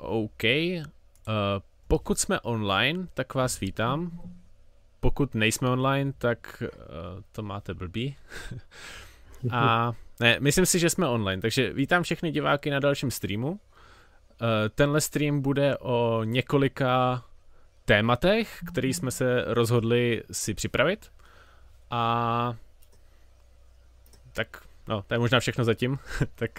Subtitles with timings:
[0.00, 0.44] OK.
[0.44, 0.82] Uh,
[1.88, 4.20] pokud jsme online, tak vás vítám.
[5.00, 6.68] Pokud nejsme online, tak uh,
[7.32, 8.16] to máte blbý.
[9.50, 13.50] A ne, myslím si, že jsme online, takže vítám všechny diváky na dalším streamu.
[13.50, 13.58] Uh,
[14.74, 17.24] tenhle stream bude o několika
[17.84, 21.12] tématech, který jsme se rozhodli si připravit.
[21.90, 22.56] A
[24.32, 25.98] tak, no, to je možná všechno zatím.
[26.34, 26.50] tak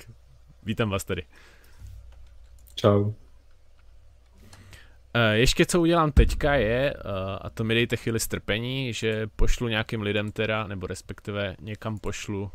[0.64, 1.24] vítám vás tady.
[2.76, 3.13] Čau.
[5.13, 7.02] Eh, ještě co udělám teďka je, eh,
[7.41, 12.52] a to mi dejte chvíli strpení, že pošlu nějakým lidem teda, nebo respektive někam pošlu.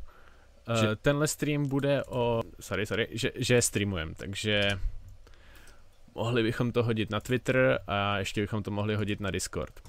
[0.69, 0.97] Eh, že...
[0.97, 4.69] Tenhle stream bude o, sorry, sorry, že, že streamujem, takže
[6.15, 9.81] mohli bychom to hodit na Twitter a ještě bychom to mohli hodit na Discord.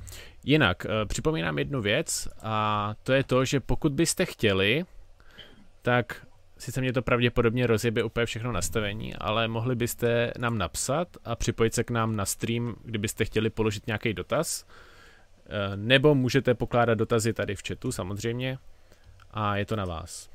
[0.44, 4.86] Jinak, připomínám jednu věc a to je to, že pokud byste chtěli,
[5.82, 6.25] tak
[6.58, 11.73] sice mě to pravděpodobně rozjebe úplně všechno nastavení, ale mohli byste nám napsat a připojit
[11.73, 14.65] se k nám na stream, kdybyste chtěli položit nějaký dotaz.
[15.46, 18.57] Eh, nebo můžete pokládat dotazy tady v chatu samozřejmě
[19.32, 20.30] a je to na vás.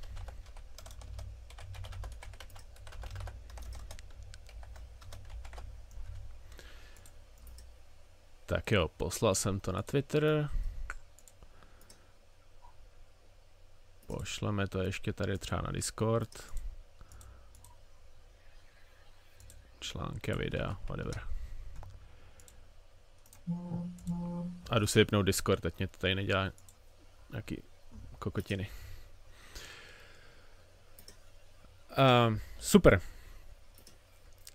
[8.46, 10.48] Tak jo, poslal jsem to na Twitter.
[14.10, 16.52] Pošleme to ještě tady třeba na Discord.
[19.80, 21.22] Články a videa, whatever.
[24.70, 26.52] A jdu si vypnout Discord, ať mě to tady nedělá
[27.30, 27.62] nějaký
[28.18, 28.70] kokotiny.
[31.90, 33.00] Uh, super.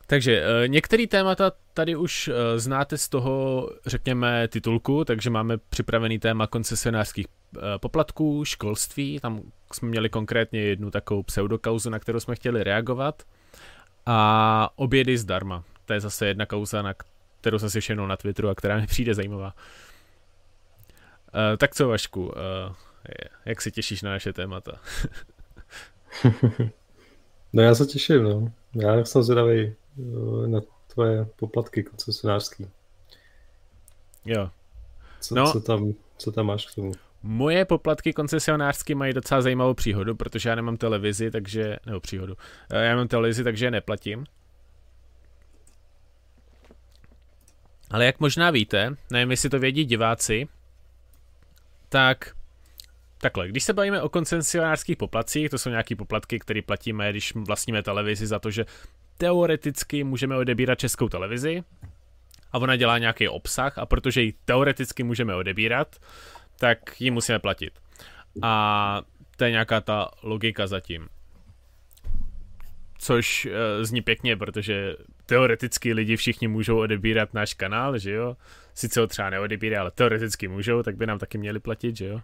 [0.07, 6.19] Takže uh, některé témata tady už uh, znáte z toho, řekněme, titulku, takže máme připravený
[6.19, 9.41] téma koncesionářských uh, poplatků, školství, tam
[9.73, 13.23] jsme měli konkrétně jednu takovou pseudokauzu, na kterou jsme chtěli reagovat,
[14.05, 15.63] a obědy zdarma.
[15.85, 16.93] To je zase jedna kauza, na
[17.41, 19.55] kterou jsem si všimnul na Twitteru a která mi přijde zajímavá.
[21.57, 22.33] Tak co, Vašku,
[23.45, 24.71] jak se těšíš na naše témata?
[27.53, 28.51] no já se těším, no.
[28.75, 29.75] Já jsem zvědavý
[30.47, 30.61] na
[30.93, 32.67] tvoje poplatky koncesionářský.
[34.25, 34.49] Jo.
[35.19, 36.91] Co, no, co, tam, co tam máš k tomu?
[37.23, 42.37] Moje poplatky koncesionářsky mají docela zajímavou příhodu, protože já nemám televizi, takže, nebo příhodu,
[42.69, 44.25] eh, já nemám televizi, takže je neplatím.
[47.91, 50.47] Ale jak možná víte, nevím, jestli to vědí diváci,
[51.89, 52.35] tak
[53.17, 57.83] takhle, když se bavíme o koncesionářských poplatcích, to jsou nějaké poplatky, které platíme, když vlastníme
[57.83, 58.65] televizi za to, že
[59.17, 61.63] teoreticky můžeme odebírat českou televizi
[62.51, 65.95] a ona dělá nějaký obsah a protože ji teoreticky můžeme odebírat,
[66.59, 67.73] tak ji musíme platit.
[68.41, 69.01] A
[69.37, 71.07] to je nějaká ta logika zatím.
[72.97, 73.51] Což uh,
[73.83, 78.37] zní pěkně, protože teoreticky lidi všichni můžou odebírat náš kanál, že jo?
[78.73, 82.21] Sice ho třeba neodebírají, ale teoreticky můžou, tak by nám taky měli platit, že jo?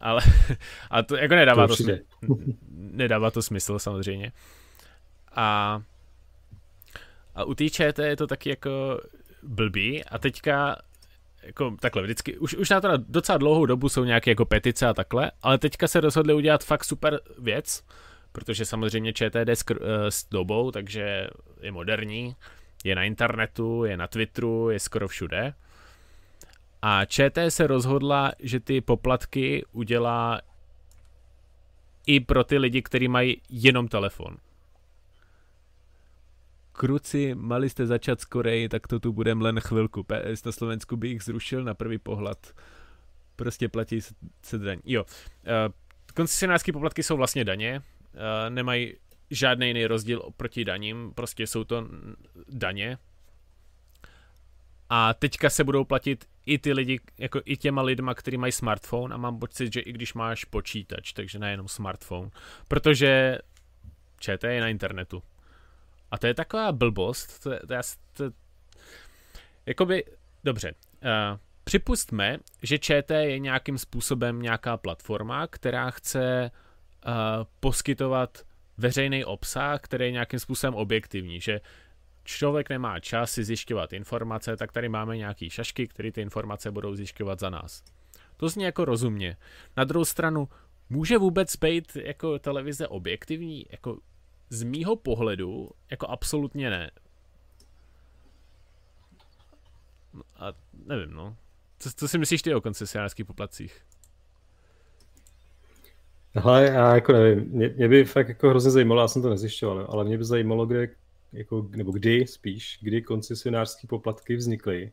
[0.00, 0.22] Ale
[0.90, 2.02] a to jako nedává to, to smysl,
[2.70, 4.32] nedává to smysl samozřejmě.
[5.36, 5.82] A
[7.34, 9.00] a u té ČT je to taky jako
[9.42, 10.76] blbý a teďka
[11.42, 14.94] jako takhle vždycky, už, už na to docela dlouhou dobu jsou nějaké jako petice a
[14.94, 17.84] takhle, ale teďka se rozhodli udělat fakt super věc,
[18.32, 21.28] protože samozřejmě ČT jde s, eh, s dobou, takže
[21.60, 22.36] je moderní,
[22.84, 25.54] je na internetu, je na Twitteru, je skoro všude.
[26.82, 30.40] A ČT se rozhodla, že ty poplatky udělá
[32.06, 34.36] i pro ty lidi, kteří mají jenom telefon
[36.72, 40.04] kruci, mali jste začat skorej, tak to tu budem len chvilku.
[40.04, 42.54] PS na Slovensku by jich zrušil na první pohled.
[43.36, 44.00] Prostě platí
[44.42, 44.78] se daň.
[44.84, 45.04] Jo.
[45.04, 45.72] Uh,
[46.14, 47.82] koncesionářské poplatky jsou vlastně daně,
[48.14, 48.94] uh, nemají
[49.30, 51.88] žádný jiný rozdíl oproti daním, prostě jsou to
[52.48, 52.98] daně.
[54.88, 59.14] A teďka se budou platit i ty lidi, jako i těma lidma, kteří mají smartphone
[59.14, 62.30] a mám pocit, že i když máš počítač, takže nejenom smartphone.
[62.68, 63.38] Protože
[64.20, 65.22] ČT je na internetu.
[66.12, 68.36] A to je taková blbost, to, to, to, to
[69.66, 70.04] jakoby,
[70.44, 76.50] dobře, uh, připustme, že ČT je nějakým způsobem nějaká platforma, která chce
[77.06, 77.12] uh,
[77.60, 78.42] poskytovat
[78.78, 81.60] veřejný obsah, který je nějakým způsobem objektivní, že
[82.24, 86.94] člověk nemá čas si zjišťovat informace, tak tady máme nějaký šašky, které ty informace budou
[86.94, 87.84] zjišťovat za nás.
[88.36, 89.36] To zní jako rozumně.
[89.76, 90.48] Na druhou stranu,
[90.90, 93.66] může vůbec být jako televize objektivní?
[93.70, 93.98] Jako
[94.52, 96.90] z mýho pohledu jako absolutně ne.
[100.14, 100.52] No a
[100.86, 101.36] nevím, no.
[101.78, 103.80] Co, co si myslíš ty o koncesionářských poplatcích?
[106.42, 109.86] Ale já jako nevím, mě, mě by fakt jako hrozně zajímalo, já jsem to nezjišťoval,
[109.90, 110.88] ale mě by zajímalo, kde,
[111.32, 114.92] jako, nebo kdy spíš, kdy koncesionářské poplatky vznikly.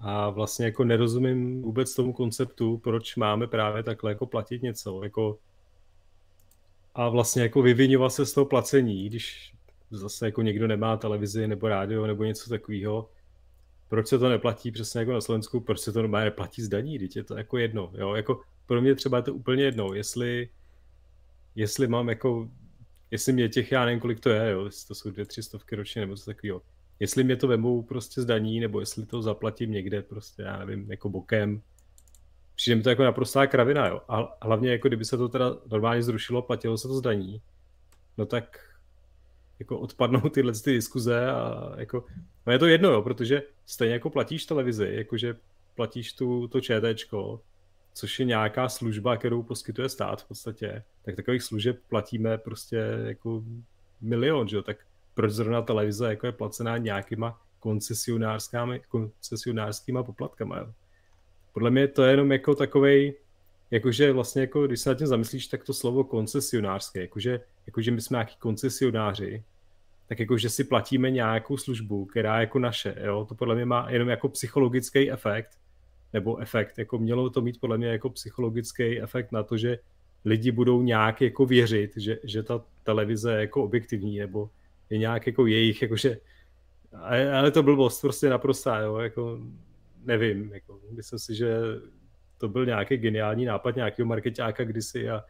[0.00, 5.04] A vlastně jako nerozumím vůbec tomu konceptu, proč máme právě takhle jako platit něco.
[5.04, 5.38] Jako,
[6.94, 9.54] a vlastně jako vyvinovat se z toho placení, když
[9.90, 13.10] zase jako někdo nemá televizi nebo rádio nebo něco takového,
[13.88, 16.98] proč se to neplatí přesně jako na Slovensku, proč se to normálně neplatí z daní,
[17.16, 20.48] je to jako jedno, jo, jako pro mě třeba je to úplně jedno, jestli,
[21.54, 22.48] jestli mám jako,
[23.10, 25.76] jestli mě těch, já nevím, kolik to je, jo, jestli to jsou dvě, tři stovky
[25.76, 26.62] ročně nebo co takového,
[27.00, 30.90] jestli mě to vemou prostě z daní, nebo jestli to zaplatím někde prostě, já nevím,
[30.90, 31.62] jako bokem,
[32.56, 36.02] přijde mi to jako naprostá kravina, jo, a hlavně jako kdyby se to teda normálně
[36.02, 37.42] zrušilo, platilo se to z daní,
[38.18, 38.74] no tak
[39.58, 42.04] jako odpadnou tyhle ty diskuze a jako,
[42.46, 45.36] no je to jedno, jo, protože stejně jako platíš televizi, jakože
[45.74, 47.40] platíš tu, to ČTčko,
[47.94, 52.76] což je nějaká služba, kterou poskytuje stát v podstatě, tak takových služeb platíme prostě
[53.06, 53.42] jako
[54.00, 54.76] milion, že jo, tak
[55.14, 60.72] proč zrovna televize jako je placená nějakýma koncesionářskými, koncesionářskýma poplatkama, jo.
[61.54, 63.14] Podle mě to je jenom jako takovej,
[63.70, 68.00] jakože vlastně jako, když se nad tím zamyslíš, tak to slovo koncesionářské, jakože, jakože my
[68.00, 69.44] jsme nějaký koncesionáři,
[70.08, 73.26] tak jakože si platíme nějakou službu, která je jako naše, jo?
[73.28, 75.58] to podle mě má jenom jako psychologický efekt,
[76.12, 79.78] nebo efekt, jako mělo to mít podle mě jako psychologický efekt na to, že
[80.24, 84.50] lidi budou nějak jako věřit, že, že ta televize je jako objektivní, nebo
[84.90, 86.18] je nějak jako jejich, jakože,
[87.32, 89.38] ale to blbost prostě naprostá, jo, jako
[90.04, 91.58] nevím, jako, myslím si, že
[92.38, 95.24] to byl nějaký geniální nápad nějakého marketáka kdysi a,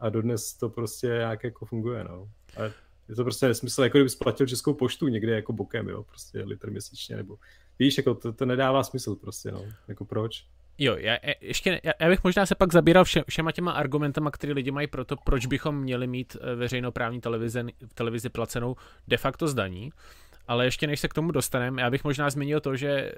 [0.00, 2.28] a dodnes to prostě nějak jako funguje, no.
[2.56, 2.62] A
[3.08, 6.70] je to prostě nesmysl, jako kdyby splatil českou poštu někde jako bokem, jo, prostě litr
[6.70, 7.38] měsíčně, nebo
[7.78, 10.46] víš, jako to, to nedává smysl prostě, no, jako proč?
[10.78, 14.70] Jo, já, ještě, já, bych možná se pak zabíral vše, všema těma argumentama, které lidi
[14.70, 17.64] mají pro to, proč bychom měli mít eh, veřejnoprávní televize,
[17.94, 18.76] televizi placenou
[19.08, 19.90] de facto zdaní,
[20.48, 23.12] ale ještě než se k tomu dostaneme, já bych možná zmínil to, že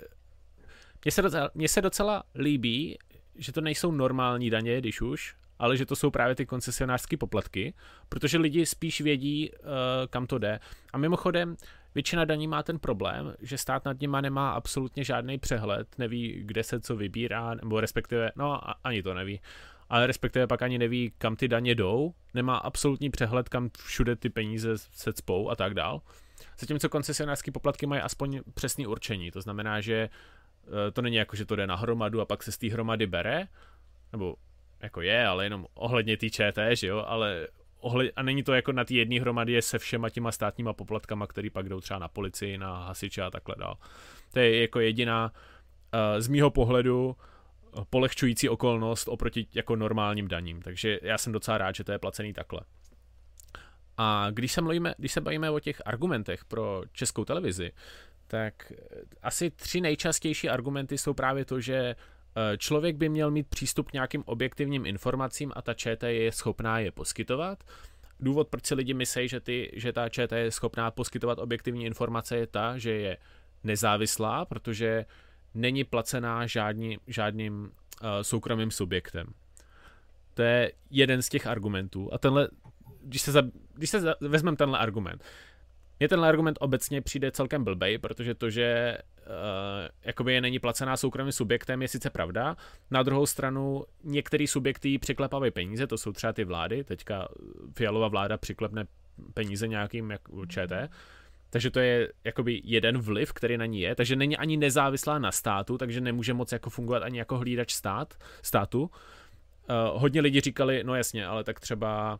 [1.04, 2.98] mně se, docela, mně se docela líbí,
[3.34, 7.74] že to nejsou normální daně, když už, ale že to jsou právě ty koncesionářské poplatky,
[8.08, 9.66] protože lidi spíš vědí, uh,
[10.10, 10.60] kam to jde.
[10.92, 11.56] A mimochodem,
[11.94, 16.64] většina daní má ten problém, že stát nad nima nemá absolutně žádný přehled, neví, kde
[16.64, 19.40] se co vybírá, nebo respektive, no ani to neví,
[19.88, 24.30] ale respektive pak ani neví, kam ty daně jdou, nemá absolutní přehled, kam všude ty
[24.30, 26.02] peníze se cpou a tak dál.
[26.58, 30.08] Zatímco koncesionářské poplatky mají aspoň přesný určení, to znamená, že
[30.92, 33.48] to není jako, že to jde na hromadu a pak se z té hromady bere,
[34.12, 34.36] nebo
[34.80, 37.48] jako je, ale jenom ohledně té ČT, že jo, ale
[37.80, 41.50] ohled, a není to jako na té jedné hromadě se všema těma státníma poplatkama, který
[41.50, 43.76] pak jdou třeba na policii, na hasiče a takhle dál.
[44.32, 50.62] To je jako jediná uh, z mýho pohledu eh, polehčující okolnost oproti jako normálním daním,
[50.62, 52.60] takže já jsem docela rád, že to je placený takhle.
[53.96, 57.72] A když se, mluvíme, když se bavíme o těch argumentech pro českou televizi,
[58.26, 58.72] tak
[59.22, 63.92] asi tři nejčastější argumenty jsou právě to, že eh, člověk by měl mít přístup k
[63.92, 67.64] nějakým objektivním informacím a ta ČT je schopná je poskytovat.
[68.20, 72.36] Důvod, proč si lidi myslí, že, ty, že ta ČT je schopná poskytovat objektivní informace,
[72.36, 73.16] je ta, že je
[73.64, 75.06] nezávislá, protože
[75.54, 79.26] není placená žádný, žádným uh, soukromým subjektem.
[80.34, 82.14] To je jeden z těch argumentů.
[82.14, 82.48] A tenhle,
[83.02, 83.42] když se, za,
[83.74, 85.24] když se za, vezmeme tenhle argument,
[86.00, 89.32] mně tenhle argument obecně přijde celkem blbej, protože to, že uh,
[90.04, 92.56] jakoby je není placená soukromým subjektem, je sice pravda.
[92.90, 97.28] Na druhou stranu některý subjekty přiklepávají peníze, to jsou třeba ty vlády, teďka
[97.74, 98.86] Fialová vláda přiklepne
[99.34, 100.90] peníze nějakým jak ČT,
[101.50, 105.32] takže to je jakoby jeden vliv, který na ní je, takže není ani nezávislá na
[105.32, 108.82] státu, takže nemůže moc jako fungovat ani jako hlídač stát, státu.
[108.82, 112.18] Uh, hodně lidí říkali, no jasně, ale tak třeba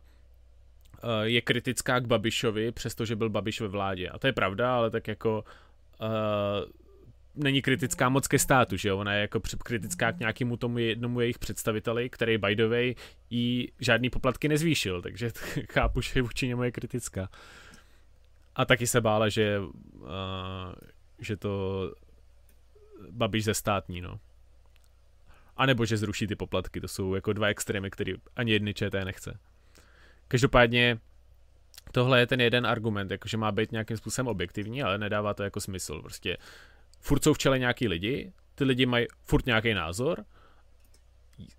[1.23, 4.09] je kritická k Babišovi, přestože byl Babiš ve vládě.
[4.09, 5.43] A to je pravda, ale tak jako
[6.01, 6.71] uh,
[7.35, 8.97] není kritická moc ke státu, že jo?
[8.97, 12.95] Ona je jako kritická k nějakému tomu jednomu jejich představiteli, který by the way
[13.29, 15.31] jí žádný poplatky nezvýšil, takže
[15.71, 17.29] chápu, že vůči němu je kritická.
[18.55, 20.07] A taky se bála, že, uh,
[21.19, 21.81] že to
[23.11, 24.19] Babiš ze státní, no.
[25.57, 29.05] A nebo že zruší ty poplatky, to jsou jako dva extrémy, který ani jedny ČT
[29.05, 29.39] nechce.
[30.27, 30.99] Každopádně
[31.91, 35.61] tohle je ten jeden argument, jakože má být nějakým způsobem objektivní, ale nedává to jako
[35.61, 36.01] smysl.
[36.01, 36.37] Prostě
[36.99, 40.25] furt jsou v čele nějaký lidi, ty lidi mají furt nějaký názor,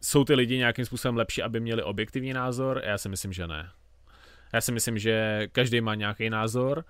[0.00, 2.82] jsou ty lidi nějakým způsobem lepší, aby měli objektivní názor?
[2.84, 3.70] Já si myslím, že ne.
[4.52, 6.84] Já si myslím, že každý má nějaký názor,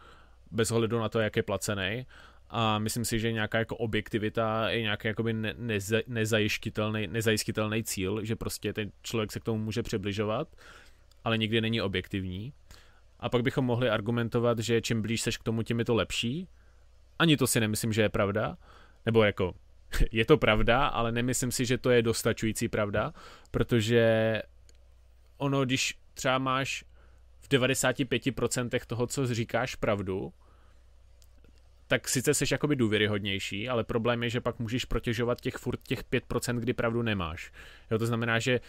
[0.50, 2.06] bez ohledu na to, jak je placený.
[2.50, 8.36] A myslím si, že nějaká jako objektivita je nějaký jakoby ne, neza, nezajistitelný cíl, že
[8.36, 10.48] prostě ten člověk se k tomu může přibližovat
[11.28, 12.52] ale nikdy není objektivní.
[13.20, 16.48] a pak bychom mohli argumentovat, že čím blíž seš k tomu, tím je to lepší.
[17.18, 18.56] Ani to si nemyslím, že je pravda.
[19.06, 19.54] Nebo jako,
[20.12, 23.12] je to pravda, ale nemyslím si, že to je dostačující pravda,
[23.50, 24.42] protože
[25.36, 26.84] ono, když třeba máš
[27.40, 30.32] v 95% toho, co říkáš pravdu,
[31.86, 36.04] tak sice jsi jakoby důvěryhodnější, ale problém je, že pak můžeš protěžovat těch furt těch
[36.04, 37.52] 5%, kdy pravdu nemáš.
[37.90, 38.60] Jo, to znamená, že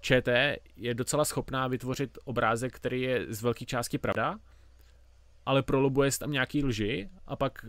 [0.00, 4.38] ČT je docela schopná vytvořit obrázek, který je z velké části pravda,
[5.48, 7.66] ale prolobuje tam nějaký lži a pak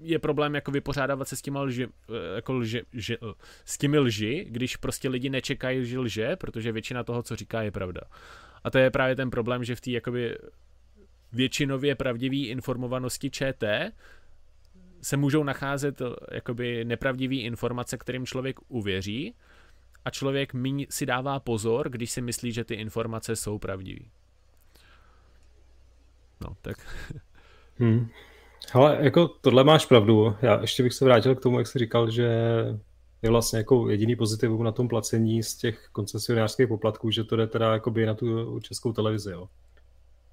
[0.00, 3.34] je problém jako vypořádávat se s těmi lži, eh, jako lži, lži, eh,
[3.64, 7.70] s těmi lži, když prostě lidi nečekají, že lže, protože většina toho, co říká, je
[7.70, 8.00] pravda.
[8.64, 10.38] A to je právě ten problém, že v té jakoby
[11.32, 13.92] většinově pravdivé informovanosti ČT
[15.02, 19.34] se můžou nacházet eh, jakoby nepravdivé informace, kterým člověk uvěří
[20.04, 24.04] a člověk míň si dává pozor, když si myslí, že ty informace jsou pravdivé.
[26.40, 26.76] No, tak.
[27.78, 28.08] Hmm.
[28.72, 30.36] Ale jako tohle máš pravdu.
[30.42, 32.24] Já ještě bych se vrátil k tomu, jak jsi říkal, že
[33.22, 37.46] je vlastně jako jediný pozitivum na tom placení z těch koncesionářských poplatků, že to jde
[37.46, 39.30] teda jakoby na tu českou televizi.
[39.30, 39.48] Jo.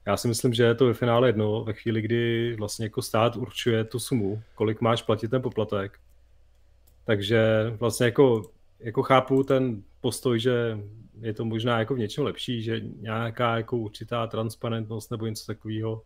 [0.05, 3.35] Já si myslím, že je to ve finále jedno, ve chvíli, kdy vlastně jako stát
[3.35, 5.99] určuje tu sumu, kolik máš platit ten poplatek.
[7.05, 7.41] Takže
[7.79, 10.79] vlastně jako, jako chápu ten postoj, že
[11.21, 16.01] je to možná jako v něčem lepší, že nějaká jako určitá transparentnost nebo něco takového.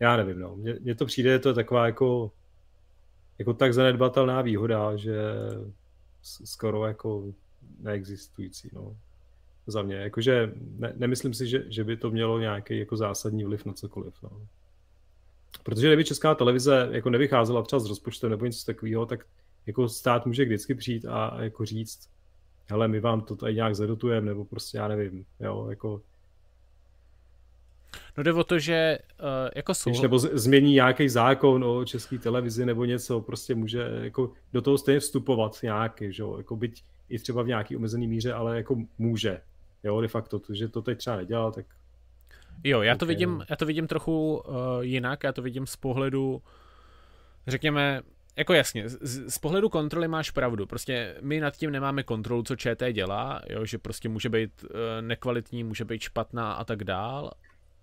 [0.00, 0.56] Já nevím, no.
[0.56, 2.32] Mně, to přijde, to je taková jako,
[3.38, 5.14] jako tak zanedbatelná výhoda, že
[6.22, 7.24] skoro jako
[7.80, 8.96] neexistující, no.
[9.66, 13.64] Za mě, jakože ne, nemyslím si, že, že by to mělo nějaký jako zásadní vliv
[13.64, 14.30] na cokoliv, no.
[15.62, 19.26] Protože kdyby česká televize jako nevycházela třeba z rozpočtu nebo něco takového, tak
[19.66, 22.08] jako stát může vždycky přijít a, jako říct,
[22.66, 26.00] hele, my vám to tady nějak zadotujeme, nebo prostě já nevím, jo, jako...
[28.16, 30.02] No jde o to, že uh, jako jsou...
[30.02, 35.00] nebo změní nějaký zákon o české televizi nebo něco, prostě může jako do toho stejně
[35.00, 39.40] vstupovat nějaký, že jo, jako byť i třeba v nějaký omezený míře, ale jako může,
[39.84, 41.66] jo, de facto, to, že to teď třeba nedělal, tak...
[42.64, 43.14] Jo, já to okay.
[43.14, 46.42] vidím, já to vidím trochu uh, jinak, já to vidím z pohledu,
[47.46, 48.02] řekněme,
[48.36, 50.66] jako jasně, z, z pohledu kontroly máš pravdu.
[50.66, 54.70] Prostě my nad tím nemáme kontrolu, co ČT dělá, jo, že prostě může být uh,
[55.00, 57.30] nekvalitní, může být špatná a tak dál.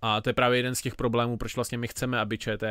[0.04, 2.62] A to je právě jeden z těch problémů, proč vlastně my chceme, aby ČT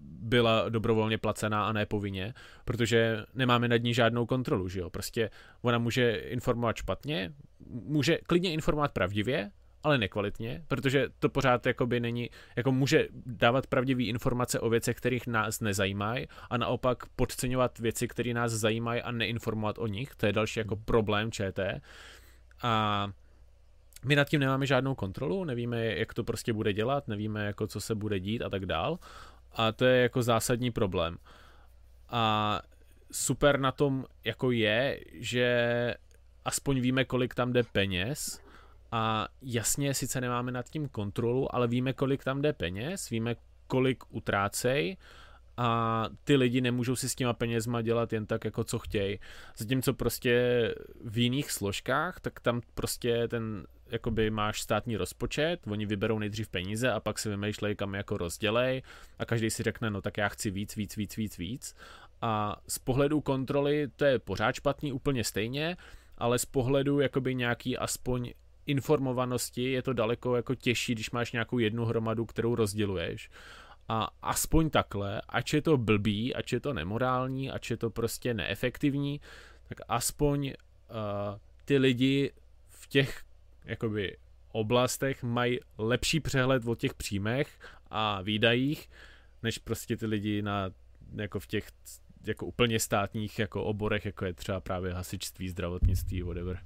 [0.00, 2.34] byla dobrovolně placená a ne povinně,
[2.64, 4.90] protože nemáme nad ní žádnou kontrolu, že jo.
[4.90, 5.30] Prostě
[5.62, 7.32] ona může informovat špatně,
[7.68, 9.50] může klidně informovat pravdivě,
[9.82, 15.26] ale nekvalitně, protože to pořád jakoby není, jako může dávat pravdivé informace o věcech, kterých
[15.26, 20.14] nás nezajímají a naopak podceňovat věci, které nás zajímají a neinformovat o nich.
[20.14, 21.80] To je další jako problém ČT.
[22.62, 23.08] A
[24.04, 27.80] my nad tím nemáme žádnou kontrolu, nevíme, jak to prostě bude dělat, nevíme, jako co
[27.80, 28.98] se bude dít a tak dál.
[29.52, 31.16] A to je jako zásadní problém.
[32.08, 32.60] A
[33.12, 35.94] super na tom jako je, že
[36.44, 38.41] aspoň víme, kolik tam jde peněz
[38.92, 44.04] a jasně, sice nemáme nad tím kontrolu, ale víme, kolik tam jde peněz, víme, kolik
[44.08, 44.96] utrácej
[45.56, 49.18] a ty lidi nemůžou si s těma penězma dělat jen tak, jako co chtějí.
[49.56, 50.34] Zatímco prostě
[51.04, 56.92] v jiných složkách, tak tam prostě ten, jakoby máš státní rozpočet, oni vyberou nejdřív peníze
[56.92, 58.82] a pak si vymýšlejí, kam jako rozdělej
[59.18, 61.74] a každý si řekne, no tak já chci víc, víc, víc, víc, víc.
[62.22, 65.76] A z pohledu kontroly to je pořád špatný úplně stejně,
[66.18, 68.32] ale z pohledu jakoby nějaký aspoň
[68.66, 73.30] informovanosti je to daleko jako těžší, když máš nějakou jednu hromadu, kterou rozděluješ.
[73.88, 78.34] A aspoň takhle, ač je to blbý, ač je to nemorální, ač je to prostě
[78.34, 79.20] neefektivní,
[79.68, 82.32] tak aspoň uh, ty lidi
[82.68, 83.22] v těch
[83.64, 84.16] jakoby
[84.52, 87.58] oblastech mají lepší přehled o těch příjmech
[87.90, 88.90] a výdajích,
[89.42, 90.70] než prostě ty lidi na,
[91.14, 91.68] jako v těch
[92.26, 96.58] jako úplně státních jako oborech, jako je třeba právě hasičství, zdravotnictví, whatever.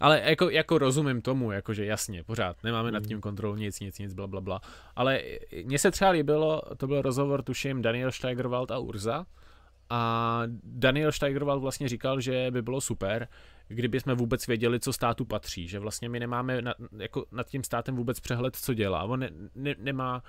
[0.00, 4.14] Ale jako, jako rozumím tomu, jakože jasně, pořád, nemáme nad tím kontrolu, nic, nic, nic,
[4.14, 4.60] bla, bla, bla.
[4.96, 5.22] Ale
[5.64, 9.26] mně se třeba líbilo, to byl rozhovor, tuším, Daniel Steigerwald a Urza.
[9.90, 13.28] A Daniel Steigerwald vlastně říkal, že by bylo super,
[13.68, 17.64] kdyby jsme vůbec věděli, co státu patří, že vlastně my nemáme na, jako nad tím
[17.64, 19.04] státem vůbec přehled, co dělá.
[19.04, 20.22] On ne, ne, nemá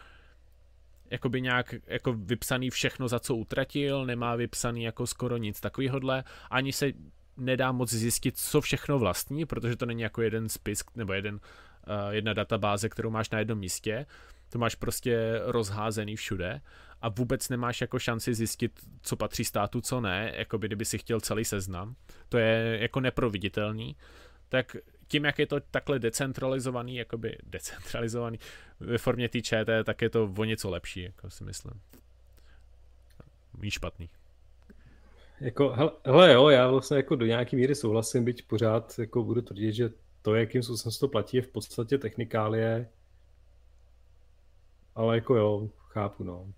[1.11, 6.73] jakoby nějak jako vypsaný všechno, za co utratil, nemá vypsaný jako skoro nic takovýhodle, ani
[6.73, 6.91] se
[7.37, 11.39] nedá moc zjistit, co všechno vlastní, protože to není jako jeden spis nebo jeden, uh,
[12.09, 14.05] jedna databáze, kterou máš na jednom místě.
[14.49, 16.61] To máš prostě rozházený všude
[17.01, 20.97] a vůbec nemáš jako šanci zjistit, co patří státu, co ne, jako by kdyby si
[20.97, 21.95] chtěl celý seznam.
[22.29, 23.95] To je jako neproviditelný.
[24.49, 24.75] Tak
[25.07, 28.39] tím, jak je to takhle decentralizovaný, jakoby decentralizovaný
[28.79, 31.81] ve formě té tak je to o něco lepší, jako si myslím.
[33.57, 34.09] Mí špatný.
[35.43, 35.69] Jako,
[36.05, 39.89] hele, jo, já vlastně jako do nějaký míry souhlasím, byť pořád jako budu tvrdit, že
[40.21, 42.89] to, jakým způsobem se to platí, je v podstatě technikálie,
[44.95, 46.53] ale jako jo, chápu, no.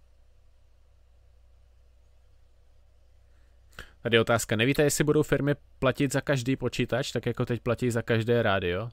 [4.01, 4.55] Tady je otázka.
[4.55, 8.89] Nevíte, jestli budou firmy platit za každý počítač, tak jako teď platí za každé rádio?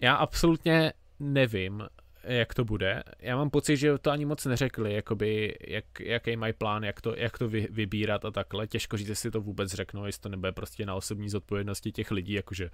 [0.00, 1.82] Já absolutně nevím,
[2.26, 3.02] jak to bude.
[3.18, 7.14] Já mám pocit, že to ani moc neřekli, jakoby, jak, jaký mají plán, jak to,
[7.16, 8.66] jak to vy, vybírat a takhle.
[8.66, 12.32] Těžko říct, jestli to vůbec řeknou, jestli to nebude prostě na osobní zodpovědnosti těch lidí,
[12.32, 12.70] jakože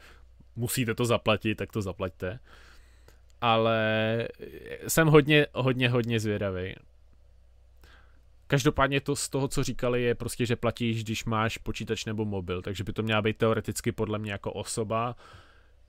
[0.57, 2.39] musíte to zaplatit, tak to zaplaťte.
[3.41, 3.79] Ale
[4.89, 6.75] jsem hodně, hodně, hodně zvědavý.
[8.47, 12.63] Každopádně to z toho, co říkali, je prostě, že platíš, když máš počítač nebo mobil,
[12.63, 15.17] takže by to měla být teoreticky podle mě jako osoba,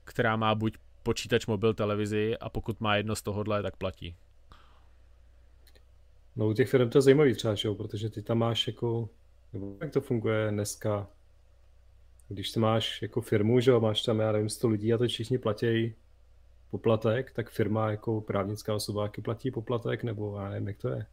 [0.04, 4.16] která má buď počítač, mobil, televizi a pokud má jedno z tohohle, tak platí.
[6.36, 9.08] No u těch firm to je zajímavý třeba, že protože ty tam máš jako,
[9.52, 11.08] nebo jak to funguje dneska,
[12.28, 15.06] když ty máš jako firmu, že jo, máš tam, já nevím, 100 lidí a to
[15.06, 15.94] všichni platí
[16.70, 21.06] poplatek, tak firma jako právnická osoba jaký platí poplatek, nebo já nevím, jak to je.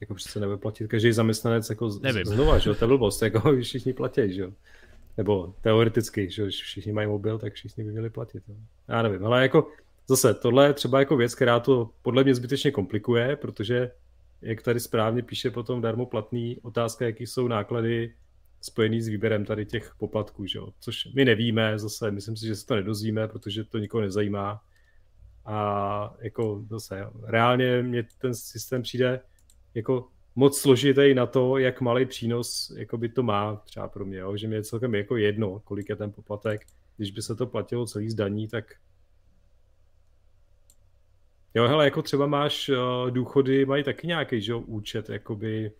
[0.00, 2.24] Jako přece nebude platit každý zaměstnanec jako Nevím.
[2.24, 4.52] znova, že jo, to je blbost, jako všichni platí, že jo.
[5.16, 8.42] Nebo teoreticky, že všichni mají mobil, tak všichni by měli platit.
[8.48, 8.54] Jo.
[8.88, 9.68] Já nevím, ale jako
[10.08, 13.90] zase tohle je třeba jako věc, která to podle mě zbytečně komplikuje, protože
[14.42, 18.14] jak tady správně píše potom darmo platný, otázka, jaký jsou náklady
[18.60, 20.68] spojený s výběrem tady těch poplatků, že jo?
[20.80, 24.62] což my nevíme, zase myslím si, že se to nedozvíme, protože to nikoho nezajímá.
[25.44, 29.20] A jako zase, reálně mě ten systém přijde
[29.74, 34.18] jako moc složitý na to, jak malý přínos jako by to má třeba pro mě,
[34.18, 34.36] jo?
[34.36, 36.66] že mě je celkem jako jedno, kolik je ten poplatek.
[36.96, 38.64] Když by se to platilo celý z daní, tak
[41.56, 45.72] Jo, hele, jako třeba máš uh, důchody, mají taky nějaký, že jo, účet, jakoby,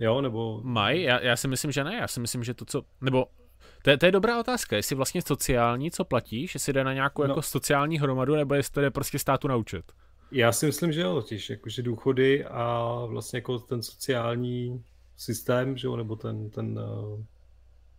[0.00, 0.60] jo, nebo...
[0.64, 1.02] Mají?
[1.02, 3.26] Já, já si myslím, že ne, já si myslím, že to, co, nebo
[3.82, 7.22] to je, to je dobrá otázka, jestli vlastně sociální, co platíš, jestli jde na nějakou
[7.22, 7.28] no.
[7.28, 9.92] jako sociální hromadu, nebo jestli to jde prostě státu na účet.
[10.32, 14.84] Já si myslím, že jo, totiž, jakože důchody a vlastně jako ten sociální
[15.16, 17.24] systém, že jo, nebo ten, ten eh,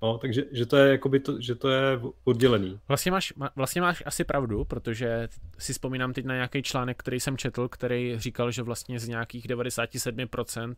[0.03, 2.79] No, takže že to je, jakoby to, že to je oddělený.
[2.87, 7.37] Vlastně máš, vlastně máš asi pravdu, protože si vzpomínám teď na nějaký článek, který jsem
[7.37, 10.75] četl, který říkal, že vlastně z nějakých 97%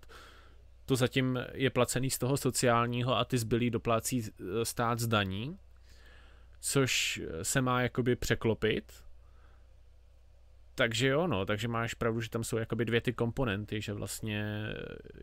[0.85, 5.57] to zatím je placený z toho sociálního a ty zbylý doplácí eh, stát z daní,
[6.61, 9.04] což se má jakoby překlopit
[10.75, 14.65] takže jo, no, takže máš pravdu, že tam jsou jakoby dvě ty komponenty, že vlastně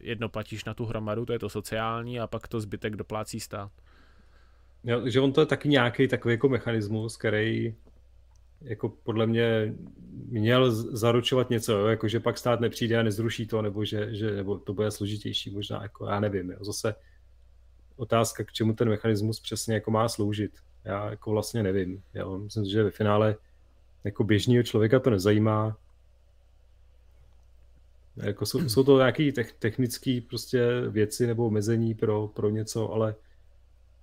[0.00, 3.72] jedno platíš na tu hromadu, to je to sociální, a pak to zbytek doplácí stát.
[4.84, 7.74] Jo, že on to je taky nějaký takový jako mechanismus, který
[8.60, 9.74] jako podle mě
[10.28, 11.86] měl zaručovat něco, jo?
[11.86, 15.50] jako že pak stát nepřijde a nezruší to, nebo že, že nebo to bude složitější,
[15.50, 16.58] možná, jako já nevím, jo?
[16.60, 16.94] zase
[17.96, 20.52] otázka, k čemu ten mechanismus přesně jako má sloužit.
[20.84, 22.02] Já jako vlastně nevím.
[22.14, 22.38] Jo?
[22.38, 23.36] Myslím, že ve finále
[24.04, 25.76] jako běžného člověka to nezajímá.
[28.16, 33.14] Jako jsou, jsou to nějaké technické prostě věci nebo omezení pro, pro něco, ale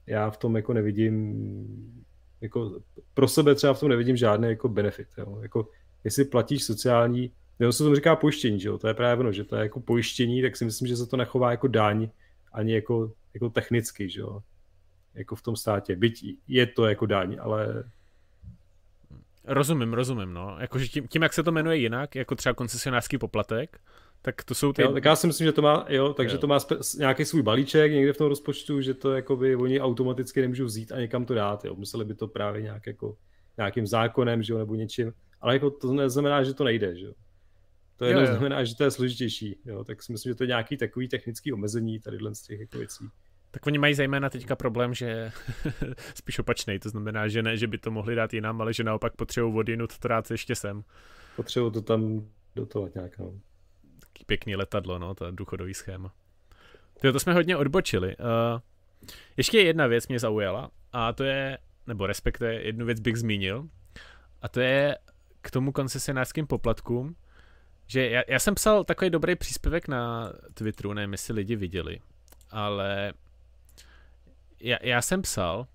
[0.08, 2.06] já v tom jako nevidím,
[2.42, 2.80] jako
[3.14, 5.08] pro sebe třeba v tom nevidím žádný jako benefit.
[5.18, 5.40] Jo.
[5.42, 5.68] Jako,
[6.04, 8.78] jestli platíš sociální, nebo se tomu říká pojištění, že jo?
[8.78, 11.18] to je právě ono, že to je jako pojištění, tak si myslím, že se to
[11.18, 12.10] nechová jako daň,
[12.54, 14.44] ani jako, jako technicky, že jo?
[15.16, 15.96] jako v tom státě.
[15.96, 17.84] Byť je to jako daň, ale
[19.52, 20.58] Rozumím, rozumím, no.
[20.60, 23.80] Jakože tím, tím, jak se to jmenuje jinak, jako třeba koncesionářský poplatek,
[24.22, 24.82] tak to jsou ty...
[24.82, 26.40] Jo, tak já si myslím, že to má, jo, takže jo.
[26.40, 30.42] to má spe- nějaký svůj balíček někde v tom rozpočtu, že to jakoby oni automaticky
[30.42, 31.76] nemůžou vzít a někam to dát, jo.
[31.76, 33.18] Museli by to právě nějak jako
[33.58, 37.14] nějakým zákonem, že jo, nebo něčím, ale jako to neznamená, že to nejde, že jo.
[37.98, 38.36] To jenom jo, jo.
[38.36, 41.54] znamená, že to je složitější, jo, tak si myslím, že to je nějaký takový technický
[41.54, 43.06] omezení tady z těch jako věcí.
[43.52, 45.32] Tak oni mají zejména teďka problém, že
[46.16, 49.16] spíš opačný, to znamená, že ne, že by to mohli dát jinam, ale že naopak
[49.16, 50.84] potřebují odinut to dát ještě sem.
[51.36, 53.34] Potřebují to tam dotovat nějak, no.
[54.00, 56.14] Taký pěkný letadlo, no, to důchodový schéma.
[57.02, 58.18] Tyjo, to jsme hodně odbočili.
[58.18, 58.60] Uh,
[59.38, 61.58] ještě jedna věc mě zaujala a to je,
[61.88, 63.70] nebo respektive jednu věc bych zmínil,
[64.42, 64.98] a to je
[65.42, 67.16] k tomu koncesionářským poplatkům,
[67.88, 72.00] že já, já jsem psal takový dobrý příspěvek na Twitteru, nevím, jestli lidi viděli,
[72.50, 73.14] ale
[74.62, 75.68] já, já jsem psal,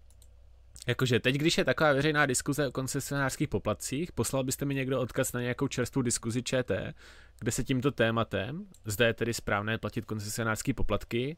[0.86, 5.32] Jakože teď, když je taková veřejná diskuze o koncesionářských poplatcích, poslal byste mi někdo odkaz
[5.32, 6.94] na nějakou čerstvou diskuzi ČT,
[7.38, 11.36] kde se tímto tématem, zde je tedy správné platit koncesionářské poplatky,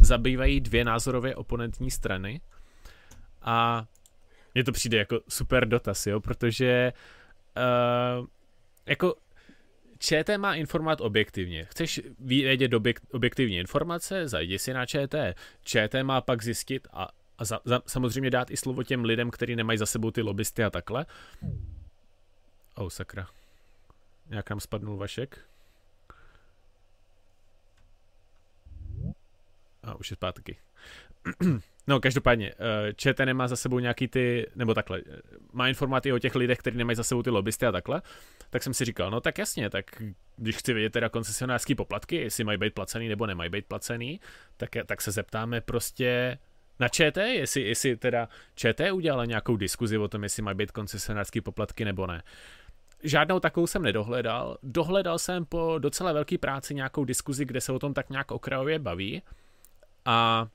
[0.00, 2.40] zabývají dvě názorově oponentní strany.
[3.42, 3.86] A
[4.54, 6.92] mně to přijde jako super dotaz, jo, protože
[8.20, 8.26] uh,
[8.86, 9.14] jako
[9.98, 11.64] ČT má informovat objektivně.
[11.64, 12.70] Chceš vědět
[13.12, 15.36] objektivní informace, zajdi si na ČT.
[15.64, 19.56] ČT má pak zjistit a, a za, za, samozřejmě dát i slovo těm lidem, kteří
[19.56, 21.06] nemají za sebou ty lobbysty a takhle.
[22.74, 23.26] Oh, sakra.
[24.30, 25.38] Nějak nám spadnul Vašek.
[29.82, 30.56] A už je zpátky.
[31.86, 35.20] No, každopádně, eh, ČT nemá za sebou nějaký ty, nebo takhle, eh,
[35.52, 38.02] má informaty o těch lidech, kteří nemají za sebou ty lobbysty a takhle,
[38.50, 40.02] tak jsem si říkal, no tak jasně, tak
[40.36, 44.20] když chci vědět teda koncesionářský poplatky, jestli mají být placený nebo nemají být placený,
[44.56, 46.38] tak, tak se zeptáme prostě
[46.80, 51.40] na ČT, jestli, jestli teda ČT udělala nějakou diskuzi o tom, jestli mají být koncesionářský
[51.40, 52.22] poplatky nebo ne.
[53.02, 54.58] Žádnou takovou jsem nedohledal.
[54.62, 58.78] Dohledal jsem po docela velké práci nějakou diskuzi, kde se o tom tak nějak okrajově
[58.78, 59.22] baví.
[60.04, 60.48] A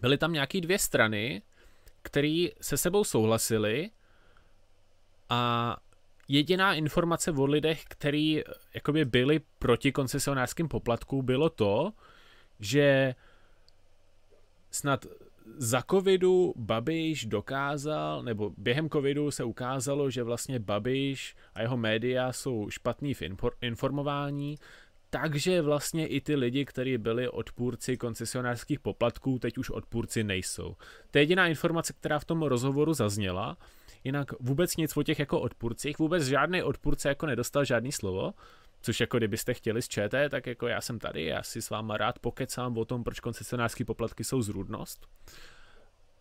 [0.00, 1.42] byly tam nějaký dvě strany,
[2.02, 3.90] které se sebou souhlasily
[5.28, 5.76] a
[6.28, 8.42] jediná informace o lidech, který
[8.74, 11.92] jakoby byli proti koncesionářským poplatkům, bylo to,
[12.60, 13.14] že
[14.70, 15.06] snad
[15.56, 22.32] za covidu Babiš dokázal, nebo během covidu se ukázalo, že vlastně Babiš a jeho média
[22.32, 23.22] jsou špatný v
[23.60, 24.58] informování,
[25.14, 30.76] takže vlastně i ty lidi, kteří byli odpůrci koncesionářských poplatků, teď už odpůrci nejsou.
[31.10, 33.56] To je jediná informace, která v tom rozhovoru zazněla.
[34.04, 38.32] Jinak vůbec nic o těch jako odpůrcích, vůbec žádný odpůrce jako nedostal žádný slovo,
[38.82, 41.96] což jako kdybyste chtěli z ČT, tak jako já jsem tady, já si s váma
[41.96, 45.06] rád pokecám o tom, proč koncesionářské poplatky jsou zrůdnost.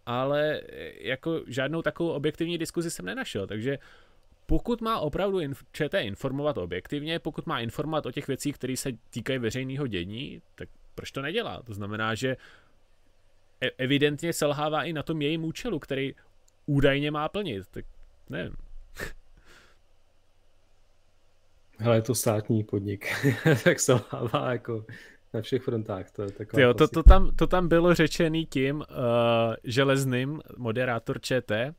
[0.05, 0.61] Ale
[0.99, 3.77] jako žádnou takovou objektivní diskuzi jsem nenašel, takže
[4.51, 8.91] pokud má opravdu inf- ČT informovat objektivně, pokud má informovat o těch věcích, které se
[9.09, 11.61] týkají veřejného dění, tak proč to nedělá?
[11.63, 12.37] To znamená, že
[13.61, 16.15] e- evidentně selhává i na tom jejím účelu, který
[16.65, 17.67] údajně má plnit.
[17.71, 17.85] Tak
[18.29, 18.55] nevím.
[21.85, 23.07] Ale je to státní podnik,
[23.63, 24.85] tak selhává jako
[25.33, 26.11] na všech frontách.
[26.11, 28.85] To, je taková jo, to, to, tam, to tam bylo řečený tím uh,
[29.63, 31.75] železným, moderátor ČT,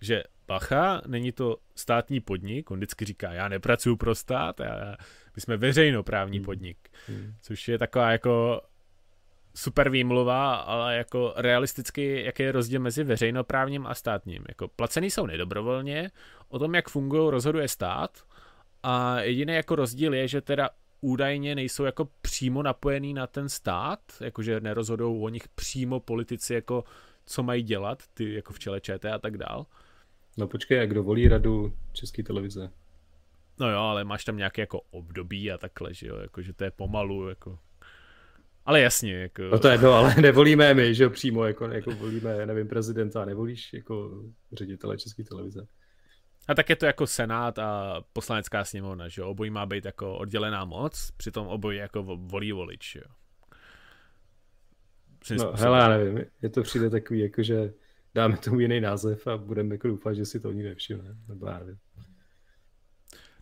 [0.00, 4.96] že bacha, není to státní podnik, on vždycky říká, já nepracuju pro stát, já,
[5.36, 6.44] my jsme veřejnoprávní hmm.
[6.44, 6.78] podnik,
[7.08, 7.34] hmm.
[7.40, 8.60] což je taková jako
[9.54, 14.44] super výmluva, ale jako realisticky, jaký je rozdíl mezi veřejnoprávním a státním.
[14.48, 16.10] Jako placený jsou nedobrovolně,
[16.48, 18.22] o tom, jak fungují, rozhoduje stát
[18.82, 24.00] a jediný jako rozdíl je, že teda údajně nejsou jako přímo napojený na ten stát,
[24.20, 26.84] jakože nerozhodou o nich přímo politici, jako
[27.26, 29.66] co mají dělat, ty jako v čele ČT a tak dál.
[30.36, 32.70] No počkej, jak kdo volí radu České televize?
[33.60, 36.64] No jo, ale máš tam nějaké jako období a takhle, že jo, jako, že to
[36.64, 37.58] je pomalu, jako...
[38.66, 39.42] Ale jasně, jako...
[39.42, 43.24] No to je jedno, ale nevolíme my, že jo, přímo, jako, jako volíme, nevím, prezidenta,
[43.24, 45.66] nevolíš jako ředitele České televize.
[46.48, 50.18] A tak je to jako senát a poslanecká sněmovna, že jo, obojí má být jako
[50.18, 53.04] oddělená moc, přitom obojí jako volí volič, jo.
[55.38, 57.72] No, hele, já nevím, je to přijde takový, jako že
[58.14, 61.58] dáme tomu jiný název a budeme jako doufat, že si to nikdo nevšimne, nebo já
[61.58, 61.78] nevím.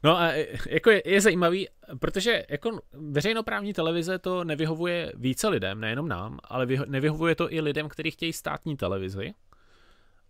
[0.05, 5.81] No a e, jako je, je zajímavý, protože jako veřejnoprávní televize to nevyhovuje více lidem,
[5.81, 9.35] nejenom nám, ale vyho- nevyhovuje to i lidem, kteří chtějí státní televizi.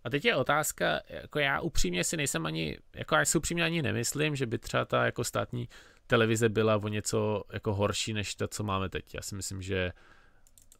[0.03, 3.81] A teď je otázka, jako já upřímně si nejsem ani, jako já si upřímně ani
[3.81, 5.69] nemyslím, že by třeba ta jako státní
[6.07, 9.15] televize byla o něco jako horší než ta, co máme teď.
[9.15, 9.91] Já si myslím, že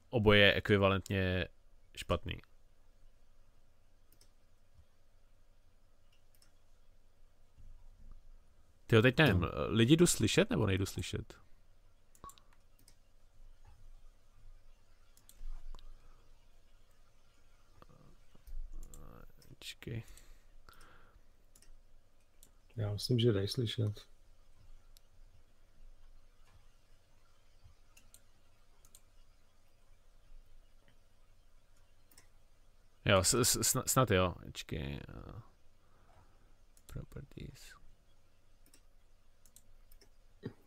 [0.09, 1.47] oboje je ekvivalentně
[1.95, 2.35] špatný.
[8.93, 9.49] Ty teď nevím, no.
[9.67, 11.33] lidi jdu slyšet nebo nejdu slyšet?
[19.59, 20.03] Čekej.
[22.75, 24.07] Já myslím, že dej slyšet.
[33.05, 33.23] Jo,
[33.85, 34.35] snad jo.
[34.53, 34.99] Čekej.
[36.85, 37.72] Properties.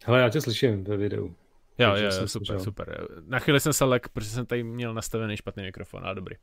[0.06, 1.36] Hele, já tě slyším ve videu.
[1.78, 2.60] Jo, jo, super, slyšel.
[2.60, 3.06] super.
[3.26, 6.36] Na chvíli jsem se lek, protože jsem tady měl nastavený špatný mikrofon, ale dobrý.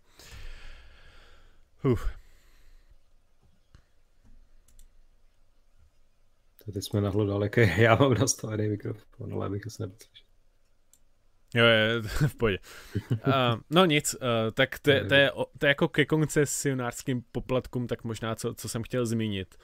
[1.83, 2.09] Uf.
[6.73, 10.27] Teď jsme nahlo daleko, já mám nastavený mikrofon, ale bych nebyl slyšet.
[11.55, 12.57] Jo, je, v pohodě.
[13.11, 13.17] Uh,
[13.69, 18.35] no nic, uh, tak to, to, je, to je jako ke koncesionářským poplatkům, tak možná
[18.35, 19.55] co, co jsem chtěl zmínit.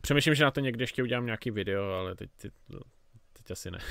[0.00, 2.52] Přemýšlím, že na to někde ještě udělám nějaký video, ale teď, teď,
[3.44, 3.78] teď asi ne.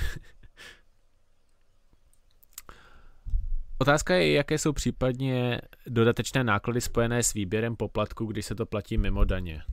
[3.77, 8.97] Otázka je, jaké jsou případně dodatečné náklady spojené s výběrem poplatku, když se to platí
[8.97, 9.63] mimo daně.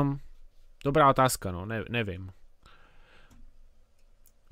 [0.00, 0.20] Um,
[0.84, 2.32] dobrá otázka, no, ne, nevím.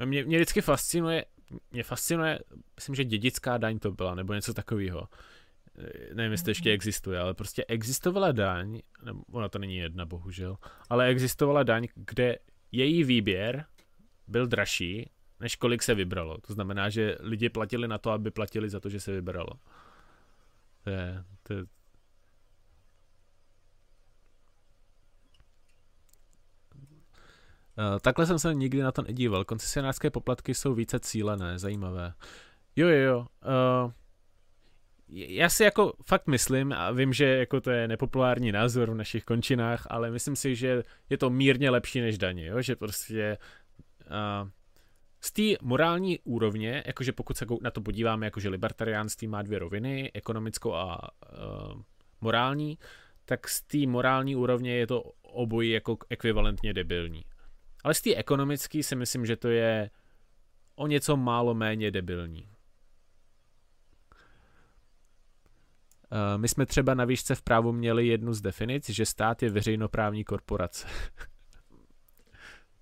[0.04, 1.24] Mě, mě vždycky fascinuje,
[1.70, 2.38] mě fascinuje,
[2.76, 5.08] myslím, že dědická daň to byla, nebo něco takového.
[6.14, 8.80] Nevím, jestli ještě existuje, ale prostě existovala daň,
[9.32, 10.56] ona to není jedna, bohužel,
[10.88, 12.38] ale existovala daň, kde
[12.72, 13.64] její výběr
[14.30, 16.38] byl dražší, než kolik se vybralo.
[16.38, 19.52] To znamená, že lidi platili na to, aby platili za to, že se vybralo.
[20.84, 21.64] To je, to je,
[27.78, 29.44] Uh, takhle jsem se nikdy na to nedíval.
[29.44, 32.12] Koncesionářské poplatky jsou více cílené, zajímavé.
[32.76, 33.26] Jo, jo, jo.
[33.84, 33.92] Uh,
[35.12, 39.24] já si jako fakt myslím, a vím, že jako to je nepopulární názor v našich
[39.24, 42.62] končinách, ale myslím si, že je to mírně lepší než daně, jo?
[42.62, 43.38] že prostě
[45.20, 50.10] z té morální úrovně, jakože pokud se na to podíváme, jakože libertariánství má dvě roviny,
[50.14, 51.10] ekonomickou a
[51.72, 51.82] uh,
[52.20, 52.78] morální,
[53.24, 57.24] tak z té morální úrovně je to obojí jako ekvivalentně debilní.
[57.84, 59.90] Ale z té ekonomické si myslím, že to je
[60.76, 62.42] o něco málo méně debilní.
[62.42, 62.48] Uh,
[66.36, 70.24] my jsme třeba na výšce v právu měli jednu z definic, že stát je veřejnoprávní
[70.24, 70.88] korporace.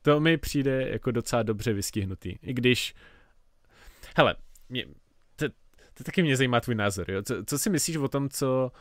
[0.09, 2.37] to mi přijde jako docela dobře vystihnutý.
[2.43, 2.95] I když,
[4.17, 4.37] hele,
[4.69, 4.85] mě,
[5.37, 5.49] to,
[5.95, 7.23] to taky mě zajímá tvůj názor, jo?
[7.23, 8.73] Co, co si myslíš o tom, co,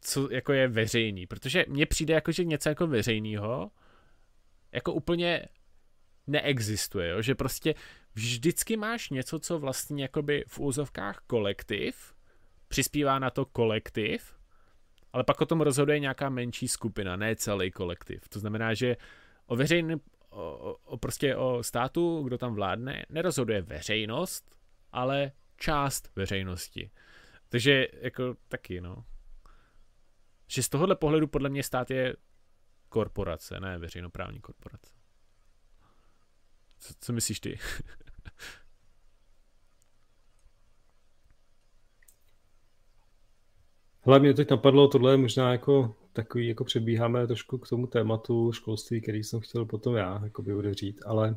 [0.00, 1.26] co jako je veřejný?
[1.26, 3.70] Protože mně přijde jako, že něco jako veřejného
[4.72, 5.48] jako úplně
[6.26, 7.22] neexistuje, jo?
[7.22, 7.74] že prostě
[8.14, 12.14] vždycky máš něco, co vlastně jakoby v úzovkách kolektiv,
[12.68, 14.34] přispívá na to kolektiv,
[15.12, 18.28] ale pak o tom rozhoduje nějaká menší skupina, ne celý kolektiv.
[18.28, 18.96] To znamená, že
[19.48, 19.94] o veřejný,
[20.30, 24.56] o, o, prostě o státu, kdo tam vládne, nerozhoduje veřejnost,
[24.92, 26.90] ale část veřejnosti.
[27.48, 29.04] Takže jako taky, no.
[30.46, 32.16] Že z tohohle pohledu podle mě stát je
[32.88, 34.94] korporace, ne veřejnoprávní korporace.
[36.78, 37.58] Co, co myslíš ty?
[44.18, 49.00] Mě teď napadlo, tohle je možná jako takový, jako přebíháme trošku k tomu tématu školství,
[49.00, 51.36] který jsem chtěl potom já jakoby odevřít, ale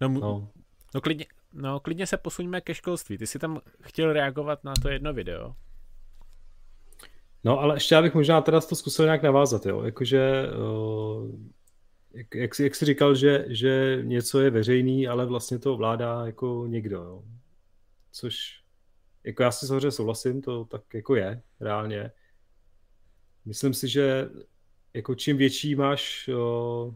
[0.00, 0.48] No, no.
[0.94, 3.18] no, klidně, no klidně se posuňme ke školství.
[3.18, 5.54] Ty jsi tam chtěl reagovat na to jedno video.
[7.44, 9.82] No, ale ještě já bych možná teda to zkusil nějak navázat, jo.
[9.82, 10.48] Jakože,
[12.14, 16.26] jak, jak, jsi, jak jsi říkal, že, že něco je veřejný, ale vlastně to vládá
[16.26, 17.22] jako někdo, jo.
[18.12, 18.61] Což
[19.24, 22.10] jako já si samozřejmě souhlasím, to tak jako je, reálně.
[23.44, 24.30] Myslím si, že
[24.94, 26.94] jako čím větší máš, o,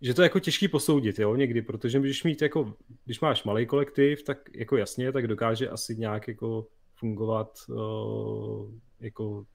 [0.00, 2.74] že to je jako těžký posoudit, jo, někdy, protože když mít jako,
[3.04, 8.68] když máš malý kolektiv, tak jako jasně, tak dokáže asi nějak jako fungovat, o,
[9.00, 9.46] jako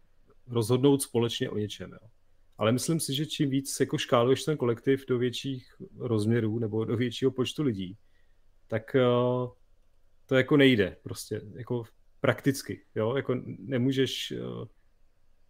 [0.48, 2.08] rozhodnout společně o něčem, jo.
[2.58, 6.98] Ale myslím si, že čím víc jako škáluješ ten kolektiv do větších rozměrů nebo do
[6.98, 7.98] většího počtu lidí,
[8.68, 9.54] tak o,
[10.34, 11.84] to jako nejde prostě, jako
[12.22, 14.68] prakticky, jo, jako nemůžeš, eh,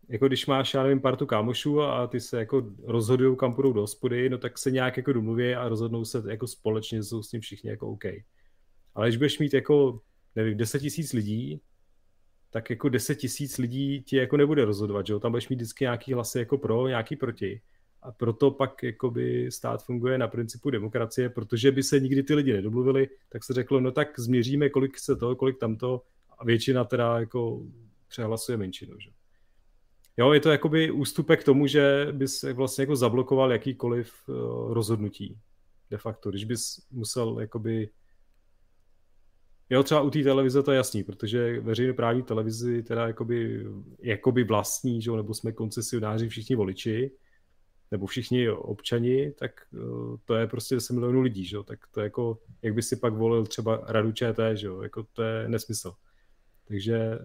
[0.09, 3.81] jako když máš, já nevím, partu kámošů a ty se jako rozhodují, kam půjdou do
[3.81, 7.41] hospody, no tak se nějak jako domluví a rozhodnou se jako společně, jsou s tím
[7.41, 8.05] všichni jako OK.
[8.95, 9.99] Ale když budeš mít jako,
[10.35, 11.61] nevím, 10 tisíc lidí,
[12.49, 15.19] tak jako 10 tisíc lidí ti jako nebude rozhodovat, že jo?
[15.19, 17.61] Tam budeš mít vždycky nějaký hlasy jako pro, nějaký proti.
[18.03, 22.53] A proto pak jakoby stát funguje na principu demokracie, protože by se nikdy ty lidi
[22.53, 26.01] nedomluvili, tak se řeklo, no tak změříme, kolik se to, kolik tamto
[26.39, 27.61] a většina teda jako
[28.07, 28.99] přehlasuje menšinu.
[28.99, 29.09] Že?
[30.17, 35.37] Jo, je to jakoby ústupek k tomu, že bys vlastně jako zablokoval jakýkoliv uh, rozhodnutí
[35.89, 37.89] de facto, když bys musel jakoby
[39.69, 43.65] Jo, třeba u té televize to je jasný, protože veřejnoprávní televizi teda jakoby,
[43.99, 45.11] jakoby vlastní, že?
[45.11, 47.11] nebo jsme koncesionáři všichni voliči,
[47.93, 51.57] nebo všichni občani, tak eh, to je prostě 10 milionů lidí, že?
[51.63, 54.67] tak to je jako, jak by si pak volil třeba radu ČT, že?
[54.83, 55.93] jako to je nesmysl.
[56.67, 57.19] Takže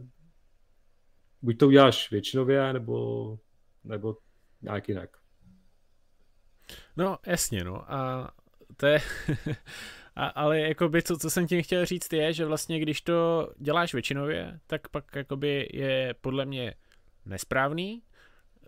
[1.42, 3.38] buď to uděláš většinově, nebo,
[3.85, 4.16] nebo
[4.62, 5.16] nějak jinak.
[6.96, 7.92] No, jasně, no.
[7.92, 8.31] A
[8.76, 9.00] to je...
[10.16, 13.92] A, ale jakoby to, co jsem tím chtěl říct, je, že vlastně když to děláš
[13.92, 16.74] většinově, tak pak jakoby je podle mě
[17.26, 18.02] nesprávný,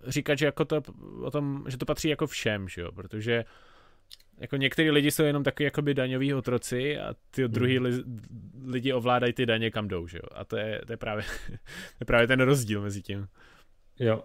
[0.07, 0.83] říkat, že jako to,
[1.23, 3.45] o tom, že to patří jako všem, že jo, protože
[4.39, 8.05] jako některý lidi jsou jenom taky jakoby daňoví otroci a ty druhý li,
[8.65, 11.97] lidi ovládají ty daně kam jdou, že jo, a to je, to je právě, to
[12.01, 13.29] je právě ten rozdíl mezi tím.
[13.99, 14.23] Jo,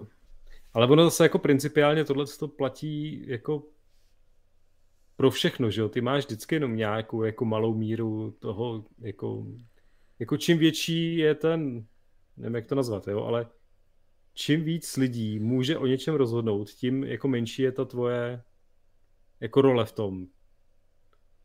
[0.73, 3.63] ale ono zase jako principiálně tohle to platí jako
[5.15, 9.45] pro všechno, že jo, ty máš vždycky jenom nějakou jako malou míru toho, jako,
[10.19, 11.85] jako čím větší je ten,
[12.37, 13.47] nevím jak to nazvat, jo, ale
[14.35, 18.41] čím víc lidí může o něčem rozhodnout, tím jako menší je ta tvoje
[19.39, 20.27] jako role v tom.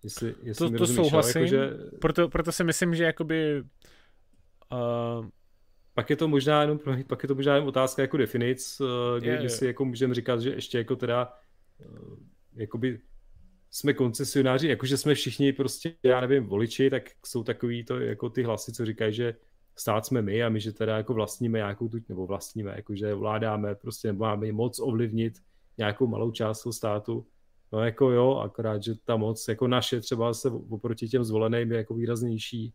[0.02, 1.70] Jestli, jestli to, to rozumíš, souhlasím, jako, že...
[2.00, 3.62] proto, proto si myslím, že jakoby
[4.72, 5.26] uh...
[5.94, 9.28] pak je to možná jenom, pak je to možná jenom otázka jako definic, uh, kdy,
[9.28, 9.50] je, je.
[9.50, 11.32] si jako můžeme říkat, že ještě jako teda
[11.78, 12.18] uh,
[12.54, 13.00] jakoby
[13.70, 18.42] jsme koncesionáři, jakože jsme všichni prostě, já nevím, voliči, tak jsou takový to jako ty
[18.42, 19.34] hlasy, co říkají, že
[19.80, 23.74] stát jsme my a my, že teda jako vlastníme nějakou tu, nebo vlastníme, jakože vládáme,
[23.74, 25.34] prostě nebo máme moc ovlivnit
[25.78, 27.26] nějakou malou část toho státu.
[27.72, 31.78] No jako jo, akorát, že ta moc jako naše třeba se oproti těm zvoleným je
[31.78, 32.74] jako výraznější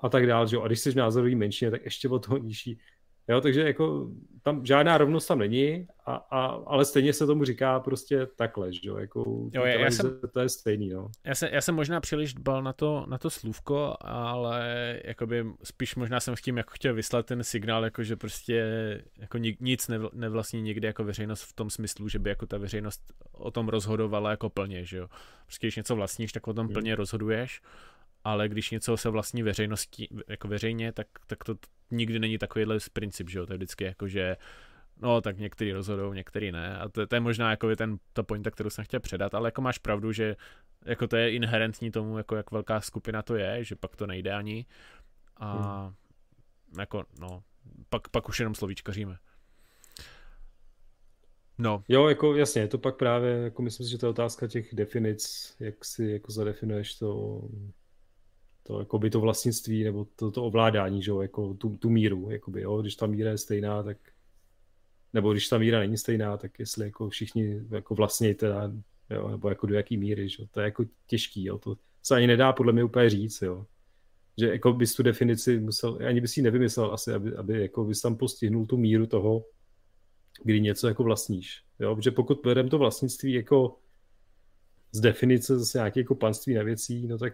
[0.00, 0.62] a tak dále, že jo.
[0.62, 2.78] A když jsi názorový menšině, tak ještě o toho nižší.
[3.28, 4.10] Jo, takže jako
[4.42, 8.80] tam žádná rovnost tam není, a, a, ale stejně se tomu říká prostě takhle, že
[8.82, 11.10] jo, jako jo, já, já jsem, to je stejný, no.
[11.24, 15.96] Já jsem, já jsem možná příliš dbal na to, na to slůvko, ale jakoby spíš
[15.96, 18.64] možná jsem s tím jako chtěl vyslat ten signál, jako že prostě
[19.18, 23.50] jako nic nevlastní někde jako veřejnost v tom smyslu, že by jako ta veřejnost o
[23.50, 25.08] tom rozhodovala jako plně, že jo.
[25.46, 26.72] Prostě když něco vlastníš, tak o tom hmm.
[26.72, 27.62] plně rozhoduješ
[28.24, 31.54] ale když něco se vlastní veřejnosti, jako veřejně, tak, tak to
[31.90, 34.36] nikdy není takovýhle princip, že jo, to je vždycky jako, že
[34.96, 38.50] no tak některý rozhodou, některý ne a to, to je možná jako ten, ta pointa,
[38.50, 40.36] kterou jsem chtěl předat, ale jako máš pravdu, že
[40.84, 44.32] jako to je inherentní tomu, jako jak velká skupina to je, že pak to nejde
[44.32, 44.66] ani
[45.36, 45.94] a hmm.
[46.78, 47.42] jako no,
[47.88, 49.16] pak, pak už jenom slovíčkaříme.
[51.58, 51.84] No.
[51.88, 55.54] Jo, jako jasně, to pak právě, jako myslím si, že to je otázka těch definic,
[55.60, 57.40] jak si jako zadefinuješ to,
[58.66, 62.30] to, jako by to vlastnictví nebo to, to ovládání, že jo, jako tu, tu míru,
[62.30, 63.96] jakoby, jo, když ta míra je stejná, tak
[65.12, 68.72] nebo když ta míra není stejná, tak jestli jako všichni jako vlastně teda,
[69.10, 72.16] jo, nebo jako do jaký míry, že jo, to je jako těžký, jo, to se
[72.16, 73.66] ani nedá podle mě úplně říct, jo,
[74.38, 78.00] že jako bys tu definici musel, ani bys ji nevymyslel asi, aby, aby jako bys
[78.00, 79.44] tam postihnul tu míru toho,
[80.44, 83.78] kdy něco jako vlastníš, jo, protože pokud bereme to vlastnictví jako
[84.92, 87.32] z definice zase nějaké jako panství na věcí, no tak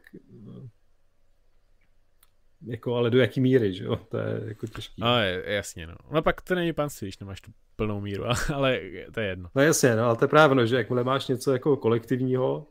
[2.66, 5.02] jako, ale do jaký míry, že jo, to je jako těžký.
[5.02, 5.94] No, jasně, no.
[6.10, 8.80] No pak to není panství, když nemáš tu plnou míru, ale
[9.12, 9.48] to je jedno.
[9.54, 12.66] No jasně, no, ale to je právě, no, že jakmile máš něco jako kolektivního,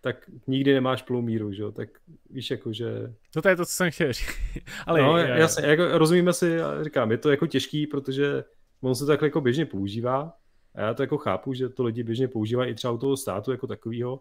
[0.00, 1.88] tak nikdy nemáš plnou míru, že jo, tak
[2.30, 3.14] víš, jako, že...
[3.36, 4.28] No to je to, co jsem chtěl říct.
[4.86, 8.44] ale no, já, jasně, jako, rozumíme si, říkám, je to jako těžký, protože
[8.80, 10.32] on se tak jako běžně používá,
[10.74, 13.50] a já to jako chápu, že to lidi běžně používají i třeba u toho státu
[13.50, 14.20] jako takového,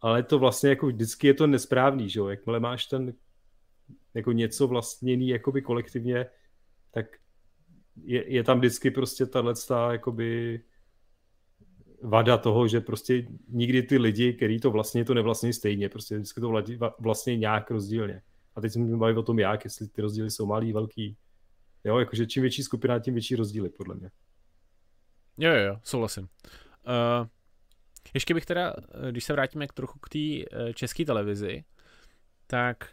[0.00, 3.14] ale to vlastně jako vždycky je to nesprávný, že jo, jakmile máš ten
[4.14, 6.26] jako něco vlastněný jakoby kolektivně,
[6.90, 7.06] tak
[8.04, 9.54] je, je tam vždycky prostě tahle
[9.92, 10.60] jakoby
[12.02, 16.40] vada toho, že prostě nikdy ty lidi, kteří to vlastně to nevlastní stejně, prostě vždycky
[16.40, 16.62] to
[16.98, 18.22] vlastně nějak rozdílně.
[18.56, 21.16] A teď se můžeme bavit o tom, jak, jestli ty rozdíly jsou malý, velký.
[21.84, 24.10] Jo, jakože čím větší skupina, tím větší rozdíly, podle mě.
[25.38, 26.22] Jo, jo, jo, souhlasím.
[26.22, 27.26] Uh,
[28.14, 31.64] ještě bych teda, eh, když se vrátíme k trochu k té uh, české televizi,
[32.46, 32.90] tak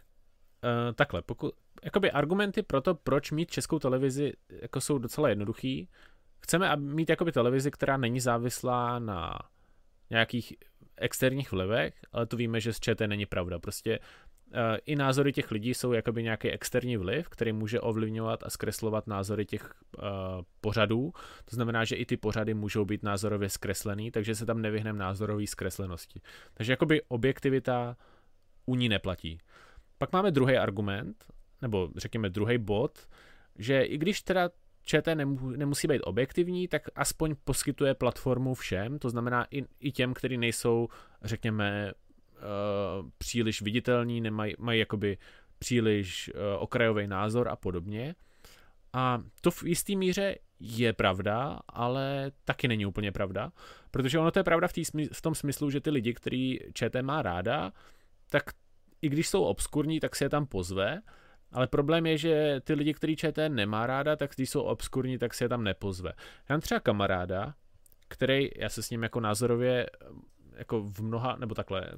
[0.64, 5.88] uh, takhle, pokud, jakoby argumenty pro to, proč mít českou televizi, jako jsou docela jednoduchý.
[6.40, 9.38] Chceme mít jakoby televizi, která není závislá na
[10.10, 10.54] nějakých
[10.96, 13.58] externích vlivech, ale to víme, že z ČT není pravda.
[13.58, 13.98] Prostě
[14.84, 19.46] i názory těch lidí jsou jakoby nějaký externí vliv, který může ovlivňovat a zkreslovat názory
[19.46, 20.04] těch uh,
[20.60, 21.12] pořadů.
[21.44, 25.46] To znamená, že i ty pořady můžou být názorově zkreslený, takže se tam nevyhneme názorový
[25.46, 26.20] zkreslenosti.
[26.54, 27.96] Takže jakoby objektivita
[28.66, 29.38] u ní neplatí.
[29.98, 31.24] Pak máme druhý argument,
[31.62, 33.08] nebo řekněme druhý bod,
[33.58, 34.50] že i když teda
[34.84, 35.18] ČT
[35.56, 40.88] nemusí být objektivní, tak aspoň poskytuje platformu všem, to znamená i, i těm, kteří nejsou,
[41.22, 41.92] řekněme,
[42.36, 45.18] uh, příliš viditelní, nemají, mají jakoby
[45.58, 48.14] příliš uh, okrajový názor a podobně.
[48.92, 53.52] A to v jisté míře je pravda, ale taky není úplně pravda,
[53.90, 57.02] protože ono to je pravda v, tý, v tom smyslu, že ty lidi, který ČT
[57.02, 57.72] má ráda,
[58.30, 58.42] tak
[59.02, 61.02] i když jsou obskurní, tak se je tam pozve,
[61.52, 65.34] ale problém je, že ty lidi, který ČT nemá ráda, tak když jsou obskurní, tak
[65.34, 66.12] se je tam nepozve.
[66.48, 67.54] Já mám třeba kamaráda,
[68.08, 69.86] který, já se s ním jako názorově,
[70.56, 71.90] jako v mnoha, nebo takhle,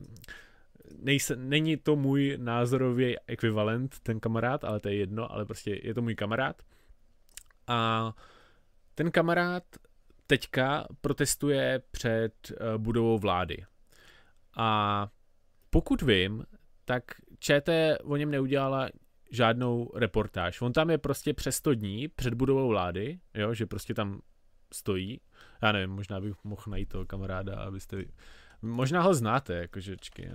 [0.98, 5.94] nejse, není to můj názorový ekvivalent, ten kamarád, ale to je jedno, ale prostě je
[5.94, 6.62] to můj kamarád.
[7.66, 8.12] A
[8.94, 9.64] ten kamarád
[10.26, 13.64] teďka protestuje před uh, budovou vlády.
[14.56, 15.08] A
[15.70, 16.44] pokud vím,
[16.84, 17.04] tak
[17.38, 18.88] ČT o něm neudělala
[19.30, 20.60] žádnou reportáž.
[20.60, 24.20] On tam je prostě přes 100 dní před budovou vlády, jo, že prostě tam
[24.72, 25.20] stojí.
[25.62, 28.04] Já nevím, možná bych mohl najít toho kamaráda, abyste...
[28.62, 30.30] Možná ho znáte, jakože, čekaj.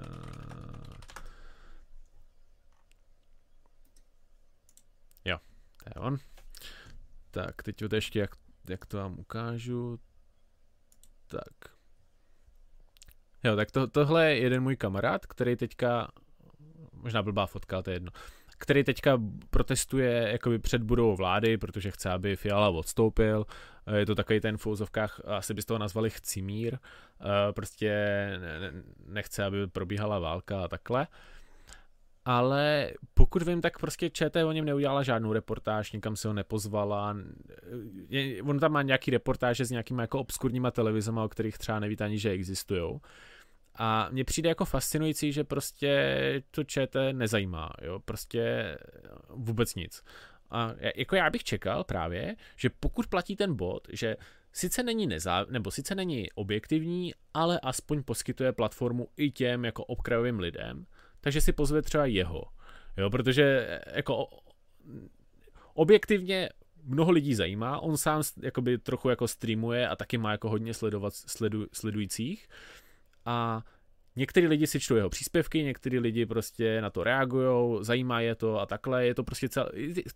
[5.26, 5.38] Jo,
[5.84, 6.17] to je on.
[7.32, 8.36] Tak, teď to ještě, jak,
[8.69, 9.99] jak to vám ukážu.
[11.28, 11.74] Tak.
[13.43, 16.11] Jo, tak to, tohle je jeden můj kamarád, který teďka,
[16.91, 18.11] možná blbá fotka, ale to je jedno,
[18.64, 23.45] který teďka protestuje jakoby před budovou vlády, protože chce, aby Fiala odstoupil.
[23.95, 26.78] Je to takový ten v fouzovkách, asi byste toho nazvali chcimír.
[26.78, 27.91] Eh, prostě
[29.07, 31.07] nechce, aby probíhala válka a takhle.
[32.26, 37.16] Ale pokud vím, tak prostě ČT o něm neudělala žádnou reportáž, nikam se ho nepozvala.
[38.43, 42.20] On tam má nějaký reportáže s nějakými jako obskurníma televizema, o kterých třeba nevíte ani,
[42.20, 42.99] že existují.
[43.76, 48.78] A mně přijde jako fascinující, že prostě to ČT nezajímá, jo, prostě
[49.30, 50.03] vůbec nic.
[50.51, 54.15] A jako já bych čekal právě, že pokud platí ten bod, že
[54.51, 60.39] sice není nezá, nebo sice není objektivní, ale aspoň poskytuje platformu i těm jako okrajovým
[60.39, 60.86] lidem,
[61.21, 62.43] takže si pozve třeba jeho.
[62.97, 64.28] Jo, protože jako
[65.74, 66.49] objektivně
[66.84, 71.13] mnoho lidí zajímá, on sám jakoby trochu jako streamuje a taky má jako hodně sledovat,
[71.13, 72.47] sledu, sledujících,
[73.26, 73.63] a
[74.15, 78.59] Některý lidi si čtou jeho příspěvky, některý lidi prostě na to reagují, zajímá je to
[78.59, 79.69] a takhle, je to prostě celé,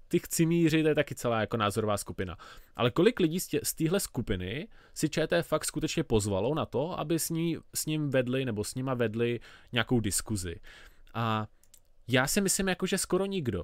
[0.07, 2.37] ty chcimíři, to je taky celá jako názorová skupina.
[2.75, 7.29] Ale kolik lidí z téhle skupiny si ČT fakt skutečně pozvalo na to, aby s,
[7.29, 9.39] ní, s ním vedli nebo s nima vedli
[9.71, 10.55] nějakou diskuzi.
[11.13, 11.47] A
[12.07, 13.63] já si myslím jako, že skoro nikdo.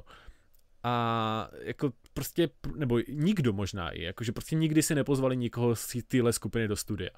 [0.83, 6.33] A jako prostě, nebo nikdo možná i, jakože prostě nikdy si nepozvali nikoho z téhle
[6.33, 7.09] skupiny do studia.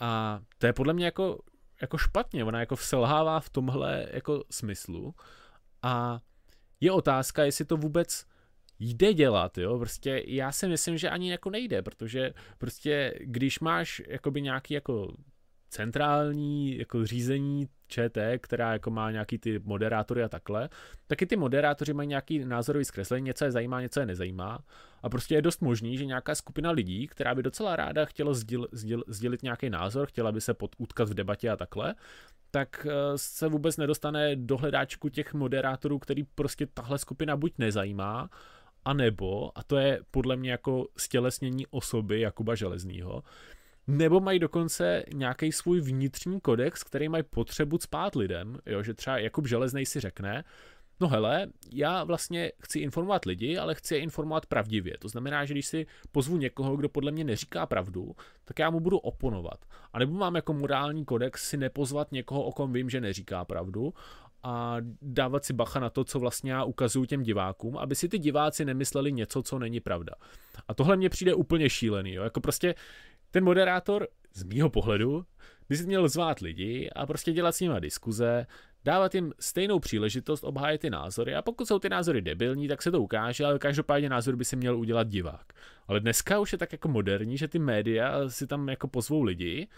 [0.00, 1.38] A to je podle mě jako
[1.82, 5.14] jako špatně, ona jako selhává v tomhle jako smyslu.
[5.82, 6.20] A
[6.80, 8.26] je otázka, jestli to vůbec
[8.78, 14.02] jde dělat, jo, prostě já si myslím, že ani jako nejde, protože prostě když máš
[14.06, 15.16] jakoby nějaký jako
[15.70, 20.68] centrální jako řízení ČT, která jako má nějaký ty moderátory a takhle,
[21.06, 24.58] taky ty moderátoři mají nějaký názorový zkreslení, něco je zajímá, něco je nezajímá.
[25.02, 28.68] A prostě je dost možný, že nějaká skupina lidí, která by docela ráda chtěla sděl,
[28.72, 31.94] sděl, sdělit nějaký názor, chtěla by se utkat v debatě a takhle,
[32.50, 38.30] tak eh, se vůbec nedostane do hledáčku těch moderátorů, který prostě tahle skupina buď nezajímá,
[38.84, 43.22] a nebo, a to je podle mě jako stělesnění osoby Jakuba Železního,
[43.86, 49.18] nebo mají dokonce nějaký svůj vnitřní kodex, který mají potřebu spát lidem, jo, že třeba
[49.18, 50.44] Jakub Železnej si řekne,
[51.00, 54.98] no hele, já vlastně chci informovat lidi, ale chci je informovat pravdivě.
[54.98, 58.80] To znamená, že když si pozvu někoho, kdo podle mě neříká pravdu, tak já mu
[58.80, 59.64] budu oponovat.
[59.92, 63.94] A nebo mám jako morální kodex si nepozvat někoho, o kom vím, že neříká pravdu,
[64.42, 68.18] a dávat si bacha na to, co vlastně já ukazuju těm divákům, aby si ty
[68.18, 70.12] diváci nemysleli něco, co není pravda.
[70.68, 72.22] A tohle mně přijde úplně šílený, jo?
[72.22, 72.74] jako prostě
[73.30, 75.24] ten moderátor z mýho pohledu
[75.68, 78.46] by si měl zvát lidi a prostě dělat s nimi diskuze,
[78.84, 82.90] dávat jim stejnou příležitost obhájit ty názory a pokud jsou ty názory debilní, tak se
[82.90, 85.52] to ukáže, ale každopádně názor by si měl udělat divák.
[85.86, 89.68] Ale dneska už je tak jako moderní, že ty média si tam jako pozvou lidi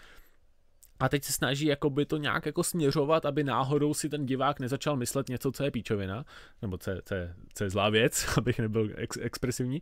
[0.99, 4.59] a teď se snaží jako by to nějak jako směřovat, aby náhodou si ten divák
[4.59, 6.25] nezačal myslet něco, co je píčovina,
[6.61, 9.81] nebo co je, co je, co je zlá věc, abych nebyl ex, expresivní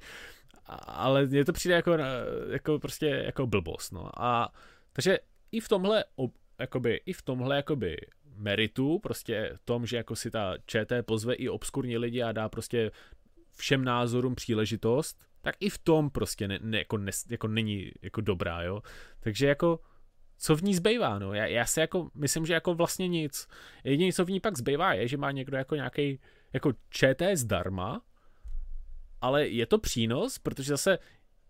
[0.80, 1.98] ale mně to přijde jako,
[2.50, 4.10] jako prostě jako blbost, no.
[4.24, 4.54] A
[4.94, 5.20] takže
[5.52, 6.06] i v tomhle,
[6.60, 7.98] jakoby, i v tomhle jakoby
[8.36, 12.92] meritu, prostě tom, že jako si ta ČT pozve i obskurní lidi a dá prostě
[13.56, 18.22] všem názorům příležitost, tak i v tom prostě ne, ne, jako, ne, jako není jako
[18.22, 18.82] dobrá, jo.
[19.20, 19.80] Takže jako
[20.38, 21.34] co v ní zbývá, no.
[21.34, 23.48] Já, já si jako myslím, že jako vlastně nic.
[23.84, 26.20] Jediné, co v ní pak zbývá, je, že má někdo jako nějaký
[26.54, 28.02] jako ČT zdarma,
[29.22, 31.00] ale je to přínos, protože zase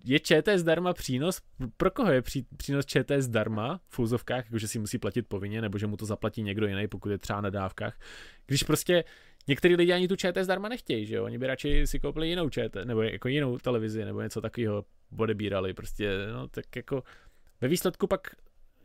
[0.05, 1.41] je ČT zdarma přínos?
[1.77, 5.77] Pro koho je pří, přínos ČT zdarma v fúzovkách, jakože si musí platit povinně, nebo
[5.77, 7.99] že mu to zaplatí někdo jiný, pokud je třeba na dávkách.
[8.45, 9.03] Když prostě
[9.47, 11.23] některý lidi ani tu ČT zdarma nechtějí, že jo?
[11.23, 14.85] Oni by radši si koupili jinou ČT, nebo jako jinou televizi, nebo něco takového
[15.17, 15.73] odebírali.
[15.73, 17.03] Prostě, no tak jako
[17.61, 18.35] ve výsledku pak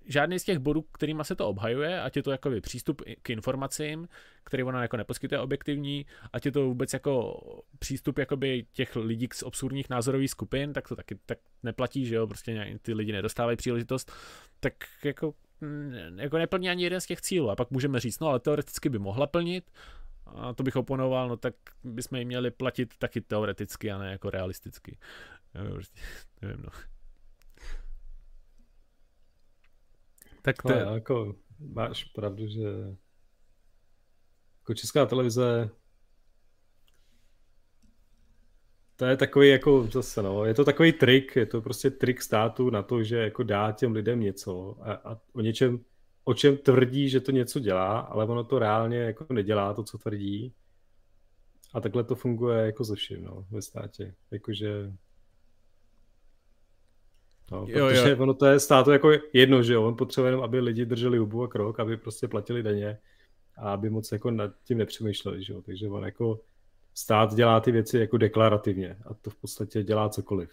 [0.07, 4.09] žádný z těch bodů, kterýma se to obhajuje, ať je to jako přístup k informacím,
[4.45, 7.41] který ona jako neposkytuje objektivní, ať je to vůbec jako
[7.79, 12.27] přístup jakoby těch lidí z absurdních názorových skupin, tak to taky tak neplatí, že jo,
[12.27, 14.13] prostě ty lidi nedostávají příležitost,
[14.61, 17.51] tak jako, mm, jako neplní ani jeden z těch cílů.
[17.51, 19.71] A pak můžeme říct, no ale teoreticky by mohla plnit,
[20.27, 21.55] a to bych oponoval, no tak
[21.85, 24.99] bychom ji měli platit taky teoreticky a ne jako realisticky.
[25.73, 26.01] Prostě,
[26.43, 26.95] nevím, no.
[30.47, 30.68] Tak to...
[30.68, 32.62] No, jako máš pravdu, že
[34.59, 35.70] jako česká televize
[38.97, 42.70] to je takový jako zase no, je to takový trik, je to prostě trik státu
[42.70, 45.84] na to, že jako dá těm lidem něco a, a o něčem,
[46.24, 49.99] o čem tvrdí, že to něco dělá, ale ono to reálně jako nedělá to, co
[49.99, 50.55] tvrdí.
[51.74, 54.14] A takhle to funguje jako ze vším, no, ve státě.
[54.30, 54.92] Jakože
[57.53, 58.16] No, jo, protože jo.
[58.18, 61.42] ono to je státu jako jedno, že jo, on potřebuje jenom, aby lidi drželi hubu
[61.42, 62.99] a krok, aby prostě platili daně
[63.59, 66.40] a aby moc jako nad tím nepřemýšleli, že jo, takže on jako
[66.94, 70.51] stát dělá ty věci jako deklarativně a to v podstatě dělá cokoliv.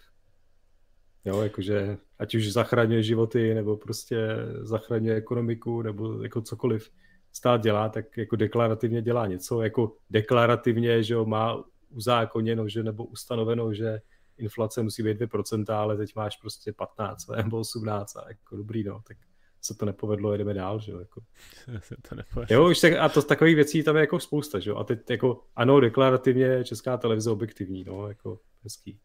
[1.24, 4.18] Jo, jakože ať už zachraňuje životy, nebo prostě
[4.60, 6.90] zachraňuje ekonomiku, nebo jako cokoliv
[7.32, 13.04] stát dělá, tak jako deklarativně dělá něco, jako deklarativně, že jo, má uzákoněno, že nebo
[13.04, 14.00] ustanoveno, že
[14.38, 19.02] inflace musí být 2%, ale teď máš prostě 15 nebo 18 a jako dobrý, no,
[19.06, 19.16] tak
[19.60, 21.22] se to nepovedlo, jedeme dál, že jo, jako.
[21.80, 22.56] Se to nepovedlo.
[22.56, 25.10] Jo, už tak, a to takových věcí tam je jako spousta, že jo, a teď
[25.10, 29.00] jako, ano, deklarativně česká televize objektivní, no, jako hezký.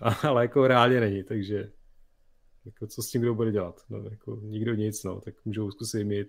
[0.22, 1.72] ale jako reálně není, takže
[2.64, 6.04] jako co s tím kdo bude dělat, no, jako nikdo nic, no, tak můžou zkusit
[6.04, 6.28] mít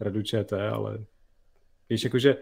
[0.00, 1.04] radu ČT, ale
[1.88, 2.36] víš, jakože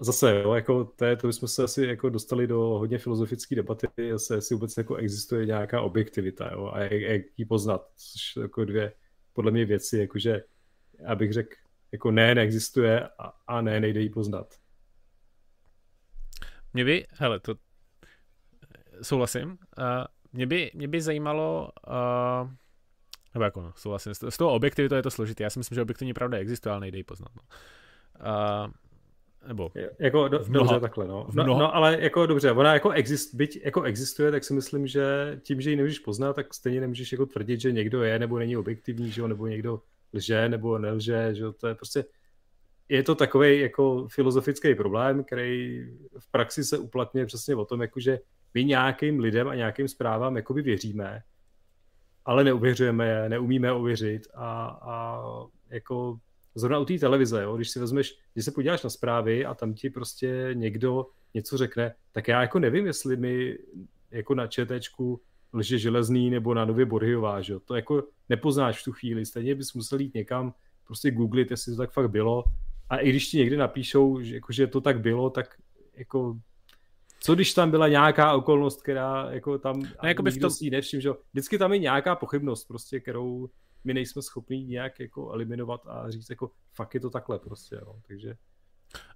[0.00, 4.34] zase, jo, jako to, to bychom se asi jako dostali do hodně filozofické debaty, zase,
[4.34, 8.92] jestli vůbec jako existuje nějaká objektivita, jo, a jak, jak ji poznat, což jako dvě,
[9.32, 10.42] podle mě věci, jakože,
[11.06, 11.54] abych řekl,
[11.92, 14.54] jako ne, neexistuje a, a ne, nejde ji poznat.
[16.72, 17.54] Mě by, hele, to
[19.02, 19.56] souhlasím, uh,
[20.32, 22.50] mě, by, mě by zajímalo, uh,
[23.34, 26.14] nebo jako no, souhlasím, z toho objektivitu je to složité, já si myslím, že objektivní
[26.14, 27.30] pravda existuje, ale nejde ji poznat.
[27.36, 27.42] No.
[28.66, 28.72] Uh,
[29.46, 31.28] nebo jako do, mnoha, dobře takhle, no.
[31.34, 31.74] No, no.
[31.74, 35.70] ale jako dobře, ona jako, exist, byť jako existuje, tak si myslím, že tím, že
[35.70, 39.20] ji nemůžeš poznat, tak stejně nemůžeš jako tvrdit, že někdo je nebo není objektivní, že
[39.20, 39.80] jo, nebo někdo
[40.12, 42.04] lže nebo nelže, že jo, to je prostě
[42.88, 45.84] je to takový jako filozofický problém, který
[46.18, 48.18] v praxi se uplatňuje přesně o tom, jako že
[48.54, 51.22] my nějakým lidem a nějakým zprávám jakoby věříme,
[52.24, 55.22] ale neuvěřujeme je, neumíme ověřit a, a
[55.70, 56.18] jako
[56.56, 59.74] zrovna u té televize, jo, když si vezmeš, když se podíváš na zprávy a tam
[59.74, 63.58] ti prostě někdo něco řekne, tak já jako nevím, jestli mi
[64.10, 65.20] jako na ČTčku
[65.52, 67.60] lže železný nebo na Nově Borhyová, že jo?
[67.60, 70.54] to jako nepoznáš v tu chvíli, stejně bys musel jít někam,
[70.84, 72.44] prostě googlit, jestli to tak fakt bylo.
[72.90, 75.56] A i když ti někdy napíšou, že, jako, že to tak bylo, tak
[75.94, 76.38] jako
[77.20, 80.50] co když tam byla nějaká okolnost, která jako tam no, jako nikdo v tom...
[80.50, 83.48] si nevšim, že vždycky tam je nějaká pochybnost, prostě, kterou
[83.86, 88.00] my nejsme schopni nějak jako eliminovat a říct jako fakt je to takhle prostě, jo.
[88.08, 88.34] takže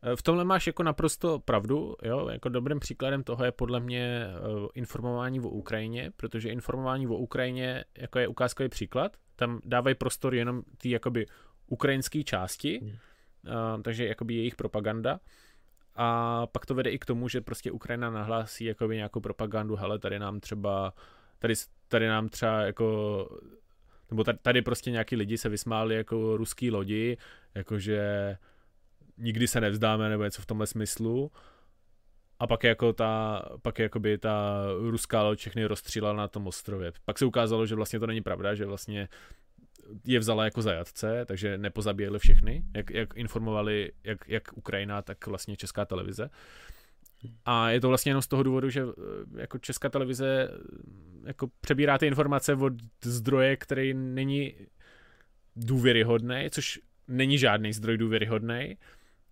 [0.02, 4.26] eh, v tomhle máš jako naprosto pravdu, jo, jako dobrým příkladem toho je podle mě
[4.56, 10.34] uh, informování o Ukrajině, protože informování o Ukrajině jako je ukázkový příklad, tam dávají prostor
[10.34, 11.26] jenom ty jakoby
[11.66, 12.90] ukrajinské části, hmm.
[12.90, 15.20] uh, takže jakoby jejich propaganda
[15.94, 19.98] a pak to vede i k tomu, že prostě Ukrajina nahlásí jakoby nějakou propagandu, hele,
[19.98, 20.94] tady nám třeba
[21.38, 21.54] tady,
[21.88, 23.28] tady nám třeba jako
[24.10, 27.16] nebo tady prostě nějaký lidi se vysmáli jako ruský lodi,
[27.54, 28.36] jakože
[29.18, 31.30] nikdy se nevzdáme nebo něco v tomhle smyslu.
[32.38, 36.92] A pak jako ta, pak jakoby ta ruská loď všechny rozstřílala na tom ostrově.
[37.04, 39.08] Pak se ukázalo, že vlastně to není pravda, že vlastně
[40.04, 45.56] je vzala jako zajatce, takže nepozabíjeli všechny, jak, jak informovali jak, jak Ukrajina, tak vlastně
[45.56, 46.24] česká televize.
[46.24, 46.30] Uh,
[47.44, 50.56] a je to vlastně jenom z toho důvodu, že eh, jako česká televize eh,
[51.26, 52.72] jako přebírá ty informace od
[53.04, 54.54] zdroje, který není
[55.56, 58.78] důvěryhodný, což není žádný zdroj důvěryhodný.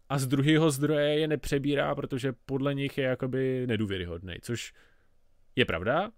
[0.08, 4.72] A z druhého zdroje je nepřebírá, protože podle nich je jakoby nedůvěryhodný, což
[5.56, 6.10] je pravda,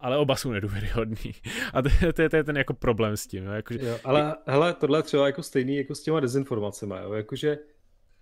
[0.00, 1.34] ale oba jsou nedůvěryhodný.
[1.72, 3.44] A to, to, je, to je ten jako problém s tím.
[3.44, 3.86] Jo, jakože...
[3.86, 6.94] jo, ale hele, tohle je třeba jako stejný jako s těma dezinformacemi.
[7.02, 7.58] Jo, jakože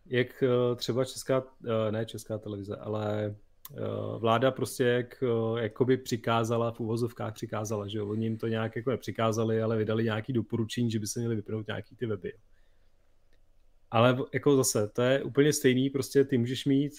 [0.08, 3.80] jak eh, třeba česká, eh, ne česká televize, ale eh,
[4.18, 5.24] vláda prostě jak,
[5.58, 10.32] jakoby přikázala, v úvozovkách přikázala, že oni jim to nějak jako nepřikázali, ale vydali nějaký
[10.32, 12.32] doporučení, že by se měli vypnout nějaký ty weby.
[13.90, 16.92] Ale jako zase, to je úplně stejný, prostě ty můžeš mít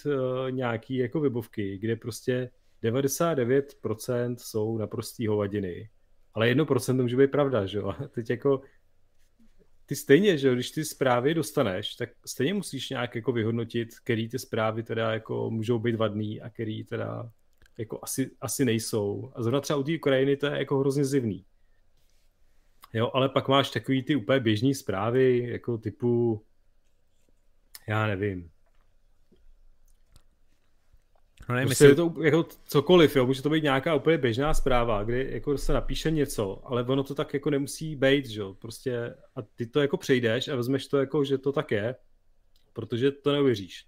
[0.49, 2.49] nějaký jako webovky, kde prostě
[2.83, 5.89] 99% jsou naprostý hovadiny,
[6.33, 7.93] ale 1% může být pravda, že jo.
[8.11, 8.61] Teď jako
[9.89, 14.39] ty stejně, že když ty zprávy dostaneš, tak stejně musíš nějak jako vyhodnotit, který ty
[14.39, 17.31] zprávy teda jako můžou být vadný a který teda
[17.77, 19.31] jako asi, asi nejsou.
[19.35, 21.45] A zrovna třeba u té Ukrajiny to je jako hrozně zivný.
[22.93, 26.43] Jo, ale pak máš takový ty úplně běžný zprávy, jako typu,
[27.87, 28.51] já nevím,
[31.49, 31.89] No ne, prostě myslím...
[31.89, 33.25] je to jako cokoliv, jo.
[33.25, 37.15] může to být nějaká úplně běžná zpráva, kdy jako se napíše něco, ale ono to
[37.15, 40.97] tak jako nemusí být, že jo, prostě a ty to jako přejdeš a vezmeš to
[40.97, 41.95] jako, že to tak je,
[42.73, 43.85] protože to neuvěříš.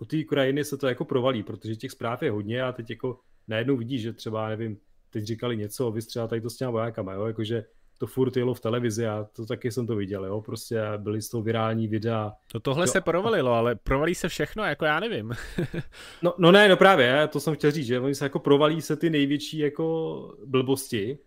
[0.00, 3.20] u té Ukrajiny se to jako provalí, protože těch zpráv je hodně a teď jako
[3.48, 4.78] najednou vidíš, že třeba, nevím,
[5.10, 7.64] teď říkali něco, vystřela tady to s těma vojákama, jo, jakože
[8.02, 11.28] to furt jelo v televizi a to taky jsem to viděl, jo, prostě byly z
[11.28, 12.32] toho virální videa.
[12.52, 15.32] To tohle to, se provalilo, ale provalí se všechno, jako já nevím.
[16.22, 18.96] no, no ne, no právě, to jsem chtěl říct, že oni se jako provalí se
[18.96, 21.18] ty největší jako blbosti,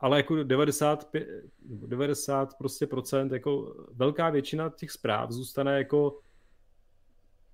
[0.00, 1.28] ale jako 95,
[1.60, 6.18] 90 prostě procent, jako velká většina těch zpráv zůstane jako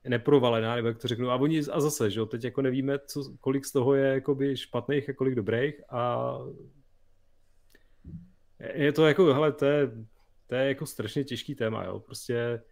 [0.09, 1.31] neprovalená, nebo jak to řeknu.
[1.31, 4.57] A oni a zase, že jo, teď jako nevíme, co, kolik z toho je jakoby
[4.57, 6.33] špatných a kolik dobrých a
[8.75, 9.91] je to jako, hele, to je,
[10.47, 12.63] to je jako strašně těžký téma, jo, prostě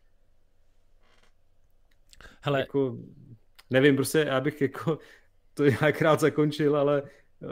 [2.40, 2.98] hele, jako,
[3.70, 4.98] nevím, prostě já bych jako
[5.54, 7.02] to nějak zakončil, ale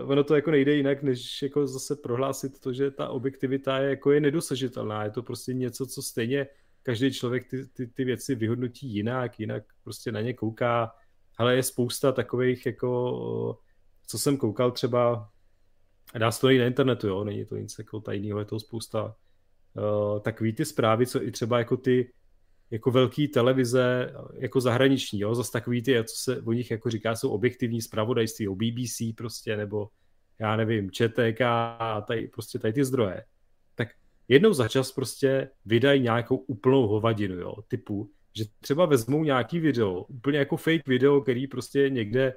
[0.05, 4.13] ono to jako nejde jinak, než jako zase prohlásit to, že ta objektivita je jako
[4.13, 5.05] je nedosažitelná.
[5.05, 6.47] Je to prostě něco, co stejně
[6.83, 10.95] každý člověk ty, ty, ty věci vyhodnotí jinak, jinak prostě na ně kouká.
[11.39, 13.59] Ale je spousta takových jako,
[14.07, 15.31] co jsem koukal třeba,
[16.19, 19.05] dá se to i na internetu, jo, není to nic jako tajného, je to spousta
[19.05, 22.13] uh, takový ty zprávy, co i třeba jako ty
[22.71, 27.17] jako velký televize, jako zahraniční, jo, zase takový ty, co se o nich jako říká,
[27.17, 29.89] jsou objektivní zpravodajství, o BBC prostě, nebo
[30.39, 33.25] já nevím, ČTK a tady, prostě tady ty zdroje,
[33.75, 33.89] tak
[34.29, 40.03] jednou za čas prostě vydají nějakou úplnou hovadinu, jo, typu, že třeba vezmou nějaký video,
[40.03, 42.35] úplně jako fake video, který prostě někde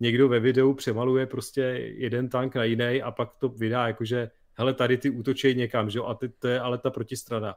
[0.00, 1.60] někdo ve videu přemaluje prostě
[1.96, 5.98] jeden tank na jiný a pak to vydá jakože hele, tady ty útočej někam, že
[5.98, 7.54] jo, a ty, to je ale ta protistrana.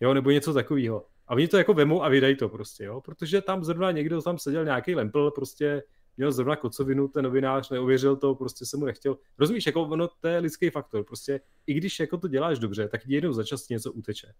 [0.00, 1.06] Jo, nebo něco takového.
[1.26, 4.38] A oni to jako vemou a vydají to prostě, jo, protože tam zrovna někdo tam
[4.38, 5.82] seděl nějaký lempl, prostě
[6.16, 9.16] měl zrovna kocovinu, ten novinář neuvěřil to, prostě se mu nechtěl.
[9.38, 13.00] Rozumíš, jako ono, to je lidský faktor, prostě i když jako to děláš dobře, tak
[13.06, 14.32] jednou za čas něco uteče.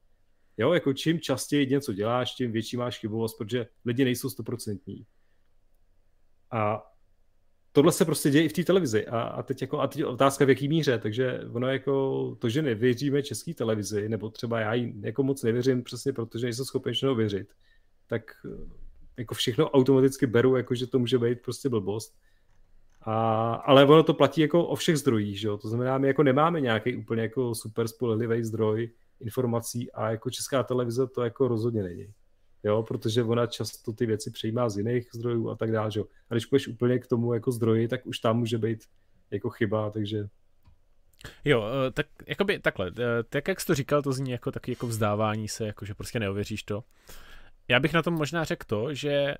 [0.56, 5.06] Jo, jako čím častěji něco děláš, tím větší máš chybovost, protože lidi nejsou stoprocentní.
[6.50, 6.89] A
[7.72, 9.06] tohle se prostě děje i v té televizi.
[9.06, 12.62] A, a, teď jako, a teď otázka v jaký míře, takže ono jako to, že
[12.62, 17.14] nevěříme české televizi, nebo třeba já jí jako moc nevěřím přesně protože nejsem schopen čeho
[17.14, 17.48] věřit,
[18.06, 18.22] tak
[19.18, 22.14] jako všechno automaticky beru, jako že to může být prostě blbost.
[23.02, 25.58] A, ale ono to platí jako o všech zdrojích, že jo?
[25.58, 28.90] to znamená, my jako nemáme nějaký úplně jako super spolehlivý zdroj
[29.20, 32.12] informací a jako česká televize to jako rozhodně není
[32.64, 36.04] jo, protože ona často ty věci přejímá z jiných zdrojů a tak dále, jo.
[36.30, 38.84] A když půjdeš úplně k tomu jako zdroji, tak už tam může být
[39.30, 40.28] jako chyba, takže
[41.44, 44.72] Jo, eh, tak jakoby takhle, eh, tak jak jsi to říkal, to zní jako taky
[44.72, 46.84] jako vzdávání se, jako že prostě neověříš to.
[47.68, 49.34] Já bych na tom možná řekl to, že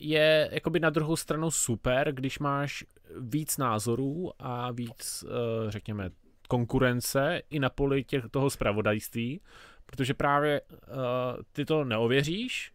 [0.00, 2.84] je jakoby na druhou stranu super, když máš
[3.20, 6.10] víc názorů a víc, eh, řekněme,
[6.48, 9.40] konkurence i na poli těch, toho zpravodajství,
[9.96, 10.96] protože právě uh,
[11.52, 12.72] ty to neověříš,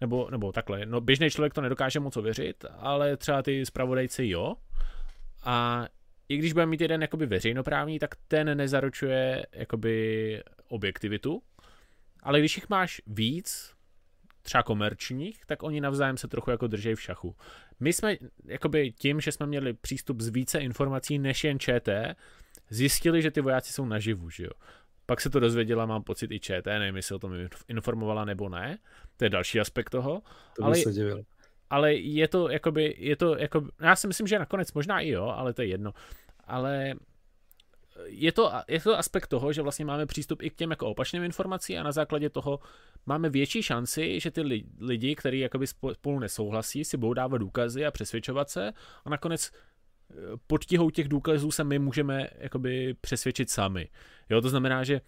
[0.00, 4.54] nebo, nebo takhle, no běžný člověk to nedokáže moc ověřit, ale třeba ty zpravodajci jo,
[5.44, 5.86] a
[6.28, 11.42] i když bude mít jeden jakoby veřejnoprávní, tak ten nezaručuje jakoby objektivitu,
[12.22, 13.74] ale když jich máš víc,
[14.42, 17.36] třeba komerčních, tak oni navzájem se trochu jako drží v šachu.
[17.80, 22.16] My jsme jakoby tím, že jsme měli přístup z více informací než jen ČT,
[22.70, 24.50] zjistili, že ty vojáci jsou naživu, že jo.
[25.10, 27.32] Pak se to dozvěděla, mám pocit, i ČT, nevím, jestli o tom
[27.68, 28.78] informovala nebo ne.
[29.16, 30.22] To je další aspekt toho.
[30.56, 31.22] To ale, se divil.
[31.70, 35.24] Ale je to jakoby, je to jako, já si myslím, že nakonec možná i jo,
[35.24, 35.92] ale to je jedno.
[36.44, 36.94] Ale
[38.04, 41.24] je to, je to aspekt toho, že vlastně máme přístup i k těm jako opačným
[41.24, 42.60] informacím a na základě toho
[43.06, 44.40] máme větší šanci, že ty
[44.80, 48.72] lidi, kteří jakoby spolu nesouhlasí, si budou dávat důkazy a přesvědčovat se
[49.04, 49.50] a nakonec
[50.46, 53.88] pod tíhou těch důkazů se my můžeme jakoby přesvědčit sami.
[54.30, 55.00] Jo, to znamená, že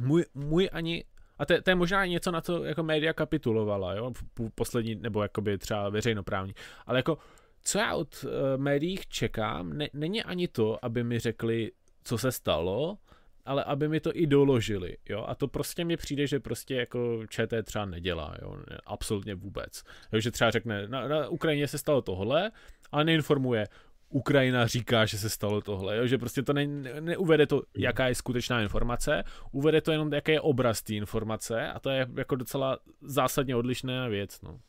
[0.00, 1.04] můj, můj ani
[1.38, 4.12] a to, to je možná něco, na co jako média kapitulovala, jo,
[4.54, 6.54] poslední, nebo jakoby třeba veřejnoprávní.
[6.86, 7.18] Ale jako,
[7.64, 8.24] co já od
[8.56, 11.72] médií čekám, ne, není ani to, aby mi řekli,
[12.04, 12.98] co se stalo,
[13.44, 17.26] ale aby mi to i doložili, jo, a to prostě mi přijde, že prostě jako
[17.28, 19.82] ČT třeba nedělá, jo, absolutně vůbec,
[20.12, 22.50] jo, že třeba řekne, na, na Ukrajině se stalo tohle,
[22.92, 23.66] ale neinformuje,
[24.12, 26.06] Ukrajina říká, že se stalo tohle, jo?
[26.06, 26.66] že prostě to ne,
[27.00, 31.80] neuvede to, jaká je skutečná informace, uvede to jenom, jaký je obraz té informace a
[31.80, 34.40] to je jako docela zásadně odlišná věc.
[34.42, 34.60] No.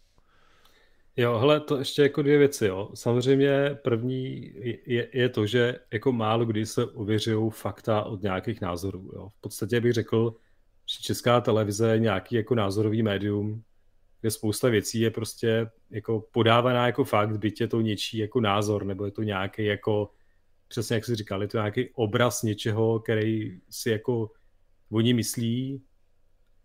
[1.18, 2.90] Jo, hele, to ještě jako dvě věci, jo.
[2.94, 4.52] Samozřejmě první
[4.86, 9.30] je, je to, že jako málo kdy se ověřují fakta od nějakých názorů, jo.
[9.30, 10.36] V podstatě bych řekl,
[10.86, 13.64] že česká televize je nějaký jako názorový médium,
[14.22, 18.86] kde spousta věcí je prostě jako podávaná jako fakt, byť je to něčí jako názor,
[18.86, 20.12] nebo je to nějaký jako,
[20.68, 24.32] přesně jak jsi říkal, je to nějaký obraz něčeho, který si jako
[24.92, 25.84] oni myslí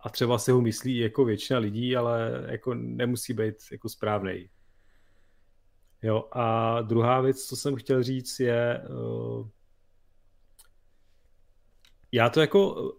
[0.01, 4.49] a třeba si ho myslí jako většina lidí, ale jako nemusí být jako správný.
[6.03, 9.49] Jo, a druhá věc, co jsem chtěl říct, je, uh,
[12.13, 12.93] já to jako,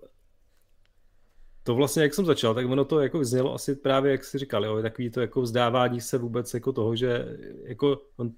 [1.67, 4.65] to vlastně, jak jsem začal, tak ono to jako znělo asi právě, jak jsi říkal,
[4.65, 8.31] jo, takový to jako vzdávání se vůbec jako toho, že jako on,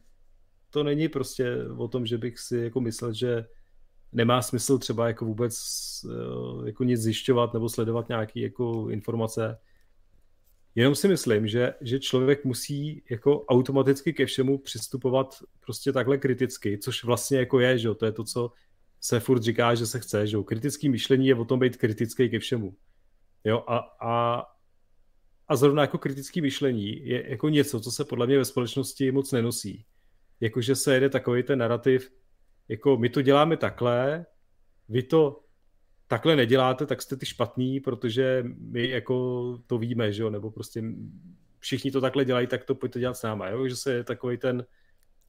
[0.69, 3.45] to není prostě o tom, že bych si jako myslel, že
[4.11, 5.55] nemá smysl třeba jako vůbec
[6.05, 9.57] eh, jako nic zjišťovat nebo sledovat nějaké jako informace.
[10.75, 16.77] Jenom si myslím, že, že člověk musí jako automaticky ke všemu přistupovat prostě takhle kriticky,
[16.77, 18.51] což vlastně jako je, že to je to, co
[19.01, 22.39] se furt říká, že se chce, že kritický myšlení je o tom být kritický ke
[22.39, 22.75] všemu.
[23.43, 24.43] Jo, a, a,
[25.47, 29.31] a zrovna jako kritický myšlení je jako něco, co se podle mě ve společnosti moc
[29.31, 29.85] nenosí.
[30.39, 32.11] Jakože se jede takový ten narrativ,
[32.67, 34.25] jako my to děláme takhle,
[34.89, 35.43] vy to
[36.07, 40.83] takhle neděláte, tak jste ty špatný, protože my jako to víme, že jo, nebo prostě
[41.59, 44.37] všichni to takhle dělají, tak to pojďte dělat s náma, jo, že se je takový
[44.37, 44.65] ten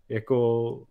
[0.09, 0.87] jako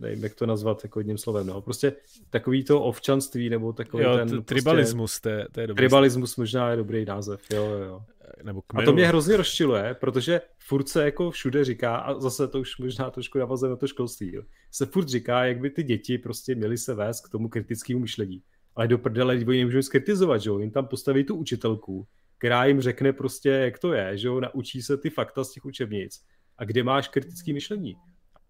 [0.00, 1.60] nevím, jak to nazvat jako jedním slovem, no.
[1.60, 1.92] Prostě
[2.30, 4.28] takový to ovčanství, nebo takový jo, ten...
[4.28, 5.80] Prostě, tribalismus, to je, to je dobrý.
[5.80, 8.02] Tribalismus možná je dobrý název, jo, jo.
[8.42, 12.60] Nebo a to mě hrozně rozčiluje, protože furt se jako všude říká, a zase to
[12.60, 16.18] už možná trošku navazuje na to školství, jo, se furt říká, jak by ty děti
[16.18, 18.42] prostě měly se vést k tomu kritickému myšlení.
[18.76, 22.06] Ale do prdele, oni nemůžou skritizovat, že jo, jim tam postaví tu učitelku,
[22.38, 25.64] která jim řekne prostě, jak to je, že jo, naučí se ty fakta z těch
[25.64, 26.20] učebnic.
[26.58, 27.96] A kde máš kritické myšlení?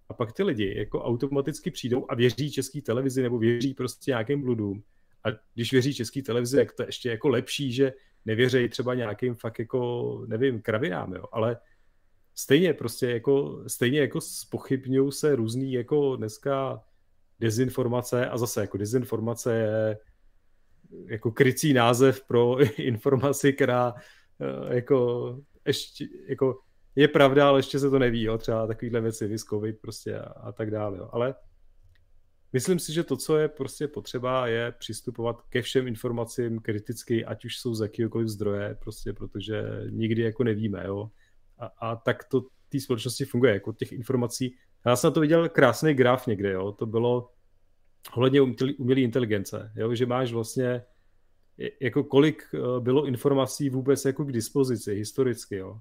[0.09, 4.42] A pak ty lidi jako automaticky přijdou a věří české televizi nebo věří prostě nějakým
[4.42, 4.82] bludům.
[5.24, 7.92] A když věří české televizi, jak to je ještě jako lepší, že
[8.24, 11.57] nevěří třeba nějakým fakt jako, nevím, kravinám, jo, ale
[12.34, 16.82] stejně prostě jako, stejně jako spochybňují se různý jako dneska
[17.40, 19.98] dezinformace a zase jako dezinformace je
[21.07, 23.94] jako krycí název pro informaci, která
[24.40, 26.61] eh, jako ještě jako
[26.97, 30.28] je pravda, ale ještě se to neví, jo, třeba takovýhle věci, vys COVID prostě a,
[30.28, 31.09] a tak dále, jo.
[31.12, 31.34] ale
[32.53, 37.45] myslím si, že to, co je prostě potřeba, je přistupovat ke všem informacím kriticky, ať
[37.45, 41.11] už jsou z jakýkoliv zdroje, prostě protože nikdy jako nevíme, jo.
[41.59, 44.57] A, a tak to té společnosti funguje, jako těch informací.
[44.86, 47.30] Já jsem na to viděl krásný graf někde, jo, to bylo
[48.16, 48.40] ohledně
[48.78, 50.84] umělé inteligence, jo, že máš vlastně
[51.80, 55.80] jako kolik eh, bylo informací vůbec jako k dispozici historicky, jo.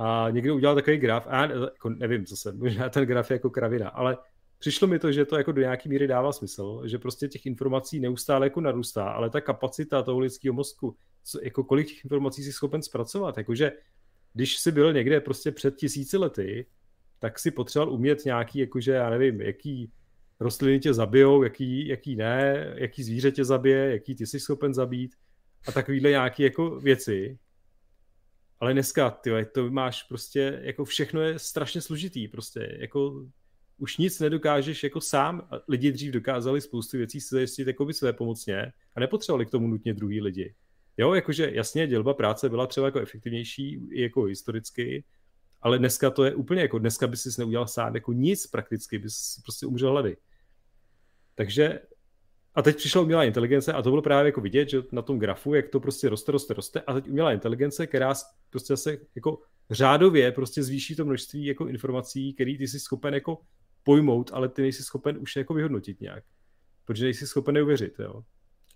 [0.00, 3.34] A někdo udělal takový graf, a já jako nevím, co jsem, možná ten graf je
[3.34, 4.18] jako kravina, ale
[4.58, 8.00] přišlo mi to, že to jako do nějaký míry dává smysl, že prostě těch informací
[8.00, 12.52] neustále jako narůstá, ale ta kapacita toho lidského mozku, co, jako kolik těch informací si
[12.52, 13.72] schopen zpracovat, jakože
[14.34, 16.66] když jsi byl někde prostě před tisíci lety,
[17.18, 19.92] tak si potřeboval umět nějaký, jakože já nevím, jaký
[20.40, 25.14] rostliny tě zabijou, jaký, jaký ne, jaký zvíře tě zabije, jaký ty jsi schopen zabít
[25.68, 27.38] a takovýhle nějaké jako věci,
[28.60, 33.26] ale dneska, ty to máš prostě, jako všechno je strašně složitý, prostě, jako
[33.78, 35.48] už nic nedokážeš jako sám.
[35.68, 39.68] Lidi dřív dokázali spoustu věcí si zajistit jako by své pomocně a nepotřebovali k tomu
[39.68, 40.54] nutně druhý lidi.
[40.96, 45.04] Jo, jakože jasně, dělba práce byla třeba jako efektivnější jako historicky,
[45.62, 49.40] ale dneska to je úplně jako, dneska by si neudělal sám jako nic prakticky, bys
[49.44, 50.16] prostě umřel hlady.
[51.34, 51.80] Takže
[52.58, 55.54] a teď přišla umělá inteligence a to bylo právě jako vidět, že na tom grafu,
[55.54, 58.14] jak to prostě roste, roste, roste a teď umělá inteligence, která
[58.50, 59.38] prostě se jako
[59.70, 63.38] řádově prostě zvýší to množství jako informací, který ty jsi schopen jako
[63.82, 66.24] pojmout, ale ty nejsi schopen už jako vyhodnotit nějak.
[66.84, 68.22] Protože nejsi schopen neuvěřit, jo.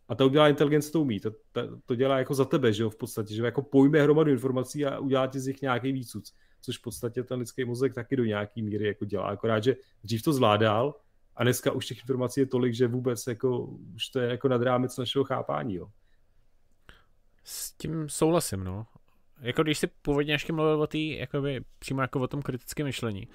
[0.08, 2.90] A ta udělá inteligence to umí, to, to, to dělá jako za tebe, že jo,
[2.90, 6.78] v podstatě, že jako pojme hromadu informací a udělá ti z nich nějaký výcuc, což
[6.78, 10.32] v podstatě ten lidský mozek taky do nějaký míry jako dělá, akorát, že dřív to
[10.32, 10.94] zvládal,
[11.36, 13.58] a dneska už těch informací je tolik, že vůbec jako,
[13.94, 15.74] už to je jako nad rámec našeho chápání.
[15.74, 15.88] Jo.
[17.44, 18.86] S tím souhlasím, no.
[19.40, 23.28] Jako když si původně ještě mluvil o té, jakoby přímo jako o tom kritickém myšlení.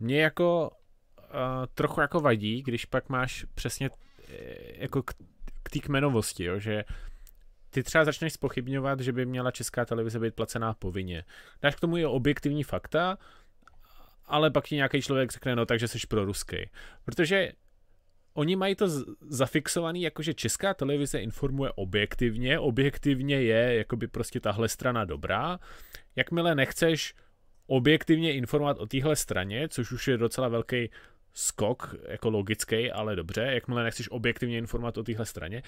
[0.00, 0.70] Mě jako
[1.16, 3.90] uh, trochu jako vadí, když pak máš přesně
[4.28, 5.14] eh, jako k,
[5.62, 6.84] k té kmenovosti, jo, že
[7.70, 11.24] ty třeba začneš spochybňovat, že by měla česká televize být placená povinně.
[11.62, 13.18] Dáš k tomu i objektivní fakta,
[14.28, 16.56] ale pak ti nějaký člověk řekne, no takže jsi pro ruský.
[17.04, 17.52] Protože
[18.34, 18.86] oni mají to
[19.20, 25.58] zafixovaný, jakože česká televize informuje objektivně, objektivně je jakoby prostě tahle strana dobrá.
[26.16, 27.14] Jakmile nechceš
[27.66, 30.90] objektivně informovat o téhle straně, což už je docela velký
[31.32, 35.62] skok, jako logický, ale dobře, jakmile nechceš objektivně informovat o téhle straně,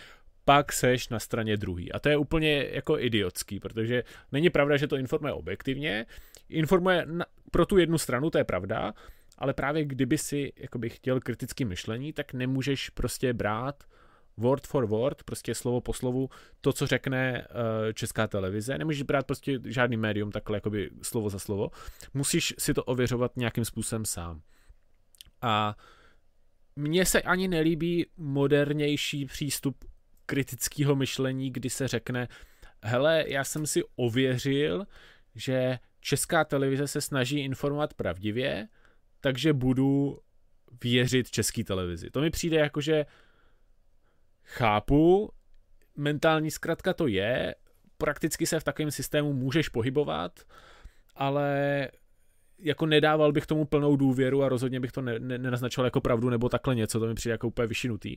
[0.44, 1.92] pak seš na straně druhý.
[1.92, 6.06] A to je úplně jako idiotský, protože není pravda, že to informuje objektivně,
[6.51, 8.92] informuje na, pro tu jednu stranu, to je pravda,
[9.38, 13.84] ale právě kdyby si jakoby chtěl kritické myšlení, tak nemůžeš prostě brát
[14.36, 16.28] word for word, prostě slovo po slovu,
[16.61, 18.78] to, co řekne uh, česká televize.
[18.78, 21.70] Nemůžeš brát prostě žádný médium takhle jakoby slovo za slovo.
[22.14, 24.42] Musíš si to ověřovat nějakým způsobem sám.
[25.42, 25.76] A
[26.76, 29.84] mně se ani nelíbí modernější přístup
[30.26, 32.28] kritického myšlení, kdy se řekne,
[32.82, 34.86] hele, já jsem si ověřil,
[35.34, 38.68] že česká televize se snaží informovat pravdivě,
[39.20, 40.18] takže budu
[40.84, 42.11] věřit české televizi.
[42.11, 43.07] To mi přijde jako, že
[44.44, 45.32] chápu,
[45.96, 47.55] mentální zkratka to je,
[47.98, 50.40] prakticky se v takovém systému můžeš pohybovat,
[51.14, 51.88] ale
[52.59, 56.30] jako nedával bych tomu plnou důvěru a rozhodně bych to ne, ne, nenaznačoval jako pravdu
[56.30, 58.16] nebo takhle něco, to mi přijde jako úplně vyšinutý.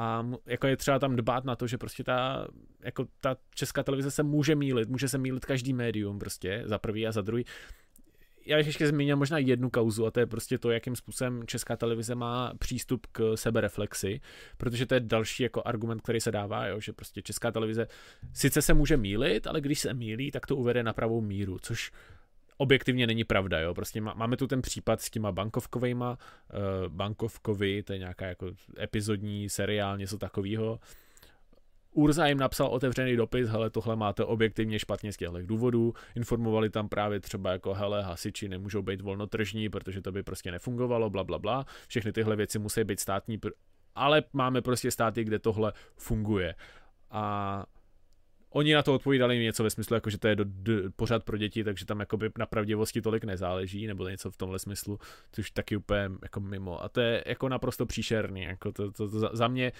[0.00, 2.48] A jako je třeba tam dbát na to, že prostě ta,
[2.82, 7.06] jako ta česká televize se může mílit, může se mílit každý médium prostě, za prvý
[7.06, 7.44] a za druhý.
[8.46, 11.76] Já bych ještě zmínil možná jednu kauzu a to je prostě to, jakým způsobem česká
[11.76, 14.20] televize má přístup k sebereflexi,
[14.56, 17.86] protože to je další jako argument, který se dává, jo, že prostě česká televize
[18.32, 21.92] sice se může mílit, ale když se mílí, tak to uvede na pravou míru, což
[22.58, 27.82] objektivně není pravda, jo, prostě má, máme tu ten případ s těma bankovkovejma, uh, bankovkovi,
[27.82, 28.50] to je nějaká jako
[28.80, 30.80] epizodní seriál, něco takového.
[31.92, 36.88] Urza jim napsal otevřený dopis, hele, tohle máte objektivně špatně z těchto důvodů, informovali tam
[36.88, 41.38] právě třeba jako, hele, hasiči nemůžou být volnotržní, protože to by prostě nefungovalo, bla, bla,
[41.38, 43.40] bla, všechny tyhle věci musí být státní,
[43.94, 46.54] ale máme prostě státy, kde tohle funguje.
[47.10, 47.64] A
[48.50, 51.36] Oni na to odpovídali něco ve smyslu, jako že to je do, do, pořád pro
[51.36, 54.98] děti, takže tam jakoby na pravdivosti tolik nezáleží, nebo něco v tomhle smyslu,
[55.32, 56.82] což taky úplně jako mimo.
[56.82, 58.42] A to je jako naprosto příšerný.
[58.42, 59.72] Jako to, to, to, za mě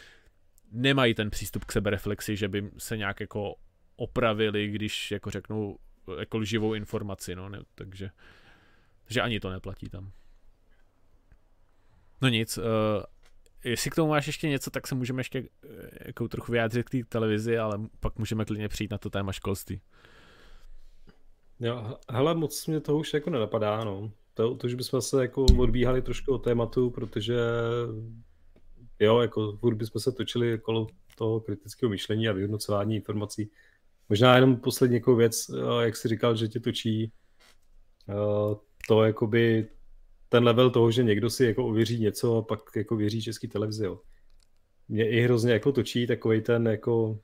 [0.73, 3.55] nemají ten přístup k sebereflexi, že by se nějak jako
[3.97, 5.79] opravili, když jako řeknou
[6.19, 8.11] jako živou informaci, no, ne, takže,
[9.05, 10.13] takže ani to neplatí tam.
[12.23, 12.65] No nic, uh,
[13.65, 16.91] jestli k tomu máš ještě něco, tak se můžeme ještě eh, jako trochu vyjádřit k
[16.91, 19.81] té televizi, ale pak můžeme klidně přijít na to téma školství.
[21.61, 24.13] Jo, hele, moc mě toho už jako nenapadá, no.
[24.35, 27.37] To, to že bychom se jako odbíhali trošku od tématu, protože
[29.01, 30.87] jo, jako furt bychom se točili kolo
[31.17, 33.51] toho kritického myšlení a vyhodnocování informací.
[34.09, 37.13] Možná jenom poslední jako věc, eh, jak jsi říkal, že tě točí
[38.09, 38.55] eh,
[38.89, 39.69] to jakoby
[40.29, 43.85] ten level toho, že někdo si jako ověří něco a pak jako věří český televizi,
[43.85, 44.01] jo.
[44.89, 47.19] Mě i hrozně jako točí takový ten jako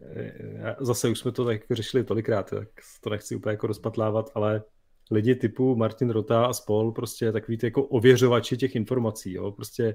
[0.00, 2.68] eh, zase už jsme to tak jako řešili tolikrát, tak
[3.00, 4.62] to nechci úplně jako rozpatlávat, ale
[5.10, 9.92] lidi typu Martin Rota a spol, prostě takový ty jako ověřovači těch informací, jo, prostě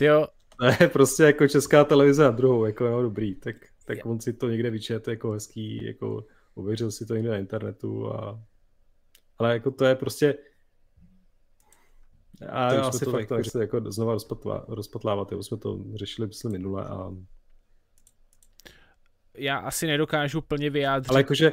[0.00, 0.26] jo.
[0.60, 4.32] To je prostě jako česká televize a druhou, jako jo, dobrý, tak, tak on si
[4.32, 6.24] to někde vyčet jako hezký, jako
[6.54, 8.42] ověřil si to někde na internetu a
[9.44, 10.34] jako to je prostě
[12.48, 16.28] a to asi to fakt tak, se jako znova rozpatlá, rozpatlávat, jo, jsme to řešili
[16.28, 17.12] myslím minule a
[19.36, 21.10] já asi nedokážu plně vyjádřit.
[21.10, 21.52] Ale jakože,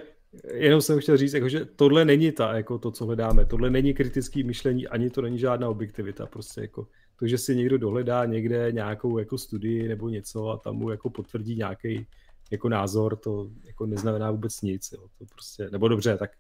[0.54, 4.44] jenom jsem chtěl říct, jakože tohle není ta, jako to, co hledáme, tohle není kritický
[4.44, 6.88] myšlení, ani to není žádná objektivita, prostě jako
[7.20, 11.10] to, že si někdo dohledá někde nějakou jako studii nebo něco a tam mu jako
[11.10, 12.08] potvrdí nějaký
[12.52, 16.32] jako názor, to jako neznamená vůbec nic, jo, to prostě, nebo dobře, tak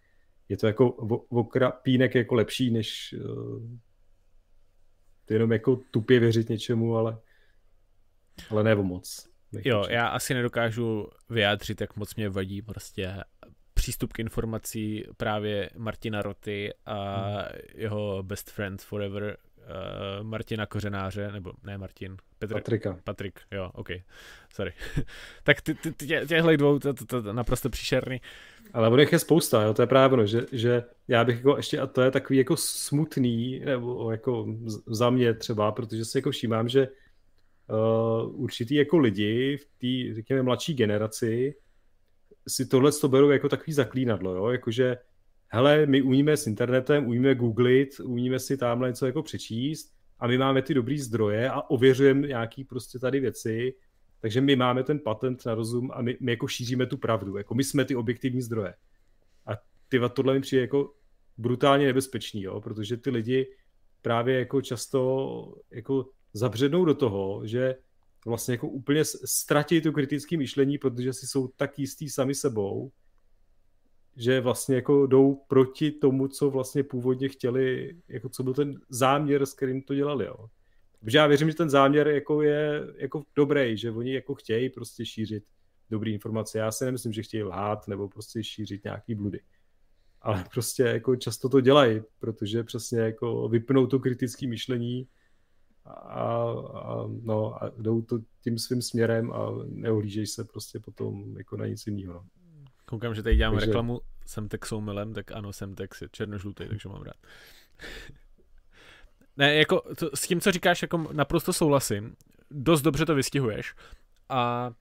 [0.49, 0.91] je to jako
[1.83, 3.63] pínek jako lepší, než uh,
[5.29, 7.17] jenom jako tupě věřit něčemu, ale,
[8.49, 9.29] ale ne o moc.
[9.65, 13.23] Jo, já asi nedokážu vyjádřit, jak moc mě vadí prostě
[13.73, 17.45] přístup k informací právě Martina Roty a hmm.
[17.75, 22.99] jeho best friend forever uh, Martina Kořenáře, nebo ne Martin, Petr, Patrika.
[23.03, 23.89] Patrik, jo, ok,
[24.53, 24.73] sorry.
[25.43, 28.21] tak ty, ty, ty, těchhle dvou, to, to, to, naprosto příšerný.
[28.73, 31.79] Ale ono je spousta, jo, to je právě ono, že, že já bych jako ještě,
[31.79, 34.47] a to je takový jako smutný, nebo jako
[34.87, 36.87] za mě třeba, protože si jako všímám, že
[37.67, 41.55] uh, určitý jako lidi v té, řekněme, mladší generaci
[42.47, 44.97] si tohle to berou jako takový zaklínadlo, jo, jakože
[45.53, 50.37] hele, my umíme s internetem, umíme googlit, umíme si tamhle něco jako přečíst a my
[50.37, 53.73] máme ty dobrý zdroje a ověřujeme nějaký prostě tady věci,
[54.19, 57.55] takže my máme ten patent na rozum a my, my jako šíříme tu pravdu, jako
[57.55, 58.73] my jsme ty objektivní zdroje.
[59.45, 59.51] A
[59.89, 60.93] ty tohle mi přijde jako
[61.37, 63.47] brutálně nebezpečný, jo, protože ty lidi
[64.01, 67.75] právě jako často jako zabřednou do toho, že
[68.25, 72.91] vlastně jako úplně ztratí tu kritické myšlení, protože si jsou tak jistý sami sebou,
[74.15, 79.45] že vlastně jako jdou proti tomu, co vlastně původně chtěli, jako co byl ten záměr,
[79.45, 80.49] s kterým to dělali, jo.
[80.99, 85.05] Takže já věřím, že ten záměr jako je jako dobrý, že oni jako chtějí prostě
[85.05, 85.43] šířit
[85.89, 86.57] dobré informace.
[86.57, 89.39] Já si nemyslím, že chtějí lhát nebo prostě šířit nějaký bludy.
[90.21, 95.07] Ale prostě jako často to dělají, protože přesně jako vypnou to kritické myšlení
[95.85, 101.57] a, a, no, a jdou to tím svým směrem a neohlížejí se prostě potom jako
[101.57, 102.13] na nic jiného.
[102.13, 102.42] No.
[102.93, 103.65] Koukám, že tady dělám takže...
[103.65, 107.15] reklamu Semtex jsou milem, tak ano, Semtex je černožlutý, takže mám rád.
[109.37, 112.15] ne, jako to, s tím, co říkáš, jako naprosto souhlasím.
[112.51, 113.75] Dost dobře to vystihuješ.
[114.29, 114.71] A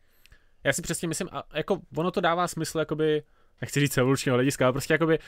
[0.65, 3.23] já si přesně myslím, a jako ono to dává smysl, jakoby,
[3.61, 5.19] nechci říct evolučního hlediska, ale prostě jakoby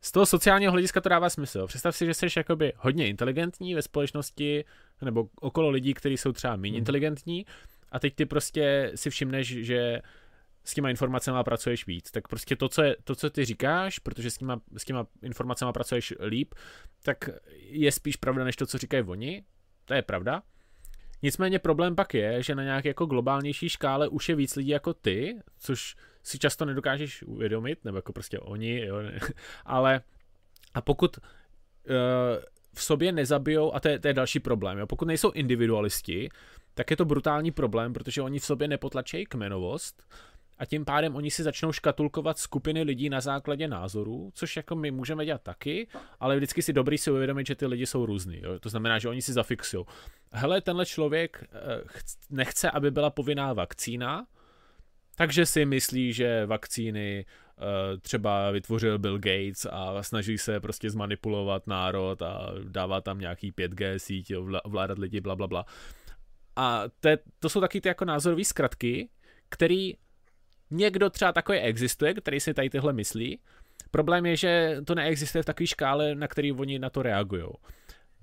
[0.00, 1.66] z toho sociálního hlediska to dává smysl.
[1.66, 4.64] Představ si, že jsi jakoby hodně inteligentní ve společnosti,
[5.02, 6.78] nebo okolo lidí, kteří jsou třeba méně hmm.
[6.78, 7.46] inteligentní,
[7.92, 10.02] a teď ty prostě si všimneš, že
[10.64, 12.10] s těma informacemi pracuješ víc.
[12.10, 15.72] Tak prostě to, co, je, to, co ty říkáš, protože s těma, s těma informacemi
[15.72, 16.54] pracuješ líp,
[17.02, 19.44] tak je spíš pravda, než to, co říkají oni.
[19.84, 20.42] To je pravda.
[21.22, 24.94] Nicméně problém pak je, že na nějaké jako globálnější škále už je víc lidí jako
[24.94, 29.18] ty, což si často nedokážeš uvědomit, nebo jako prostě oni, jo, ne,
[29.64, 30.00] ale
[30.74, 31.24] a pokud uh,
[32.74, 36.28] v sobě nezabijou, a to je, to je další problém, jo, pokud nejsou individualisti,
[36.74, 40.02] tak je to brutální problém, protože oni v sobě nepotlačejí kmenovost,
[40.60, 44.90] a tím pádem oni si začnou škatulkovat skupiny lidí na základě názorů, což jako my
[44.90, 45.88] můžeme dělat taky,
[46.20, 48.40] ale vždycky si dobrý si uvědomit, že ty lidi jsou různý.
[48.42, 48.58] Jo?
[48.58, 49.84] To znamená, že oni si zafixují.
[50.32, 51.58] Hele, tenhle člověk eh,
[52.30, 54.26] nechce, aby byla povinná vakcína,
[55.16, 61.66] takže si myslí, že vakcíny eh, třeba vytvořil Bill Gates a snaží se prostě zmanipulovat
[61.66, 64.32] národ a dává tam nějaký 5G síť,
[64.64, 65.64] vládat lidi, bla, bla, bla.
[66.56, 67.08] A to,
[67.38, 69.08] to jsou taky ty jako názorové zkratky,
[69.48, 69.94] který
[70.70, 73.40] Někdo třeba takový existuje, který si tady tyhle myslí.
[73.90, 77.44] Problém je, že to neexistuje v takové škále, na který oni na to reagují.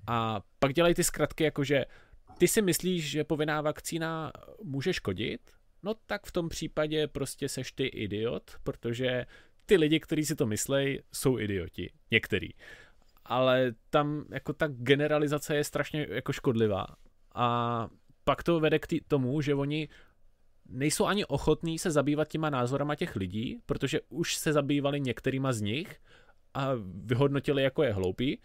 [0.06, 1.84] A pak dělají ty zkratky jako, že
[2.38, 4.32] ty si myslíš, že povinná vakcína
[4.62, 5.40] může škodit,
[5.82, 9.26] no tak v tom případě prostě seš ty idiot, protože
[9.66, 11.92] ty lidi, kteří si to myslej, jsou idioti.
[12.10, 12.48] Některý.
[13.24, 16.86] Ale tam jako ta generalizace je strašně jako škodlivá.
[17.34, 17.88] A
[18.24, 19.88] pak to vede k tomu, že oni
[20.68, 25.60] nejsou ani ochotní se zabývat těma názorama těch lidí, protože už se zabývali některýma z
[25.60, 26.00] nich
[26.54, 26.70] a
[27.04, 28.38] vyhodnotili, jako je hloupý.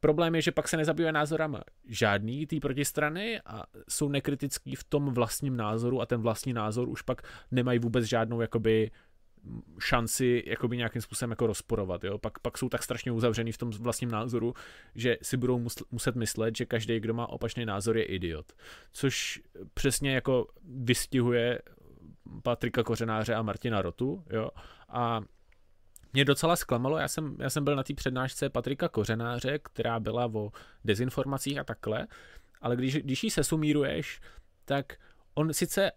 [0.00, 5.14] Problém je, že pak se nezabývají názorama žádný té protistrany a jsou nekritický v tom
[5.14, 8.90] vlastním názoru a ten vlastní názor už pak nemají vůbec žádnou jakoby
[9.78, 12.04] šanci jakoby nějakým způsobem jako rozporovat.
[12.04, 12.18] Jo?
[12.18, 14.54] Pak, pak jsou tak strašně uzavřený v tom vlastním názoru,
[14.94, 18.52] že si budou muset myslet, že každý, kdo má opačný názor, je idiot.
[18.92, 19.40] Což
[19.74, 21.62] přesně jako vystihuje
[22.42, 24.24] Patrika Kořenáře a Martina Rotu.
[24.30, 24.50] Jo?
[24.88, 25.20] A
[26.12, 30.30] mě docela zklamalo, já jsem, já jsem byl na té přednášce Patrika Kořenáře, která byla
[30.34, 30.50] o
[30.84, 32.06] dezinformacích a takhle,
[32.60, 34.20] ale když, když ji sesumíruješ,
[34.64, 34.96] tak
[35.34, 35.92] on sice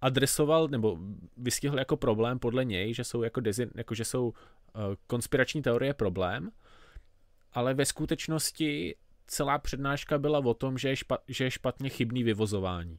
[0.00, 0.98] adresoval nebo
[1.36, 4.34] vystihl jako problém podle něj, že jsou jako, dezin, jako že jsou uh,
[5.06, 6.50] konspirační teorie problém,
[7.52, 8.94] ale ve skutečnosti
[9.26, 12.98] celá přednáška byla o tom, že je, špa, že je špatně chybný vyvozování.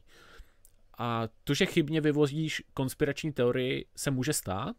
[0.98, 4.76] A to, že chybně vyvozíš konspirační teorii, se může stát,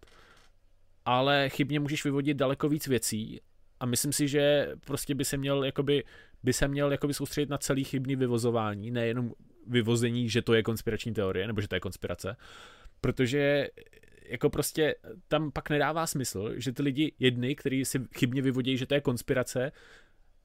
[1.06, 3.42] ale chybně můžeš vyvodit daleko víc věcí
[3.80, 6.04] a myslím si, že prostě by se měl jakoby,
[6.44, 9.34] by se měl jakoby soustředit na celý chybný vyvozování, nejenom
[9.68, 12.38] vyvození, že to je konspirační teorie, nebo že to je konspirace,
[13.02, 13.68] protože
[14.26, 14.96] jako prostě
[15.28, 19.02] tam pak nedává smysl, že ty lidi jedny, kteří si chybně vyvodí, že to je
[19.02, 19.72] konspirace,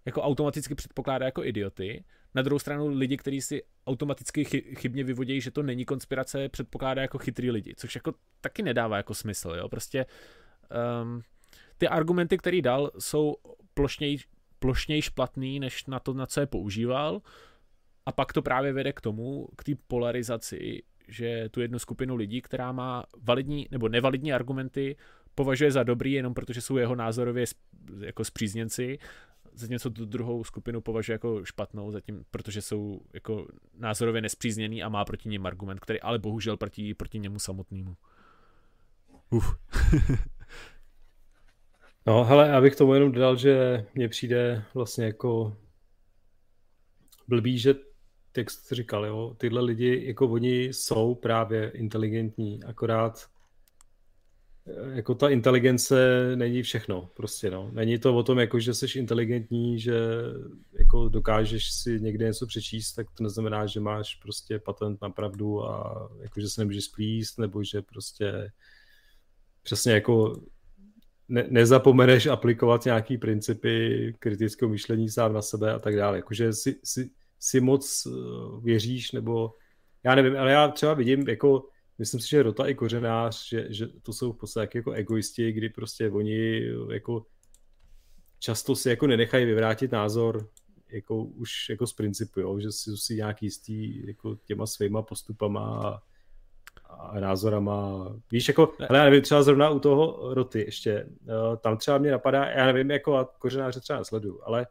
[0.04, 2.04] jako automaticky předpokládá jako idioty.
[2.34, 4.44] Na druhou stranu lidi, kteří si automaticky
[4.74, 9.14] chybně vyvodí, že to není konspirace, předpokládá jako chytrý lidi, což jako taky nedává jako
[9.14, 9.68] smysl, jo.
[9.68, 10.06] Prostě
[11.02, 11.22] um,
[11.78, 13.36] ty argumenty, který dal, jsou
[13.74, 14.18] plošněji,
[14.58, 17.20] plošněji špatný, než na to, na co je používal.
[18.06, 22.42] A pak to právě vede k tomu, k té polarizaci, že tu jednu skupinu lidí,
[22.42, 24.96] která má validní nebo nevalidní argumenty,
[25.34, 27.44] považuje za dobrý jenom protože jsou jeho názorově
[28.00, 28.98] jako zpřízněnci,
[29.54, 33.46] zatímco tu druhou skupinu považuje jako špatnou, zatím, protože jsou jako
[33.78, 37.96] názorově nespřízněný a má proti něm argument, který ale bohužel proti, proti němu samotnému.
[39.30, 39.56] Uf.
[42.06, 45.56] no, hele, abych tomu jenom dodal, že mně přijde vlastně jako
[47.28, 47.74] blbý, že
[48.36, 53.26] jak jste říkal, jo, tyhle lidi, jako oni jsou právě inteligentní, akorát
[54.66, 55.96] eh, jako ta inteligence
[56.36, 57.70] není všechno, prostě no.
[57.72, 60.00] Není to o tom, jako, že jsi inteligentní, že
[60.72, 65.64] jako dokážeš si někde něco přečíst, tak to neznamená, že máš prostě patent na pravdu
[65.64, 68.50] a jako, že se nemůžeš splíst, nebo že prostě
[69.62, 70.40] přesně jako
[71.28, 76.18] ne, nezapomeneš aplikovat nějaký principy kritického myšlení sám na sebe a tak dále.
[76.18, 77.10] Jakože si, si,
[77.46, 78.10] si moc eh,
[78.62, 79.54] věříš, nebo
[80.04, 81.68] já nevím, ale já třeba vidím, jako
[81.98, 85.68] myslím si, že Rota i Kořenář, že, že to jsou v podstatě jako egoisti, kdy
[85.68, 87.26] prostě oni jako
[88.38, 90.48] často si jako nenechají vyvrátit názor
[90.90, 95.60] jako už jako z principu, jo, že si, si nějak jistý jako těma svýma postupama
[95.80, 96.02] a,
[96.94, 98.08] a názorama.
[98.30, 102.10] Víš, jako, ale já nevím, třeba zrovna u toho roty ještě, uh, tam třeba mě
[102.10, 104.66] napadá, já nevím, jako a kořenáře třeba nesleduju, ale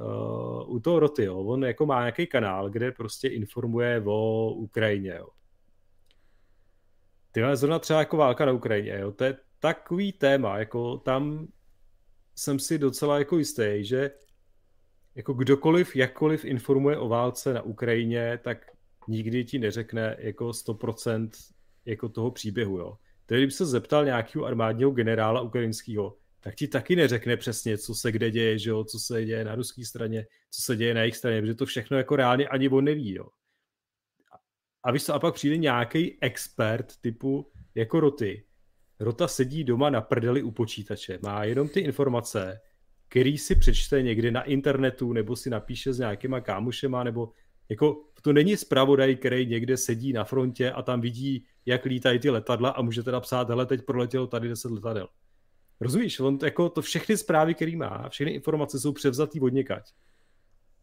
[0.00, 5.14] uh, u toho roty, jo, on jako má nějaký kanál, kde prostě informuje o Ukrajině,
[5.18, 5.28] jo.
[7.32, 11.48] Ty zrovna třeba jako válka na Ukrajině, jo, to je takový téma, jako tam
[12.34, 14.10] jsem si docela jako jistý, že
[15.14, 18.58] jako kdokoliv, jakkoliv informuje o válce na Ukrajině, tak
[19.08, 21.30] nikdy ti neřekne jako 100%
[21.84, 22.96] jako toho příběhu, jo.
[23.26, 26.16] Tedy kdyby se zeptal nějakého armádního generála ukrajinského,
[26.46, 29.54] tak ti taky neřekne přesně, co se kde děje, že jo, co se děje na
[29.54, 32.84] ruské straně, co se děje na jejich straně, protože to všechno jako reálně ani on
[32.84, 33.28] neví, jo.
[34.84, 38.44] A víš co, a pak přijde nějaký expert typu jako Roty.
[39.00, 42.60] Rota sedí doma na prdeli u počítače, má jenom ty informace,
[43.08, 47.32] který si přečte někdy na internetu, nebo si napíše s nějakýma kámošema, nebo
[47.68, 52.30] jako to není zpravodaj, který někde sedí na frontě a tam vidí, jak lítají ty
[52.30, 55.08] letadla a může teda psát, hele, teď proletělo tady 10 letadel.
[55.80, 56.20] Rozumíš?
[56.20, 59.92] On jako to všechny zprávy, které má, všechny informace jsou převzatý od někať.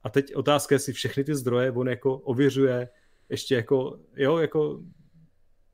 [0.03, 2.89] A teď otázka, jestli všechny ty zdroje on jako ověřuje,
[3.29, 4.81] ještě jako, jo, jako,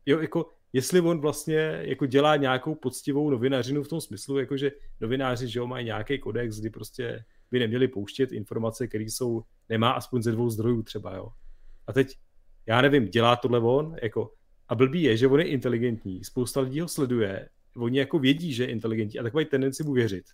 [0.05, 4.71] jo, jako, jestli on vlastně jako dělá nějakou poctivou novinařinu v tom smyslu, jako že
[4.99, 9.91] novináři, že jo, mají nějaký kodex, kdy prostě by neměli pouštět informace, které jsou, nemá
[9.91, 11.29] aspoň ze dvou zdrojů třeba, jo.
[11.87, 12.17] A teď,
[12.65, 14.33] já nevím, dělá tohle on, jako,
[14.67, 18.63] a blbý je, že on je inteligentní, spousta lidí ho sleduje, oni jako vědí, že
[18.63, 20.25] je inteligentní a tak mají tendenci mu věřit.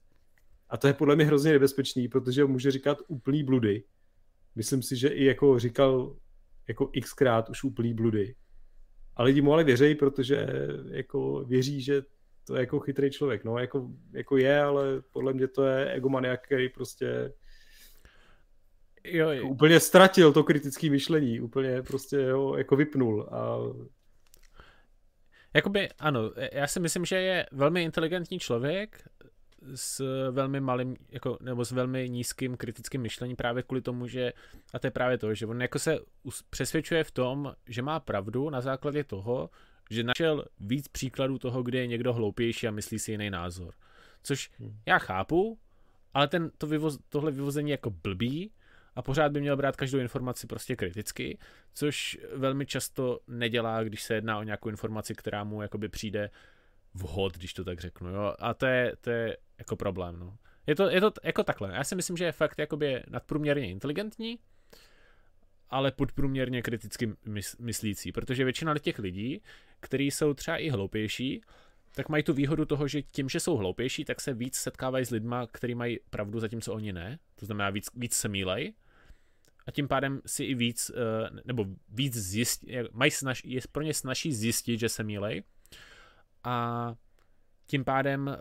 [0.70, 3.84] A to je podle mě hrozně nebezpečný, protože může říkat úplný bludy.
[4.56, 6.16] Myslím si, že i jako říkal
[6.68, 8.36] jako xkrát už úplný bludy.
[9.16, 10.48] A lidi mu ale věří, protože
[10.92, 12.02] jako věří, že
[12.44, 13.44] to je jako chytrý člověk.
[13.44, 17.34] No, jako, jako je, ale podle mě to je egomaniak, který prostě
[19.04, 23.58] jo, jako úplně ztratil to kritické myšlení, úplně prostě jo, jako vypnul a
[25.56, 29.10] Jakoby, ano, já si myslím, že je velmi inteligentní člověk
[29.76, 30.02] s
[30.32, 34.34] velmi malým, jako, nebo s velmi nízkým kritickým myšlením právě kvůli tomu, že,
[34.74, 36.00] a to je právě to, že on jako se
[36.50, 39.50] přesvědčuje v tom, že má pravdu na základě toho,
[39.90, 43.74] že našel víc příkladů toho, kde je někdo hloupější a myslí si jiný názor.
[44.24, 44.78] Což hmm.
[44.86, 45.60] já chápu,
[46.14, 48.52] ale ten, to vyvoz, tohle vyvození jako blbý
[48.96, 51.38] a pořád by měl brát každou informaci prostě kriticky,
[51.74, 56.30] což velmi často nedělá, když se jedná o nějakou informaci, která mu jakoby přijde
[56.94, 58.36] vhod, když to tak řeknu, jo?
[58.40, 60.38] A to je, to je jako problém, no.
[60.68, 61.74] Je to, je to jako takhle.
[61.74, 64.40] Já si myslím, že je fakt jakoby nadprůměrně inteligentní,
[65.70, 67.14] ale podprůměrně kriticky
[67.60, 69.42] myslící, protože většina těch lidí,
[69.80, 71.42] kteří jsou třeba i hloupější,
[71.96, 75.10] tak mají tu výhodu toho, že tím, že jsou hloupější, tak se víc setkávají s
[75.10, 77.20] lidma, kteří mají pravdu, zatímco oni ne.
[77.36, 78.74] To znamená, víc, víc se mílej.
[79.68, 83.94] A tím pádem si i víc, eh, nebo víc zjistit, mají snaž, je pro ně
[83.94, 85.44] snaží zjistit, že se mílej.
[86.44, 86.96] A
[87.68, 88.38] tím pádem eh,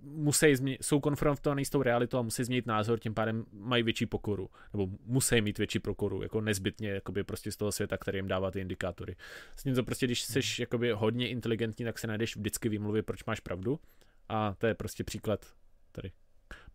[0.00, 4.06] musí změnit, jsou konfrontovaní s tou realitou a musí změnit názor, tím pádem mají větší
[4.06, 8.28] pokoru, nebo musí mít větší pokoru, jako nezbytně jakoby prostě z toho světa, který jim
[8.28, 9.16] dává ty indikátory.
[9.56, 10.50] S tím to prostě, když jsi hmm.
[10.58, 13.80] jakoby hodně inteligentní, tak se najdeš vždycky výmluvě, proč máš pravdu
[14.28, 15.46] a to je prostě příklad
[15.92, 16.12] tady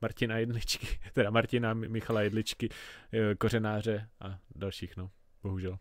[0.04, 2.70] Martina Jedličky, teda Martina Michala Jedličky,
[3.14, 5.10] eh, kořenáře a dalších, no,
[5.44, 5.78] bohužel.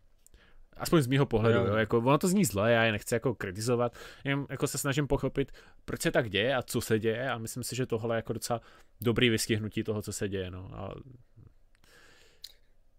[0.77, 1.67] Aspoň z mýho pohledu, jo.
[1.67, 5.07] Jo, jako, ono to zní zle, já je nechci jako kritizovat, jen jako se snažím
[5.07, 5.53] pochopit,
[5.85, 8.33] proč se tak děje a co se děje a myslím si, že tohle je jako
[8.33, 8.61] docela
[9.01, 10.71] dobrý vystihnutí toho, co se děje, no.
[10.75, 10.95] A...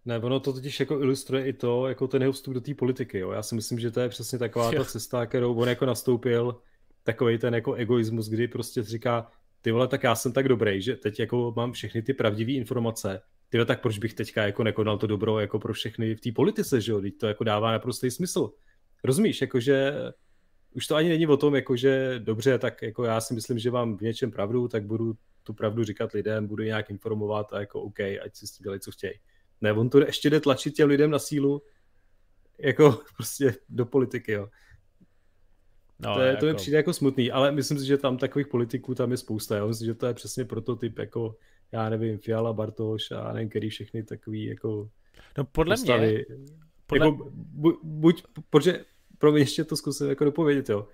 [0.05, 3.19] Ne, ono to totiž jako ilustruje i to, jako ten jeho vstup do té politiky,
[3.19, 3.31] jo.
[3.31, 6.61] Já si myslím, že to je přesně taková ta cesta, kterou on jako nastoupil,
[7.03, 9.31] takový ten jako egoismus, kdy prostě říká,
[9.63, 13.21] ty vole, tak já jsem tak dobrý, že teď jako mám všechny ty pravdivé informace,
[13.49, 16.81] ty tak proč bych teďka jako nekonal to dobro jako pro všechny v té politice,
[16.81, 18.51] že jo, teď to jako dává naprostý smysl.
[19.03, 19.93] Rozumíš, jakože
[20.75, 23.97] už to ani není o tom, jakože dobře, tak jako já si myslím, že mám
[23.97, 25.13] v něčem pravdu, tak budu
[25.43, 28.81] tu pravdu říkat lidem, budu nějak informovat a jako OK, ať si s tím dělají,
[28.81, 29.13] co chtějí.
[29.61, 31.61] Ne, on to ještě jde tlačit těm lidem na sílu,
[32.59, 34.49] jako prostě do politiky, jo.
[35.99, 36.39] No, to, je, jako...
[36.39, 39.17] to mi jako- přijde jako smutný, ale myslím si, že tam takových politiků tam je
[39.17, 39.57] spousta.
[39.57, 39.67] Jo?
[39.67, 41.35] Myslím, že to je přesně prototyp jako,
[41.71, 44.89] já nevím, Fiala, Bartoš a nevím, který všechny takový jako
[45.37, 46.25] No podle postavy.
[46.29, 46.37] mě...
[46.87, 47.07] Podle...
[47.07, 48.85] Jako, bu, buď, protože
[49.17, 50.87] pro mě ještě to zkusím jako dopovědět, jo.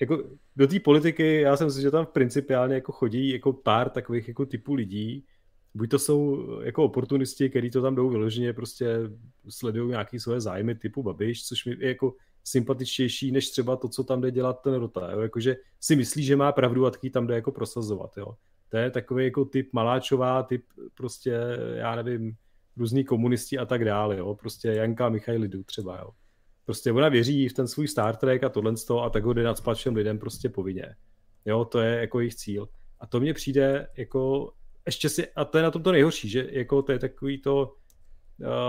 [0.00, 0.24] Jako
[0.56, 4.46] do té politiky, já jsem si, že tam principiálně jako chodí jako pár takových jako
[4.46, 5.24] typů lidí,
[5.74, 8.96] buď to jsou jako oportunisti, kteří to tam jdou vyloženě, prostě
[9.48, 14.20] sledují nějaký své zájmy typu Babiš, což mi jako sympatičtější, než třeba to, co tam
[14.20, 15.20] jde dělat ten Rota, jo?
[15.20, 18.34] Jakože si myslí, že má pravdu a taky tam jde jako prosazovat, jo.
[18.68, 20.64] To je takový jako typ Maláčová, typ
[20.94, 21.40] prostě,
[21.74, 22.36] já nevím,
[22.76, 24.34] různý komunisti a tak dále, jo.
[24.34, 26.10] Prostě Janka Michailidu třeba, jo.
[26.64, 29.76] Prostě ona věří v ten svůj Star Trek a tohle a tak ho jde nadspat
[29.76, 30.94] všem lidem prostě povinně.
[31.44, 32.68] Jo, to je jako jejich cíl.
[33.00, 34.52] A to mně přijde jako
[34.86, 37.74] ještě si, a to je na tom to nejhorší, že jako to je takový to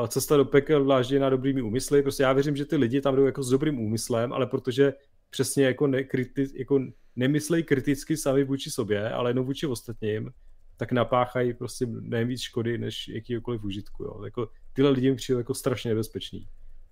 [0.07, 0.85] cesta do pekel
[1.19, 2.01] na dobrými úmysly.
[2.01, 4.93] Prostě já věřím, že ty lidi tam jdou jako s dobrým úmyslem, ale protože
[5.29, 6.79] přesně jako, nekriti, jako
[7.15, 10.31] nemyslej kriticky sami vůči sobě, ale jenom vůči ostatním,
[10.77, 14.03] tak napáchají prostě nejvíc škody, než jakýkoliv užitku.
[14.03, 14.21] Jo.
[14.25, 16.47] Jako, tyhle lidi mi jako strašně nebezpečný.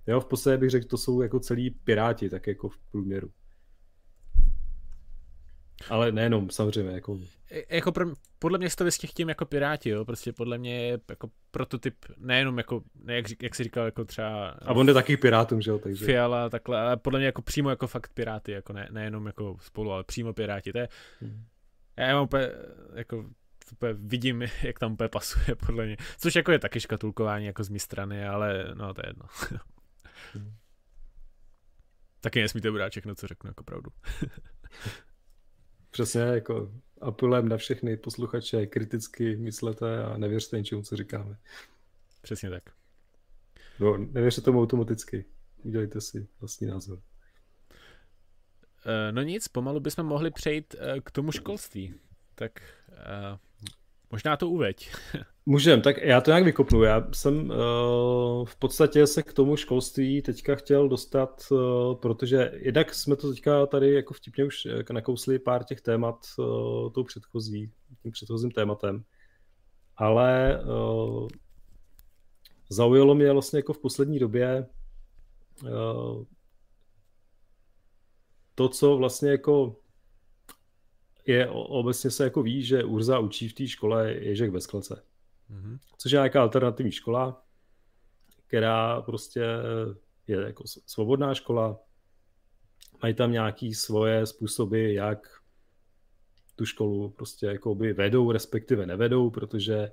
[0.08, 3.30] Jo, v podstatě bych řekl, to jsou jako celý piráti, tak jako v průměru.
[5.90, 6.92] Ale nejenom, samozřejmě.
[6.92, 7.20] Jako,
[7.52, 8.06] e, jako pro,
[8.40, 12.58] podle mě to těch tím jako piráti, jo, prostě podle mě je jako prototyp, nejenom
[12.58, 14.50] jako, ne, jak, jak jsi říkal, jako třeba...
[14.50, 16.06] A on je taky pirátům, že jo, takže...
[16.06, 19.92] Fiala, takhle, ale podle mě jako přímo jako fakt piráty, jako ne, nejenom jako spolu,
[19.92, 20.90] ale přímo piráti, to je...
[21.20, 21.44] Hmm.
[21.98, 22.50] Já mám úplně,
[22.94, 23.26] jako
[23.72, 25.98] úplně vidím, jak tam úplně pasuje, podle mě.
[26.18, 29.26] Což jako je taky škatulkování jako z mé strany, ale no, to je jedno.
[30.34, 30.54] hmm.
[32.22, 33.92] Taky nesmíte brát všechno, co řeknu, jako pravdu.
[35.92, 41.38] Přesně, jako apelujeme na všechny posluchače, kriticky myslete a nevěřte ničemu, co říkáme.
[42.22, 42.64] Přesně tak.
[43.80, 45.26] No, nevěřte tomu automaticky.
[45.64, 47.02] Udělejte si vlastní názor.
[48.86, 51.94] Eh, no nic, pomalu bychom mohli přejít eh, k tomu školství.
[52.36, 52.52] Tak
[52.90, 53.38] uh,
[54.12, 54.92] možná to uveď.
[55.46, 56.84] Můžem, tak já to nějak vykopnu.
[56.84, 62.94] Já jsem uh, v podstatě se k tomu školství teďka chtěl dostat, uh, protože jednak
[62.94, 67.72] jsme to teďka tady jako vtipně už nakousli pár těch témat uh, tou předchozí,
[68.04, 69.04] tím předchozím tématem,
[69.98, 71.28] ale uh,
[72.70, 74.68] zaujalo mě vlastně jako v poslední době
[75.64, 76.24] uh,
[78.56, 79.76] to, co vlastně jako
[81.32, 85.04] je obecně se jako ví, že Urza učí v té škole Ježek bez klece.
[85.52, 85.78] Mm-hmm.
[85.98, 87.44] Což je nějaká alternativní škola,
[88.48, 89.46] která prostě
[90.28, 91.80] je jako svobodná škola,
[93.04, 95.28] mají tam nějaký svoje způsoby, jak
[96.56, 99.92] tu školu prostě jako by vedou, respektive nevedou, protože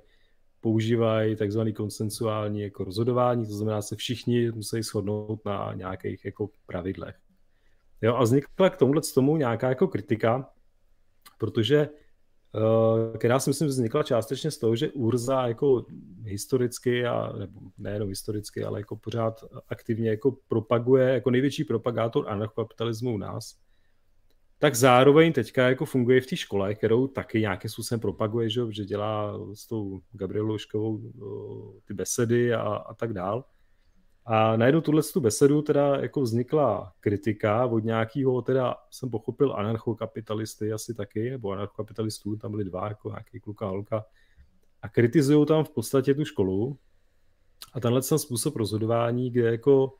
[0.61, 7.15] používají takzvaný konsensuální jako rozhodování, to znamená, se všichni musí shodnout na nějakých jako pravidlech.
[8.01, 10.49] Jo, a vznikla k tomuhle tomu nějaká jako kritika,
[11.39, 11.89] protože
[12.55, 15.85] Eh, která si myslím vznikla částečně z toho, že Urza jako
[16.23, 23.13] historicky, a, nebo nejenom historicky, ale jako pořád aktivně jako propaguje, jako největší propagátor anarchokapitalismu
[23.13, 23.55] u nás,
[24.59, 28.85] tak zároveň teďka jako funguje v té škole, kterou taky nějakým způsobem propaguje, že, že
[28.85, 33.45] dělá s tou Gabrielou Škovou eh, ty besedy a, a tak dál.
[34.31, 40.73] A najednou tuhle tu besedu teda jako vznikla kritika od nějakého, teda jsem pochopil anarchokapitalisty
[40.73, 44.05] asi taky, nebo anarchokapitalistů, tam byli dva, jako nějaký kluka a holka,
[44.81, 46.77] a kritizují tam v podstatě tu školu.
[47.73, 49.93] A tenhle ten způsob rozhodování, kde jako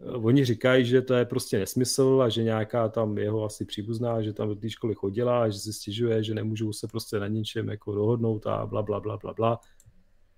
[0.00, 4.22] eh, oni říkají, že to je prostě nesmysl a že nějaká tam jeho asi příbuzná,
[4.22, 7.26] že tam do té školy chodila a že si stěžuje, že nemůžou se prostě na
[7.26, 9.60] ničem jako dohodnout a bla, bla, bla, bla, bla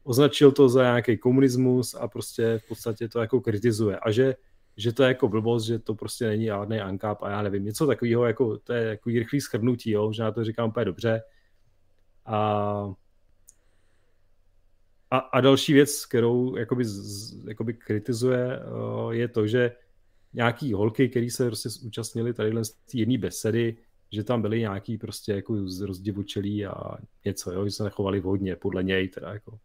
[0.08, 3.98] označil to za nějaký komunismus a prostě v podstatě to jako kritizuje.
[3.98, 4.34] A že,
[4.76, 7.86] že to je jako blbost, že to prostě není žádný ankap a já nevím, něco
[7.86, 11.22] takového, jako, to je jako rychlý schrnutí, jo, že na to říkám úplně dobře.
[12.26, 12.38] A,
[15.10, 16.84] a, a další věc, kterou jakoby,
[17.48, 18.60] jakoby kritizuje,
[19.10, 19.72] je to, že
[20.32, 23.76] nějaký holky, které se prostě účastnili tady z jedné besedy,
[24.12, 25.54] že tam byly nějaký prostě jako
[25.86, 29.58] rozdivučelí a něco, jo, že se nechovali vhodně, podle něj teda jako.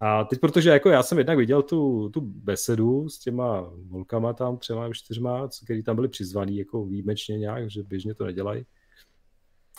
[0.00, 4.58] A teď, protože jako já jsem jednak viděl tu, tu besedu s těma volkama tam,
[4.58, 8.66] třema, čtyřma, který tam byli přizvaný jako výjimečně nějak, že běžně to nedělají,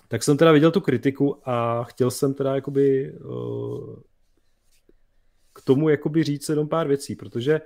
[0.07, 3.95] tak jsem teda viděl tu kritiku a chtěl jsem teda jakoby uh,
[5.53, 7.61] k tomu jakoby říct jenom pár věcí, protože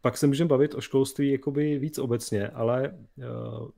[0.00, 3.68] pak se můžeme bavit o školství jakoby víc obecně, ale uh,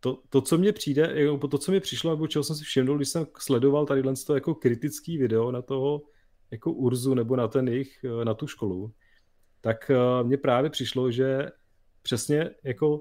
[0.00, 1.14] to, to, co mě přijde,
[1.50, 4.54] to, co mi přišlo, nebo čeho jsem si všiml, když jsem sledoval tady to jako
[4.54, 6.02] kritický video na toho
[6.50, 8.92] jako Urzu nebo na ten jejich, na tu školu,
[9.60, 11.50] tak eh, mně právě přišlo, že
[12.02, 13.00] přesně jako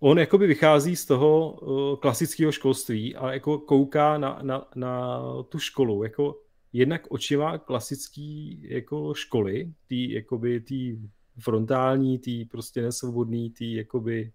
[0.00, 5.58] on jakoby vychází z toho eh, klasického školství a jako kouká na, na, na tu
[5.58, 6.40] školu, jako
[6.72, 10.98] jednak očima klasický jako školy, tý, jakoby tý
[11.40, 14.32] frontální, tý prostě nesvobodný, tý jakoby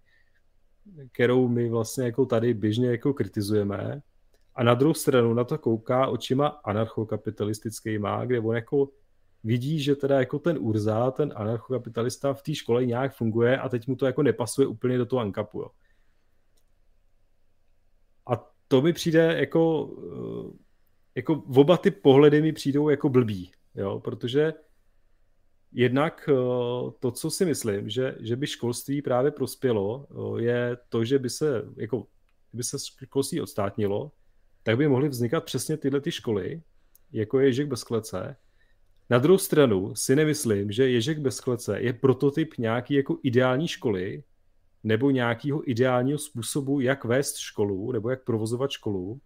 [1.12, 4.00] kterou my vlastně jako tady běžně jako kritizujeme.
[4.54, 8.88] A na druhou stranu na to kouká očima anarchokapitalistickýma, kde on jako
[9.44, 13.88] vidí, že teda jako ten Urza, ten anarchokapitalista v té škole nějak funguje a teď
[13.88, 15.60] mu to jako nepasuje úplně do toho ankapu.
[15.60, 15.70] Jo.
[18.68, 20.56] to mi přijde jako, eh,
[21.14, 24.54] jako oba ty pohledy mi přijdou jako blbý, jo, protože
[25.76, 26.34] jednak eh,
[27.00, 31.30] to, co si myslím, že, že by školství právě prospělo, eh, je to, že by
[31.30, 32.06] se, jako,
[32.52, 34.12] by se školství odstátnilo,
[34.62, 36.62] tak by mohly vznikat přesně tyhle ty školy,
[37.12, 38.36] jako je Ježek bez klece.
[39.10, 44.22] Na druhou stranu si nemyslím, že Ježek bez klece je prototyp nějaký jako ideální školy,
[44.84, 49.20] nebo nějakého ideálního způsobu, jak vést školu, nebo jak provozovat školu.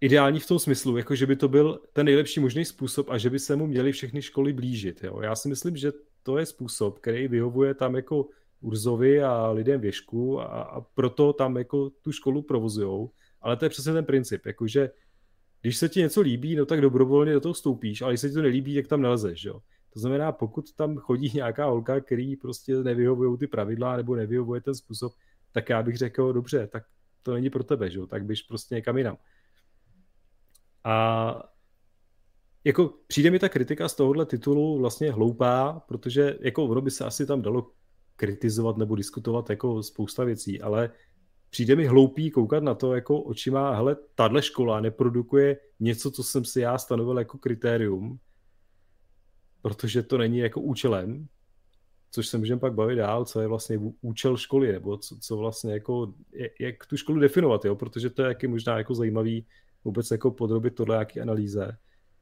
[0.00, 3.30] Ideální v tom smyslu, jako že by to byl ten nejlepší možný způsob a že
[3.30, 5.04] by se mu měly všechny školy blížit.
[5.04, 5.20] Jo.
[5.20, 5.92] Já si myslím, že
[6.22, 8.28] to je způsob, který vyhovuje tam jako
[8.60, 13.10] Urzovi a lidem věšku a, a proto tam jako tu školu provozujou.
[13.40, 14.90] Ale to je přesně ten princip, jakože
[15.60, 18.34] když se ti něco líbí, no tak dobrovolně do toho vstoupíš, ale když se ti
[18.34, 19.44] to nelíbí, tak tam nelezeš.
[19.44, 19.60] Jo.
[19.92, 24.74] To znamená, pokud tam chodí nějaká holka, který prostě nevyhovují ty pravidla nebo nevyhovuje ten
[24.74, 25.12] způsob,
[25.52, 26.82] tak já bych řekl, dobře, tak
[27.22, 28.00] to není pro tebe, že?
[28.06, 29.16] tak běž prostě někam jinam.
[30.84, 31.52] A
[32.64, 37.04] jako přijde mi ta kritika z tohohle titulu vlastně hloupá, protože jako ono by se
[37.04, 37.70] asi tam dalo
[38.16, 40.90] kritizovat nebo diskutovat jako spousta věcí, ale
[41.50, 46.44] přijde mi hloupý koukat na to jako očima, hele, tahle škola neprodukuje něco, co jsem
[46.44, 48.18] si já stanovil jako kritérium,
[49.62, 51.28] protože to není jako účelem,
[52.10, 55.72] což se můžeme pak bavit dál, co je vlastně účel školy, nebo co, co vlastně
[55.72, 56.14] jako,
[56.60, 57.76] jak tu školu definovat, jo?
[57.76, 59.46] protože to je jaký možná jako zajímavý
[59.84, 61.76] vůbec jako podrobit tohle jaký analýze.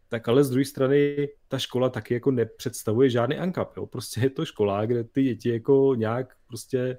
[0.08, 3.86] Tak ale z druhé strany ta škola taky jako nepředstavuje žádný ankap, jo?
[3.86, 6.98] prostě je to škola, kde ty děti jako nějak prostě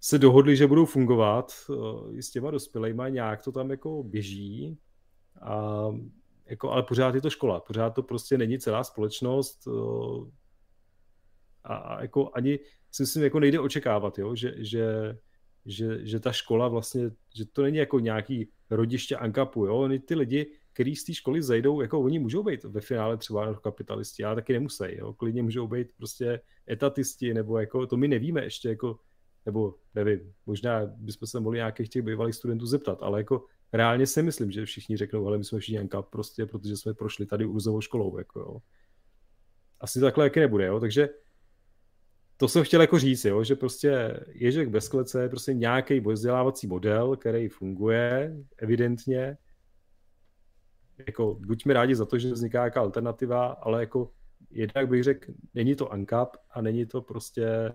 [0.00, 4.78] se dohodli, že budou fungovat uh, s těma dospělejma, nějak to tam jako běží
[5.42, 5.88] a
[6.46, 10.30] jako, ale pořád je to škola, pořád to prostě není celá společnost eh,
[11.64, 12.58] a, a jako ani
[12.90, 15.16] si myslím, jako nejde očekávat, jo, že, že,
[15.66, 20.14] že, že ta škola vlastně, že to není jako nějaký rodiště ankapu, jo, oni ty
[20.14, 24.34] lidi, kteří z té školy zajdou, jako oni můžou být ve finále třeba kapitalisti, ale
[24.34, 28.98] taky nemusí, jo, klidně můžou být prostě etatisti, nebo jako, to my nevíme ještě, jako,
[29.46, 34.22] nebo nevím, možná bychom se mohli nějakých těch bývalých studentů zeptat, ale jako reálně si
[34.22, 37.80] myslím, že všichni řeknou, ale my jsme všichni NCAP prostě, protože jsme prošli tady urzovou
[37.80, 38.62] školou, jako jo.
[39.80, 41.08] Asi takhle jaký nebude, jo, takže
[42.36, 46.66] to jsem chtěl jako říct, jo, že prostě Ježek bez klece je prostě nějaký vzdělávací
[46.66, 49.36] model, který funguje evidentně.
[51.06, 54.12] Jako, buďme rádi za to, že vzniká nějaká alternativa, ale jako
[54.50, 57.72] jednak bych řekl, není to ANCAP a není to prostě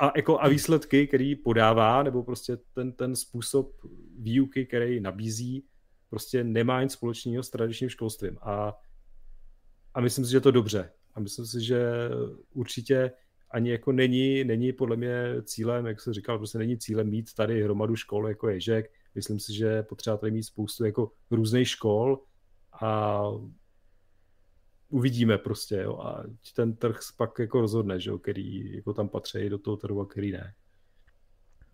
[0.00, 3.72] a, jako, a výsledky, který podává, nebo prostě ten, ten způsob
[4.18, 5.64] výuky, který nabízí,
[6.10, 8.38] prostě nemá nic společného s tradičním školstvím.
[8.42, 8.74] A,
[9.94, 10.90] a myslím si, že to dobře.
[11.14, 12.08] A myslím si, že
[12.52, 13.10] určitě
[13.50, 17.62] ani jako není, není podle mě cílem, jak jsem říkal, prostě není cílem mít tady
[17.62, 18.90] hromadu škol jako Ježek.
[19.14, 22.22] Myslím si, že potřeba tady mít spoustu jako různých škol
[22.72, 23.22] a
[24.88, 26.24] uvidíme prostě, jo, a
[26.54, 30.06] ten trh pak jako rozhodne, že jo, který jako tam patří do toho trhu a
[30.06, 30.54] který ne.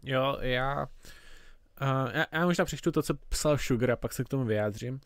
[0.02, 0.86] Jo, já,
[1.82, 5.00] uh, já, já možná přečtu to, co psal Sugar a pak se k tomu vyjádřím.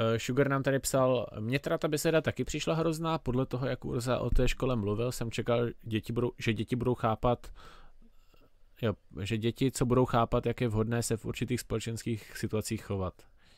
[0.00, 3.84] Uh, Sugar nám tady psal, mě teda ta beseda taky přišla hrozná, podle toho, jak
[3.84, 7.52] Urza o té škole mluvil, jsem čekal, děti budou, že děti budou chápat,
[8.82, 13.14] jo, že děti, co budou chápat, jak je vhodné se v určitých společenských situacích chovat.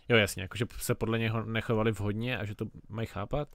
[0.08, 3.48] Jo, jasně, jakože se podle něho nechovali vhodně a že to mají chápat.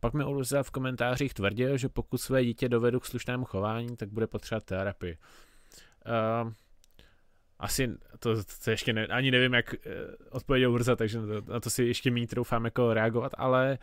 [0.00, 4.08] Pak mi Urza v komentářích tvrdil, že pokud své dítě dovedu k slušnému chování, tak
[4.08, 5.18] bude potřebovat terapii.
[6.44, 6.52] Uh,
[7.62, 9.92] asi to, to ještě ne, ani nevím, jak uh,
[10.30, 13.78] odpověděl Urza, takže na to, na to si ještě méně troufám jako reagovat, ale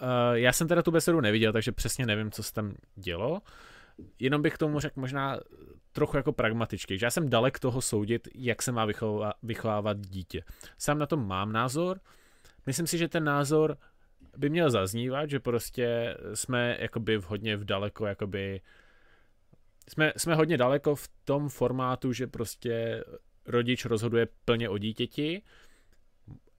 [0.00, 3.42] uh, já jsem teda tu besedu neviděl, takže přesně nevím, co se tam dělo.
[4.18, 5.40] Jenom bych k tomu řekl možná
[5.92, 10.42] trochu jako pragmatičky, že já jsem dalek toho soudit, jak se má vychovávat, vychovávat dítě.
[10.78, 12.00] Sám na to mám názor,
[12.66, 13.76] myslím si, že ten názor
[14.36, 18.60] by měl zaznívat, že prostě jsme jakoby hodně v daleko, jakoby
[19.90, 23.04] jsme, jsme hodně daleko v tom formátu, že prostě
[23.46, 25.42] rodič rozhoduje plně o dítěti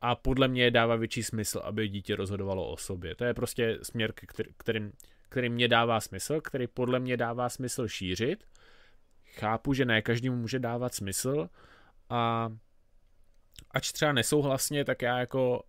[0.01, 3.15] a podle mě dává větší smysl, aby dítě rozhodovalo o sobě.
[3.15, 4.91] To je prostě směr, který, který,
[5.29, 8.47] který mě dává smysl, který podle mě dává smysl šířit.
[9.25, 11.49] Chápu, že ne každému může dávat smysl
[12.09, 12.51] a
[13.71, 15.63] ač třeba nesouhlasně, tak já jako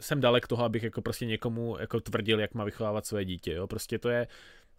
[0.00, 3.66] jsem dalek toho, abych jako prostě někomu jako tvrdil, jak má vychovávat své dítě, jo.
[3.66, 4.26] Prostě to je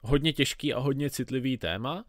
[0.01, 2.05] hodně těžký a hodně citlivý téma,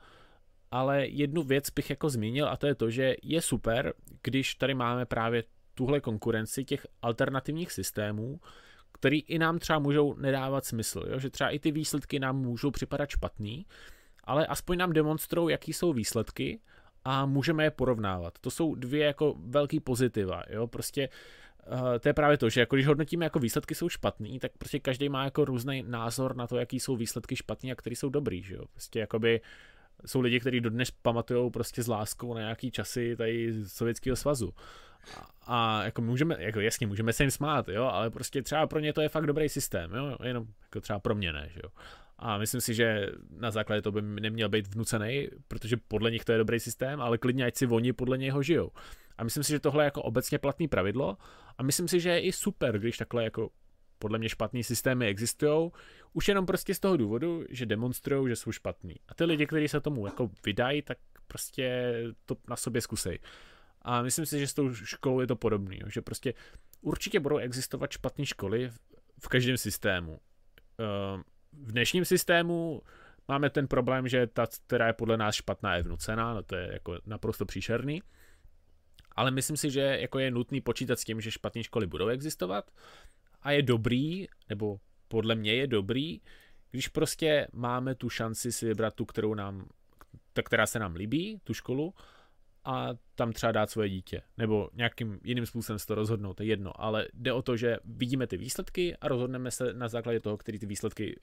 [0.70, 4.74] ale jednu věc bych jako zmínil a to je to, že je super, když tady
[4.74, 5.44] máme právě
[5.74, 8.40] tuhle konkurenci těch alternativních systémů,
[8.92, 11.18] který i nám třeba můžou nedávat smysl, jo?
[11.18, 13.66] že třeba i ty výsledky nám můžou připadat špatný,
[14.24, 16.60] ale aspoň nám demonstrují, jaký jsou výsledky
[17.04, 18.38] a můžeme je porovnávat.
[18.40, 21.41] To jsou dvě jako velký pozitiva, jo, prostě Uh,
[22.00, 25.08] to je právě to, že jako když hodnotíme jako výsledky jsou špatný, tak prostě každý
[25.08, 28.54] má jako různý názor na to, jaký jsou výsledky špatný a který jsou dobrý, že
[28.54, 28.64] jo.
[28.72, 29.40] Prostě jakoby
[30.06, 34.52] jsou lidi, kteří dodnes pamatují prostě s láskou na nějaký časy tady Sovětského svazu.
[35.16, 38.78] A, a jako můžeme, jako jasně, můžeme se jim smát, jo, ale prostě třeba pro
[38.80, 41.70] ně to je fakt dobrý systém, jo, jenom jako třeba pro mě ne, že jo.
[42.18, 46.32] A myslím si, že na základě to by neměl být vnucený, protože podle nich to
[46.32, 48.70] je dobrý systém, ale klidně ať si oni podle něho žijou.
[49.22, 51.16] A myslím si, že tohle je jako obecně platný pravidlo
[51.58, 53.50] a myslím si, že je i super, když takhle jako
[53.98, 55.70] podle mě špatný systémy existují,
[56.12, 58.94] už jenom prostě z toho důvodu, že demonstrují, že jsou špatný.
[59.08, 61.94] A ty lidi, kteří se tomu jako vydají, tak prostě
[62.26, 63.18] to na sobě zkusej.
[63.82, 66.34] A myslím si, že s tou školou je to podobný, že prostě
[66.80, 68.70] určitě budou existovat špatné školy
[69.18, 70.20] v každém systému.
[70.78, 71.22] Ehm,
[71.52, 72.82] v dnešním systému
[73.28, 76.70] máme ten problém, že ta, která je podle nás špatná, je vnucená, no to je
[76.72, 78.02] jako naprosto příšerný.
[79.16, 82.70] Ale myslím si, že jako je nutný počítat s tím, že špatné školy budou existovat
[83.42, 86.20] a je dobrý, nebo podle mě je dobrý,
[86.70, 89.68] když prostě máme tu šanci si vybrat tu, kterou nám,
[90.32, 91.94] ta, která se nám líbí, tu školu,
[92.64, 94.22] a tam třeba dát svoje dítě.
[94.38, 96.80] Nebo nějakým jiným způsobem se to rozhodnout, to je jedno.
[96.80, 100.58] Ale jde o to, že vidíme ty výsledky a rozhodneme se na základě toho, který
[100.58, 101.20] ty výsledky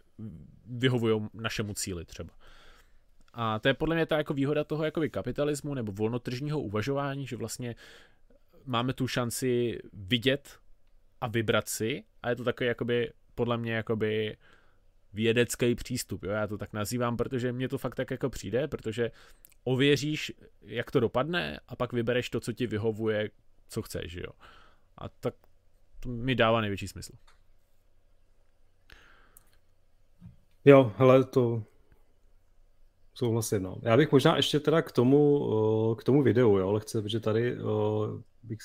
[0.66, 2.34] vyhovují našemu cíli třeba.
[3.41, 7.36] A to je podle mě ta jako výhoda toho jakoby kapitalismu nebo volnotržního uvažování, že
[7.36, 7.76] vlastně
[8.66, 10.60] máme tu šanci vidět
[11.22, 14.38] a vybrat si a je to takový jakoby podle mě jakoby
[15.14, 16.32] vědecký přístup, jo?
[16.32, 19.11] já to tak nazývám, protože mně to fakt tak jako přijde, protože
[19.64, 23.30] ověříš, jak to dopadne a pak vybereš to, co ti vyhovuje,
[23.70, 24.32] co chceš, jo.
[24.98, 25.34] A tak
[25.99, 27.14] to mi dává největší smysl.
[30.66, 31.64] Jo, hele, to
[33.19, 33.77] souhlasím, no.
[33.81, 37.57] Já bych možná ještě teda k tomu, k tomu videu, jo, lehce, protože tady
[38.43, 38.59] bych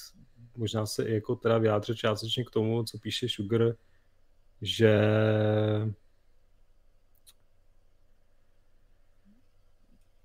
[0.57, 3.75] možná se jako teda vyjádřil částečně k tomu, co píše Sugar,
[4.63, 5.01] že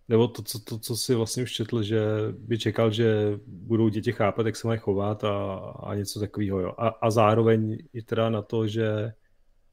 [0.07, 2.01] nebo to, co, to, co si vlastně už četl, že
[2.31, 6.59] by čekal, že budou děti chápat, jak se mají chovat a, a něco takového.
[6.59, 6.73] Jo.
[6.77, 9.13] A, a zároveň i teda na to, že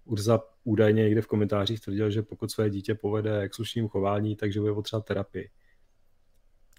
[0.04, 4.60] Urza údajně někde v komentářích tvrdil, že pokud své dítě povede k slušnému chování, takže
[4.60, 5.50] bude potřeba terapii.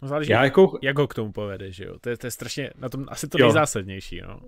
[0.01, 0.79] No záleží, Já jako...
[0.81, 1.99] jak ho k tomu povede, že jo?
[1.99, 3.45] To je, to je strašně, na tom asi to jo.
[3.45, 4.39] nejzásadnější, no.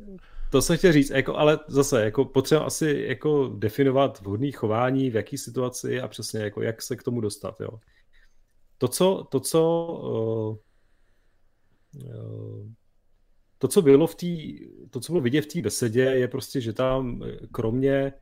[0.52, 5.16] To jsem chtěl říct, jako, ale zase, jako potřeba asi jako definovat vhodné chování, v
[5.16, 7.70] jaký situaci a přesně jako jak se k tomu dostat, jo.
[8.78, 9.86] To, co, to, co,
[11.96, 12.72] uh,
[13.58, 14.28] to, co bylo v té,
[14.90, 18.14] to, co bylo vidět v té besedě, je prostě, že tam kromě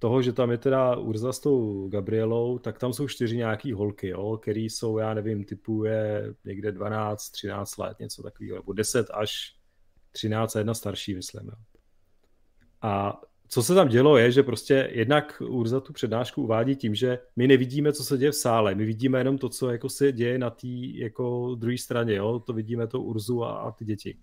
[0.00, 4.08] toho, že tam je teda Urza s tou Gabrielou, tak tam jsou čtyři nějaký holky,
[4.08, 9.06] jo, který jsou, já nevím, typu je někde 12, 13 let, něco takového, nebo 10
[9.10, 9.54] až
[10.12, 11.46] 13 a jedna starší, myslím.
[11.46, 11.54] Jo.
[12.82, 17.18] A co se tam dělo je, že prostě jednak Urza tu přednášku uvádí tím, že
[17.36, 20.38] my nevidíme, co se děje v sále, my vidíme jenom to, co jako se děje
[20.38, 22.38] na té jako druhé straně, jo?
[22.46, 24.18] to vidíme to Urzu a, a ty děti.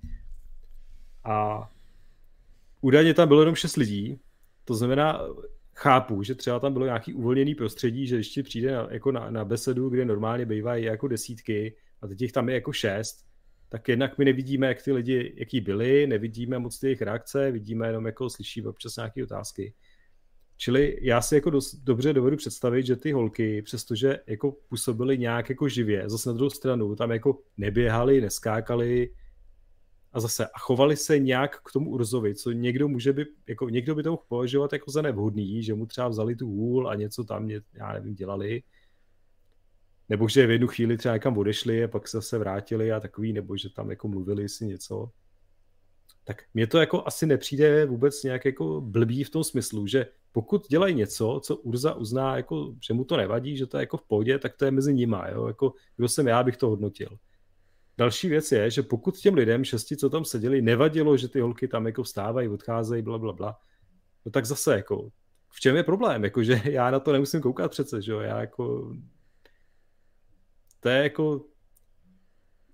[1.23, 1.69] A
[2.81, 4.19] údajně tam bylo jenom šest lidí,
[4.65, 5.21] to znamená,
[5.77, 9.45] chápu, že třeba tam bylo nějaký uvolněný prostředí, že ještě přijde na, jako na, na
[9.45, 13.25] besedu, kde normálně bývají jako desítky a teď jich tam je jako šest,
[13.69, 17.87] tak jednak my nevidíme, jak ty lidi, jaký byli, nevidíme moc ty jejich reakce, vidíme
[17.87, 19.73] jenom jako slyšíme občas nějaké otázky.
[20.57, 25.49] Čili já si jako dost, dobře dovedu představit, že ty holky, přestože jako působily nějak
[25.49, 29.09] jako živě, zase na druhou stranu, tam jako neběhali, neskákali
[30.17, 33.95] a zase a chovali se nějak k tomu Urzovi, co někdo může by, jako někdo
[33.95, 37.23] by to mohl považovat jako za nevhodný, že mu třeba vzali tu hůl a něco
[37.23, 38.63] tam, já nevím, dělali,
[40.09, 43.33] nebo že v jednu chvíli třeba někam odešli a pak se zase vrátili a takový,
[43.33, 45.09] nebo že tam jako mluvili si něco.
[46.23, 50.67] Tak mně to jako asi nepřijde vůbec nějak jako blbý v tom smyslu, že pokud
[50.67, 54.03] dělají něco, co Urza uzná, jako, že mu to nevadí, že to je jako v
[54.03, 55.29] pohodě, tak to je mezi nima.
[55.29, 55.47] Jo?
[55.47, 57.17] Jako, kdo jsem já, bych to hodnotil.
[57.97, 61.67] Další věc je, že pokud těm lidem šesti, co tam seděli, nevadilo, že ty holky
[61.67, 63.59] tam jako vstávají, odcházejí, bla, bla, bla,
[64.25, 65.09] no tak zase jako,
[65.49, 66.23] v čem je problém?
[66.23, 68.19] Jako, že já na to nemusím koukat přece, že jo?
[68.19, 68.93] Já jako
[70.79, 71.45] to je jako,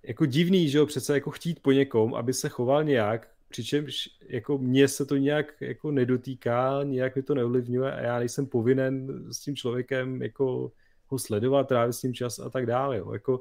[0.02, 4.58] jako divný, že jo, přece jako chtít po někom, aby se choval nějak, přičemž jako
[4.58, 9.40] mně se to nějak jako nedotýká, nějak mi to neovlivňuje a já nejsem povinen s
[9.40, 10.72] tím člověkem jako
[11.06, 12.98] ho sledovat, trávit s tím čas a tak dále.
[12.98, 13.12] Jo.
[13.12, 13.40] Jako,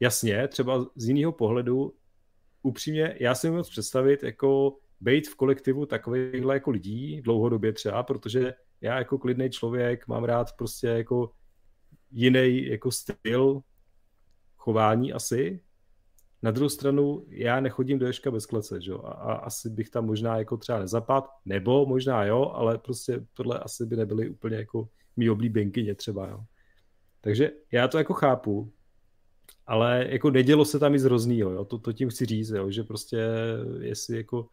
[0.00, 1.94] jasně, třeba z jiného pohledu,
[2.62, 8.54] upřímně, já si moc představit, jako být v kolektivu takovýchhle jako lidí dlouhodobě třeba, protože
[8.80, 11.30] já jako klidný člověk mám rád prostě jako
[12.10, 13.60] jiný jako styl
[14.56, 15.60] chování asi
[16.42, 18.92] Na druhou stranu, já nechodím do Ješka bez klece, že?
[18.92, 23.58] A, a asi bych tam možná jako třeba nezapad, nebo možná jo, ale prostě tohle
[23.58, 26.44] asi by nebyly úplně jako mý oblíbenkyně třeba, jo.
[27.20, 28.72] Takže já to jako chápu,
[29.66, 32.84] ale jako nedělo se tam nic hroznýho, jo, to, to tím chci říct, jo, že
[32.84, 33.26] prostě
[33.80, 34.48] jestli jako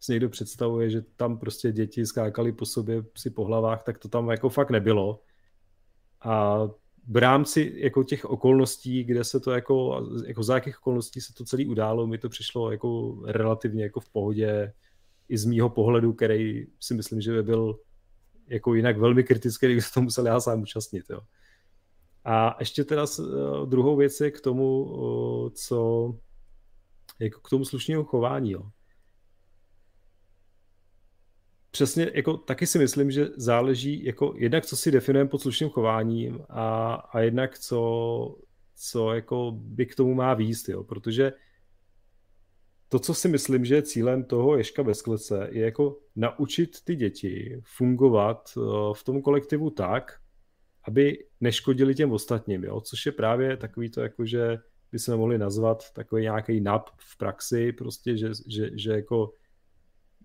[0.00, 4.08] si někdo představuje, že tam prostě děti skákali po sobě si po hlavách, tak to
[4.08, 5.22] tam jako fakt nebylo.
[6.20, 6.60] A
[7.08, 11.44] v rámci jako těch okolností, kde se to jako, jako za jakých okolností se to
[11.44, 14.72] celé událo, mi to přišlo jako relativně jako v pohodě
[15.28, 17.78] i z mýho pohledu, který si myslím, že by byl
[18.48, 21.04] jako jinak velmi kritický, kdyby se to musel já sám účastnit.
[21.10, 21.20] Jo.
[22.24, 26.10] A ještě teda uh, druhou věc je k tomu, uh, co
[27.18, 28.50] jako k tomu slušnému chování.
[28.50, 28.70] Jo.
[31.70, 36.40] Přesně, jako taky si myslím, že záleží jako jednak, co si definujeme pod slušným chováním
[36.48, 38.36] a, a jednak, co,
[38.76, 41.32] co jako by k tomu má výst, jo, protože
[42.88, 46.96] to, co si myslím, že je cílem toho Ješka bez klece, je jako naučit ty
[46.96, 50.19] děti fungovat uh, v tom kolektivu tak,
[50.84, 52.80] aby neškodili těm ostatním, jo?
[52.80, 54.58] což je právě takový to, jako že
[54.92, 59.32] by se mohli nazvat takový nějaký nap v praxi, prostě, že, že, že jako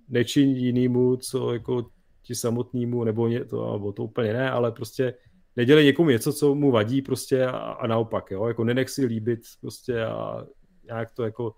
[0.07, 1.91] nečiní jinýmu, co jako
[2.21, 5.13] ti samotnému, nebo ně, to, nebo to úplně ne, ale prostě
[5.55, 9.39] nedělej někomu něco, co mu vadí prostě a, a naopak, jo, jako nenech si líbit
[9.61, 10.45] prostě a
[10.83, 11.55] nějak to jako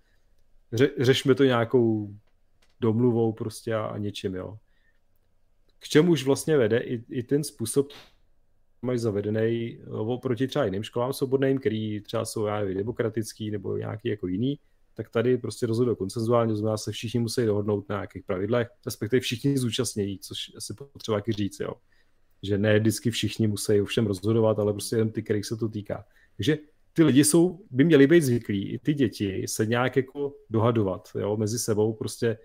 [0.74, 2.14] ře, řešme to nějakou
[2.80, 4.58] domluvou prostě a, a něčím, jo.
[5.80, 7.88] K čemu už vlastně vede i, i ten způsob
[8.82, 13.78] mají zavedený eh, oproti třeba jiným školám svobodným, který třeba jsou já nevím, demokratický nebo
[13.78, 14.60] nějaký jako jiný,
[14.94, 19.58] tak tady prostě rozhodují konsenzuálně, znamená se všichni musí dohodnout na nějakých pravidlech, respektive všichni
[19.58, 21.74] zúčastnění, což asi potřeba taky říct, jo.
[22.44, 26.06] Že ne vždycky všichni musí všem rozhodovat, ale prostě jen ty, kterých se to týká.
[26.38, 26.58] Takže
[26.94, 31.38] ty lidi jsou, by měli být zvyklí, i ty děti se nějak jako dohadovat, jo,
[31.38, 32.38] mezi sebou, prostě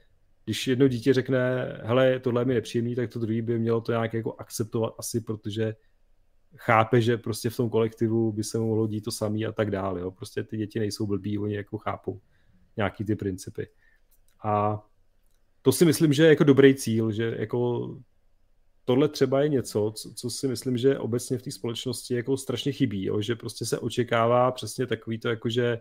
[0.44, 1.38] když jedno dítě řekne,
[1.82, 5.20] hele, tohle je mi nepříjemný, tak to druhý by mělo to nějak jako akceptovat asi,
[5.20, 5.74] protože
[6.56, 9.70] chápe, že prostě v tom kolektivu by se mu mohlo dít to samé a tak
[9.70, 10.00] dále.
[10.00, 10.10] Jo.
[10.10, 12.20] Prostě ty děti nejsou blbí, oni jako chápou
[12.76, 13.68] nějaký ty principy.
[14.44, 14.82] A
[15.62, 17.90] to si myslím, že je jako dobrý cíl, že jako
[18.84, 22.72] tohle třeba je něco, co, co si myslím, že obecně v té společnosti jako strašně
[22.72, 23.20] chybí, jo?
[23.20, 25.80] že prostě se očekává přesně takový to, jako že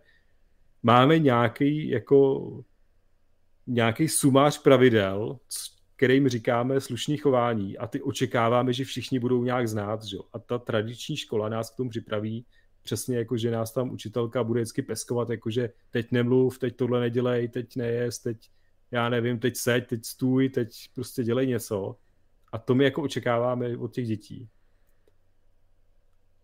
[0.84, 2.64] máme nějaký jako
[3.68, 5.39] nějaký sumář pravidel,
[6.02, 10.03] kterým říkáme slušný chování a ty očekáváme, že všichni budou nějak znát.
[10.03, 10.18] Že?
[10.34, 12.45] A ta tradiční škola nás k tomu připraví
[12.82, 16.99] přesně jako, že nás tam učitelka bude vždycky peskovat, jako že teď nemluv, teď tohle
[16.99, 18.49] nedělej, teď nejest, teď
[18.91, 21.95] já nevím, teď seď, teď stůj, teď prostě dělej něco.
[22.52, 24.49] A to my jako očekáváme od těch dětí.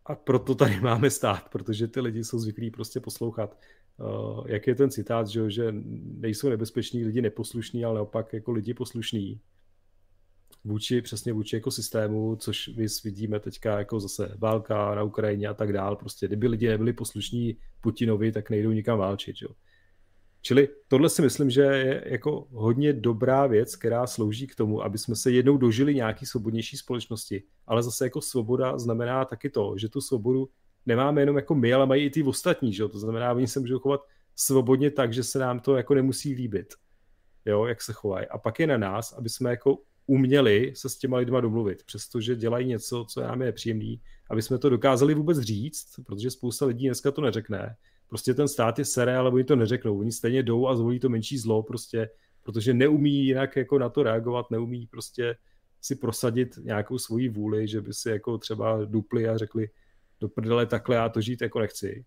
[0.06, 3.58] A proto tady máme stát, protože ty lidi jsou zvyklí prostě poslouchat.
[4.00, 8.74] Uh, jak je ten citát, že, že nejsou nebezpeční lidi neposlušní, ale naopak jako lidi
[8.74, 9.40] poslušní
[10.64, 15.74] vůči, přesně vůči ekosystému, což my vidíme teďka jako zase válka na Ukrajině a tak
[15.74, 15.96] dál.
[15.96, 19.36] Prostě kdyby lidi nebyli poslušní Putinovi, tak nejdou nikam válčit.
[19.42, 19.50] Jo.
[20.42, 24.98] Čili tohle si myslím, že je jako hodně dobrá věc, která slouží k tomu, aby
[24.98, 27.44] jsme se jednou dožili nějaký svobodnější společnosti.
[27.66, 30.50] Ale zase jako svoboda znamená taky to, že tu svobodu
[30.88, 32.74] nemáme jenom jako my, ale mají i ty ostatní.
[32.74, 32.88] Že?
[32.88, 34.02] To znamená, oni se můžou chovat
[34.36, 36.74] svobodně tak, že se nám to jako nemusí líbit,
[37.46, 38.28] jo, jak se chovají.
[38.28, 39.78] A pak je na nás, aby jsme jako
[40.08, 44.58] uměli se s těma lidma domluvit, přestože dělají něco, co nám je nepříjemný, aby jsme
[44.58, 47.76] to dokázali vůbec říct, protože spousta lidí dneska to neřekne.
[48.08, 50.00] Prostě ten stát je sere, ale oni to neřeknou.
[50.00, 52.10] Oni stejně jdou a zvolí to menší zlo, prostě,
[52.44, 55.36] protože neumí jinak jako na to reagovat, neumí prostě
[55.82, 59.70] si prosadit nějakou svoji vůli, že by si jako třeba dupli a řekli
[60.20, 62.06] do prdele takhle já to žít jako nechci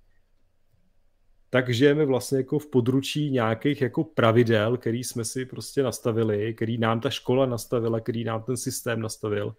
[1.51, 6.79] tak žijeme vlastně jako v područí nějakých jako pravidel, který jsme si prostě nastavili, který
[6.79, 9.57] nám ta škola nastavila, který nám ten systém nastavil.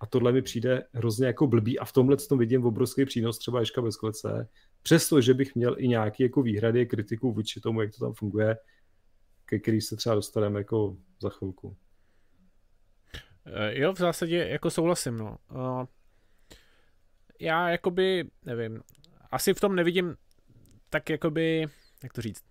[0.00, 3.60] A tohle mi přijde hrozně jako blbý a v tomhle tom vidím obrovský přínos třeba
[3.60, 4.48] Ješka bez klece,
[4.82, 8.56] přestože bych měl i nějaký jako výhrady, kritiku vůči tomu, jak to tam funguje,
[9.44, 11.76] ke který se třeba dostaneme jako za chvilku.
[13.46, 15.36] Eh, jo, v zásadě jako souhlasím, no.
[17.40, 18.82] Uh, já jakoby, nevím,
[19.30, 20.16] asi v tom nevidím
[20.90, 21.66] tak jakoby,
[22.02, 22.44] jak to říct,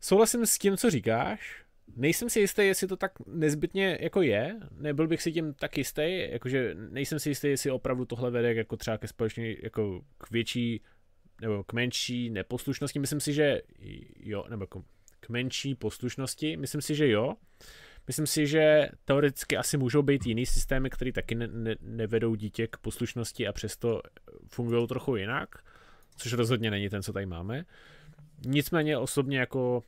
[0.00, 1.64] souhlasím s tím, co říkáš,
[1.96, 6.30] nejsem si jistý, jestli to tak nezbytně jako je, nebyl bych si tím tak jistý,
[6.30, 10.82] jakože nejsem si jistý, jestli opravdu tohle vede jako třeba ke společně, jako k větší
[11.40, 13.62] nebo k menší neposlušnosti, myslím si, že
[14.20, 14.66] jo, nebo
[15.20, 17.34] k menší poslušnosti, myslím si, že jo.
[18.06, 22.66] Myslím si, že teoreticky asi můžou být jiný systémy, které taky ne, ne, nevedou dítě
[22.66, 24.02] k poslušnosti a přesto
[24.48, 25.48] fungují trochu jinak
[26.16, 27.64] což rozhodně není ten, co tady máme.
[28.46, 29.82] Nicméně osobně jako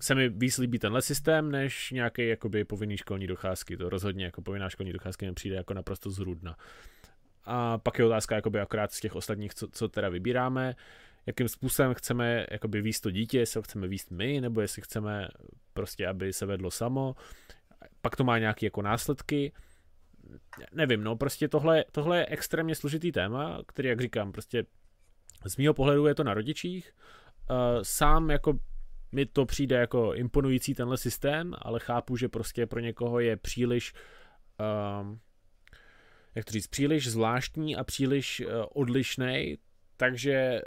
[0.00, 3.76] se mi víc líbí tenhle systém, než nějaký jakoby povinný školní docházky.
[3.76, 6.56] To rozhodně jako povinná školní docházky mi přijde jako naprosto zrůdna.
[7.44, 10.74] A pak je otázka jakoby akorát z těch ostatních, co, co teda vybíráme,
[11.26, 15.28] jakým způsobem chceme jakoby výst to dítě, jestli ho chceme výst my, nebo jestli chceme
[15.72, 17.14] prostě, aby se vedlo samo.
[18.00, 19.52] Pak to má nějaké jako následky.
[20.72, 24.64] Nevím, no prostě tohle, tohle je extrémně složitý téma, který, jak říkám, prostě
[25.46, 26.92] z mého pohledu je to na rodičích.
[27.82, 28.58] Sám jako
[29.12, 33.92] mi to přijde jako imponující tenhle systém, ale chápu, že prostě pro někoho je příliš
[35.02, 35.20] um,
[36.34, 39.58] jak to říct, příliš zvláštní a příliš uh, odlišný,
[39.96, 40.62] takže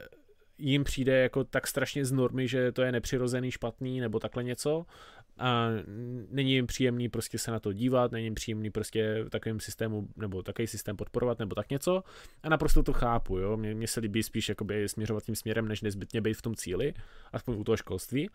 [0.58, 4.86] jim přijde jako tak strašně z normy, že to je nepřirozený, špatný nebo takhle něco
[5.38, 5.70] a
[6.30, 10.44] není jim příjemný prostě se na to dívat, není jim příjemný prostě takovým systému nebo
[10.44, 12.04] takový systém podporovat nebo tak něco.
[12.44, 15.82] A naprosto to chápu, jo, mně, mně se líbí spíš jakoby směřovat tím směrem, než
[15.82, 16.94] nezbytně být v tom cíli,
[17.34, 18.30] aspoň u toho školství.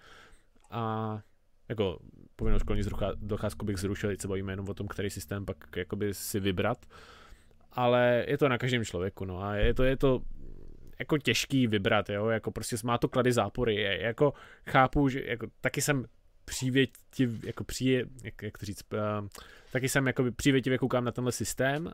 [0.70, 1.20] A
[1.68, 1.98] jako
[2.36, 2.82] povinnou školní
[3.14, 6.86] docházku bych zrušil, teď se bavíme jenom o tom, který systém pak jakoby si vybrat,
[7.72, 9.42] ale je to na každém člověku, no.
[9.42, 10.22] A je to, je to
[10.98, 14.32] jako těžký vybrat, jo, jako prostě má to klady zápory, jako
[14.66, 16.04] chápu, že jako taky jsem
[16.48, 19.28] přívětiv, jako přije, jak, jak to říct, uh,
[19.72, 21.92] taky jsem jako přívětivě koukám na tenhle systém, uh,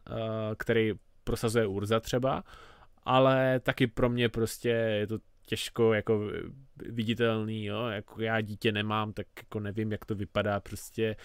[0.56, 0.92] který
[1.24, 2.44] prosazuje Urza třeba,
[3.02, 6.30] ale taky pro mě prostě je to těžko jako
[6.76, 11.16] viditelný, jo, jako já dítě nemám, tak jako nevím, jak to vypadá, prostě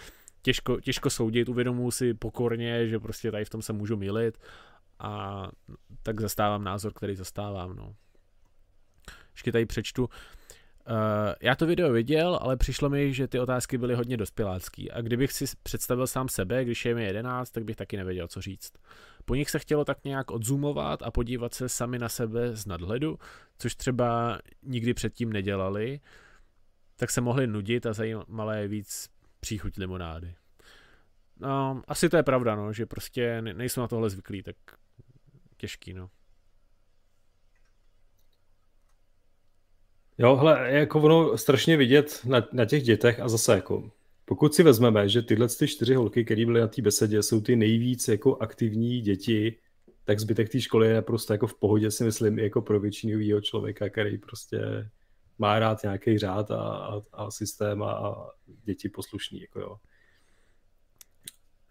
[0.42, 4.38] těžko, těžko soudit, uvědomuji si pokorně, že prostě tady v tom se můžu milit
[5.00, 5.44] a
[6.04, 7.96] tak zastávám názor, který zastávám, no.
[9.34, 10.10] Ještě tady přečtu,
[11.42, 15.32] já to video viděl, ale přišlo mi, že ty otázky byly hodně dospělácký a kdybych
[15.32, 18.74] si představil sám sebe, když je mi 11, tak bych taky nevěděl, co říct.
[19.26, 23.20] Po nich se chtělo tak nějak odzumovat a podívat se sami na sebe z nadhledu,
[23.58, 26.00] což třeba nikdy předtím nedělali,
[26.96, 29.10] tak se mohli nudit a zajímalo je víc
[29.40, 30.36] příchuť limonády.
[31.40, 34.56] No, asi to je pravda, no, že prostě nejsou na tohle zvyklí, tak
[35.58, 36.10] těžký, no.
[40.20, 43.92] Jo, hele, jako ono strašně vidět na, na těch dětech a zase jako,
[44.26, 47.56] pokud si vezmeme, že tyhle ty čtyři holky, které byly na té besedě, jsou ty
[47.56, 49.56] nejvíc jako aktivní děti,
[50.04, 53.90] tak zbytek té školy je naprosto jako v pohodě, si myslím, jako pro většinového člověka,
[53.90, 54.60] který prostě
[55.38, 58.30] má rád nějaký řád a, a, a systém a, a
[58.64, 59.78] děti poslušný, jako jo.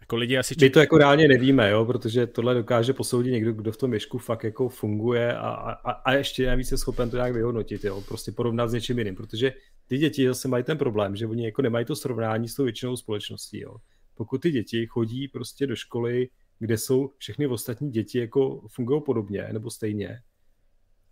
[0.09, 0.55] Jako lidi asi...
[0.61, 4.19] My to jako reálně nevíme, jo, protože tohle dokáže posoudit někdo, kdo v tom ješku
[4.19, 8.33] fakt jako funguje a, a, a ještě navíc je schopen to nějak vyhodnotit, jo, prostě
[8.33, 9.53] porovnat s něčím jiným, protože
[9.87, 12.97] ty děti zase mají ten problém, že oni jako nemají to srovnání s tou většinou
[12.97, 13.77] společností, jo.
[14.15, 16.29] Pokud ty děti chodí prostě do školy,
[16.59, 20.21] kde jsou všechny ostatní děti jako fungují podobně nebo stejně,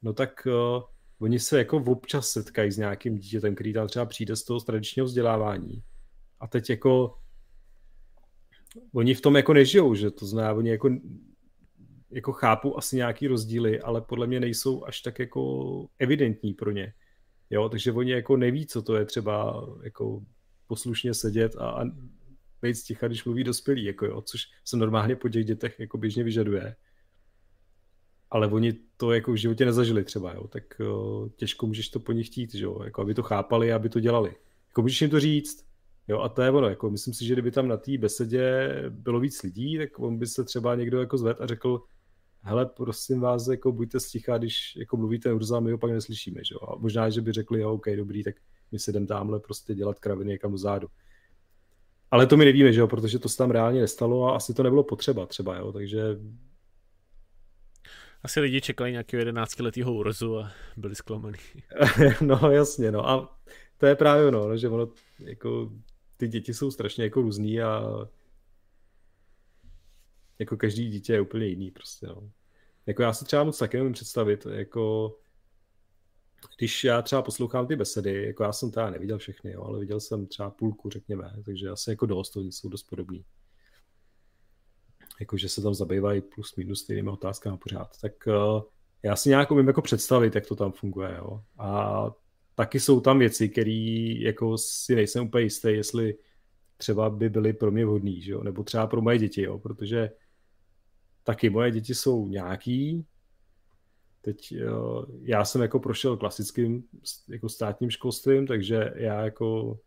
[0.02, 0.82] no tak uh,
[1.18, 5.06] oni se jako občas setkají s nějakým dítětem, který tam třeba přijde z toho tradičního
[5.06, 5.82] vzdělávání.
[6.40, 7.14] A teď jako
[8.93, 10.90] oni v tom jako nežijou, že to znamená, oni jako,
[12.11, 16.93] jako chápu asi nějaký rozdíly, ale podle mě nejsou až tak jako evidentní pro ně.
[17.51, 20.23] Jo, takže oni jako neví, co to je třeba jako
[20.66, 21.85] poslušně sedět a, a
[22.62, 26.24] být sticha, když mluví dospělí, jako jo, což se normálně po těch dětech jako běžně
[26.24, 26.77] vyžaduje.
[28.31, 32.12] Ale oni to jako v životě nezažili třeba, jo, tak jo, těžko můžeš to po
[32.12, 34.36] nich chtít, že jo, jako aby to chápali, aby to dělali.
[34.69, 35.65] Jako můžeš jim to říct,
[36.09, 39.20] Jo, a to je ono, jako myslím si, že kdyby tam na té besedě bylo
[39.20, 41.83] víc lidí, tak on by se třeba někdo jako zved a řekl,
[42.41, 46.55] hele, prosím vás, jako buďte sticha, když jako mluvíte Urza, my ho pak neslyšíme, že
[46.55, 46.69] jo?
[46.69, 48.35] A možná, že by řekli, jo, OK, dobrý, tak
[48.73, 50.89] my se jdem tamhle prostě dělat kraviny někam do zádu.
[52.11, 54.62] Ale to my nevíme, že jo, protože to se tam reálně nestalo a asi to
[54.62, 56.03] nebylo potřeba třeba, jo, takže...
[58.23, 61.39] Asi lidi čekali nějakého 11 letého Urzu a byli zklamaný.
[62.20, 63.39] no jasně, no a
[63.78, 64.89] to je právě ono, no, že ono
[65.19, 65.70] jako
[66.16, 67.82] ty děti jsou strašně jako různý a
[70.38, 72.30] jako každý dítě je úplně jiný prostě, no.
[72.86, 75.16] Jako já si třeba moc taky nemůžu představit, jako
[76.59, 80.01] když já třeba poslouchám ty besedy, jako já jsem teda neviděl všechny, jo, ale viděl
[80.01, 83.24] jsem třeba půlku, řekněme, takže asi jako dost, oni jsou dost podobný.
[85.20, 88.01] Jako, že se tam zabývají plus minus stejnými otázkami pořád.
[88.01, 88.62] Tak uh,
[89.02, 91.43] já si nějak umím jako představit, jak to tam funguje, jo.
[91.59, 92.10] A
[92.57, 96.15] taky jsou tam věci, které jako si nejsem úplně jistý, jestli
[96.77, 98.43] třeba by byly pro mě vhodný, že jo?
[98.43, 99.59] nebo třeba pro moje děti, jo?
[99.59, 100.11] protože
[101.23, 103.07] taky moje děti jsou nějaký,
[104.20, 106.85] teď jo, já jsem jako prošel klasickým
[107.28, 109.78] jako státním školstvím, takže já jako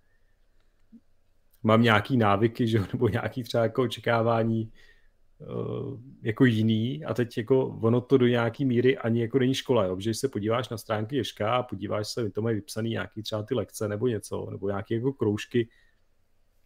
[1.64, 2.86] mám nějaký návyky, že jo?
[2.94, 4.72] nebo nějaký třeba jako očekávání
[6.22, 10.00] jako jiný a teď jako ono to do nějaký míry ani jako není škola, jo?
[10.00, 13.44] že když se podíváš na stránky Ješka a podíváš se, to mají vypsaný nějaký třeba
[13.44, 15.70] ty lekce nebo něco, nebo nějaké jako kroužky,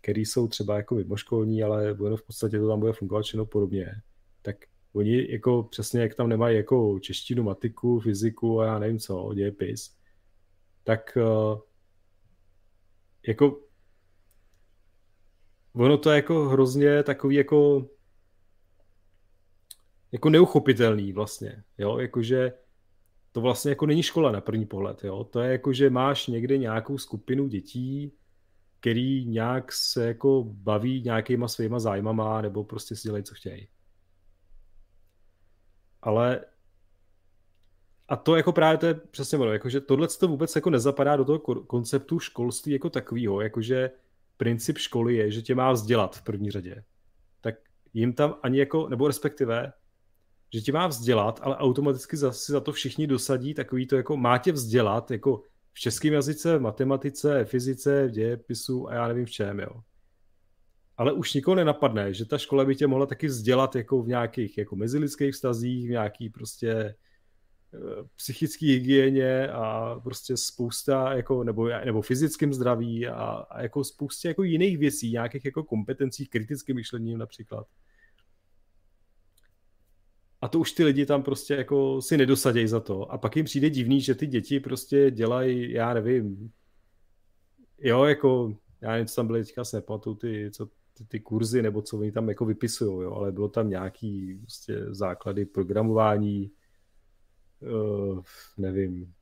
[0.02, 3.92] které jsou třeba jako mimoškolní, ale ono v podstatě to tam bude fungovat všechno podobně,
[4.42, 4.56] tak
[4.94, 9.96] oni jako přesně jak tam nemají jako češtinu, matiku, fyziku a já nevím co, dějepis,
[10.84, 11.60] tak uh,
[13.28, 13.60] jako
[15.74, 17.90] ono to je jako hrozně takový jako
[20.14, 22.54] jako neuchopitelný vlastně, jo, jakože
[23.32, 26.58] to vlastně jako není škola na první pohled, jo, to je jako, že máš někde
[26.58, 28.14] nějakou skupinu dětí,
[28.80, 33.68] který nějak se jako baví nějakýma svýma zájmama nebo prostě si dělají, co chtějí.
[36.02, 36.46] Ale
[38.08, 41.26] a to jako právě to je přesně ono, jakože tohle to vůbec jako nezapadá do
[41.26, 43.92] toho konceptu školství jako takového, jakože
[44.38, 46.84] princip školy je, že tě má vzdělat v první řadě.
[47.42, 47.56] Tak
[47.94, 49.74] jim tam ani jako, nebo respektive,
[50.54, 54.38] že tě má vzdělat, ale automaticky zase za to všichni dosadí takový to jako má
[54.38, 55.42] tě vzdělat, jako
[55.74, 59.82] v českém jazyce, v matematice, v fyzice, v dějepisu a já nevím v čem, jo.
[60.98, 64.58] Ale už nikoho nenapadne, že ta škola by tě mohla taky vzdělat jako v nějakých
[64.58, 66.96] jako mezilidských vztazích, v nějaký prostě
[67.74, 74.28] Eh, psychické hygieně a prostě spousta jako, nebo, nebo fyzickým zdraví a, a jako spoustě
[74.28, 77.68] jako jiných věcí, nějakých jako kompetencí, kritickým myšlením například.
[80.44, 83.12] A to už ty lidi tam prostě jako si nedosadějí za to.
[83.12, 86.52] A pak jim přijde divný, že ty děti prostě dělají, já nevím,
[87.80, 89.84] jo, jako, já nevím, co tam byly, teďka se
[90.22, 93.70] ty, co, ty, ty kurzy, nebo co oni tam jako vypisují, jo, ale bylo tam
[93.70, 96.52] nějaký prostě základy programování,
[97.60, 98.22] uh,
[98.58, 99.14] nevím,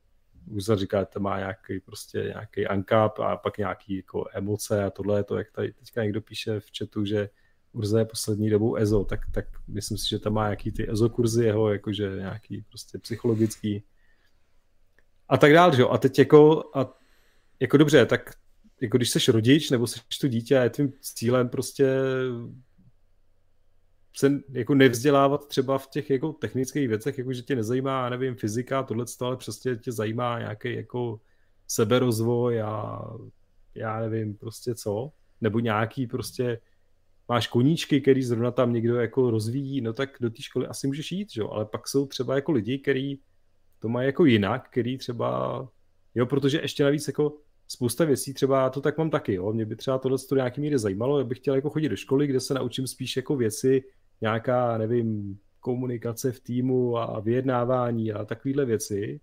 [0.50, 5.18] Uza říká, to má nějaký prostě nějaký uncap a pak nějaký jako emoce a tohle
[5.18, 7.28] je to, jak tady teďka někdo píše v chatu, že
[7.72, 11.08] Urza je poslední dobou EZO, tak, tak myslím si, že tam má nějaký ty EZO
[11.08, 13.84] kurzy jeho, jakože nějaký prostě psychologický
[15.32, 15.88] a tak dále, že jo.
[15.88, 16.98] A teď jako, a,
[17.60, 18.30] jako dobře, tak
[18.80, 21.96] jako když jsi rodič nebo jsi to dítě a je tvým cílem prostě
[24.16, 28.82] se jako nevzdělávat třeba v těch jako technických věcech, jako že tě nezajímá, nevím, fyzika,
[28.82, 31.20] tohle, ale přesně tě zajímá nějaký jako
[31.66, 33.02] seberozvoj a
[33.74, 36.60] já nevím prostě co, nebo nějaký prostě
[37.28, 41.12] máš koníčky, který zrovna tam někdo jako rozvíjí, no tak do té školy asi můžeš
[41.12, 41.42] jít, že?
[41.50, 43.20] ale pak jsou třeba jako lidi, kteří
[43.78, 45.68] to mají jako jinak, který třeba,
[46.14, 47.38] jo, protože ještě navíc jako
[47.68, 50.78] spousta věcí, třeba to tak mám taky, jo, mě by třeba tohle to nějaký míry
[50.78, 53.84] zajímalo, já bych chtěl jako chodit do školy, kde se naučím spíš jako věci,
[54.20, 59.20] nějaká, nevím, komunikace v týmu a vyjednávání a takovéhle věci.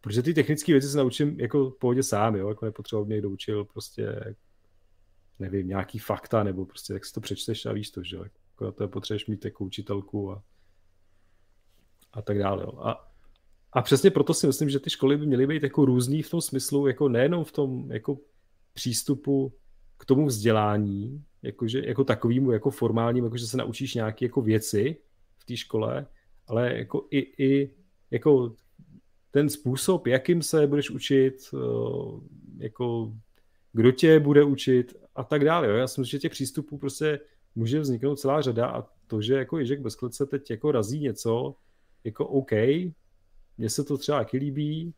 [0.00, 3.30] Protože ty technické věci se naučím jako v pohodě sám, jo, jako nepotřeba mě někdo
[3.30, 4.34] učil prostě,
[5.38, 8.24] nevím, nějaký fakta, nebo prostě jak si to přečteš a víš to, že jo.
[8.24, 10.42] Jako to potřebuješ mít jako učitelku a,
[12.12, 12.78] a tak dále, jo.
[12.78, 13.12] A,
[13.72, 16.40] a přesně proto si myslím, že ty školy by měly být jako různý v tom
[16.40, 18.18] smyslu, jako nejenom v tom jako
[18.72, 19.52] přístupu
[19.98, 24.96] k tomu vzdělání, jakože, jako takovýmu, jako formálním, jakože se naučíš nějaké jako věci
[25.38, 26.06] v té škole,
[26.46, 27.74] ale jako i, i
[28.10, 28.54] jako
[29.30, 31.58] ten způsob, jakým se budeš učit, eh,
[32.58, 33.12] jako
[33.72, 35.68] kdo tě bude učit a tak dále.
[35.68, 35.74] Jo.
[35.74, 37.20] Já si myslím, že těch přístupů prostě
[37.54, 41.54] může vzniknout celá řada a to, že jako Ježek bez klece teď jako razí něco,
[42.04, 42.52] jako OK,
[43.58, 44.94] mně se to třeba taky líbí,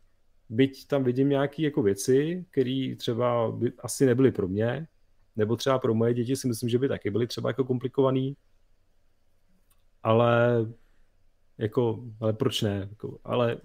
[0.49, 4.87] byť tam vidím nějaké jako věci, které třeba by asi nebyly pro mě,
[5.35, 8.35] nebo třeba pro moje děti si myslím, že by taky byly třeba jako komplikovaný,
[10.03, 10.65] ale
[11.57, 13.57] jako, ale proč ne, jako, ale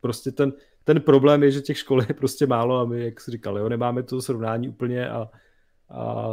[0.00, 0.52] prostě ten,
[0.88, 3.68] ten problém je, že těch škol je prostě málo a my, jak jsi říkal, jo,
[3.68, 5.30] nemáme to srovnání úplně a,
[5.90, 6.28] a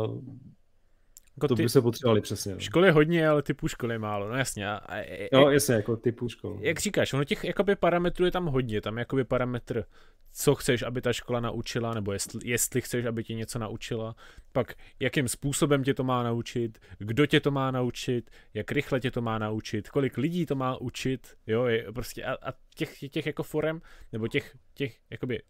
[1.38, 2.54] jako to ty, by se potřebovali přesně.
[2.54, 2.60] No.
[2.60, 4.70] Školy hodně, ale typů školy málo, no jasně.
[4.70, 6.58] A, a, no jasně, jako typů škol.
[6.62, 9.86] Jak říkáš, ono těch jakoby parametrů je tam hodně, tam jakoby parametr,
[10.32, 14.16] co chceš, aby ta škola naučila, nebo jestli, jestli chceš, aby tě něco naučila,
[14.52, 19.12] pak jakým způsobem tě to má naučit, kdo tě to má naučit, jak rychle tě
[19.12, 23.26] to má naučit, kolik lidí to má učit, jo, je prostě a, a těch, těch
[23.26, 23.82] jako forem,
[24.12, 25.42] nebo těch, těch jakoby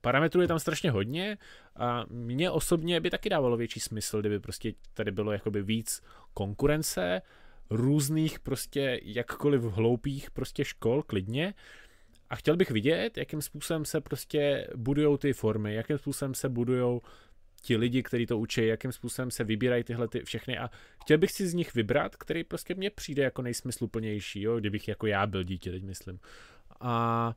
[0.00, 1.38] parametrů je tam strašně hodně
[1.76, 6.02] a mně osobně by taky dávalo větší smysl, kdyby prostě tady bylo jakoby víc
[6.34, 7.22] konkurence,
[7.70, 11.54] různých prostě jakkoliv hloupých prostě škol klidně
[12.30, 17.02] a chtěl bych vidět, jakým způsobem se prostě budujou ty formy, jakým způsobem se budujou
[17.62, 20.70] ti lidi, kteří to učí, jakým způsobem se vybírají tyhle ty všechny a
[21.02, 25.06] chtěl bych si z nich vybrat, který prostě mně přijde jako nejsmysluplnější, jo, kdybych jako
[25.06, 26.20] já byl dítě, teď myslím.
[26.80, 27.34] A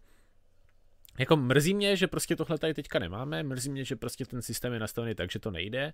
[1.20, 4.74] jako mrzí mě, že prostě tohle tady teďka nemáme, mrzí mě, že prostě ten systém
[4.74, 5.94] je nastavený tak, že to nejde,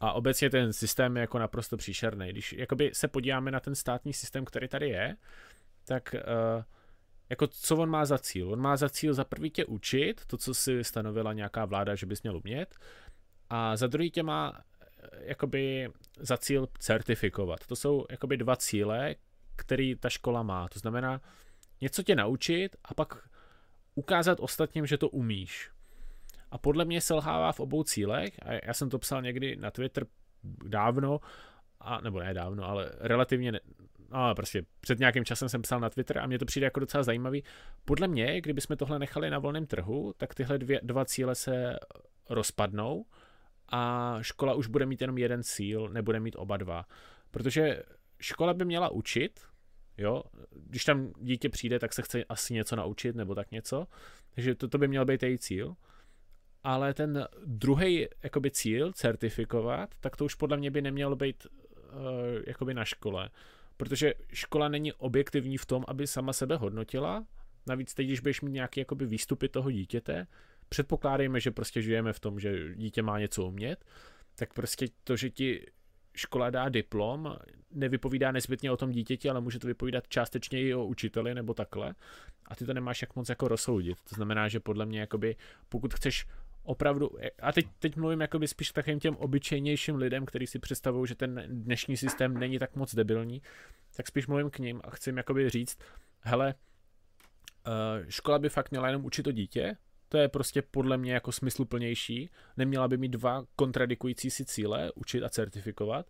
[0.00, 2.28] A obecně ten systém je jako naprosto příšerný.
[2.28, 5.16] Když jakoby se podíváme na ten státní systém, který tady je,
[5.84, 6.62] tak uh,
[7.30, 8.52] jako co on má za cíl?
[8.52, 12.06] On má za cíl za prvý tě učit, to, co si stanovila nějaká vláda, že
[12.06, 12.74] bys měl umět,
[13.50, 17.66] a za druhý tě má eh, jakoby za cíl certifikovat.
[17.66, 19.14] To jsou jakoby dva cíle,
[19.56, 20.68] který ta škola má.
[20.68, 21.20] To znamená
[21.80, 23.28] něco tě naučit a pak
[23.96, 25.70] ukázat ostatním, že to umíš.
[26.50, 30.06] A podle mě selhává v obou cílech, a já jsem to psal někdy na Twitter
[30.64, 31.20] dávno,
[31.80, 33.60] a, nebo ne dávno, ale relativně, ne,
[34.12, 37.02] no, prostě před nějakým časem jsem psal na Twitter a mně to přijde jako docela
[37.02, 37.44] zajímavý.
[37.84, 41.76] Podle mě, kdybychom tohle nechali na volném trhu, tak tyhle dvě, dva cíle se
[42.30, 43.04] rozpadnou
[43.68, 46.84] a škola už bude mít jenom jeden cíl, nebude mít oba dva.
[47.30, 47.82] Protože
[48.20, 49.40] škola by měla učit,
[49.98, 53.86] jo, když tam dítě přijde, tak se chce asi něco naučit nebo tak něco,
[54.34, 55.76] takže to, to by měl být její cíl.
[56.64, 61.52] Ale ten druhý jakoby cíl, certifikovat, tak to už podle mě by nemělo být uh,
[62.46, 63.30] jakoby na škole.
[63.76, 67.26] Protože škola není objektivní v tom, aby sama sebe hodnotila.
[67.66, 70.26] Navíc teď, když budeš mít nějaké jakoby výstupy toho dítěte,
[70.68, 73.84] předpokládejme, že prostě žijeme v tom, že dítě má něco umět,
[74.34, 75.66] tak prostě to, že ti
[76.16, 77.36] škola dá diplom,
[77.70, 81.94] nevypovídá nezbytně o tom dítěti, ale může to vypovídat částečně i o učiteli nebo takhle.
[82.46, 83.98] A ty to nemáš jak moc jako rozsoudit.
[84.08, 85.36] To znamená, že podle mě, jakoby,
[85.68, 86.26] pokud chceš
[86.62, 87.10] opravdu,
[87.42, 91.42] a teď, teď mluvím jakoby spíš takovým těm obyčejnějším lidem, kteří si představují, že ten
[91.48, 93.42] dnešní systém není tak moc debilní,
[93.96, 95.78] tak spíš mluvím k ním a chci jim jakoby říct,
[96.20, 96.54] hele,
[97.66, 99.76] eh, škola by fakt měla jenom učit to dítě,
[100.08, 102.30] to je prostě podle mě jako smysluplnější.
[102.56, 106.06] Neměla by mít dva kontradikující si cíle, učit a certifikovat.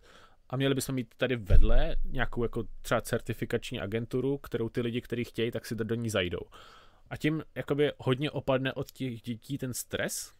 [0.49, 5.23] A měli bychom mít tady vedle nějakou jako třeba certifikační agenturu, kterou ty lidi, kteří
[5.23, 6.41] chtějí, tak si do ní zajdou.
[7.09, 10.31] A tím jakoby hodně opadne od těch dětí ten stres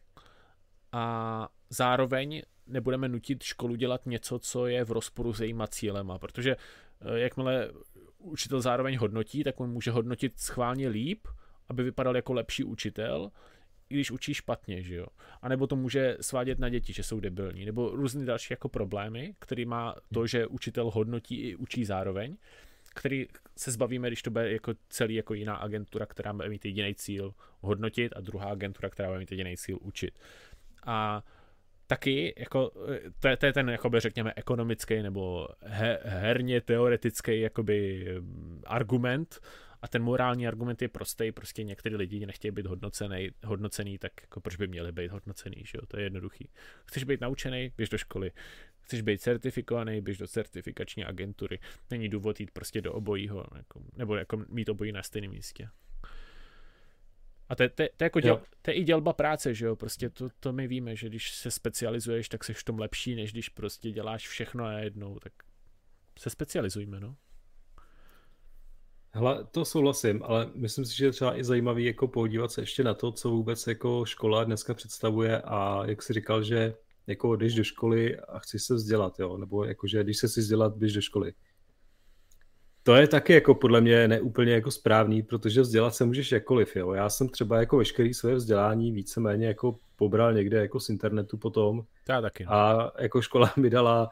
[0.92, 6.56] a zároveň nebudeme nutit školu dělat něco, co je v rozporu s jejíma cílema, protože
[6.56, 7.70] eh, jakmile
[8.18, 11.28] učitel zároveň hodnotí, tak on může hodnotit schválně líp,
[11.68, 13.30] aby vypadal jako lepší učitel,
[13.90, 15.06] i když učí špatně, že jo.
[15.42, 19.34] A nebo to může svádět na děti, že jsou debilní, nebo různé další jako problémy,
[19.38, 22.36] který má to, že učitel hodnotí i učí zároveň,
[22.94, 23.26] který
[23.56, 27.34] se zbavíme, když to bude jako celý jako jiná agentura, která bude mít jediný cíl
[27.60, 30.18] hodnotit a druhá agentura, která bude mít jediný cíl učit.
[30.86, 31.24] A
[31.86, 32.70] taky, jako,
[33.20, 38.06] to, je, to je ten, jakoby, řekněme, ekonomický nebo he, herně teoretický jakoby,
[38.66, 39.40] argument,
[39.82, 44.40] a ten morální argument je prostý, prostě některý lidi nechtějí být hodnocený, hodnocený, tak jako
[44.40, 45.86] proč by měli být hodnocený, že jo?
[45.86, 46.50] to je jednoduchý.
[46.84, 48.32] Chceš být naučený, běž do školy.
[48.80, 51.58] Chceš být certifikovaný, běž do certifikační agentury.
[51.90, 55.68] Není důvod jít prostě do obojího, jako, nebo jako mít obojí na stejném místě.
[57.48, 60.28] A to, to, to, jako děl, to je i dělba práce, že jo, prostě to,
[60.40, 63.90] to my víme, že když se specializuješ, tak jsi v tom lepší, než když prostě
[63.90, 65.32] děláš všechno a jednou, tak
[66.18, 67.16] se specializujme, no.
[69.12, 72.84] Hele, to souhlasím, ale myslím si, že je třeba i zajímavý jako podívat se ještě
[72.84, 76.74] na to, co vůbec jako škola dneska představuje a jak si říkal, že
[77.06, 80.76] jako jdeš do školy a chceš se vzdělat, jo, nebo jakože když se si vzdělat,
[80.76, 81.32] běž do školy.
[82.82, 86.92] To je taky jako podle mě neúplně jako správný, protože vzdělat se můžeš jakkoliv, jo.
[86.92, 91.84] Já jsem třeba jako veškerý své vzdělání víceméně jako pobral někde jako z internetu potom.
[92.08, 92.44] Já taky.
[92.44, 94.10] A jako škola mi dala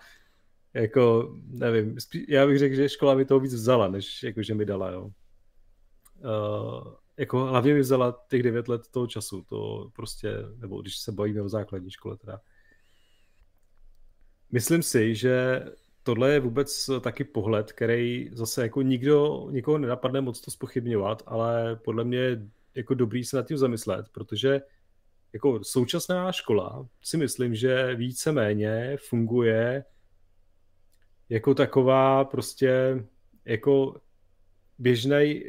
[0.76, 1.96] jako, nevím,
[2.28, 5.10] já bych řekl, že škola mi toho víc vzala, než jako, že mi dala, jo.
[6.24, 11.12] Uh, jako hlavně mi vzala těch devět let toho času, to prostě, nebo když se
[11.12, 12.40] bavíme o základní škole teda.
[14.52, 15.64] Myslím si, že
[16.02, 21.76] tohle je vůbec taky pohled, který zase jako nikdo, nikoho nenapadne moc to spochybňovat, ale
[21.76, 24.60] podle mě je jako dobrý se nad tím zamyslet, protože
[25.32, 29.84] jako současná škola si myslím, že víceméně funguje
[31.28, 33.04] jako taková prostě
[33.44, 34.00] jako
[34.78, 35.44] běžný,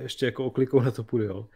[0.00, 1.48] ještě jako oklikou na to půjde, jo.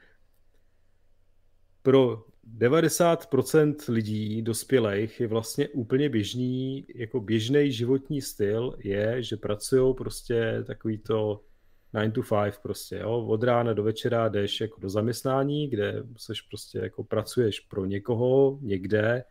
[1.82, 2.24] Pro
[2.58, 10.64] 90% lidí dospělých je vlastně úplně běžný, jako běžný životní styl je, že pracují prostě
[10.66, 11.44] takový to
[11.92, 13.26] 9 to 5 prostě, jo.
[13.26, 18.58] Od rána do večera jdeš jako do zaměstnání, kde seš prostě jako pracuješ pro někoho,
[18.62, 19.24] někde,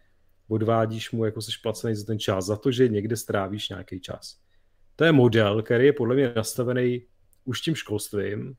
[0.52, 4.38] odvádíš mu, jako jsi placený za ten čas, za to, že někde strávíš nějaký čas.
[4.96, 7.06] To je model, který je podle mě nastavený
[7.46, 8.54] už tím školstvím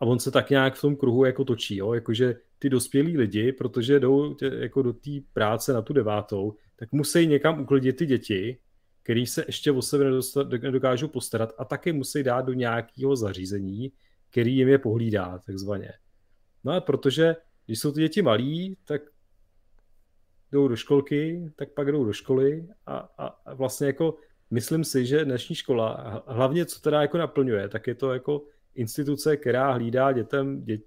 [0.00, 1.94] a on se tak nějak v tom kruhu jako točí, jo?
[1.94, 6.92] jakože ty dospělí lidi, protože jdou tě, jako do té práce na tu devátou, tak
[6.92, 8.58] musí někam uklidit ty děti,
[9.02, 10.04] který se ještě o sebe
[10.62, 13.92] nedokážou postarat a taky musí dát do nějakého zařízení,
[14.30, 15.92] který jim je pohlídá, takzvaně.
[16.64, 19.02] No a protože když jsou ty děti malí, tak
[20.54, 24.16] jdou do školky, tak pak jdou do školy a, a, vlastně jako
[24.50, 28.44] myslím si, že dnešní škola, hlavně co teda jako naplňuje, tak je to jako
[28.74, 30.78] instituce, která hlídá dětem, dě,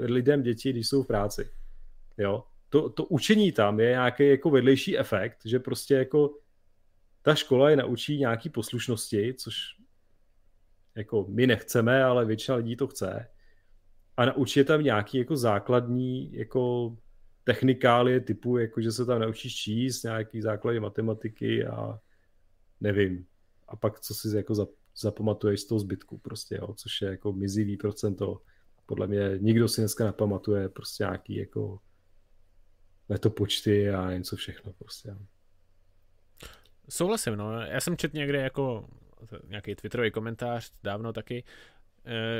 [0.00, 1.50] lidem děti, když jsou v práci.
[2.18, 2.44] Jo?
[2.68, 6.38] To, to učení tam je nějaký jako vedlejší efekt, že prostě jako
[7.22, 9.54] ta škola je naučí nějaký poslušnosti, což
[10.94, 13.28] jako my nechceme, ale většina lidí to chce.
[14.16, 16.96] A naučí je tam nějaký jako základní jako
[17.46, 21.98] technikálie typu, jako že se tam naučíš číst, nějaký základy matematiky a
[22.80, 23.26] nevím.
[23.68, 27.76] A pak co si jako zapamatuješ z toho zbytku prostě, jo, což je jako mizivý
[27.76, 28.42] procento.
[28.86, 31.78] Podle mě nikdo si dneska nepamatuje prostě nějaký jako
[33.08, 35.16] letopočty a něco všechno prostě.
[36.88, 37.60] Souhlasím, no.
[37.60, 38.88] Já jsem četl někde jako
[39.48, 41.44] nějaký twitterový komentář dávno taky,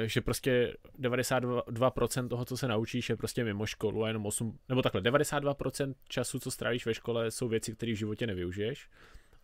[0.04, 4.82] že prostě 92% toho, co se naučíš, je prostě mimo školu a jenom 8, nebo
[4.82, 8.88] takhle, 92% času, co strávíš ve škole, jsou věci, které v životě nevyužiješ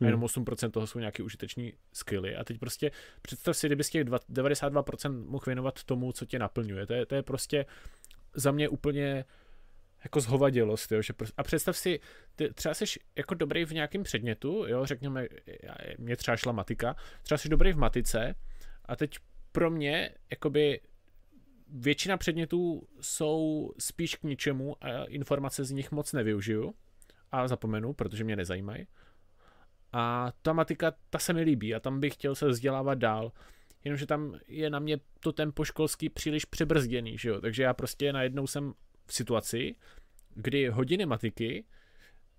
[0.01, 0.73] a jenom 8% hmm.
[0.73, 2.37] toho jsou nějaké užiteční skilly.
[2.37, 2.91] A teď prostě
[3.23, 6.87] představ si, kdyby z těch 92% mohl věnovat tomu, co tě naplňuje.
[6.87, 7.67] To je, to je prostě
[8.35, 9.25] za mě úplně
[10.05, 12.01] jako zhovadilost, jo, že prostě, a představ si,
[12.37, 12.85] ty třeba jsi
[13.17, 15.27] jako dobrý v nějakém předmětu, jo, řekněme,
[15.99, 18.35] mě třeba šla matika, třeba jsi dobrý v matice
[18.85, 19.19] a teď
[19.53, 20.81] pro mě, jakoby
[21.69, 26.75] většina předmětů jsou spíš k ničemu a informace z nich moc nevyužiju
[27.31, 28.87] a zapomenu, protože mě nezajímají.
[29.93, 33.33] A ta matika, ta se mi líbí a tam bych chtěl se vzdělávat dál.
[33.85, 37.41] Jenomže tam je na mě to tempo školský příliš přebrzděný, že jo?
[37.41, 38.73] Takže já prostě najednou jsem
[39.07, 39.77] v situaci,
[40.35, 41.65] kdy hodiny matiky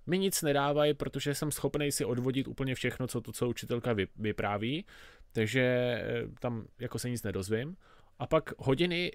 [0.06, 4.86] mi nic nedávají, protože jsem schopný si odvodit úplně všechno, co to, co učitelka vypráví,
[5.32, 7.76] takže eh, tam jako se nic nedozvím.
[8.20, 9.12] A pak hodiny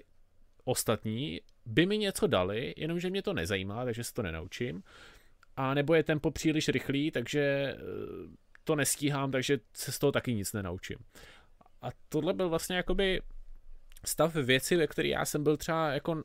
[0.63, 4.83] ostatní by mi něco dali, jenomže mě to nezajímá, takže se to nenaučím
[5.59, 7.77] a nebo je tempo příliš rychlý, takže eh,
[8.63, 10.97] to nestíhám, takže se z toho taky nic nenaučím.
[11.81, 13.21] A tohle byl vlastně jakoby
[14.05, 16.23] stav věci, ve který já jsem byl třeba jako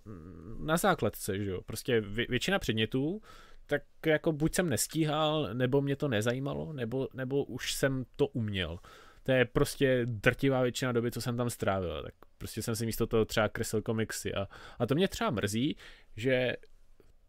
[0.58, 1.60] na základce, že jo.
[1.66, 3.22] Prostě většina předmětů,
[3.66, 8.78] tak jako buď jsem nestíhal, nebo mě to nezajímalo, nebo, nebo už jsem to uměl.
[9.22, 12.02] To je prostě drtivá většina doby, co jsem tam strávil.
[12.02, 14.34] Tak prostě jsem si místo toho třeba kreslil komiksy.
[14.34, 15.76] A, a to mě třeba mrzí,
[16.16, 16.56] že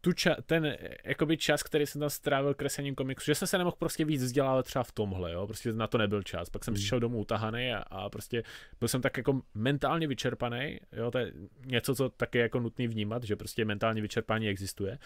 [0.01, 3.75] tu ča- ten jakoby čas, který jsem tam strávil kreslením komiksu, že jsem se nemohl
[3.79, 6.49] prostě víc vzdělávat třeba v tomhle, jo, prostě na to nebyl čas.
[6.49, 6.75] Pak jsem hmm.
[6.75, 8.43] přišel domů utahaný a, a, prostě
[8.79, 11.31] byl jsem tak jako mentálně vyčerpaný, jo, to je
[11.65, 14.97] něco, co taky je jako nutný vnímat, že prostě mentální vyčerpání existuje,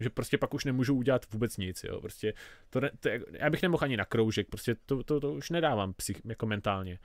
[0.00, 2.34] že prostě pak už nemůžu udělat vůbec nic, jo, prostě
[2.70, 5.92] to, ne, to já bych nemohl ani na kroužek, prostě to, to, to už nedávám
[5.92, 6.98] psych, jako mentálně,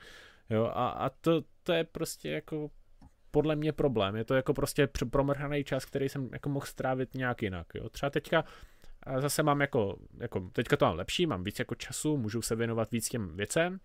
[0.49, 2.69] jo, a, a to, to je prostě jako
[3.31, 4.15] podle mě problém.
[4.15, 7.67] Je to jako prostě promrhaný čas, který jsem jako mohl strávit nějak jinak.
[7.75, 7.89] Jo.
[7.89, 8.43] Třeba teďka
[9.19, 12.91] zase mám jako, jako, teďka to mám lepší, mám víc jako času, můžu se věnovat
[12.91, 13.79] víc těm věcem,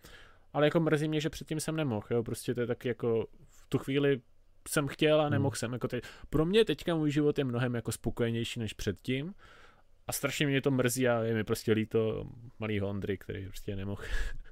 [0.52, 3.66] ale jako mrzí mě, že předtím jsem nemohl, jo, prostě to je taky jako v
[3.68, 4.20] tu chvíli
[4.68, 5.58] jsem chtěl a nemohl hmm.
[5.58, 6.04] jsem, jako teď.
[6.30, 9.34] Pro mě teďka můj život je mnohem jako spokojenější než předtím
[10.06, 14.02] a strašně mě to mrzí a je mi prostě líto malý Ondry, který prostě nemohl.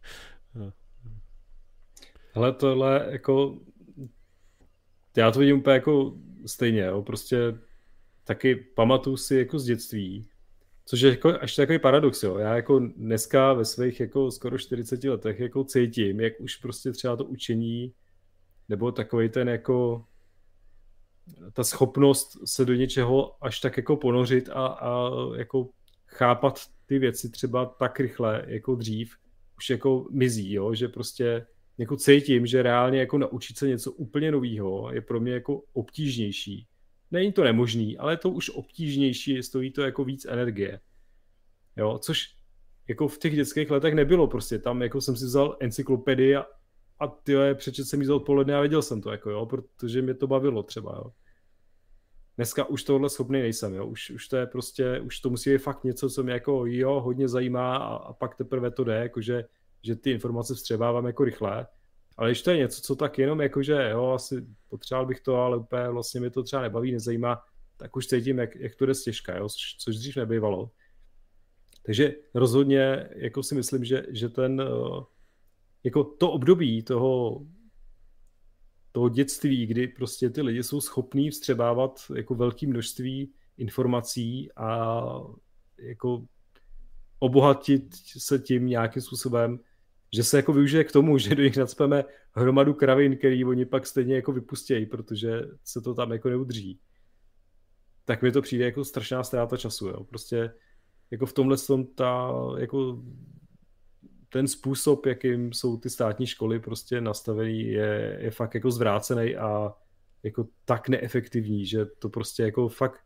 [0.54, 0.72] no.
[2.34, 3.58] Ale tohle jako
[5.16, 6.16] já to vidím úplně jako
[6.46, 7.02] stejně, jo.
[7.02, 7.38] prostě
[8.24, 10.28] taky pamatuju si jako z dětství,
[10.84, 12.38] což je jako až takový paradox, jo.
[12.38, 17.16] Já jako dneska ve svých jako skoro 40 letech jako cítím, jak už prostě třeba
[17.16, 17.92] to učení
[18.68, 20.04] nebo takový ten jako
[21.52, 25.68] ta schopnost se do něčeho až tak jako ponořit a, a jako
[26.06, 29.16] chápat ty věci třeba tak rychle jako dřív,
[29.56, 30.74] už jako mizí, jo?
[30.74, 31.46] že prostě
[31.78, 36.66] jako cítím, že reálně jako naučit se něco úplně nového je pro mě jako obtížnější.
[37.10, 40.80] Není to nemožný, ale je to už obtížnější, stojí to jako víc energie.
[41.76, 42.34] Jo, což
[42.88, 44.58] jako v těch dětských letech nebylo prostě.
[44.58, 46.46] Tam jako jsem si vzal encyklopedii a,
[47.00, 50.14] a ty přečet jsem jí za odpoledne a viděl jsem to, jako jo, protože mě
[50.14, 51.12] to bavilo třeba, jo.
[52.36, 53.86] Dneska už tohle schopný nejsem, jo.
[53.86, 57.00] Už, už to je prostě, už to musí být fakt něco, co mě jako jo,
[57.00, 59.44] hodně zajímá a, a pak teprve to jde, jakože
[59.82, 61.66] že ty informace vstřebávám jako rychle,
[62.16, 65.36] ale když to je něco, co tak jenom jako, že jo, asi potřeboval bych to,
[65.36, 67.42] ale úplně vlastně mi to třeba nebaví, nezajímá,
[67.76, 69.48] tak už cítím, jak, jak to jde stěžka, jo,
[69.78, 70.70] což dřív nebývalo.
[71.82, 75.04] Takže rozhodně jako si myslím, že, že ten eh,
[75.84, 77.40] jako to období toho,
[78.92, 85.00] toho dětství, kdy prostě ty lidi jsou schopní vstřebávat jako velké množství informací a
[85.78, 86.24] jako
[87.18, 89.58] obohatit se tím nějakým způsobem,
[90.12, 93.86] že se jako využije k tomu, že do nich nadspeme hromadu kravin, který oni pak
[93.86, 96.80] stejně jako vypustějí, protože se to tam jako neudrží.
[98.04, 100.04] Tak mi to přijde jako strašná ztráta času, jo.
[100.04, 100.50] Prostě
[101.10, 103.02] jako v tomhle tom ta, jako
[104.28, 109.74] ten způsob, jakým jsou ty státní školy prostě nastavený, je, je fakt jako zvrácený a
[110.22, 113.00] jako tak neefektivní, že to prostě jako fakt,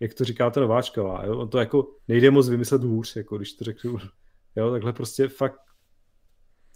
[0.00, 1.38] jak to říká ta Nováčková, jo?
[1.38, 3.98] on to jako nejde moc vymyslet hůř, jako když to řeknu,
[4.56, 5.60] jo, takhle prostě fakt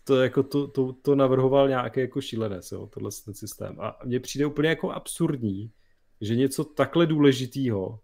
[0.05, 3.81] to, jako to, to, to navrhoval nějaký jako šílenec, jo, tohle ten systém.
[3.81, 5.73] A mně přijde úplně jako absurdní,
[6.21, 8.01] že něco takhle důležitýho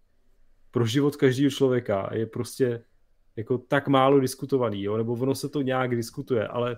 [0.70, 2.84] pro život každého člověka je prostě
[3.36, 4.96] jako tak málo diskutovaný, jo?
[4.96, 6.76] nebo ono se to nějak diskutuje, ale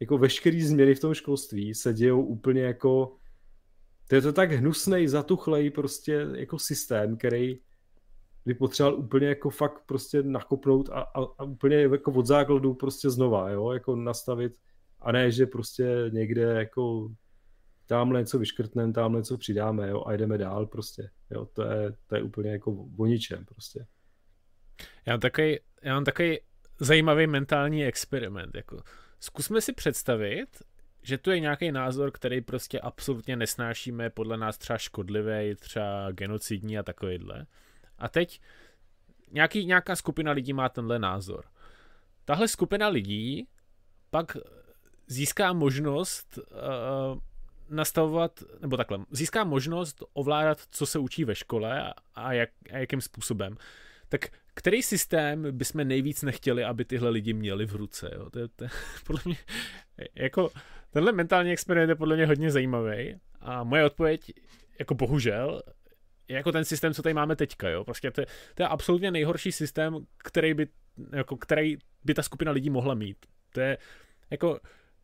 [0.00, 3.16] jako veškerý změny v tom školství se dějou úplně jako
[4.08, 7.60] to je to tak hnusný, zatuchlej prostě jako systém, který
[8.46, 13.10] by potřeboval úplně jako fakt prostě nakopnout a, a, a úplně jako od základu prostě
[13.10, 14.52] znova, jo, jako nastavit
[15.00, 17.10] a ne, že prostě někde jako
[17.86, 22.16] tamhle něco vyškrtneme, tamhle něco přidáme, jo, a jdeme dál prostě, jo, to je, to
[22.16, 23.86] je úplně jako o ničem prostě.
[25.06, 26.38] Já mám takový, já mám takový
[26.78, 28.82] zajímavý mentální experiment, jako
[29.20, 30.62] zkusme si představit,
[31.02, 36.78] že tu je nějaký názor, který prostě absolutně nesnášíme, podle nás třeba škodlivý, třeba genocidní
[36.78, 37.46] a takovýhle.
[37.98, 38.40] A teď
[39.30, 41.44] nějaký, nějaká skupina lidí má tenhle názor.
[42.24, 43.48] Tahle skupina lidí
[44.10, 44.36] pak
[45.06, 47.18] získá možnost uh,
[47.68, 53.00] nastavovat, nebo takhle, získá možnost ovládat, co se učí ve škole a, jak, a jakým
[53.00, 53.56] způsobem.
[54.08, 58.10] Tak který systém bychom nejvíc nechtěli, aby tyhle lidi měli v ruce?
[58.14, 58.30] Jo?
[58.30, 58.64] To, je, to
[59.06, 59.36] podle mě,
[60.14, 60.50] jako,
[60.90, 64.32] tenhle mentální experiment je podle mě hodně zajímavý a moje odpověď,
[64.78, 65.62] jako bohužel,
[66.28, 67.84] je jako ten systém, co tady máme teďka, jo.
[67.84, 70.68] Prostě to je, to je absolutně nejhorší systém, který by,
[71.12, 73.16] jako, který by ta skupina lidí mohla mít.
[73.52, 73.78] To je,
[74.30, 74.60] jako,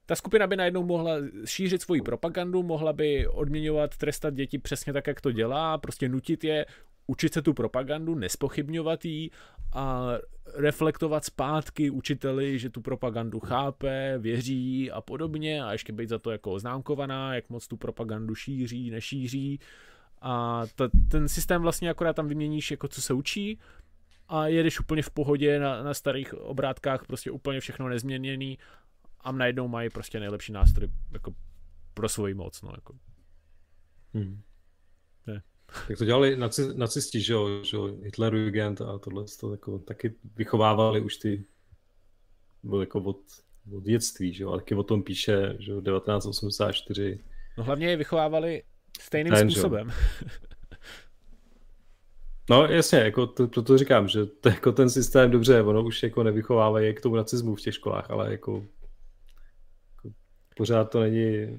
[0.07, 5.07] ta skupina by najednou mohla šířit svoji propagandu, mohla by odměňovat, trestat děti přesně tak,
[5.07, 6.67] jak to dělá, prostě nutit je
[7.11, 9.31] učit se tu propagandu, nespochybňovat ji
[9.73, 10.09] a
[10.55, 16.31] reflektovat zpátky učiteli, že tu propagandu chápe, věří a podobně a ještě být za to
[16.31, 19.61] jako oznámkovaná, jak moc tu propagandu šíří, nešíří
[20.23, 23.59] a to, ten systém vlastně akorát tam vyměníš jako co se učí
[24.29, 28.59] a jedeš úplně v pohodě na, na starých obrátkách, prostě úplně všechno nezměněný
[29.21, 31.35] a najednou mají prostě nejlepší nástroj jako
[31.95, 32.95] pro svoji moc, no, jako.
[34.15, 34.43] Hmm.
[35.27, 35.43] Ne.
[35.89, 40.15] Tak to dělali naci, nacisti, že jo, že jo, Hitlerjugend a tohle to jako, taky
[40.37, 41.45] vychovávali už ty,
[42.63, 43.21] bylo jako od,
[43.77, 47.25] od dětství, že jo, a taky o tom píše, že jo, 1984.
[47.59, 48.63] No hlavně je vychovávali
[49.01, 49.91] stejným Ten, způsobem.
[52.51, 56.23] No jasně, jako to, to říkám, že to, jako ten systém dobře, ono už jako
[56.23, 58.65] nevychovávají k tomu nacismu v těch školách, ale jako
[60.57, 61.59] pořád to není,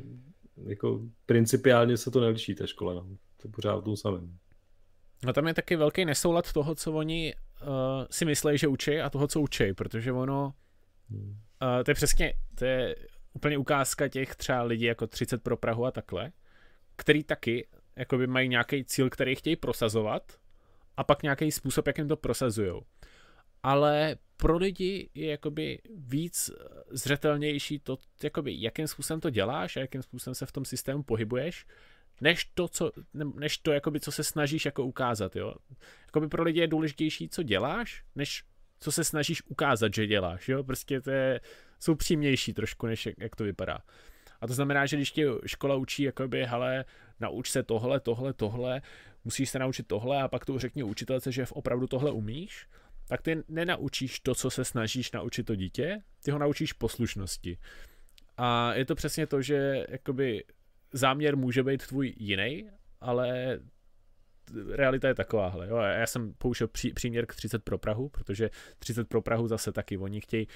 [0.65, 3.07] jako principiálně se to neliší, ta škola, no.
[3.41, 4.37] To je pořád o tom samém.
[5.23, 7.67] No tam je taky velký nesoulad toho, co oni uh,
[8.09, 10.53] si myslí, že učí a toho, co učí, protože ono,
[11.09, 11.29] hmm.
[11.29, 12.95] uh, to je přesně, to je
[13.33, 16.31] úplně ukázka těch třeba lidí jako 30 pro Prahu a takhle,
[16.95, 20.23] který taky jakoby mají nějaký cíl, který chtějí prosazovat
[20.97, 22.81] a pak nějaký způsob, jak jim to prosazují.
[23.63, 26.51] Ale pro lidi je jakoby víc
[26.89, 31.65] zřetelnější to, jakoby, jakým způsobem to děláš a jakým způsobem se v tom systému pohybuješ,
[32.21, 35.35] než to, co, než to jakoby, co se snažíš jako ukázat.
[35.35, 35.53] Jo?
[36.05, 38.43] Jakoby pro lidi je důležitější, co děláš, než
[38.79, 40.49] co se snažíš ukázat, že děláš.
[40.49, 40.63] Jo?
[40.63, 41.41] Prostě to je,
[41.79, 43.79] jsou přímější trošku, než jak, jak to vypadá.
[44.41, 46.85] A to znamená, že když tě škola učí, jakoby, hele,
[47.19, 48.81] nauč se tohle, tohle, tohle,
[49.23, 52.67] musíš se naučit tohle a pak to řekni učitelce, že opravdu tohle umíš,
[53.07, 57.57] tak ty nenaučíš to, co se snažíš naučit to dítě, ty ho naučíš poslušnosti.
[58.37, 60.43] A je to přesně to, že jakoby
[60.93, 62.69] záměr může být tvůj jiný,
[63.01, 63.59] ale
[64.69, 65.67] realita je takováhle.
[65.67, 65.77] Jo.
[65.77, 68.49] Já jsem použil pří, příměr k 30 pro Prahu, protože
[68.79, 70.47] 30 pro Prahu zase taky, oni chtějí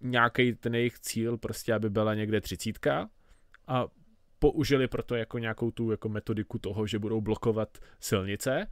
[0.00, 3.10] nějaký ten jejich cíl, prostě aby byla někde třicítka
[3.66, 3.86] a
[4.38, 8.66] použili proto jako nějakou tu jako metodiku toho, že budou blokovat silnice,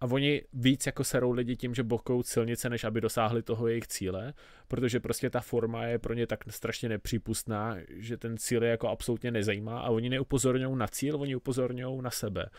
[0.00, 3.86] a oni víc jako serou lidi tím, že blokují silnice, než aby dosáhli toho jejich
[3.86, 4.34] cíle,
[4.68, 8.88] protože prostě ta forma je pro ně tak strašně nepřípustná, že ten cíl je jako
[8.88, 12.50] absolutně nezajímá a oni neupozorňují na cíl, oni upozorňují na sebe.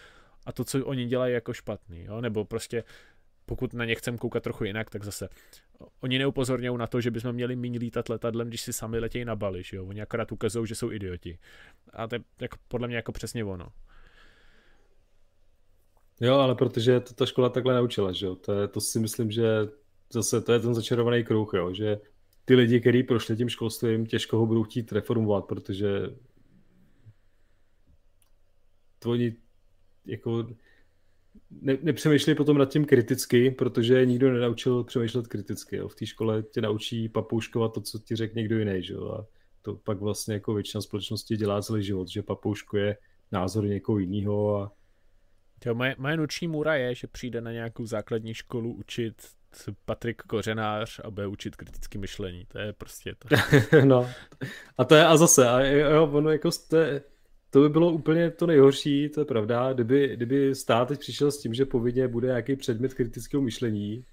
[0.46, 2.22] A to, co oni dělají, jako špatný, jo?
[2.22, 2.84] nebo prostě
[3.46, 5.30] pokud na ně chcem koukat trochu jinak, tak zase
[6.02, 9.36] oni neupozorňují na to, že bychom měli méně lítat letadlem, když si sami letějí na
[9.36, 9.86] Bali, že jo?
[9.86, 11.40] Oni akorát ukazují, že jsou idioti.
[11.94, 13.68] A to je jako, podle mě jako přesně ono.
[16.22, 18.36] Jo, ale protože to ta škola takhle naučila, že jo?
[18.36, 19.48] To, je, to si myslím, že
[20.14, 21.74] zase to je ten začarovaný kruh, jo?
[21.74, 22.00] že
[22.46, 26.10] ty lidi, kteří prošli tím školstvím, těžko ho budou chtít reformovat, protože
[29.00, 29.36] to oni
[30.06, 30.48] jako
[31.52, 35.76] ne, nepřemýšlej potom nad tím kriticky, protože nikdo nenaučil přemýšlet kriticky.
[35.76, 35.88] Jo.
[35.88, 38.84] V té škole tě naučí papouškovat to, co ti řekne někdo jiný.
[38.84, 39.12] Že jo.
[39.12, 39.26] A
[39.62, 42.98] to pak vlastně jako většina společnosti dělá celý život, že papouškuje
[43.32, 44.72] názor někoho jiného a
[45.66, 49.14] Jo, moje, moje noční můra je, že přijde na nějakou základní školu učit
[49.86, 52.46] Patrik Kořenář a bude učit kritické myšlení.
[52.46, 53.28] To je prostě to.
[53.86, 54.10] no.
[54.78, 57.02] A to je a zase, a jo, ono jako jste,
[57.50, 61.42] to by bylo úplně to nejhorší, to je pravda, kdyby, kdyby stát teď přišel s
[61.42, 64.06] tím, že povinně bude nějaký předmět kritického myšlení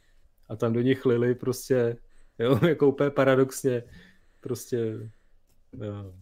[0.49, 1.97] a tam do nich lili prostě,
[2.39, 3.83] jo, jako úplně paradoxně,
[4.41, 5.11] prostě,
[5.83, 6.15] jo.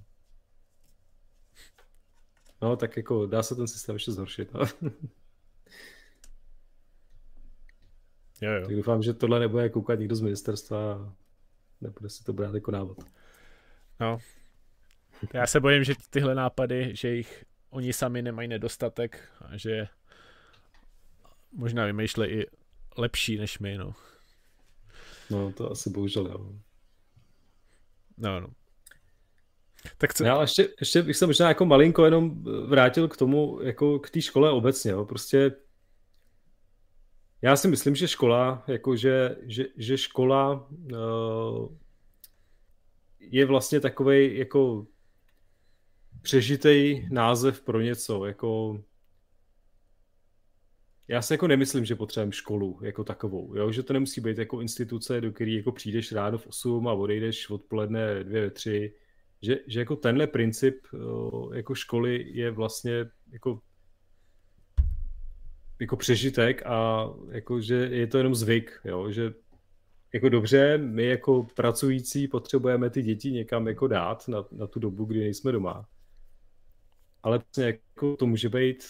[2.64, 4.54] No, tak jako dá se ten systém ještě zhoršit.
[4.54, 4.60] No.
[8.40, 8.66] Jo, jo.
[8.66, 11.12] Tak doufám, že tohle nebude koukat nikdo z ministerstva a
[11.80, 13.04] nebude si to brát jako návod.
[14.00, 14.18] No.
[15.34, 19.88] Já se bojím, že tyhle nápady, že jich oni sami nemají nedostatek a že
[21.52, 22.46] možná vymýšlejí i
[22.96, 23.94] lepší než my, no.
[25.30, 26.52] No, to asi bohužel jo.
[28.16, 28.48] No, no.
[29.98, 30.24] Tak co...
[30.24, 34.20] Já ještě, ještě bych se možná jako malinko jenom vrátil k tomu, jako k té
[34.20, 35.04] škole obecně, jo.
[35.04, 35.52] Prostě
[37.42, 41.68] já si myslím, že škola, jako že, že, že škola uh,
[43.20, 44.86] je vlastně takový jako
[46.22, 48.80] přežitej název pro něco, jako
[51.08, 53.72] já si jako nemyslím, že potřebujeme školu jako takovou, jo?
[53.72, 57.50] že to nemusí být jako instituce, do které jako přijdeš ráno v 8 a odejdeš
[57.50, 58.94] odpoledne 2 3,
[59.44, 63.60] že, že jako tenhle princip uh, jako školy je vlastně jako
[65.80, 69.10] jako přežitek a jako, že je to jenom zvyk, jo?
[69.10, 69.34] že
[70.14, 75.04] jako dobře, my jako pracující potřebujeme ty děti někam jako dát na, na tu dobu,
[75.04, 75.86] kdy nejsme doma.
[77.22, 78.84] Ale jako to může být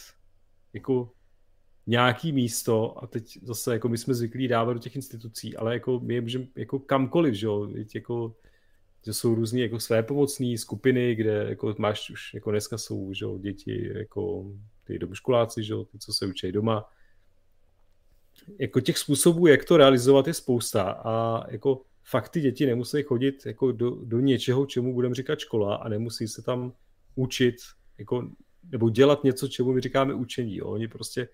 [0.72, 1.10] jako
[1.86, 6.00] nějaký místo a teď zase jako my jsme zvyklí dávat do těch institucí, ale jako
[6.00, 8.36] my je můžeme jako kamkoliv, že jo, jako
[9.06, 13.26] že jsou různé jako své pomocné skupiny, kde jako máš už jako dneska jsou že
[13.38, 14.52] děti jako
[14.84, 16.90] ty dobuškoláci, že ty, co se učí doma.
[18.58, 23.46] Jako těch způsobů, jak to realizovat, je spousta a jako fakt ty děti nemusí chodit
[23.46, 26.72] jako do, do něčeho, čemu budeme říkat škola a nemusí se tam
[27.14, 27.54] učit
[27.98, 28.30] jako,
[28.70, 30.56] nebo dělat něco, čemu my říkáme učení.
[30.56, 30.66] Jo.
[30.66, 31.28] Oni prostě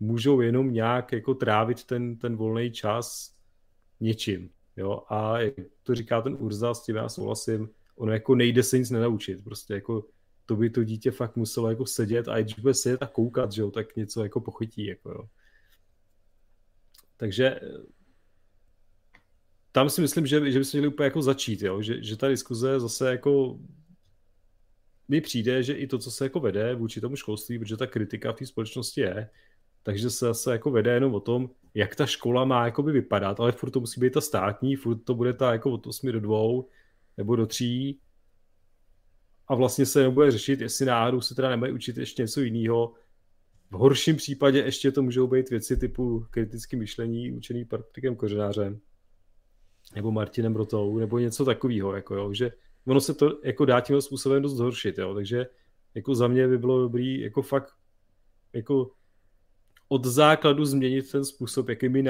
[0.00, 3.34] můžou jenom nějak jako trávit ten, ten volný čas
[4.00, 4.50] něčím.
[4.76, 5.02] Jo?
[5.08, 8.90] A jak to říká ten Urza, s tím já souhlasím, ono jako nejde se nic
[8.90, 9.44] nenaučit.
[9.44, 10.04] Prostě jako
[10.46, 13.62] to by to dítě fakt muselo jako sedět a když bude sedět a koukat, že
[13.62, 15.28] jo, tak něco jako pochytí, jako jo.
[17.16, 17.60] Takže
[19.72, 21.82] tam si myslím, že, že bychom měli úplně jako začít, jo?
[21.82, 23.58] Že, že ta diskuze zase jako
[25.08, 28.32] mi přijde, že i to, co se jako vede vůči tomu školství, protože ta kritika
[28.32, 29.30] v té společnosti je,
[29.82, 33.52] takže se zase jako vede jenom o tom, jak ta škola má jakoby vypadat, ale
[33.52, 36.38] furt to musí být ta státní, furt to bude ta jako od 8 do 2
[37.16, 37.98] nebo do 3
[39.48, 42.94] a vlastně se nebude řešit, jestli náhodou se teda nemají učit ještě něco jiného.
[43.70, 48.80] V horším případě ještě to můžou být věci typu kritické myšlení učený Patrikem Kořenářem
[49.94, 52.52] nebo Martinem Rotou, nebo něco takového, jako jo, že
[52.86, 55.46] ono se to jako dá tím způsobem dost zhoršit, jo, takže
[55.94, 57.72] jako za mě by bylo dobrý jako fakt
[58.52, 58.90] jako
[59.88, 62.02] od základu změnit ten způsob, jaký my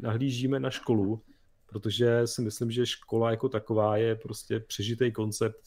[0.00, 1.22] nahlížíme, na školu,
[1.66, 5.60] protože si myslím, že škola jako taková je prostě přežitý koncept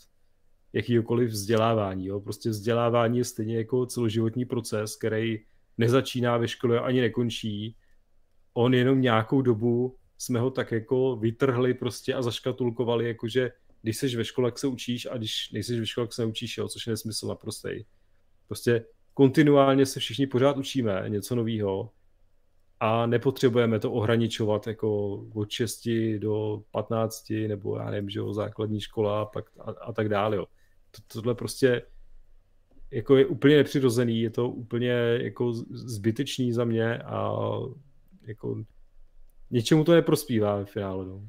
[0.74, 2.06] jakýkoliv vzdělávání.
[2.06, 2.20] Jo.
[2.20, 5.40] Prostě vzdělávání je stejně jako celoživotní proces, který
[5.78, 7.76] nezačíná ve škole ani nekončí.
[8.54, 13.52] On jenom nějakou dobu jsme ho tak jako vytrhli prostě a zaškatulkovali, jakože
[13.82, 16.58] když jsi ve škole, jak se učíš a když nejsi ve škole, jak se neučíš,
[16.58, 17.86] jo, což je nesmysl naprostej.
[18.48, 18.86] Prostě
[19.16, 21.92] kontinuálně se všichni pořád učíme něco nového
[22.80, 25.88] a nepotřebujeme to ohraničovat jako od 6
[26.18, 30.36] do 15 nebo já nevím, že jo, základní škola a, pak a, a tak dále.
[30.36, 30.46] Jo.
[30.92, 31.82] To, tohle prostě
[32.92, 37.32] jako je úplně nepřirozený, je to úplně jako zbytečný za mě a
[38.22, 38.64] jako
[39.52, 41.06] něčemu to neprospívá ve finále.
[41.06, 41.22] No.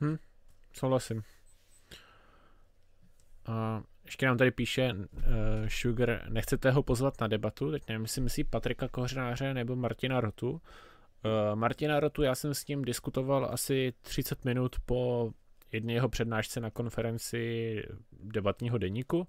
[0.00, 0.16] Hm,
[0.72, 1.22] souhlasím.
[3.46, 5.02] A ještě nám tady píše uh,
[5.68, 10.50] Sugar, nechcete ho pozvat na debatu, teď nevím, jestli myslí Patrika Kořnáře nebo Martina Rotu.
[10.50, 10.60] Uh,
[11.54, 15.30] Martina Rotu, já jsem s ním diskutoval asi 30 minut po
[15.72, 17.82] jedné jeho přednášce na konferenci
[18.22, 19.18] debatního deníku.
[19.18, 19.26] Uh,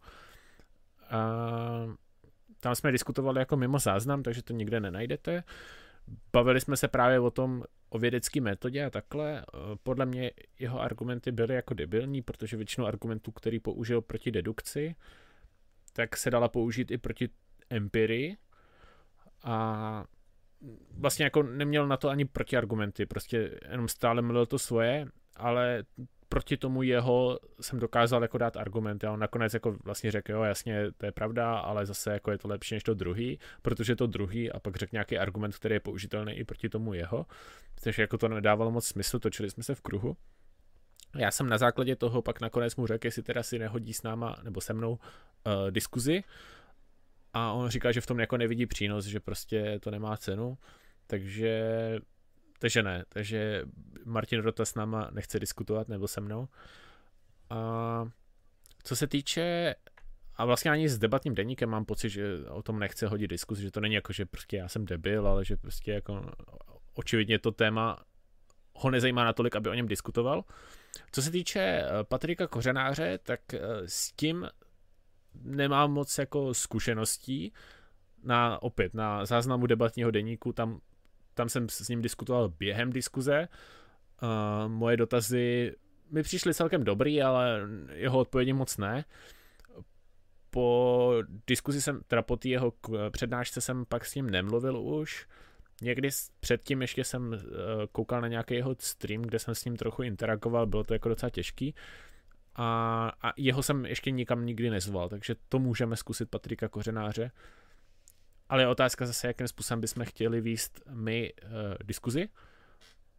[2.60, 5.44] tam jsme diskutovali jako mimo záznam, takže to nikde nenajdete.
[6.34, 9.46] Bavili jsme se právě o tom, o vědecké metodě a takhle.
[9.84, 14.96] Podle mě jeho argumenty byly jako debilní, protože většinu argumentů, který použil proti dedukci,
[15.94, 17.30] tak se dala použít i proti
[17.70, 18.38] empirii.
[19.44, 20.06] a
[20.92, 25.84] vlastně jako neměl na to ani protiargumenty, prostě jenom stále mluvil to svoje, ale
[26.30, 30.44] proti tomu jeho jsem dokázal jako dát argumenty a on nakonec jako vlastně řekl, jo
[30.44, 34.08] jasně, to je pravda, ale zase jako je to lepší než to druhý, protože to
[34.08, 37.26] druhý a pak řekl nějaký argument, který je použitelný i proti tomu jeho,
[37.84, 40.18] takže jako to nedávalo moc smysl, točili jsme se v kruhu.
[41.16, 44.36] Já jsem na základě toho pak nakonec mu řekl, jestli teda si nehodí s náma
[44.44, 44.98] nebo se mnou uh,
[45.70, 46.24] diskuzi
[47.34, 50.58] a on říká, že v tom jako nevidí přínos, že prostě to nemá cenu,
[51.08, 51.72] takže
[52.60, 53.64] takže ne, takže
[54.06, 56.48] Martin Rota s náma nechce diskutovat, nebo se mnou.
[57.50, 58.10] A
[58.84, 59.76] co se týče
[60.36, 63.72] a vlastně ani s debatním deníkem mám pocit, že o tom nechce hodit diskuzi, že
[63.72, 66.32] to není jako, že prostě já jsem debil, ale že prostě jako
[66.94, 68.00] očividně to téma
[68.76, 70.44] ho nezajímá natolik, aby o něm diskutoval.
[71.12, 74.48] Co se týče eh, Patrika Kořenáře, tak eh, s tím
[75.44, 77.54] nemám moc jako zkušeností.
[78.24, 80.80] Na, opět, na záznamu debatního deníku tam
[81.40, 83.48] tam jsem s ním diskutoval během diskuze.
[84.24, 85.76] Uh, moje dotazy
[86.12, 87.62] mi přišly celkem dobrý, ale
[87.94, 89.06] jeho odpovědi moc ne.
[90.50, 91.14] Po
[91.48, 92.74] diskuzi jsem, teda po jeho
[93.10, 95.28] přednášce jsem pak s ním nemluvil už.
[95.82, 96.10] Někdy
[96.40, 97.38] předtím ještě jsem uh,
[97.92, 101.30] koukal na nějaký jeho stream, kde jsem s ním trochu interagoval, bylo to jako docela
[101.30, 101.76] těžký.
[102.56, 107.32] A, a jeho jsem ještě nikam nikdy nezval, takže to můžeme zkusit Patrika Kořenáře.
[108.50, 111.50] Ale je otázka zase, jakým způsobem bychom chtěli výst my uh,
[111.84, 112.30] diskuzi.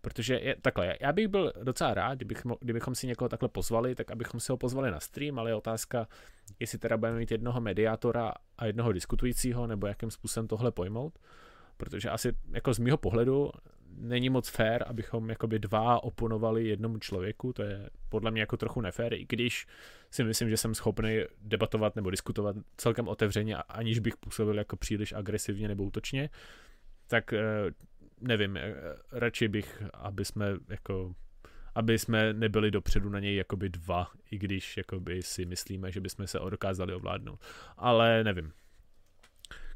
[0.01, 4.11] Protože je, takhle, já bych byl docela rád, kdybych, kdybychom si někoho takhle pozvali, tak
[4.11, 6.09] abychom si ho pozvali na stream, ale je otázka,
[6.61, 11.19] jestli teda budeme mít jednoho mediátora a jednoho diskutujícího, nebo jakým způsobem tohle pojmout.
[11.81, 13.51] Protože asi jako z mýho pohledu
[13.97, 18.81] není moc fér, abychom jakoby dva oponovali jednomu člověku, to je podle mě jako trochu
[18.81, 19.67] nefér, i když
[20.11, 25.13] si myslím, že jsem schopný debatovat nebo diskutovat celkem otevřeně, aniž bych působil jako příliš
[25.13, 26.31] agresivně nebo útočně,
[27.07, 27.41] tak eh,
[28.21, 28.75] nevím, eh,
[29.13, 31.15] radši bych, aby jsme jako
[31.75, 36.27] aby jsme nebyli dopředu na něj jakoby dva, i když jakoby si myslíme, že bychom
[36.27, 37.41] se dokázali ovládnout.
[37.77, 38.53] Ale nevím,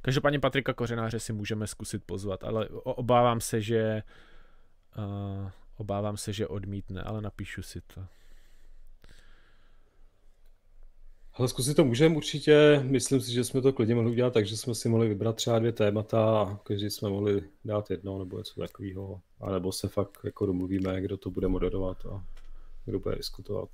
[0.05, 4.03] Každopádně Patrika Kořenáře si můžeme zkusit pozvat, ale obávám se, že
[4.99, 8.07] uh, obávám se, že odmítne, ale napíšu si to.
[11.35, 12.81] Ale zkusit to můžeme určitě.
[12.83, 15.73] Myslím si, že jsme to klidně mohli udělat takže jsme si mohli vybrat třeba dvě
[15.73, 19.21] témata a každý jsme mohli dát jedno nebo něco takového.
[19.41, 22.25] A nebo se fakt jako domluvíme, kdo to bude moderovat a
[22.85, 23.69] kdo bude diskutovat.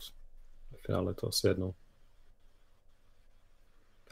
[0.76, 1.74] V finále to asi jedno.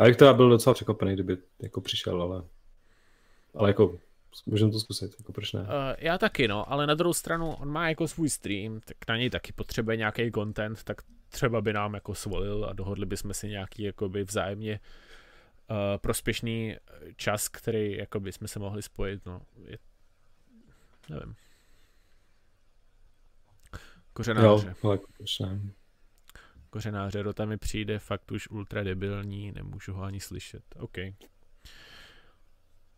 [0.01, 2.43] Já bych teda byl docela překvapený, kdyby jako přišel, ale,
[3.55, 3.99] ale jako
[4.47, 5.61] můžeme to zkusit, jako proč ne?
[5.61, 5.67] Uh,
[5.99, 9.31] já taky, no, ale na druhou stranu on má jako svůj stream, tak na něj
[9.31, 13.83] taky potřebuje nějaký content, tak třeba by nám jako svolil a dohodli bychom si nějaký
[13.83, 14.81] jakoby vzájemně
[15.71, 16.77] uh, prospěšný
[17.17, 19.79] čas, který jakoby jsme se mohli spojit, no, je,
[21.09, 21.35] nevím.
[24.13, 24.69] Kořenáře.
[24.69, 25.61] Jo, ale proč ne?
[26.69, 30.63] Kořenáře, Rota mi přijde fakt už ultra debilní, nemůžu ho ani slyšet.
[30.77, 30.99] OK.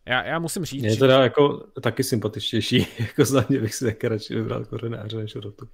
[0.05, 1.23] Já, já musím říct, Je teda že...
[1.23, 5.69] jako taky sympatičtější, jako za mě bych si taky radši vybral kořenáře než Rotu.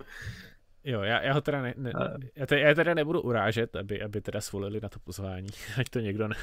[0.84, 1.92] Jo, já, já ho teda ne, ne
[2.36, 6.00] já, te, já teda nebudu urážet, aby, aby teda svolili na to pozvání, ať to
[6.00, 6.36] někdo ne.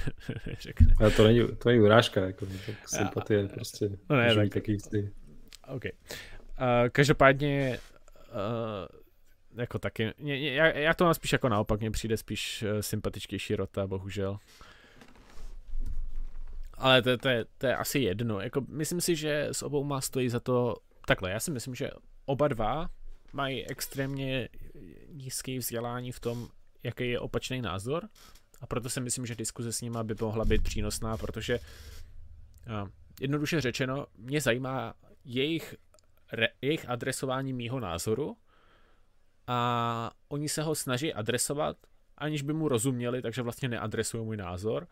[1.01, 4.73] Ale to není, to není urážka, jako tak sympatie a, prostě no ne, tak, taky
[4.73, 5.09] jistý.
[5.69, 5.85] OK.
[5.85, 7.79] Uh, každopádně
[8.33, 9.04] uh,
[9.55, 13.87] jako taky, já, já to mám spíš jako naopak, mně přijde spíš uh, sympatičtější Rota,
[13.87, 14.39] bohužel.
[16.75, 18.41] Ale to, to, je, to je asi jedno.
[18.41, 20.77] Jako, myslím si, že s obou má stojí za to
[21.07, 21.31] takhle.
[21.31, 21.91] Já si myslím, že
[22.25, 22.89] oba dva
[23.33, 24.49] mají extrémně
[25.09, 26.49] nízké vzdělání v tom,
[26.83, 28.09] jaký je opačný názor
[28.61, 32.89] a proto si myslím, že diskuze s nimi by mohla být přínosná, protože uh,
[33.21, 34.95] jednoduše řečeno, mě zajímá
[35.25, 35.75] jejich,
[36.33, 38.37] re, jejich adresování mýho názoru
[39.47, 41.77] a oni se ho snaží adresovat,
[42.19, 44.89] aniž by mu rozuměli, takže vlastně neadresují můj názor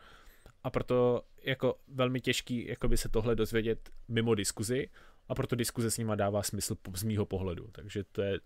[0.62, 4.91] a proto jako velmi těžký jako by se tohle dozvědět mimo diskuzi
[5.29, 8.41] a proto diskuze s nima dává smysl z mýho pohledu, takže to je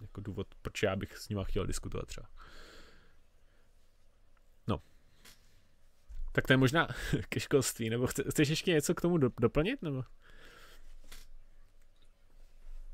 [0.00, 2.28] jako důvod, proč já bych s nima chtěl diskutovat třeba.
[4.66, 4.82] No.
[6.32, 6.88] Tak to je možná
[7.28, 10.02] ke školství, nebo chceš ještě něco k tomu doplnit, nebo?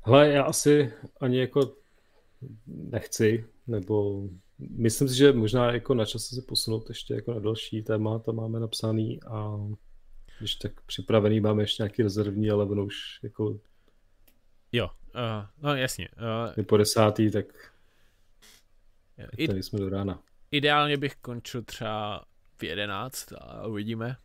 [0.05, 1.80] Hele, já asi ani jako
[2.67, 4.27] nechci, nebo
[4.59, 8.35] myslím si, že možná jako na čase se posunout ještě jako na další téma, tam
[8.35, 9.57] máme napsaný a
[10.39, 13.59] když tak připravený máme ještě nějaký rezervní, ale ono už jako
[14.71, 16.09] Jo, uh, no jasně.
[16.17, 17.45] Uh, je po desátý, tak
[19.37, 20.23] I, tady jsme do rána.
[20.51, 22.25] Ideálně bych končil třeba
[22.57, 24.15] v jedenáct a uvidíme.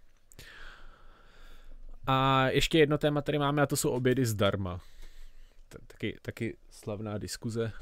[2.06, 4.80] A ještě jedno téma tady máme a to jsou obědy zdarma.
[5.86, 7.72] Taky, taky slavná diskuze,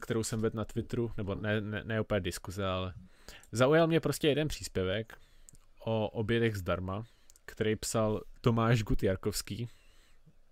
[0.00, 2.94] kterou jsem vedl na Twitteru, nebo ne, ne, ne úplně diskuze, ale
[3.52, 5.18] zaujal mě prostě jeden příspěvek
[5.84, 7.04] o obědech zdarma,
[7.44, 9.68] který psal Tomáš Gutjarkovský,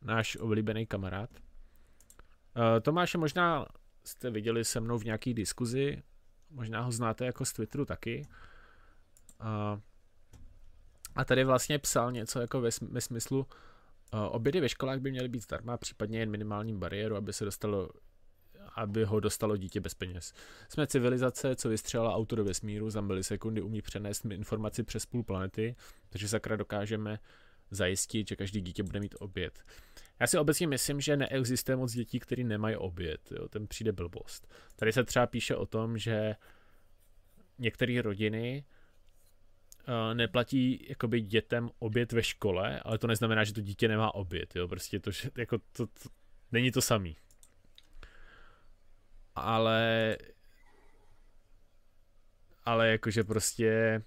[0.03, 1.31] náš oblíbený kamarád.
[1.31, 3.67] Uh, Tomáše možná
[4.05, 6.03] jste viděli se mnou v nějaký diskuzi,
[6.51, 8.27] možná ho znáte jako z Twitteru taky.
[9.41, 9.81] Uh,
[11.15, 13.47] a tady vlastně psal něco jako ve, smyslu,
[14.13, 17.89] obědy ve školách by měly být zdarma, případně jen minimálním bariéru, aby se dostalo
[18.75, 20.33] aby ho dostalo dítě bez peněz.
[20.69, 25.77] Jsme civilizace, co vystřelila auto do vesmíru, za milisekundy umí přenést informaci přes půl planety,
[26.09, 27.19] takže sakra dokážeme
[27.71, 29.65] zajistit, že každý dítě bude mít oběd.
[30.21, 33.21] Já si obecně myslím, že neexistuje moc dětí, které nemají oběd.
[33.31, 33.49] Jo?
[33.49, 34.55] Ten přijde blbost.
[34.77, 36.35] Tady se třeba píše o tom, že
[37.59, 38.65] některé rodiny
[40.15, 44.57] neplatí jakoby dětem oběd ve škole, ale to neznamená, že to dítě nemá oběd.
[44.57, 44.69] Jo?
[44.69, 46.09] Prostě to, že, jako to, to,
[46.53, 47.17] není to samý.
[49.35, 50.17] Ale
[52.65, 54.03] ale jakože prostě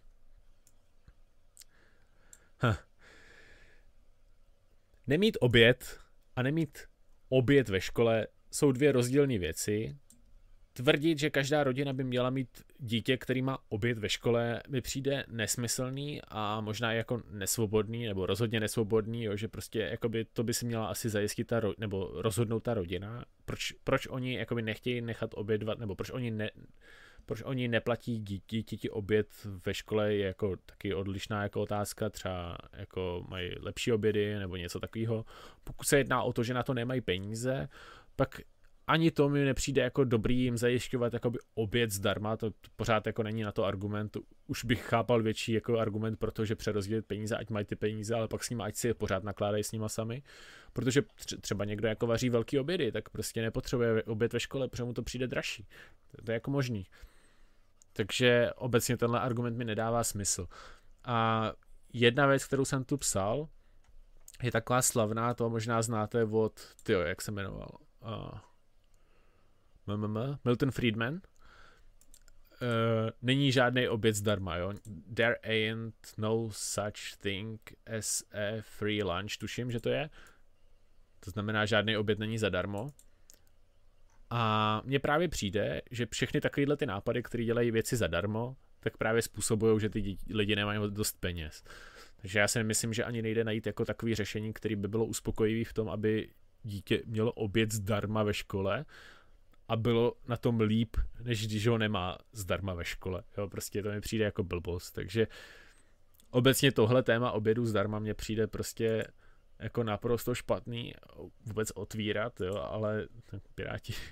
[2.60, 2.76] huh.
[5.08, 6.00] nemít oběd
[6.36, 6.80] a nemít
[7.30, 9.98] oběd ve škole jsou dvě rozdílné věci.
[10.78, 15.26] Tvrdit, že každá rodina by měla mít dítě, který má oběd ve škole, mi přijde
[15.28, 20.66] nesmyslný a možná jako nesvobodný, nebo rozhodně nesvobodný, jo, že prostě jakoby to by si
[20.66, 23.26] měla asi zajistit ta, nebo rozhodnout ta rodina.
[23.46, 26.50] Proč, proč oni jakoby nechtějí nechat obědvat, nebo proč oni ne,
[27.26, 29.28] proč oni neplatí dítěti oběd
[29.66, 34.80] ve škole je jako taky odlišná jako otázka, třeba jako mají lepší obědy nebo něco
[34.80, 35.26] takového.
[35.64, 37.70] Pokud se jedná o to, že na to nemají peníze,
[38.16, 38.42] pak
[38.88, 43.44] ani to mi nepřijde jako dobrý jim zajišťovat jakoby oběd zdarma, to, pořád jako není
[43.44, 44.18] na to argument,
[44.48, 48.16] už bych chápal větší jako argument pro to, že přerozdělit peníze, ať mají ty peníze,
[48.16, 50.24] ale pak s nimi ať si je pořád nakládají s nima sami,
[50.74, 51.04] protože
[51.42, 55.04] třeba někdo jako vaří velký obědy, tak prostě nepotřebuje oběd ve škole, protože mu to
[55.04, 55.68] přijde dražší,
[56.12, 56.86] to, to je jako možný.
[57.94, 60.48] Takže obecně tenhle argument mi nedává smysl.
[61.04, 61.52] A
[61.94, 63.48] jedna věc, kterou jsem tu psal,
[64.44, 66.54] je taková slavná, to možná znáte od,
[66.84, 67.70] tyjo, jak se jmenoval,
[68.02, 68.40] uh,
[69.88, 71.14] MMM, Milton Friedman.
[71.14, 74.74] Uh, není žádný oběd zdarma, jo.
[75.14, 77.62] There ain't no such thing
[77.98, 80.10] as a free lunch, tuším, že to je.
[81.20, 82.94] To znamená, žádný oběd není zadarmo.
[84.30, 89.22] A mně právě přijde, že všechny takovéhle ty nápady, které dělají věci zadarmo, tak právě
[89.22, 91.64] způsobují, že ty lidi nemají dost peněz.
[92.22, 95.64] Takže já si myslím, že ani nejde najít jako takový řešení, který by bylo uspokojivý
[95.64, 96.30] v tom, aby
[96.64, 98.86] dítě mělo oběd zdarma ve škole
[99.68, 103.24] a bylo na tom líp, než když ho nemá zdarma ve škole.
[103.38, 104.92] Jo, prostě to mi přijde jako blbost.
[104.92, 105.28] Takže
[106.30, 109.08] obecně tohle téma obědu zdarma mně přijde prostě
[109.60, 110.94] jako naprosto špatný
[111.46, 113.08] vůbec otvírat, jo, ale
[113.56, 113.94] piráti.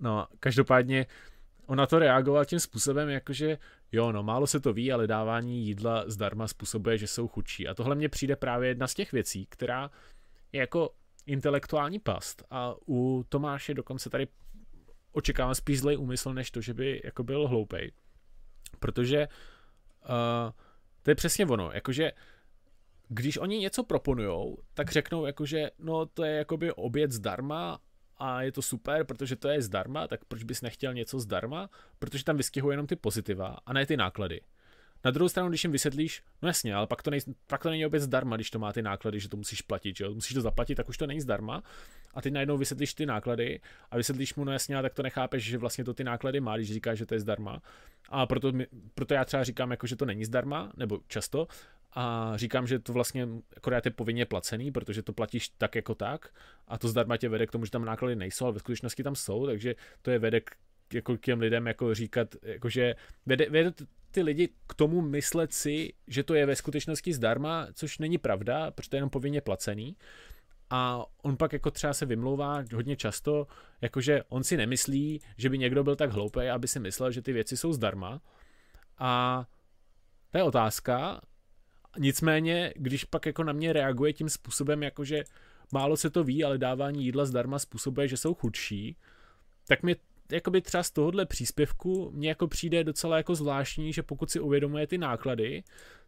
[0.00, 1.06] No, každopádně
[1.66, 3.58] on na to reagoval tím způsobem, jakože
[3.92, 7.68] jo, no málo se to ví, ale dávání jídla zdarma způsobuje, že jsou chudší.
[7.68, 9.90] A tohle mně přijde právě jedna z těch věcí, která
[10.52, 10.94] je jako
[11.28, 12.42] intelektuální past.
[12.50, 14.28] A u Tomáše dokonce tady
[15.12, 17.92] očekávám spíš zlej úmysl, než to, že by jako byl hloupej.
[18.78, 20.52] Protože uh,
[21.02, 22.12] to je přesně ono, jakože
[23.08, 27.80] když oni něco proponujou, tak řeknou jakože no to je jakoby oběd zdarma
[28.16, 31.70] a je to super, protože to je zdarma, tak proč bys nechtěl něco zdarma?
[31.98, 34.40] Protože tam vyskyhují jenom ty pozitiva a ne ty náklady.
[35.04, 37.86] Na druhou stranu, když jim vysvětlíš, no jasně, ale pak to, nej, pak to není
[37.86, 40.14] opět zdarma, když to má ty náklady, že to musíš platit, že jo?
[40.14, 41.62] musíš to zaplatit, tak už to není zdarma.
[42.14, 43.60] A ty najednou vysvětlíš ty náklady
[43.90, 46.56] a vysvětlíš mu, no jasně, ale tak to nechápeš, že vlastně to ty náklady má,
[46.56, 47.62] když říkáš, že to je zdarma.
[48.08, 51.48] A proto, mi, proto já třeba říkám, jako, že to není zdarma, nebo často,
[51.92, 56.28] a říkám, že to vlastně akorát je povinně placený, protože to platíš tak jako tak
[56.68, 59.14] a to zdarma tě vede k tomu, že tam náklady nejsou, ale ve skutečnosti tam
[59.14, 60.56] jsou, takže to je vede k
[60.94, 62.94] jako k těm lidem jako říkat, jakože
[63.26, 63.72] vede, vede
[64.10, 68.70] ty lidi k tomu myslet si, že to je ve skutečnosti zdarma, což není pravda,
[68.70, 69.96] protože to je jenom povinně placený.
[70.70, 73.46] A on pak jako třeba se vymlouvá hodně často,
[73.80, 77.32] jakože on si nemyslí, že by někdo byl tak hloupý, aby si myslel, že ty
[77.32, 78.20] věci jsou zdarma.
[78.98, 79.44] A
[80.30, 81.20] to je otázka.
[81.98, 85.24] Nicméně, když pak jako na mě reaguje tím způsobem, jakože
[85.72, 88.96] málo se to ví, ale dávání jídla zdarma způsobuje, že jsou chudší,
[89.66, 89.96] tak mi
[90.32, 94.86] jakoby třeba z tohohle příspěvku mně jako přijde docela jako zvláštní, že pokud si uvědomuje
[94.86, 95.62] ty náklady,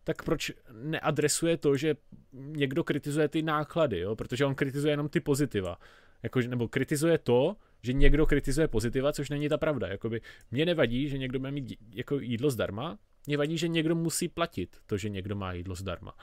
[0.05, 0.53] tak proč
[0.83, 1.97] neadresuje to, že
[2.33, 4.17] někdo kritizuje ty náklady, jo?
[4.17, 5.79] protože on kritizuje jenom ty pozitiva.
[6.23, 9.87] Jako, nebo kritizuje to, že někdo kritizuje pozitiva, což není ta pravda.
[9.87, 10.21] Jakoby,
[10.51, 14.77] mě nevadí, že někdo má mít jako jídlo zdarma, mě vadí, že někdo musí platit
[14.87, 16.15] to, že někdo má jídlo zdarma.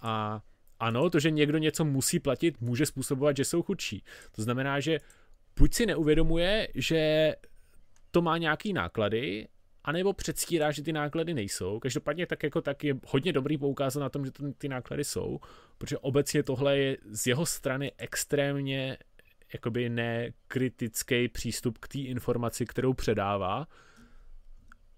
[0.00, 0.42] A
[0.80, 4.04] ano, to, že někdo něco musí platit, může způsobovat, že jsou chudší.
[4.32, 5.00] To znamená, že
[5.58, 7.32] buď si neuvědomuje, že
[8.10, 9.48] to má nějaký náklady,
[9.84, 11.80] anebo předstírá, že ty náklady nejsou.
[11.80, 15.40] Každopádně tak jako tak je hodně dobrý poukázat na tom, že to, ty náklady jsou,
[15.78, 18.96] protože obecně tohle je z jeho strany extrémně
[19.52, 23.66] jakoby nekritický přístup k té informaci, kterou předává.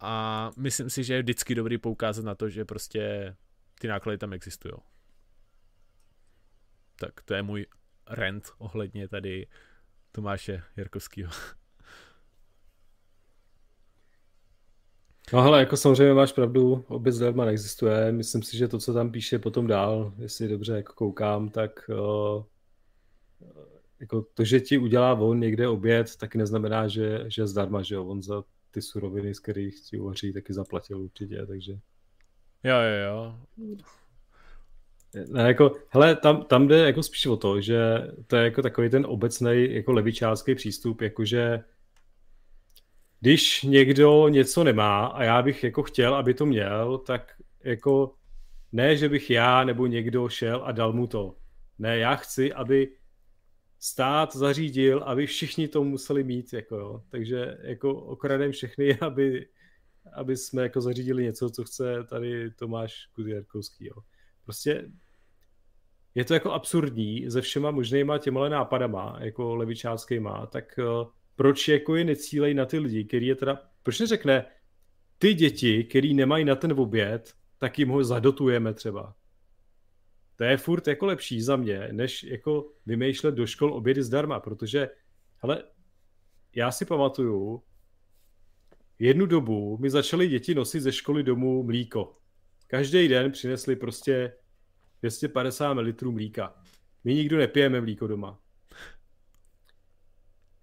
[0.00, 3.34] A myslím si, že je vždycky dobrý poukázat na to, že prostě
[3.80, 4.74] ty náklady tam existují.
[6.96, 7.66] Tak to je můj
[8.08, 9.46] rent ohledně tady
[10.16, 11.32] Tomáše Jarkovského.
[15.32, 18.12] No hele, jako samozřejmě máš pravdu, obec zdarma neexistuje.
[18.12, 22.44] Myslím si, že to, co tam píše potom dál, jestli dobře jako koukám, tak uh,
[24.01, 28.06] jako to, že ti udělá on někde oběd, tak neznamená, že, že zdarma, že jo.
[28.06, 31.72] On za ty suroviny, z kterých ti uvaří, taky zaplatil určitě, takže...
[32.64, 33.38] Jo, jo, jo.
[35.28, 37.78] Ne, jako, hele, tam, tam jde jako spíš o to, že
[38.26, 41.64] to je jako takový ten obecný jako levičářský přístup, jakože
[43.20, 47.32] když někdo něco nemá a já bych jako chtěl, aby to měl, tak
[47.64, 48.14] jako
[48.72, 51.36] ne, že bych já nebo někdo šel a dal mu to.
[51.78, 52.92] Ne, já chci, aby
[53.78, 57.02] stát zařídil, aby všichni to museli mít, jako jo.
[57.08, 59.48] Takže jako okradem všechny, aby,
[60.12, 63.96] aby jsme jako zařídili něco, co chce tady Tomáš Kudjarkovský, jo.
[64.47, 64.90] Prostě
[66.14, 71.97] je to jako absurdní ze všema možnýma těmhle nápadama, jako levičáckýma, tak uh, proč jako
[71.97, 74.44] je necílej na ty lidi, který je teda, proč neřekne,
[75.18, 79.14] ty děti, který nemají na ten oběd, tak jim ho zadotujeme třeba.
[80.36, 84.89] To je furt jako lepší za mě, než jako vymýšlet do škol obědy zdarma, protože,
[85.43, 85.64] hele,
[86.55, 87.62] já si pamatuju,
[88.98, 92.16] jednu dobu mi začaly děti nosit ze školy domů mlíko.
[92.66, 94.32] Každý den přinesli prostě
[95.02, 96.55] 250 ml mlíka.
[97.05, 98.38] My nikdo nepijeme mlíko doma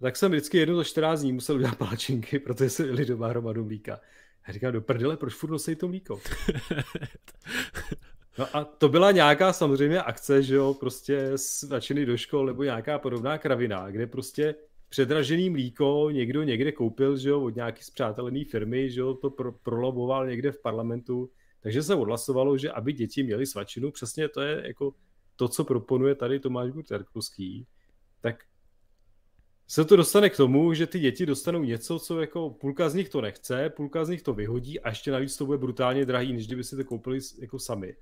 [0.03, 3.65] tak jsem vždycky jednou za 14 dní musel udělat palačinky, protože se jeli doma hromadu
[3.65, 3.99] mlíka.
[4.43, 6.21] A říkám, do prdele, proč furt nosí to mlíko?
[8.37, 12.99] No a to byla nějaká samozřejmě akce, že jo, prostě začeny do škol nebo nějaká
[12.99, 14.55] podobná kravina, kde prostě
[14.89, 19.51] předražený mlíko někdo někde koupil, že jo, od nějaký zpřátelený firmy, že jo, to pro,
[19.51, 21.29] proloboval někde v parlamentu,
[21.63, 24.93] takže se odhlasovalo, že aby děti měly svačinu, přesně to je jako
[25.35, 27.67] to, co proponuje tady Tomáš Guterkovský,
[28.21, 28.43] tak
[29.67, 33.09] se to dostane k tomu, že ty děti dostanou něco, co jako půlka z nich
[33.09, 36.47] to nechce, půlka z nich to vyhodí a ještě navíc to bude brutálně drahý, než
[36.47, 37.95] kdyby si to koupili jako sami.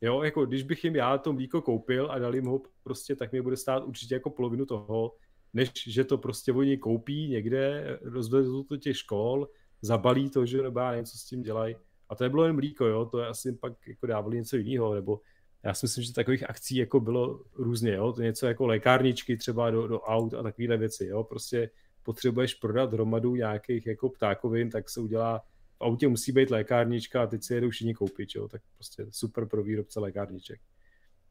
[0.00, 3.32] Jo, jako když bych jim já to mlíko koupil a dal jim ho prostě, tak
[3.32, 5.14] mi bude stát určitě jako polovinu toho,
[5.52, 9.48] než že to prostě oni koupí někde, rozvezou to těch škol,
[9.82, 11.76] zabalí to, že nebo něco s tím dělají.
[12.14, 15.20] To nebylo jen mlíko, jo, to je asi pak jako dávali něco jiného, nebo
[15.64, 18.12] já si myslím, že takových akcí jako bylo různě, jo?
[18.12, 21.24] to něco jako lékárničky třeba do, do aut a takovéhle věci, jo?
[21.24, 21.70] prostě
[22.02, 25.38] potřebuješ prodat hromadu nějakých jako ptákovin, tak se udělá,
[25.78, 28.48] v autě musí být lékárnička a teď si jedou všichni koupit, jo?
[28.48, 30.60] tak prostě super pro výrobce lékárniček.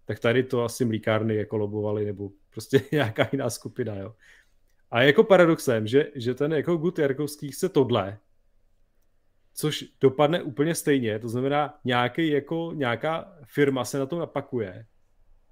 [0.06, 4.16] Tak tady to asi mlíkárny jako lobovali, nebo prostě nějaká jiná skupina, jo.
[4.92, 8.20] A jako paradoxem, že, že ten jako Gut Jarkovský chce tohle,
[9.54, 14.86] což dopadne úplně stejně, to znamená nějaký jako, nějaká firma se na to napakuje,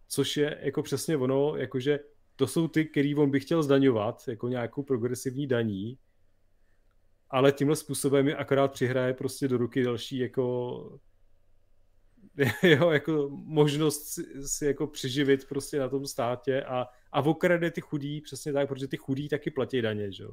[0.07, 1.99] což je jako přesně ono, jakože
[2.35, 5.97] to jsou ty, který on by chtěl zdaňovat, jako nějakou progresivní daní,
[7.29, 10.99] ale tímhle způsobem je akorát přihraje prostě do ruky další jako
[12.63, 17.81] jo, jako možnost si, si jako přiživit prostě na tom státě a, a okrade ty
[17.81, 20.31] chudí přesně tak, protože ty chudí taky platí daně, že jo.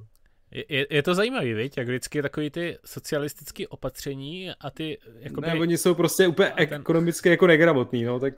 [0.50, 1.78] Je, je to zajímavé, viď?
[1.78, 4.98] jak vždycky takový ty socialistické opatření a ty...
[5.18, 6.80] Jakoby, ne, oni jsou prostě úplně ten...
[6.80, 8.34] ekonomicky jako negramotní, no, tak...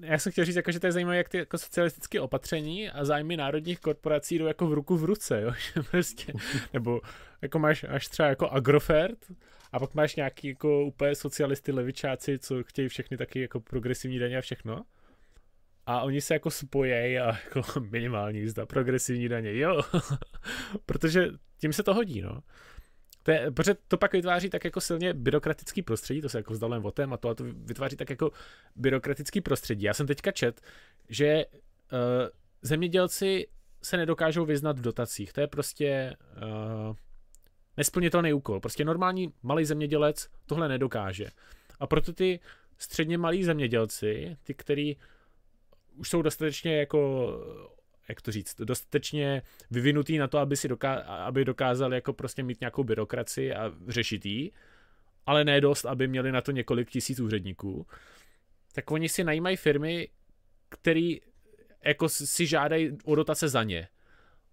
[0.00, 3.04] Já jsem chtěl říct, jako, že to je zajímavé, jak ty jako socialistické opatření a
[3.04, 5.52] zájmy národních korporací jdou jako v ruku v ruce, jo?
[5.90, 6.32] prostě,
[6.72, 7.00] nebo
[7.42, 9.18] jako máš až třeba jako Agrofert
[9.72, 14.38] a pak máš nějaký jako úplně socialisty, levičáci, co chtějí všechny taky jako progresivní daně
[14.38, 14.84] a všechno
[15.88, 19.80] a oni se jako spojejí a jako minimální jízda, progresivní daně, jo,
[20.86, 21.28] protože
[21.58, 22.42] tím se to hodí, no.
[23.22, 26.86] To je, protože to pak vytváří tak jako silně byrokratický prostředí, to se jako vzdalen
[26.86, 28.30] o tématu, a to vytváří tak jako
[28.76, 29.84] byrokratický prostředí.
[29.84, 30.60] Já jsem teďka čet,
[31.08, 31.98] že uh,
[32.62, 33.46] zemědělci
[33.82, 35.32] se nedokážou vyznat v dotacích.
[35.32, 36.96] To je prostě uh,
[37.76, 38.60] nesplnitelný úkol.
[38.60, 41.26] Prostě normální malý zemědělec tohle nedokáže.
[41.80, 42.40] A proto ty
[42.78, 44.96] středně malí zemědělci, ty, který
[45.98, 47.32] už jsou dostatečně jako
[48.08, 52.60] jak to říct, dostatečně vyvinutý na to, aby, si doká- aby dokázali jako prostě mít
[52.60, 54.52] nějakou byrokracii a řešit jí,
[55.26, 57.86] ale ne dost, aby měli na to několik tisíc úředníků.
[58.72, 60.08] tak oni si najímají firmy,
[60.68, 61.20] který
[61.84, 63.88] jako si žádají o dotace za ně.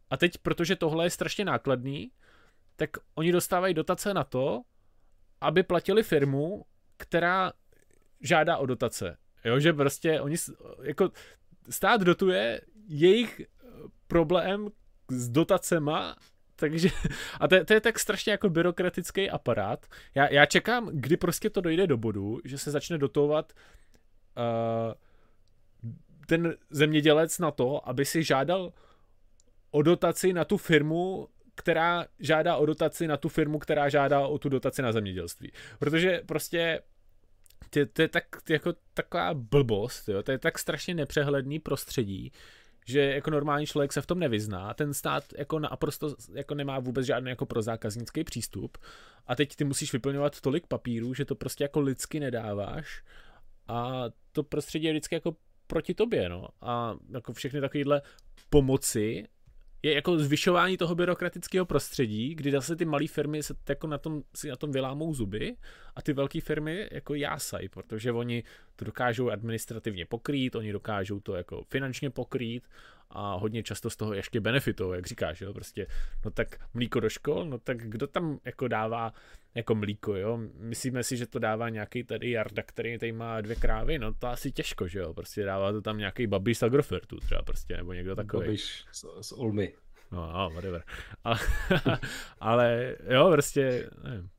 [0.10, 2.12] A teď, protože tohle je strašně nákladný,
[2.76, 4.62] tak oni dostávají dotace na to,
[5.42, 6.66] aby platili firmu,
[6.98, 7.54] která
[8.22, 9.18] žádá o dotace.
[9.46, 10.36] Jo, že prostě oni,
[10.82, 11.12] jako
[11.70, 13.42] stát dotuje jejich
[14.08, 14.68] problém
[15.10, 16.16] s dotacema
[16.56, 16.90] takže,
[17.40, 19.86] a to, to je tak strašně jako byrokratický aparát.
[20.16, 23.54] Já, já čekám, kdy prostě to dojde do bodu, že se začne dotovat
[24.38, 24.94] uh,
[26.28, 28.74] ten zemědělec na to, aby si žádal
[29.72, 34.38] o dotaci na tu firmu, která žádá o dotaci na tu firmu, která žádá o
[34.38, 35.52] tu dotaci na zemědělství.
[35.80, 36.82] Protože prostě
[37.76, 40.24] to, to je tak, jako taková blbost, jo?
[40.24, 42.32] to je tak strašně nepřehledný prostředí,
[42.86, 47.06] že jako normální člověk se v tom nevyzná, ten stát jako naprosto jako nemá vůbec
[47.06, 48.78] žádný jako prozákaznický přístup
[49.28, 53.04] a teď ty musíš vyplňovat tolik papírů, že to prostě jako lidsky nedáváš
[53.68, 55.36] a to prostředí je vždycky jako
[55.68, 56.48] proti tobě, no.
[56.62, 58.02] A jako všechny takovéhle
[58.50, 59.24] pomoci
[59.86, 64.22] je jako zvyšování toho byrokratického prostředí, kdy zase ty malé firmy se jako na tom,
[64.36, 65.56] si na tom vylámou zuby
[65.96, 68.44] a ty velké firmy jako jásají, protože oni
[68.76, 72.64] to dokážou administrativně pokrýt, oni dokážou to jako finančně pokrýt
[73.10, 75.88] a hodně často z toho ještě benefitují, jak říkáš, jo, prostě,
[76.26, 79.14] no tak mlíko do škol, no tak kdo tam jako dává
[79.56, 83.56] jako mlíko, jo, myslíme si, že to dává nějaký tady Jarda, který tady má dvě
[83.56, 87.18] krávy, no to asi těžko, že jo, prostě dává to tam nějaký babiš z Agrofertu
[87.18, 88.46] třeba prostě, nebo někdo takový.
[88.46, 89.74] Babiš z, z Olmy.
[90.12, 90.84] No, no, whatever.
[91.24, 91.40] Ale,
[92.40, 94.30] ale jo, prostě, nevím.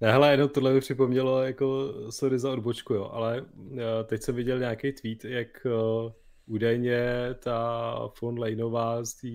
[0.00, 3.44] Ne, hele, jenom tohle mi připomnělo, jako, sorry za odbočku, jo, ale
[3.78, 6.12] eh, teď jsem viděl nějaký tweet, jak uh,
[6.50, 7.02] údajně
[7.38, 9.28] ta von Leinová z té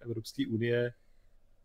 [0.00, 0.92] Evropské unie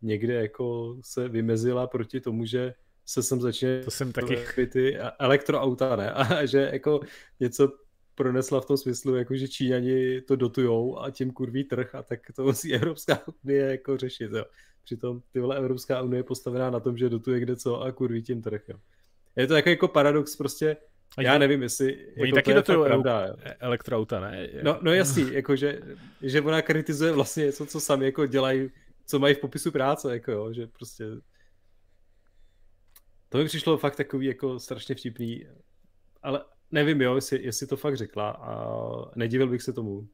[0.02, 2.74] někde jako se vymezila proti tomu, že
[3.06, 4.66] se sem začne to jsem taky...
[4.72, 6.10] ty elektroauta, ne?
[6.12, 7.00] A že jako
[7.40, 7.72] něco
[8.14, 12.20] pronesla v tom smyslu, jako že Číňani to dotujou a tím kurví trh a tak
[12.36, 14.44] to musí Evropská unie jako řešit, jo.
[14.84, 18.22] Přitom ty vole Evropská unie je postavená na tom, že dotuje kde co a kurví
[18.22, 18.78] tím trh, jo.
[19.36, 20.76] Je to jako, jako paradox prostě,
[21.20, 24.48] já nevím, jestli Oni jako taky do toho pravda, elektroauta, ne?
[24.62, 25.80] No, no jasný, jako že,
[26.22, 28.70] že ona kritizuje vlastně něco, co sami jako dělají,
[29.06, 31.04] co mají v popisu práce, jako jo, že prostě
[33.28, 35.46] to mi přišlo fakt takový jako strašně vtipný,
[36.22, 38.74] ale nevím, jo, jestli, jestli to fakt řekla a
[39.16, 40.08] nedivil bych se tomu.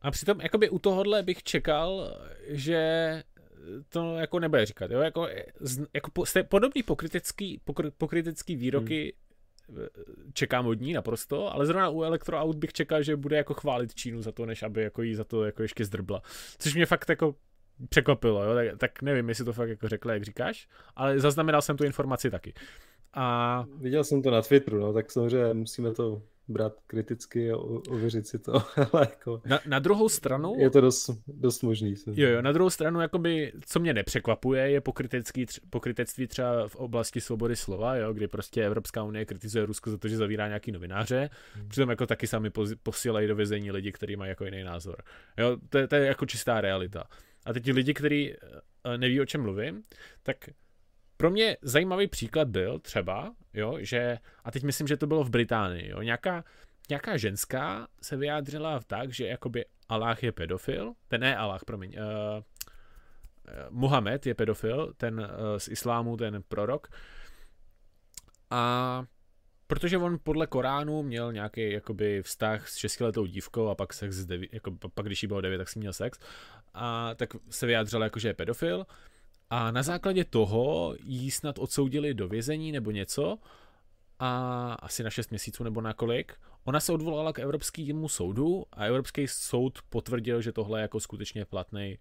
[0.00, 3.22] A přitom jakoby u tohohle bych čekal, že
[3.88, 5.28] to jako nebude říkat, jo, jako,
[5.94, 6.10] jako
[6.48, 9.23] podobný pokrytecký, pokry, pokrytecký výroky hmm.
[10.32, 14.22] Čekám od ní naprosto, ale zrovna u elektroaut bych čekal, že bude jako chválit Čínu
[14.22, 16.22] za to, než aby jako jí za to jako ještě zdrbla.
[16.58, 17.34] Což mě fakt jako
[17.88, 18.54] překvapilo, jo?
[18.54, 22.30] Tak, tak nevím, jestli to fakt jako řekla, jak říkáš, ale zaznamenal jsem tu informaci
[22.30, 22.54] taky.
[23.14, 23.66] A...
[23.76, 28.38] Viděl jsem to na Twitteru, no, tak samozřejmě musíme to brát kriticky a ověřit si
[28.38, 28.52] to.
[28.92, 30.54] Ale jako, na, na druhou stranu...
[30.58, 31.94] Je to dost, dost možný.
[32.06, 37.20] Jo, jo, na druhou stranu, jakoby, co mě nepřekvapuje, je pokrytecký, pokrytectví třeba v oblasti
[37.20, 41.30] svobody slova, jo, kdy prostě Evropská unie kritizuje Rusko za to, že zavírá nějaký novináře,
[41.54, 41.68] hmm.
[41.68, 42.50] přitom jako taky sami
[42.82, 44.96] posílají do vězení lidi, kteří mají jako jiný názor.
[45.38, 47.04] Jo, to, je, to je jako čistá realita.
[47.44, 49.82] A teď ti lidi, kteří eh, neví, o čem mluvím,
[50.22, 50.36] tak
[51.16, 55.30] pro mě zajímavý příklad byl třeba, jo, že, a teď myslím, že to bylo v
[55.30, 56.44] Británii, jo, nějaká,
[56.88, 62.42] nějaká ženská se vyjádřila tak, že jakoby Allah je pedofil, ten ne Allah, promiň, uh,
[63.70, 65.26] Muhammed je pedofil, ten uh,
[65.58, 66.88] z islámu, ten prorok.
[68.50, 69.04] A
[69.66, 74.48] protože on podle Koránu měl nějaký jakoby vztah s šestiletou dívkou a pak sex devi,
[74.52, 76.18] jako, pak když jí bylo devět, tak si měl sex.
[76.74, 78.86] A tak se vyjádřil jako, že je pedofil.
[79.50, 83.38] A na základě toho jí snad odsoudili do vězení nebo něco
[84.18, 86.34] a asi na 6 měsíců nebo na kolik.
[86.64, 91.44] Ona se odvolala k Evropskému soudu a Evropský soud potvrdil, že tohle je jako skutečně
[91.44, 91.98] platný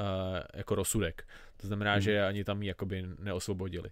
[0.00, 0.06] uh,
[0.54, 1.28] jako rozsudek.
[1.56, 2.00] To znamená, hmm.
[2.00, 3.90] že ani tam ji jakoby neosvobodili.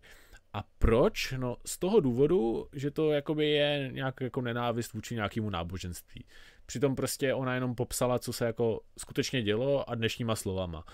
[0.53, 1.35] A proč?
[1.37, 6.25] No z toho důvodu, že to jakoby je nějak jako nenávist vůči nějakému náboženství.
[6.67, 10.85] Přitom prostě ona jenom popsala, co se jako skutečně dělo a dnešníma slovama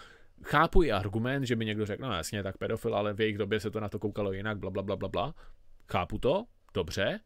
[0.45, 3.61] chápu i argument, že by někdo řekl, no jasně, tak pedofil, ale v jejich době
[3.61, 5.35] se to na to koukalo jinak, bla, bla, bla, bla, bla.
[5.93, 7.21] Chápu to, dobře.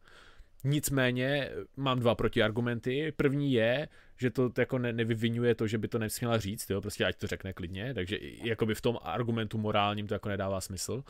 [0.63, 3.11] Nicméně mám dva protiargumenty.
[3.11, 3.87] První je,
[4.17, 7.27] že to jako ne, nevyvinuje to, že by to nesměla říct, jo, prostě ať to
[7.27, 11.03] řekne klidně, takže jakoby v tom argumentu morálním to jako nedává smysl.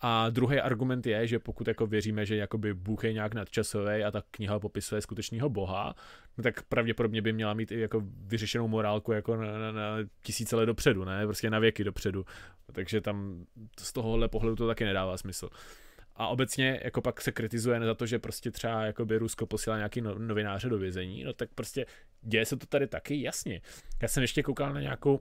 [0.00, 4.10] A druhý argument je, že pokud jako věříme, že jakoby Bůh je nějak nadčasový a
[4.10, 5.94] ta kniha popisuje skutečného boha,
[6.38, 10.56] no tak pravděpodobně by měla mít i jako vyřešenou morálku jako na, na, na tisíce
[10.56, 11.26] let dopředu, ne?
[11.26, 12.24] Prostě na věky dopředu.
[12.72, 13.46] Takže tam
[13.80, 15.48] z tohohle pohledu to taky nedává smysl.
[16.16, 20.00] a obecně jako pak se kritizuje za to, že prostě třeba jakoby Rusko posílá nějaký
[20.00, 21.86] no, novináře do vězení, no tak prostě
[22.22, 23.60] děje se to tady taky, jasně.
[24.02, 25.20] Já jsem ještě koukal na nějakou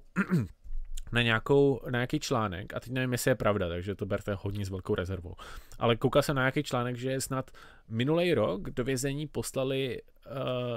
[1.15, 4.65] na, nějakou, na nějaký článek, a teď nevím, jestli je pravda, takže to berte hodně
[4.65, 5.35] s velkou rezervou,
[5.79, 7.51] ale koukal jsem na nějaký článek, že snad
[7.89, 10.31] minulý rok do vězení poslali uh,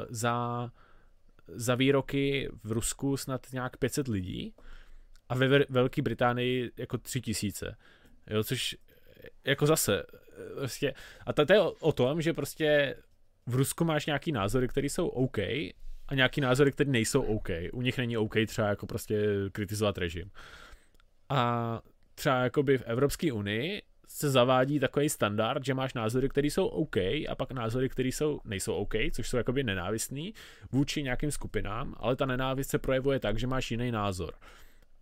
[0.09, 0.71] za,
[1.47, 4.55] za výroky v Rusku snad nějak 500 lidí
[5.29, 7.77] a ve Velké Británii jako 3000.
[8.31, 8.77] Jo, což
[9.45, 10.03] jako zase,
[10.55, 10.95] prostě,
[11.27, 12.97] a to, to je o, o tom, že prostě
[13.47, 15.39] v Rusku máš nějaký názory, které jsou OK
[16.09, 17.49] a nějaký názory, které nejsou OK.
[17.73, 20.31] U nich není OK třeba jako prostě kritizovat režim.
[21.29, 21.81] A
[22.15, 26.97] třeba jakoby v Evropské unii se zavádí takový standard, že máš názory, které jsou OK
[26.97, 30.35] a pak názory, které jsou, nejsou OK, což jsou jakoby nenávistný
[30.73, 34.35] vůči nějakým skupinám, ale ta nenávist se projevuje tak, že máš jiný názor.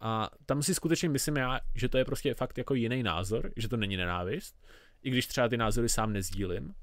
[0.00, 3.68] A tam si skutečně myslím já, že to je prostě fakt jako jiný názor, že
[3.68, 4.56] to není nenávist,
[5.02, 6.74] i když třeba ty názory sám nezdílím.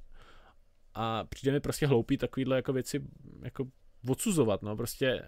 [0.93, 3.01] A přijde mi prostě hloupý takovýhle jako věci
[3.41, 3.67] jako
[4.07, 5.21] odsuzovat, no prostě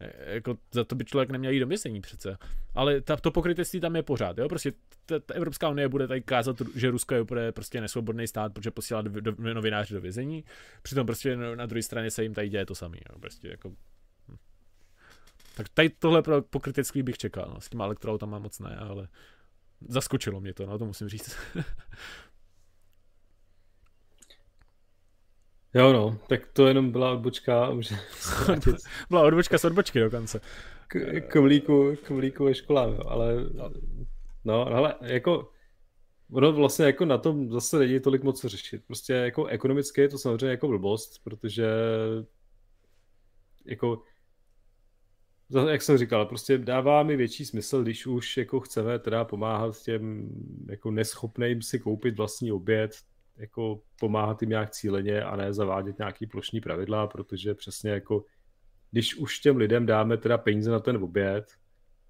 [0.00, 2.38] e, jako za to by člověk neměl jít do vězení přece.
[2.74, 4.72] Ale ta, to pokrytectví tam je pořád, jo, prostě
[5.06, 8.70] ta, ta Evropská unie bude tady kázat, že Rusko je úplně prostě nesvobodný stát, protože
[8.70, 10.44] posílá do, do, novináře do vězení,
[10.82, 13.68] přitom prostě na druhé straně se jim tady děje to samé, jo, prostě jako
[14.28, 14.36] hm.
[15.56, 17.60] tak tady tohle pro pokrytectví bych čekal, no.
[17.60, 19.08] s tím elektroautama moc ne, ale
[19.88, 21.36] zaskočilo mě to, no, to musím říct.
[25.74, 27.70] Jo no, tak to jenom byla odbočka.
[29.10, 30.40] Byla odbočka z odbočky dokonce.
[30.88, 33.04] K, k mlíku, k mlíku ve školách, jo.
[33.06, 33.70] ale no.
[34.44, 35.50] no, ale jako
[36.32, 38.82] ono vlastně jako na tom zase není tolik moc co řešit.
[38.86, 41.66] Prostě jako ekonomicky je to samozřejmě jako blbost, protože
[43.64, 44.02] jako
[45.68, 50.30] jak jsem říkal, prostě dává mi větší smysl, když už jako chceme teda pomáhat těm
[50.68, 52.90] jako neschopným si koupit vlastní oběd,
[53.38, 58.24] jako pomáhat jim nějak cíleně a ne zavádět nějaký plošní pravidla, protože přesně jako
[58.90, 61.44] když už těm lidem dáme teda peníze na ten oběd,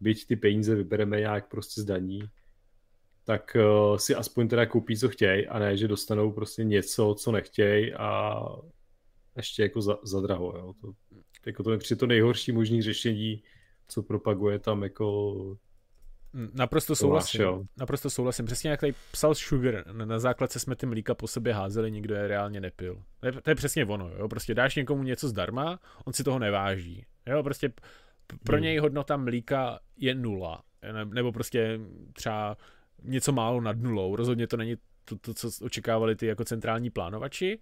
[0.00, 2.20] byť ty peníze vybereme nějak prostě z daní,
[3.24, 7.32] tak uh, si aspoň teda koupí, co chtějí, a ne, že dostanou prostě něco, co
[7.32, 8.40] nechtějí a
[9.36, 10.56] ještě jako za, za draho.
[10.56, 10.74] Jo.
[10.80, 10.92] To,
[11.46, 13.42] jako to je to nejhorší možný řešení,
[13.88, 15.58] co propaguje tam jako
[16.54, 17.40] Naprosto souhlasím.
[17.40, 18.46] Tomáš, naprosto souhlasím.
[18.46, 22.28] Přesně jak tady psal Sugar, na základce jsme ty mlíka po sobě házeli, nikdo je
[22.28, 23.02] reálně nepil.
[23.20, 24.28] To je, to je přesně ono, jo.
[24.28, 27.06] Prostě dáš někomu něco zdarma, on si toho neváží.
[27.26, 27.72] Jo, prostě
[28.44, 28.62] pro hmm.
[28.62, 30.62] něj hodnota mlíka je nula.
[31.04, 31.80] Nebo prostě
[32.12, 32.56] třeba
[33.02, 34.16] něco málo nad nulou.
[34.16, 37.58] Rozhodně to není to, to co očekávali ty jako centrální plánovači.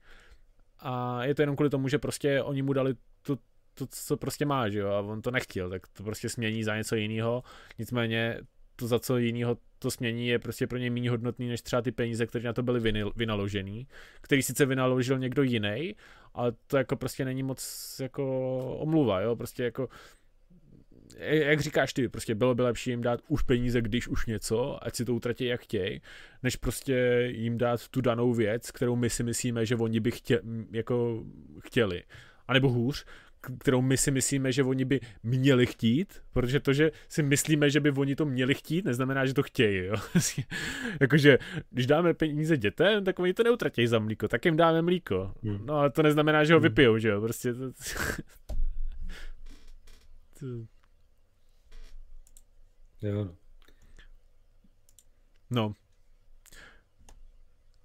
[0.79, 3.37] A je to jenom kvůli tomu, že prostě oni mu dali to,
[3.75, 6.77] to, co prostě má, že jo, a on to nechtěl, tak to prostě smění za
[6.77, 7.43] něco jiného.
[7.79, 8.41] Nicméně
[8.77, 11.93] to za co jiného to smění je prostě pro něj méně hodnotný než třeba ty
[11.93, 13.87] peníze, které na to byly vynaložený,
[14.21, 15.97] který sice vynaložil někdo jiný,
[16.35, 18.25] ale to jako prostě není moc jako
[18.79, 19.89] omluva, jo, prostě jako
[21.19, 24.95] jak říkáš ty, prostě bylo by lepší jim dát už peníze, když už něco, ať
[24.95, 26.03] si to utratí jak chtějí,
[26.43, 30.41] než prostě jim dát tu danou věc, kterou my si myslíme, že oni by chtě,
[30.73, 31.25] jako
[31.61, 32.03] chtěli.
[32.49, 33.05] A nebo hůř,
[33.61, 37.81] kterou my si myslíme, že oni by měli chtít, protože to, že si myslíme, že
[37.81, 39.85] by oni to měli chtít, neznamená, že to chtějí.
[39.85, 39.95] Jo?
[41.01, 41.39] Jakože,
[41.71, 45.33] když dáme peníze dětem, tak oni to neutratí za mlíko, tak jim dáme mlíko.
[45.43, 45.67] Hmm.
[45.67, 46.69] No ale to neznamená, že ho hmm.
[46.69, 47.21] vypijou, že jo?
[47.21, 47.71] Prostě to...
[50.41, 50.47] to...
[53.03, 53.29] Jo.
[55.51, 55.75] No,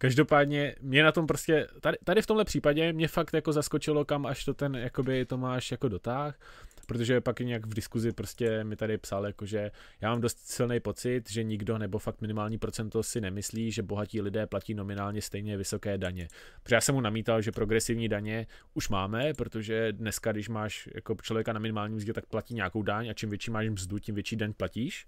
[0.02, 4.26] Každopádně mě na tom prostě, tady, tady v tomhle případě mě fakt jako zaskočilo, kam
[4.26, 6.40] až to ten jakoby Tomáš jako dotáh,
[6.88, 9.72] protože pak nějak v diskuzi prostě mi tady psal, jako že
[10.02, 14.22] já mám dost silný pocit, že nikdo nebo fakt minimální procento si nemyslí, že bohatí
[14.22, 16.28] lidé platí nominálně stejně vysoké daně.
[16.64, 21.16] Protože já jsem mu namítal, že progresivní daně už máme, protože dneska, když máš jako
[21.22, 24.36] člověka na minimální mzdě, tak platí nějakou daň a čím větší máš mzdu, tím větší
[24.36, 25.08] daň platíš.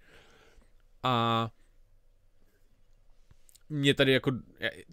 [1.04, 1.50] A
[3.70, 4.32] mě tady jako,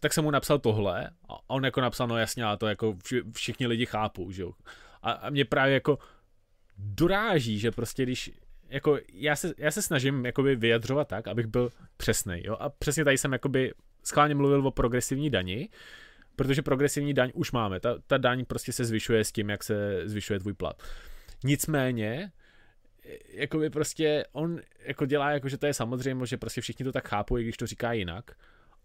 [0.01, 2.97] tak jsem mu napsal tohle a on jako napsal, no jasně, a to jako
[3.33, 4.53] všichni lidi chápou, že jo.
[5.03, 5.99] A, a mě právě jako
[6.77, 8.31] doráží, že prostě když,
[8.69, 12.57] jako já se, já se snažím jakoby vyjadřovat tak, abych byl přesný, jo.
[12.61, 13.73] A přesně tady jsem jakoby
[14.05, 15.69] schválně mluvil o progresivní dani,
[16.37, 17.81] protože progresivní daň už máme.
[17.81, 20.83] Ta, ta daň prostě se zvyšuje s tím, jak se zvyšuje tvůj plat.
[21.45, 22.33] Nicméně,
[23.33, 27.09] jakoby prostě on jako dělá jako, že to je samozřejmě, že prostě všichni to tak
[27.09, 28.31] chápou, i když to říká jinak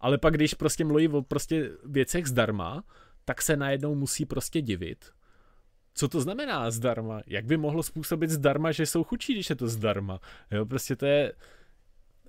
[0.00, 2.84] ale pak když prostě mluví o prostě věcech zdarma,
[3.24, 5.04] tak se najednou musí prostě divit.
[5.94, 7.20] Co to znamená zdarma?
[7.26, 10.20] Jak by mohlo způsobit zdarma, že jsou chudší, když je to zdarma?
[10.50, 11.32] Jo, prostě to je...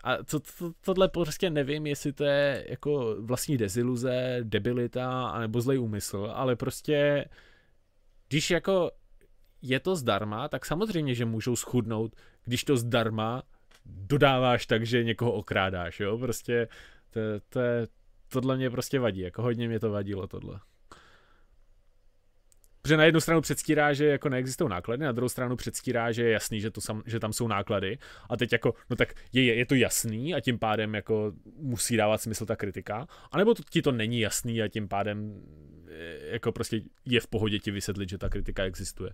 [0.03, 5.79] a to, to, tohle prostě nevím, jestli to je jako vlastní deziluze, debilita, anebo zlej
[5.79, 7.25] úmysl, ale prostě
[8.29, 8.91] když jako
[9.61, 12.15] je to zdarma, tak samozřejmě, že můžou schudnout,
[12.45, 13.43] když to zdarma
[13.85, 16.67] dodáváš tak, že někoho okrádáš, jo, prostě
[17.17, 17.87] to, to je,
[18.29, 20.59] tohle mě prostě vadí, jako hodně mě to vadilo tohle.
[22.81, 26.31] Protože na jednu stranu předstírá, že jako neexistují náklady, na druhou stranu předstírá, že je
[26.31, 27.97] jasný, že, to sam, že tam jsou náklady.
[28.29, 32.21] A teď jako, no tak je, je to jasný a tím pádem jako musí dávat
[32.21, 33.07] smysl ta kritika.
[33.31, 35.41] A nebo to, ti to není jasný a tím pádem
[35.89, 39.11] eh, jako prostě je v pohodě ti vysvětlit, že ta kritika existuje.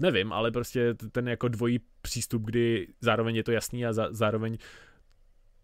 [0.00, 4.58] Nevím, ale prostě ten jako dvojí přístup, kdy zároveň je to jasný a za, zároveň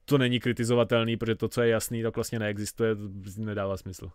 [0.04, 3.02] to není kritizovatelný, protože to, co je jasný, tak vlastně neexistuje, to
[3.38, 4.10] nedává smysl.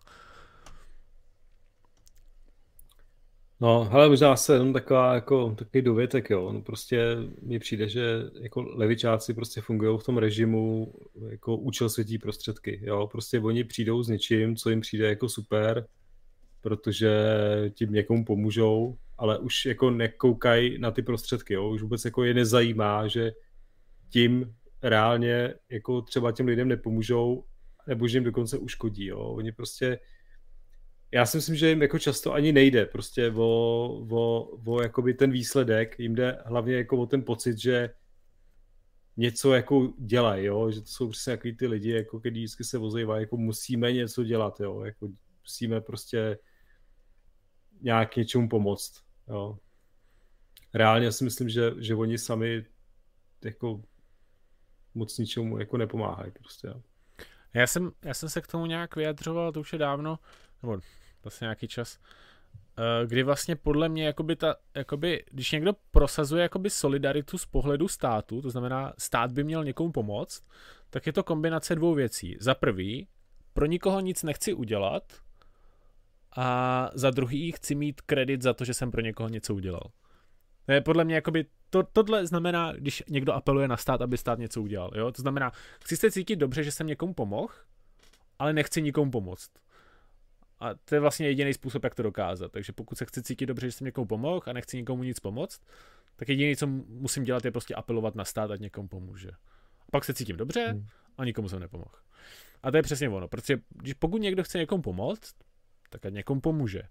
[3.62, 6.52] No, ale možná se jenom taková, jako, takový dovětek, jo.
[6.52, 10.94] No, prostě mi přijde, že jako levičáci prostě fungují v tom režimu
[11.28, 13.06] jako účel světí prostředky, jo.
[13.06, 15.86] Prostě oni přijdou s něčím, co jim přijde jako super,
[16.60, 17.10] protože
[17.74, 21.68] tím někomu pomůžou, ale už jako nekoukají na ty prostředky, jo.
[21.68, 23.32] Už vůbec jako je nezajímá, že
[24.10, 27.44] tím reálně jako třeba těm lidem nepomůžou,
[27.86, 29.18] nebo že jim dokonce uškodí, jo.
[29.18, 29.98] Oni prostě
[31.12, 33.46] já si myslím, že jim jako často ani nejde prostě o,
[34.10, 37.90] o, o jakoby ten výsledek, jim jde hlavně jako o ten pocit, že
[39.16, 40.70] něco jako dělají, jo?
[40.70, 44.24] že to jsou přesně takový ty lidi, jako když vždycky se vozejvají, jako musíme něco
[44.24, 44.80] dělat, jo?
[44.84, 45.08] jako
[45.42, 46.38] musíme prostě
[47.80, 49.02] nějak něčemu pomoct.
[49.28, 49.58] Jo?
[50.74, 52.64] Reálně si myslím, že, že oni sami
[53.44, 53.82] jako
[54.94, 56.74] moc ničemu jako nepomáhají prostě.
[57.54, 60.18] Já jsem, já jsem se k tomu nějak vyjadřoval, to už je dávno,
[60.62, 60.78] nebo
[61.24, 61.98] vlastně nějaký čas,
[62.78, 67.88] eh, kdy vlastně podle mě, jakoby ta, jakoby, když někdo prosazuje jakoby solidaritu z pohledu
[67.88, 70.44] státu, to znamená, stát by měl někomu pomoct,
[70.90, 72.36] tak je to kombinace dvou věcí.
[72.40, 73.08] Za prvý,
[73.52, 75.12] pro nikoho nic nechci udělat
[76.36, 79.90] a za druhý chci mít kredit za to, že jsem pro někoho něco udělal.
[80.70, 84.38] To je podle mě jakoby, to, tohle znamená, když někdo apeluje na stát, aby stát
[84.38, 84.90] něco udělal.
[84.94, 85.12] Jo?
[85.12, 85.52] To znamená,
[85.84, 87.52] chci se cítit dobře, že jsem někomu pomohl,
[88.38, 89.50] ale nechci nikomu pomoct.
[90.60, 92.52] A to je vlastně jediný způsob, jak to dokázat.
[92.52, 95.60] Takže pokud se chci cítit dobře, že jsem někomu pomohl a nechci nikomu nic pomoct,
[96.16, 99.30] tak jediné, co musím dělat, je prostě apelovat na stát, ať někomu pomůže.
[99.80, 100.86] A pak se cítím dobře hmm.
[101.18, 101.94] a nikomu jsem nepomohl.
[102.62, 105.34] A to je přesně ono, protože když pokud někdo chce někomu pomoct,
[105.88, 106.82] tak ať někomu pomůže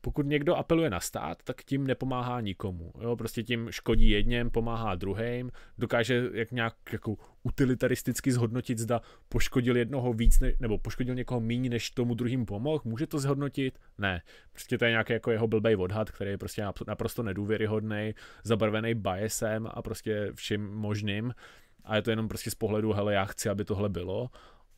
[0.00, 2.92] pokud někdo apeluje na stát, tak tím nepomáhá nikomu.
[3.00, 3.16] Jo?
[3.16, 10.12] Prostě tím škodí jedněm, pomáhá druhým, dokáže jak nějak jako utilitaristicky zhodnotit, zda poškodil jednoho
[10.12, 12.82] víc, ne, nebo poškodil někoho méně, než tomu druhým pomohl.
[12.84, 13.78] Může to zhodnotit?
[13.98, 14.22] Ne.
[14.52, 19.68] Prostě to je nějaký jako jeho blbej odhad, který je prostě naprosto nedůvěryhodný, zabarvený biasem
[19.70, 21.34] a prostě vším možným.
[21.84, 24.30] A je to jenom prostě z pohledu, hele, já chci, aby tohle bylo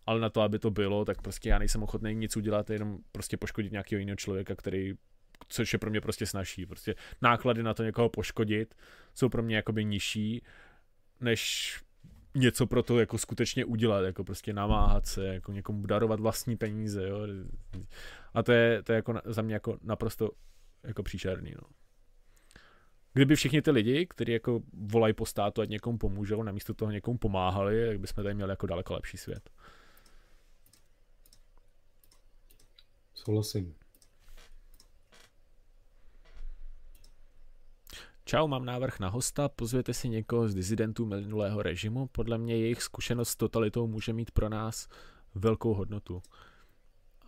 [0.09, 3.37] ale na to, aby to bylo, tak prostě já nejsem ochotný nic udělat, jenom prostě
[3.37, 4.95] poškodit nějakého jiného člověka, který
[5.49, 6.67] což je pro mě prostě snažší.
[6.67, 8.75] Prostě náklady na to někoho poškodit
[9.15, 10.43] jsou pro mě jakoby nižší,
[11.21, 11.81] než
[12.35, 17.09] něco pro to jako skutečně udělat, jako prostě namáhat se, jako někomu darovat vlastní peníze,
[17.09, 17.21] jo.
[18.35, 20.31] A to je, to je jako za mě jako naprosto
[20.83, 21.69] jako příšerný, no.
[23.13, 27.19] Kdyby všichni ty lidi, kteří jako volají po státu, ať někomu pomůžou, namísto toho někomu
[27.19, 29.51] pomáhali, tak bychom tady měli jako daleko lepší svět.
[33.25, 33.75] Souhlasím.
[38.25, 42.07] Čau, mám návrh na hosta, pozvěte si někoho z dizidentů minulého režimu.
[42.07, 44.89] Podle mě jejich zkušenost s totalitou může mít pro nás
[45.35, 46.23] velkou hodnotu.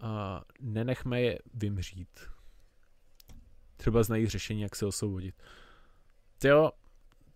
[0.01, 2.21] A nenechme je vymřít.
[3.77, 5.43] Třeba znají řešení, jak se osvobodit.
[6.45, 6.73] Jo,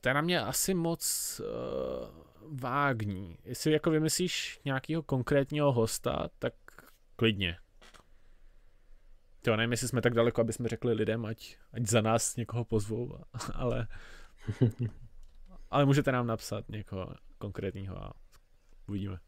[0.01, 3.39] to je na mě asi moc uh, vágní.
[3.45, 6.55] Jestli jako vymyslíš nějakého konkrétního hosta, tak
[7.17, 7.59] klidně.
[9.47, 12.65] Jo, nevím, jestli jsme tak daleko, aby jsme řekli lidem, ať, ať za nás někoho
[12.65, 13.19] pozvou,
[13.55, 13.89] ale,
[15.71, 18.13] ale můžete nám napsat někoho konkrétního a
[18.89, 19.19] uvidíme.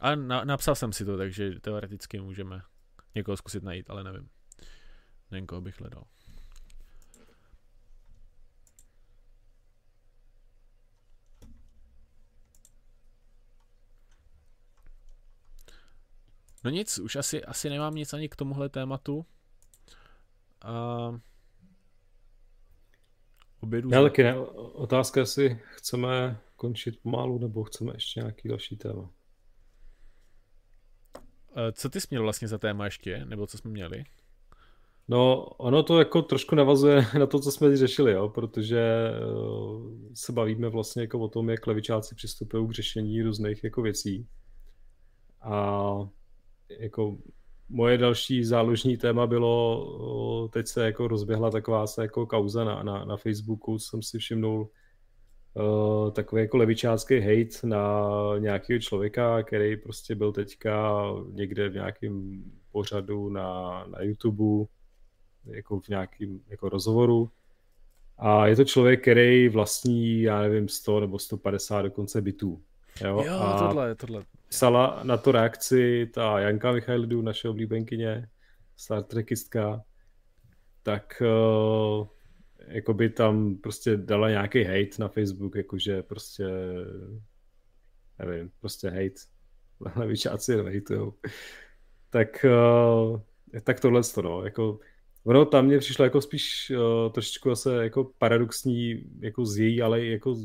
[0.00, 2.62] A na, napsal jsem si to, takže teoreticky můžeme
[3.14, 4.28] někoho zkusit najít, ale nevím.
[5.30, 6.04] Nevím, koho bych hledal.
[16.64, 19.26] No nic, už asi, asi nemám nic ani k tomuhle tématu.
[20.62, 21.20] A...
[23.60, 24.38] Obědu taky ne.
[24.72, 29.10] Otázka, jestli chceme končit pomalu, nebo chceme ještě nějaký další téma.
[31.72, 34.04] Co ty jsi měl vlastně za téma ještě, nebo co jsme měli?
[35.08, 40.32] No, ono to jako trošku navazuje na to, co jsme řešili, jo, protože uh, se
[40.32, 44.26] bavíme vlastně jako o tom, jak levičáci přistupují k řešení různých jako věcí.
[45.40, 45.90] A
[46.68, 47.16] jako
[47.68, 53.04] moje další záložní téma bylo, teď se jako rozběhla taková se jako kauza na, na,
[53.04, 54.68] na Facebooku, jsem si všimnul
[55.54, 62.44] uh, takový jako levičácký hate na nějakého člověka, který prostě byl teďka někde v nějakém
[62.72, 64.66] pořadu na, na YouTube,
[65.44, 67.30] jako v nějakém jako rozhovoru.
[68.18, 72.62] A je to člověk, který vlastní, já nevím, 100 nebo 150 dokonce bytů.
[73.00, 74.24] Jo, jo a tohle, tohle.
[74.48, 78.28] Psala na to reakci ta Janka Michailidů, naše oblíbenkyně,
[78.76, 79.82] Star Trekistka,
[80.82, 82.06] tak uh,
[82.68, 86.44] jako by tam prostě dala nějaký hate na Facebook, jakože prostě
[88.18, 89.34] nevím, prostě hate.
[90.00, 91.14] Levičáci hejtujou.
[92.10, 92.46] Tak,
[93.10, 93.20] uh,
[93.62, 94.78] tak tohle to, no, jako
[95.24, 100.04] Ono tam mě přišlo jako spíš uh, trošičku zase jako paradoxní jako z její, ale
[100.04, 100.36] jako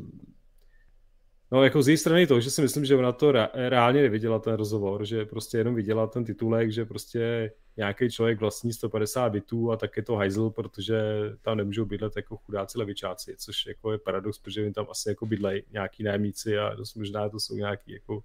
[1.51, 4.53] No jako z její strany to, že si myslím, že ona to reálně neviděla ten
[4.53, 9.77] rozhovor, že prostě jenom viděla ten titulek, že prostě nějaký člověk vlastní 150 bitů a
[9.77, 11.01] tak je to hajzl, protože
[11.41, 15.25] tam nemůžou bydlet jako chudáci levičáci, což jako je paradox, protože jim tam asi jako
[15.25, 18.23] bydlejí nějaký nájemníci a dost možná to jsou nějaký jako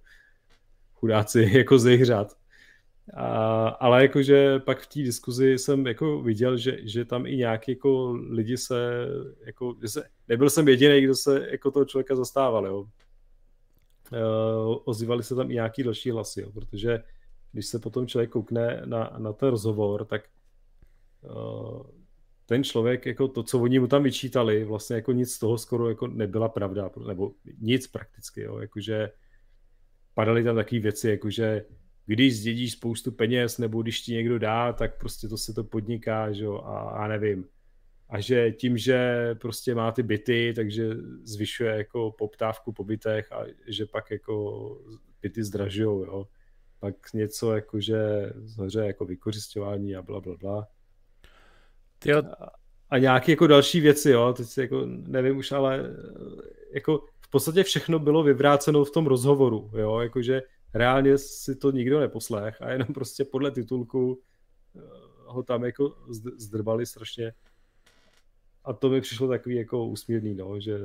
[0.93, 2.33] chudáci jako z jejich řad.
[3.13, 7.71] A, ale jakože pak v té diskuzi jsem jako viděl, že, že tam i nějaký
[7.71, 9.07] jako lidi se,
[9.45, 12.85] jako, že se, nebyl jsem jediný, kdo se jako toho člověka zastával, jo.
[14.11, 17.03] Uh, ozývali se tam i nějaký další hlasy, jo, protože
[17.51, 20.21] když se potom člověk koukne na, na ten rozhovor, tak
[21.21, 21.81] uh,
[22.45, 25.89] ten člověk, jako to, co oni mu tam vyčítali, vlastně jako nic z toho skoro
[25.89, 29.11] jako nebyla pravda, nebo nic prakticky, jo, jakože
[30.13, 31.65] padaly tam takové věci, jakože
[32.05, 36.31] když zdědíš spoustu peněz, nebo když ti někdo dá, tak prostě to se to podniká,
[36.31, 37.45] že jo, a, a nevím.
[38.09, 40.89] A že tím, že prostě má ty byty, takže
[41.23, 44.77] zvyšuje jako poptávku po bytech a že pak jako
[45.21, 46.27] byty zdražujou, jo.
[46.79, 47.99] Pak něco jako, že
[48.35, 50.67] zhoře jako vykořišťování a bla, bla, bla.
[51.99, 52.17] Tyjo.
[52.17, 52.51] A,
[52.89, 55.83] a nějaké jako další věci, jo, teď si jako nevím už, ale
[56.71, 60.41] jako v podstatě všechno bylo vyvráceno v tom rozhovoru, jo, jakože
[60.73, 64.21] reálně si to nikdo neposlech a jenom prostě podle titulku
[64.75, 64.79] eh,
[65.25, 65.95] ho tam jako
[66.37, 67.33] zdrbali strašně.
[68.65, 70.77] A to mi přišlo takový jako úsměvný, no, že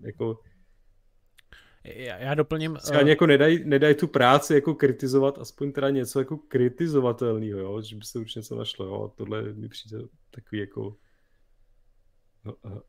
[0.00, 0.40] jako
[1.84, 2.76] já, já doplním...
[2.92, 3.08] Ani uh...
[3.08, 8.04] jako nedají nedaj tu práci jako kritizovat, aspoň teda něco jako kritizovatelného, jo, že by
[8.04, 9.98] se už něco našlo, jo, tohle mi přijde
[10.30, 10.96] takový jako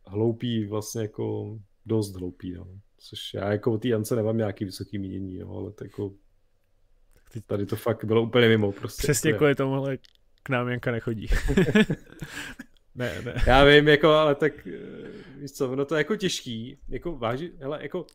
[0.07, 2.67] hloupý, vlastně jako dost hloupý, no.
[2.97, 6.13] Což já jako o té Jance nemám nějaký vysoký mínění, jo, ale to jako
[7.47, 8.71] Tady to fakt bylo úplně mimo.
[8.71, 9.01] Prostě.
[9.03, 9.97] Přesně kvůli tomuhle
[10.43, 11.27] k nám Janka nechodí.
[12.95, 13.35] ne, ne.
[13.47, 14.71] Já vím, jako, ale tak eh,
[15.37, 18.05] víš co, ono to je jako těžký, jako vážit, hele, jako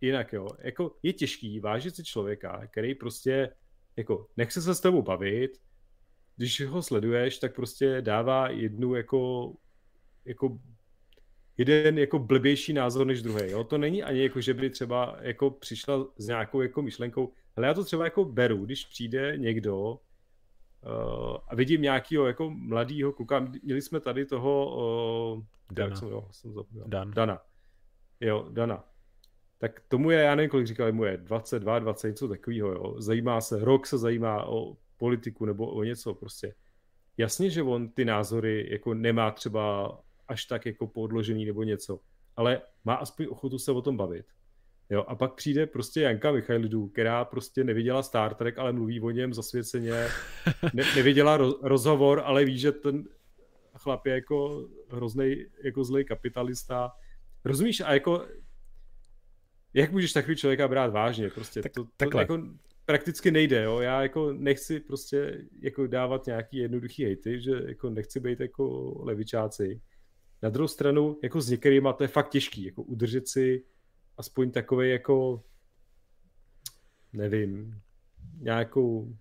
[0.00, 3.50] jinak jo, jako je těžký vážit si člověka, který prostě
[3.96, 5.50] jako nechce se s tebou bavit,
[6.36, 9.52] když ho sleduješ, tak prostě dává jednu jako
[10.24, 10.58] jako
[11.56, 13.50] jeden jako blbější názor než druhý.
[13.50, 13.64] Jo?
[13.64, 17.74] To není ani jako, že by třeba jako přišla s nějakou jako myšlenkou, ale já
[17.74, 19.98] to třeba jako beru, když přijde někdo
[20.86, 24.76] uh, a vidím nějakého jako mladýho kluka, měli jsme tady toho,
[25.36, 25.42] uh,
[25.72, 25.88] Dana.
[25.88, 26.84] Jak jsem, jo, jsem zapomněl.
[26.88, 27.10] Dan.
[27.10, 27.40] Dana.
[28.20, 28.84] Jo, Dana.
[29.58, 32.94] Tak tomu je, já nevím, kolik říkali, mu je 22, 20, něco takového, jo.
[32.98, 36.54] Zajímá se, rok se zajímá o politiku nebo o něco prostě.
[37.16, 39.98] Jasně, že on ty názory jako nemá třeba
[40.28, 42.00] až tak jako podložený nebo něco,
[42.36, 44.26] ale má aspoň ochotu se o tom bavit.
[44.90, 49.10] Jo, a pak přijde prostě Janka Michailidů, která prostě neviděla Star Trek, ale mluví o
[49.10, 49.92] něm zasvěceně,
[50.74, 53.04] ne, neviděla ro, rozhovor, ale ví, že ten
[53.76, 56.92] chlap je jako hrozný, jako zlej kapitalista.
[57.44, 57.80] Rozumíš?
[57.80, 58.26] A jako
[59.74, 61.30] jak můžeš takový člověka brát vážně?
[61.30, 62.38] Prostě tak, to, to jako
[62.84, 63.80] prakticky nejde, jo.
[63.80, 69.80] Já jako nechci prostě jako dávat nějaký jednoduchý hejty, že jako nechci být jako levičáci.
[70.42, 73.64] Na druhou stranu, jako s některýma to je fakt těžký, jako udržet si
[74.18, 75.44] aspoň takový jako
[77.12, 77.82] nevím,
[78.40, 79.16] nějakou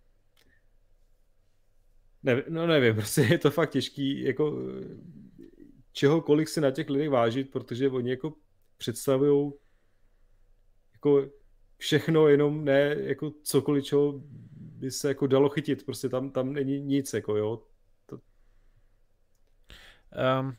[2.23, 4.59] ne, no nevím, prostě je to fakt těžký, jako
[5.91, 8.33] čehokoliv si na těch lidech vážit, protože oni jako
[8.77, 9.53] představují
[10.93, 11.29] jako
[11.77, 16.81] všechno, jenom ne jako cokoliv, čeho by se jako dalo chytit, prostě tam, tam není
[16.81, 17.63] nic, jako jo.
[18.05, 18.19] To...
[20.41, 20.55] Um,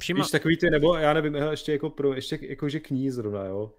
[0.00, 0.22] Všima...
[0.22, 3.74] Víš, takový ty, nebo já nevím, ještě jako pro, ještě jako, že kní zrovna, jo.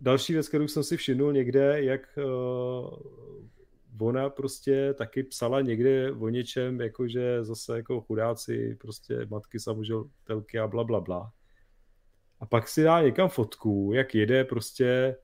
[0.00, 6.28] Další věc, kterou jsem si všimnul někde, jak uh, ona prostě taky psala někde o
[6.28, 11.32] něčem, jakože zase jako chudáci, prostě matky samožitelky a bla, bla, bla.
[12.40, 15.16] A pak si dá někam fotku, jak jede prostě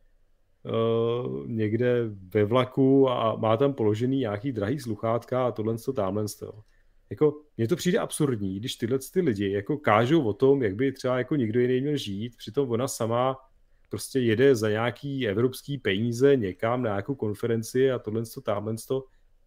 [0.62, 2.05] uh, někde
[2.35, 6.62] ve vlaku a má tam položený nějaký drahý sluchátka a tohle to tamhle to.
[7.12, 10.92] Jako, mně to přijde absurdní, když tyhle ty lidi jako kážou o tom, jak by
[10.92, 13.36] třeba jako někdo jiný měl žít, přitom ona sama
[13.89, 19.05] prostě jede za nějaký evropský peníze někam na nějakou konferenci a tohle to, tamhle to.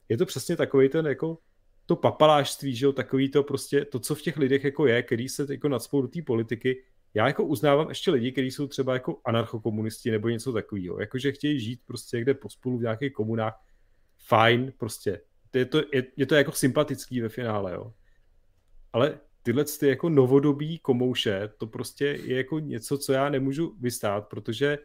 [0.09, 1.37] Je to přesně takový ten jako
[1.85, 5.29] to papalášství, že jo, takový to prostě, to, co v těch lidech jako je, který
[5.29, 9.21] se jako nadspou do té politiky, já jako uznávám ještě lidi, kteří jsou třeba jako
[9.25, 13.53] anarchokomunisti nebo něco takového, jakože chtějí žít prostě někde pospolu v nějakých komunách,
[14.27, 15.21] fajn, prostě,
[15.59, 17.93] je to, je, je to jako sympatický ve finále, jo.
[18.93, 24.27] Ale tyhle ty jako novodobí komouše, to prostě je jako něco, co já nemůžu vystát,
[24.27, 24.77] protože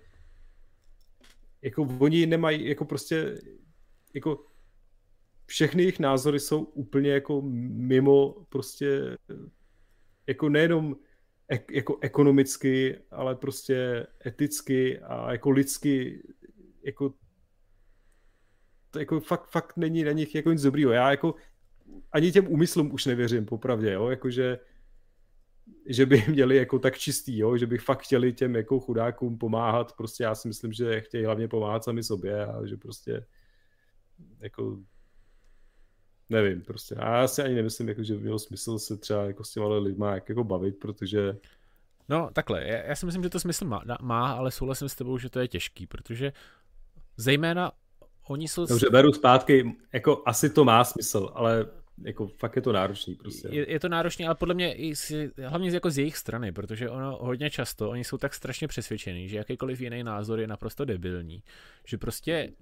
[1.62, 3.38] jako oni nemají jako prostě
[4.14, 4.46] jako
[5.46, 9.16] všechny jejich názory jsou úplně jako mimo prostě
[10.26, 10.96] jako nejenom
[11.48, 16.22] ek, jako ekonomicky, ale prostě eticky a jako lidsky
[16.82, 17.14] jako
[18.90, 20.92] to jako fakt, fakt není na nich jako nic dobrýho.
[20.92, 21.34] Já jako
[22.12, 24.58] ani těm úmyslům už nevěřím, popravdě, jo, jakože
[25.86, 29.92] že by měli jako tak čistý, jo, že by fakt chtěli těm jako chudákům pomáhat,
[29.92, 33.26] prostě já si myslím, že chtějí hlavně pomáhat sami sobě a že prostě
[34.40, 34.78] jako
[36.30, 36.94] nevím, prostě.
[36.94, 39.68] A já si ani nemyslím, jako, že by mělo smysl se třeba jako s těma
[39.68, 41.36] lidma jak, jako bavit, protože
[42.08, 45.18] No takhle, já, já si myslím, že to smysl má, má, ale souhlasím s tebou,
[45.18, 46.32] že to je těžký, protože
[47.16, 47.72] zejména
[48.30, 48.66] oni jsou...
[48.66, 51.66] Dobře, beru zpátky, jako asi to má smysl, ale
[52.04, 53.48] jako fakt je to náročný prostě.
[53.50, 56.90] Je, je to náročný, ale podle mě i si, hlavně jako z jejich strany, protože
[56.90, 61.42] ono hodně často, oni jsou tak strašně přesvědčení, že jakýkoliv jiný názor je naprosto debilní,
[61.86, 62.52] že prostě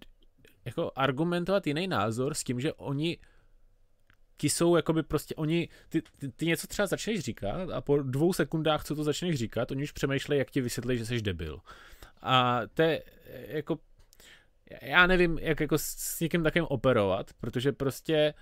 [0.64, 3.18] jako argumentovat jiný názor s tím, že oni
[4.36, 8.32] ti jsou jakoby prostě, oni, ty, ty, ty něco třeba začneš říkat a po dvou
[8.32, 11.60] sekundách, co to začneš říkat, oni už přemýšlejí, jak ti vysvětlí, že jsi debil.
[12.22, 13.02] A to je
[13.48, 13.78] jako,
[14.82, 18.34] já nevím, jak jako s někým takým operovat, protože prostě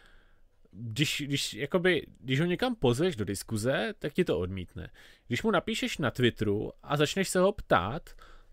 [0.70, 4.90] když, když, jakoby, když ho někam pozveš do diskuze, tak ti to odmítne.
[5.26, 8.10] Když mu napíšeš na Twitteru a začneš se ho ptát,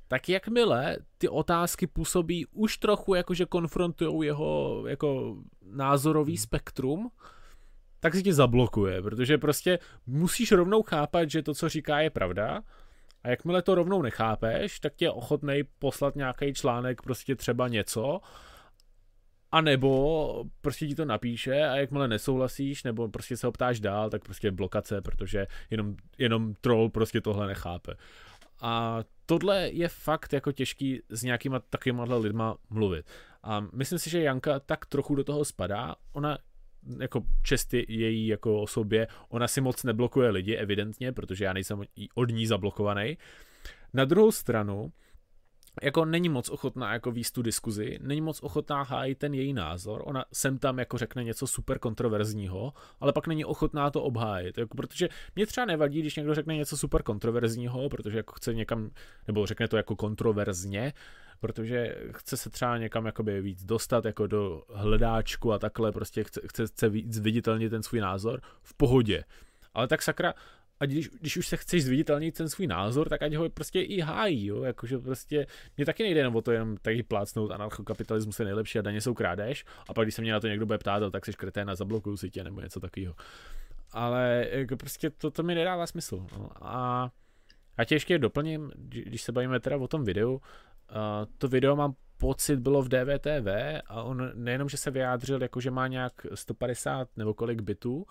[0.07, 5.37] tak jakmile ty otázky působí už trochu jako, že konfrontují jeho jako
[5.71, 7.11] názorový spektrum,
[7.99, 12.63] tak si tě zablokuje, protože prostě musíš rovnou chápat, že to, co říká, je pravda
[13.23, 18.21] a jakmile to rovnou nechápeš, tak tě ochotnej poslat nějaký článek, prostě třeba něco,
[19.53, 24.09] a nebo prostě ti to napíše a jakmile nesouhlasíš, nebo prostě se ho ptáš dál,
[24.09, 27.93] tak prostě blokace, protože jenom, jenom troll prostě tohle nechápe.
[28.61, 33.05] A tohle je fakt jako těžký s nějakýma takovýma lidma mluvit.
[33.43, 35.95] A myslím si, že Janka tak trochu do toho spadá.
[36.11, 36.37] Ona
[36.99, 41.81] jako česty její jako osobě, ona si moc neblokuje lidi, evidentně, protože já nejsem
[42.15, 43.17] od ní zablokovaný.
[43.93, 44.91] Na druhou stranu,
[45.81, 50.03] jako není moc ochotná jako výst tu diskuzi, není moc ochotná hájit ten její názor,
[50.05, 54.77] ona sem tam jako řekne něco super kontroverzního, ale pak není ochotná to obhájit, jako,
[54.77, 58.89] protože mě třeba nevadí, když někdo řekne něco super kontroverzního, protože jako chce někam,
[59.27, 60.93] nebo řekne to jako kontroverzně,
[61.43, 66.41] protože chce se třeba někam jakoby víc dostat jako do hledáčku a takhle prostě chce,
[66.47, 69.23] chce, chce víc viditelnit ten svůj názor v pohodě.
[69.73, 70.33] Ale tak sakra,
[70.79, 73.99] a když, když už se chceš zviditelnit ten svůj názor, tak ať ho prostě i
[73.99, 75.47] hájí, jo, jakože prostě,
[75.77, 79.13] mě taky nejde jenom o to jenom tady plácnout, anarchokapitalismus je nejlepší a daně jsou
[79.13, 81.75] krádež, a pak když se mě na to někdo bude ptát, tak jsi kretén a
[81.75, 83.15] zablokuju si tě, nebo něco takového.
[83.91, 86.25] Ale jako prostě to, to mi nedává smysl.
[86.37, 86.49] No.
[86.61, 87.11] A,
[87.77, 90.41] a tě ještě doplním, když se bavíme teda o tom videu,
[91.37, 93.47] to video mám pocit bylo v DVTV
[93.87, 98.05] a on nejenom, že se vyjádřil, jako že má nějak 150 nebo kolik bitů,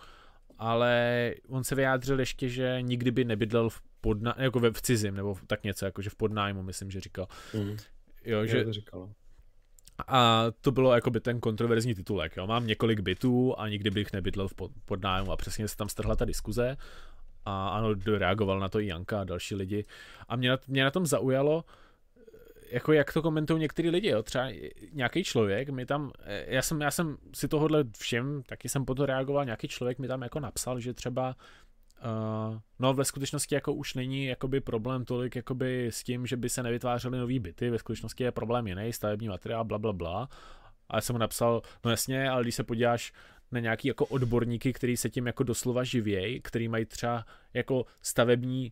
[0.57, 5.15] ale on se vyjádřil ještě, že nikdy by nebydlel v podna, jako ve v cizím,
[5.15, 7.27] nebo tak něco, jako že v podnájmu, myslím, že říkal.
[7.53, 7.77] Mm.
[8.25, 9.09] Jo, že, to říkalo.
[10.07, 12.37] A to bylo jako by ten kontroverzní titulek.
[12.37, 12.47] Jo.
[12.47, 14.53] Mám několik bytů a nikdy bych nebydlel v
[14.85, 16.77] podnájmu a přesně se tam strhla ta diskuze
[17.45, 19.85] a ano, reagoval na to i Janka a další lidi.
[20.27, 21.63] A mě na, mě na tom zaujalo,
[22.73, 24.23] jako jak to komentují některý lidi, jo?
[24.23, 24.51] třeba
[24.91, 26.11] nějaký člověk mi tam,
[26.45, 30.07] já jsem, já jsem si tohohle všem, taky jsem po to reagoval, nějaký člověk mi
[30.07, 31.35] tam jako napsal, že třeba
[32.03, 36.49] Uh, no ve skutečnosti jako už není jakoby problém tolik jakoby s tím, že by
[36.49, 40.29] se nevytvářely nový byty, ve skutečnosti je problém jiný, stavební materiál, bla, bla, bla.
[40.89, 43.13] A já jsem mu napsal, no jasně, ale když se podíváš
[43.51, 48.71] na nějaký jako odborníky, který se tím jako doslova živějí, který mají třeba jako stavební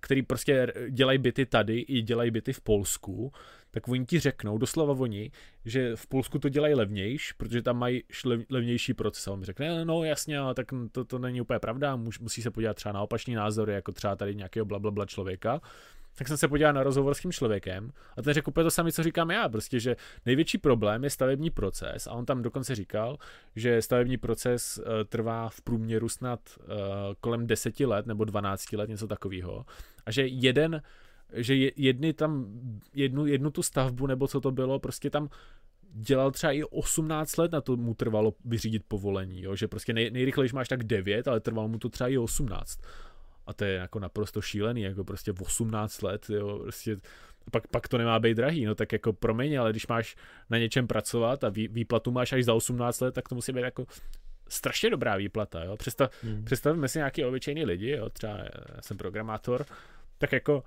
[0.00, 3.32] který prostě dělají byty tady i dělají byty v Polsku,
[3.70, 5.30] tak oni ti řeknou, doslova oni,
[5.64, 8.02] že v Polsku to dělají levnější, protože tam mají
[8.50, 9.28] levnější proces.
[9.28, 12.50] A on mi řekne, no jasně, ale tak to, to není úplně pravda, musí se
[12.50, 15.60] podívat třeba na opačný názory, jako třeba tady nějakého blablabla člověka
[16.18, 18.92] tak jsem se podíval na rozhovor s tím člověkem a ten řekl úplně to samé,
[18.92, 19.96] co říkám já, prostě, že
[20.26, 22.06] největší problém je stavební proces.
[22.06, 23.18] A on tam dokonce říkal,
[23.56, 26.66] že stavební proces uh, trvá v průměru snad uh,
[27.20, 29.64] kolem 10 let nebo 12 let, něco takového.
[30.06, 30.82] A že jeden
[31.32, 32.46] že jedny tam,
[32.94, 35.28] jednu, jednu tu stavbu, nebo co to bylo, prostě tam
[35.92, 39.56] dělal třeba i 18 let na to mu trvalo vyřídit povolení, jo?
[39.56, 42.80] že prostě nej, nejrychleji máš tak 9, ale trvalo mu to třeba i 18
[43.46, 46.96] a to je jako naprosto šílený, jako prostě v 18 let, jo, prostě
[47.50, 50.16] pak, pak to nemá být drahý, no tak jako promiň, ale když máš
[50.50, 53.60] na něčem pracovat a vý, výplatu máš až za 18 let, tak to musí být
[53.60, 53.86] jako
[54.48, 55.76] strašně dobrá výplata, jo.
[55.76, 56.44] Představ, hmm.
[56.44, 58.38] Představíme si nějaký obyčejný lidi, jo, třeba
[58.76, 59.64] já jsem programátor,
[60.18, 60.62] tak jako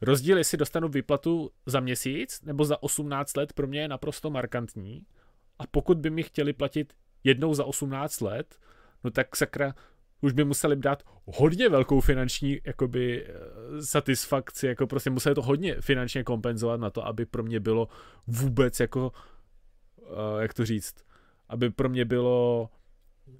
[0.00, 5.06] rozdíl, jestli dostanu výplatu za měsíc nebo za 18 let, pro mě je naprosto markantní.
[5.58, 6.92] A pokud by mi chtěli platit
[7.24, 8.56] jednou za 18 let,
[9.04, 9.74] no tak sakra,
[10.20, 13.32] už by museli dát hodně velkou finanční jakoby eh,
[13.82, 17.88] satisfakci, jako prostě museli to hodně finančně kompenzovat na to, aby pro mě bylo
[18.26, 19.12] vůbec jako,
[19.96, 20.94] uh, jak to říct,
[21.48, 22.68] aby pro mě bylo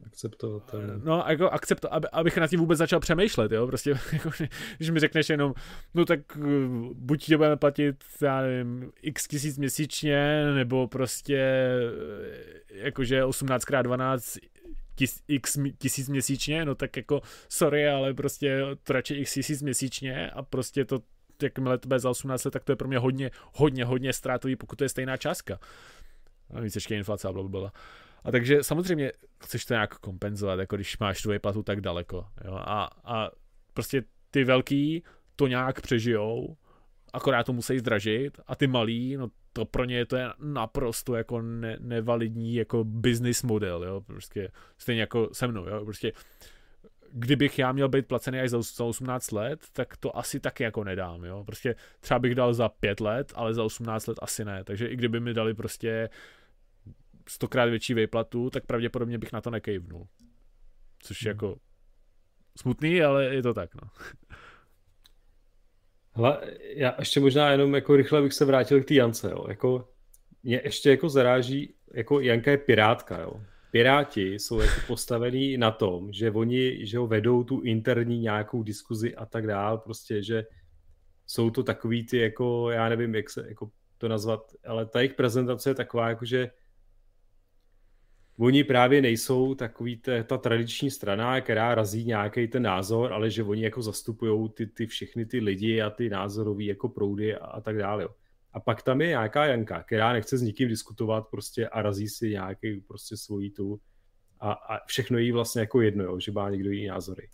[0.07, 1.01] akceptovatelné.
[1.05, 4.31] No, jako akcept, aby, abych na tím vůbec začal přemýšlet, jo, prostě, jako,
[4.77, 5.55] když mi řekneš jenom,
[5.95, 6.41] no tak eh,
[6.95, 11.69] buď tě budeme platit, já nevím, x tisíc měsíčně, nebo prostě,
[12.71, 14.41] jakože 18x12
[14.95, 20.31] tis, x tisíc měsíčně, no tak jako sorry, ale prostě to radši x tisíc měsíčně
[20.31, 21.03] a prostě to
[21.43, 24.57] jakmile to bude za 18 let, tak to je pro mě hodně, hodně, hodně ztrátový,
[24.57, 25.59] pokud to je stejná částka.
[26.55, 27.73] A víc ještě inflace a blablabla.
[28.25, 29.13] A takže samozřejmě
[29.45, 32.27] chceš to nějak kompenzovat, jako když máš tu platu tak daleko.
[32.45, 32.55] Jo?
[32.55, 33.31] A, a
[33.75, 35.03] prostě ty velký
[35.37, 36.57] to nějak přežijou,
[37.13, 41.43] akorát to musí zdražit a ty malí, no to pro ně to je naprosto jako
[41.43, 46.13] ne, nevalidní jako business model, jo, prostě stejně jako se mnou, jo, prostě
[47.13, 50.85] kdybych já měl být placený až za, za 18 let, tak to asi taky jako
[50.85, 54.65] nedám, jo, prostě třeba bych dal za 5 let, ale za 18 let asi ne,
[54.65, 56.11] takže i kdyby mi dali prostě
[57.29, 60.09] stokrát větší výplatu, tak pravděpodobně bych na to nekejvnul.
[60.99, 61.37] Což je hmm.
[61.37, 61.57] jako
[62.57, 63.91] smutný, ale je to tak, no.
[66.17, 66.41] Hele,
[66.75, 69.45] já ještě možná jenom jako rychle bych se vrátil k té Jance, jo.
[69.49, 69.89] Jako,
[70.43, 73.41] mě ještě jako zaráží, jako Janka je pirátka, jo.
[73.71, 79.15] Piráti jsou jako postavení na tom, že oni, že ho vedou tu interní nějakou diskuzi
[79.15, 80.45] a tak dál, prostě, že
[81.27, 85.15] jsou to takový ty, jako, já nevím, jak se jako to nazvat, ale ta jejich
[85.15, 86.51] prezentace je taková, jako, že
[88.39, 93.43] oni právě nejsou takový te, ta tradiční strana, která razí nějaký ten názor, ale že
[93.43, 97.61] oni jako zastupují ty, ty všechny ty lidi a ty názorové jako proudy a, a
[97.61, 98.09] tak dále.
[98.53, 102.31] A pak tam je nějaká Janka, která nechce s nikým diskutovat prostě a razí si
[102.31, 103.81] nějaký prostě svojí tu
[104.41, 107.29] a, a všechno jí vlastně jako jedno, jo, že má někdo jiný názory.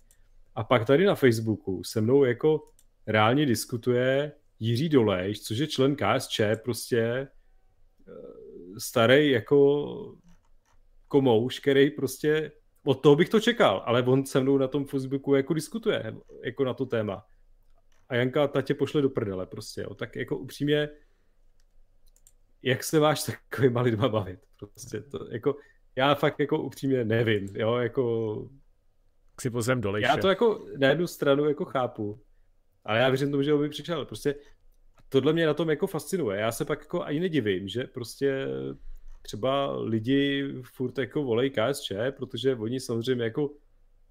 [0.54, 2.68] A pak tady na Facebooku se mnou jako
[3.06, 7.28] reálně diskutuje Jiří Dolejš, což je člen KSČ, prostě eh,
[8.78, 10.16] starý jako
[11.10, 12.52] komouš, který prostě
[12.84, 16.14] od toho bych to čekal, ale on se mnou na tom Facebooku jako diskutuje
[16.44, 17.26] jako na to téma.
[18.08, 19.94] A Janka ta tě pošle do prdele prostě, jo.
[19.94, 20.88] Tak jako upřímně,
[22.62, 24.40] jak se máš takovýma lidma bavit?
[24.58, 25.56] Prostě to, jako,
[25.96, 28.48] já fakt jako upřímně nevím, jo, jako...
[29.40, 30.00] Si pozem dole.
[30.00, 32.22] Já to jako na jednu stranu jako chápu,
[32.84, 34.04] ale já věřím tomu, že on by přišel.
[34.04, 34.34] Prostě
[35.08, 36.40] tohle mě na tom jako fascinuje.
[36.40, 38.46] Já se pak jako ani nedivím, že prostě
[39.22, 43.50] třeba lidi furt jako volej KSČ, protože oni samozřejmě jako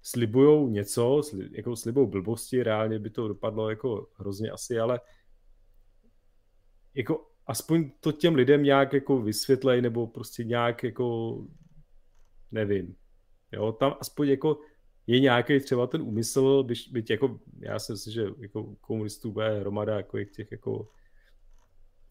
[0.02, 5.00] slibujou něco, jako slibou blbosti, reálně by to dopadlo jako hrozně asi, ale
[6.94, 11.38] jako aspoň to těm lidem nějak jako vysvětlej, nebo prostě nějak jako
[12.52, 12.96] nevím.
[13.52, 14.60] Jo, tam aspoň jako
[15.06, 19.60] je nějaký třeba ten úmysl, byť, byť jako, já si myslím, že jako komunistů bude
[19.60, 20.88] hromada jako těch jako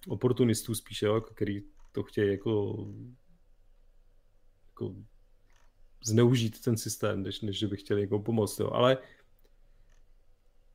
[0.08, 1.62] oportunistů spíše, jo, který
[1.92, 2.86] to chtějí jako,
[4.70, 4.96] jako
[6.06, 8.60] zneužít ten systém, než, než by chtěli někomu pomoct.
[8.60, 8.70] Jo.
[8.72, 8.98] Ale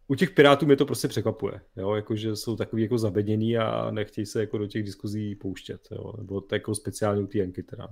[0.08, 3.90] u těch pirátů mě to prostě překvapuje, jo, jako, že jsou takový jako zabeděný a
[3.90, 7.88] nechtějí se jako do těch diskuzí pouštět, jo, nebo to jako speciálně u té teda.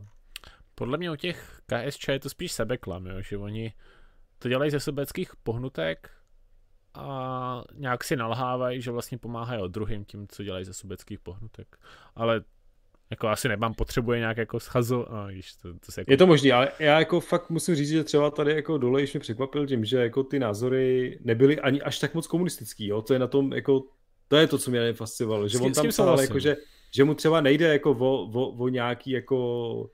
[0.74, 3.74] Podle mě u těch KSČ je to spíš sebeklam, jo, že oni
[4.38, 6.10] to dělají ze sobeckých pohnutek
[6.94, 11.76] a nějak si nalhávají, že vlastně pomáhají druhým tím, co dělají ze sobeckých pohnutek.
[12.14, 12.44] Ale
[13.12, 16.10] jako asi nemám, potřebuje nějak jako schazo, no, víš, to, to se jako...
[16.10, 19.12] Je to možný, ale já jako fakt musím říct, že třeba tady jako dole již
[19.12, 23.12] mě překvapil tím, že jako ty názory nebyly ani až tak moc komunistický, jo, to
[23.12, 23.84] je na tom jako,
[24.28, 26.56] to je to, co mě fascinovalo, že on tam psal, jako, že,
[26.94, 29.90] že mu třeba nejde jako o, o, o nějaký jako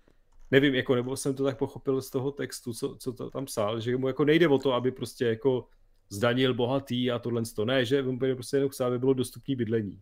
[0.50, 3.80] nevím, jako, nebo jsem to tak pochopil z toho textu, co, co to tam psal,
[3.80, 5.66] že mu jako nejde o to, aby prostě jako
[6.10, 10.00] zdanil bohatý a tohle to ne, že on prostě jenom chce, aby bylo dostupné bydlení.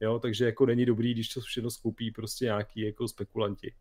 [0.00, 3.74] Jo, takže jako není dobrý, když to všechno skoupí prostě nějaký jako spekulanti.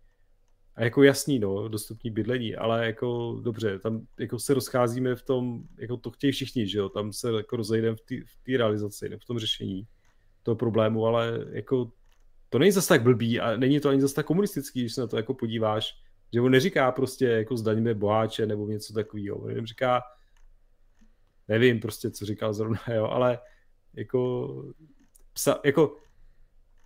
[0.75, 5.64] A jako jasný, no, dostupný bydlení, ale jako dobře, tam jako se rozcházíme v tom,
[5.77, 9.39] jako to chtějí všichni, že jo, tam se jako rozejdeme v té realizaci, v tom
[9.39, 9.88] řešení
[10.43, 11.91] toho problému, ale jako
[12.49, 15.07] to není zase tak blbý a není to ani zase tak komunistický, když se na
[15.07, 19.65] to jako podíváš, že on neříká prostě jako zdaňme boháče nebo něco takového, on jenom
[19.65, 20.01] říká,
[21.48, 23.39] nevím prostě, co říkal zrovna, jo, ale
[23.93, 24.48] jako,
[25.33, 25.98] psa, jako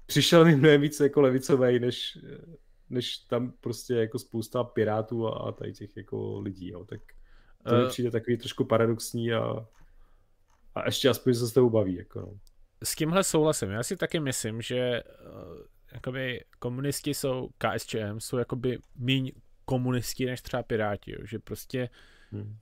[0.06, 2.18] přišel mi mnohem víc jako levicový, než,
[2.90, 7.00] než tam prostě jako spousta pirátů a, a tady těch jako lidí, jo, tak
[7.68, 9.68] to mi uh, přijde takový trošku paradoxní a,
[10.76, 12.40] a ještě aspoň se s tebou baví, jako no.
[12.84, 13.70] S tímhle souhlasím.
[13.70, 15.58] Já si taky myslím, že uh,
[15.94, 19.32] jakoby komunisti jsou, KSČM jsou jakoby míň
[19.66, 21.90] komunisti než třeba Piráti, jo, že prostě
[22.32, 22.58] hmm.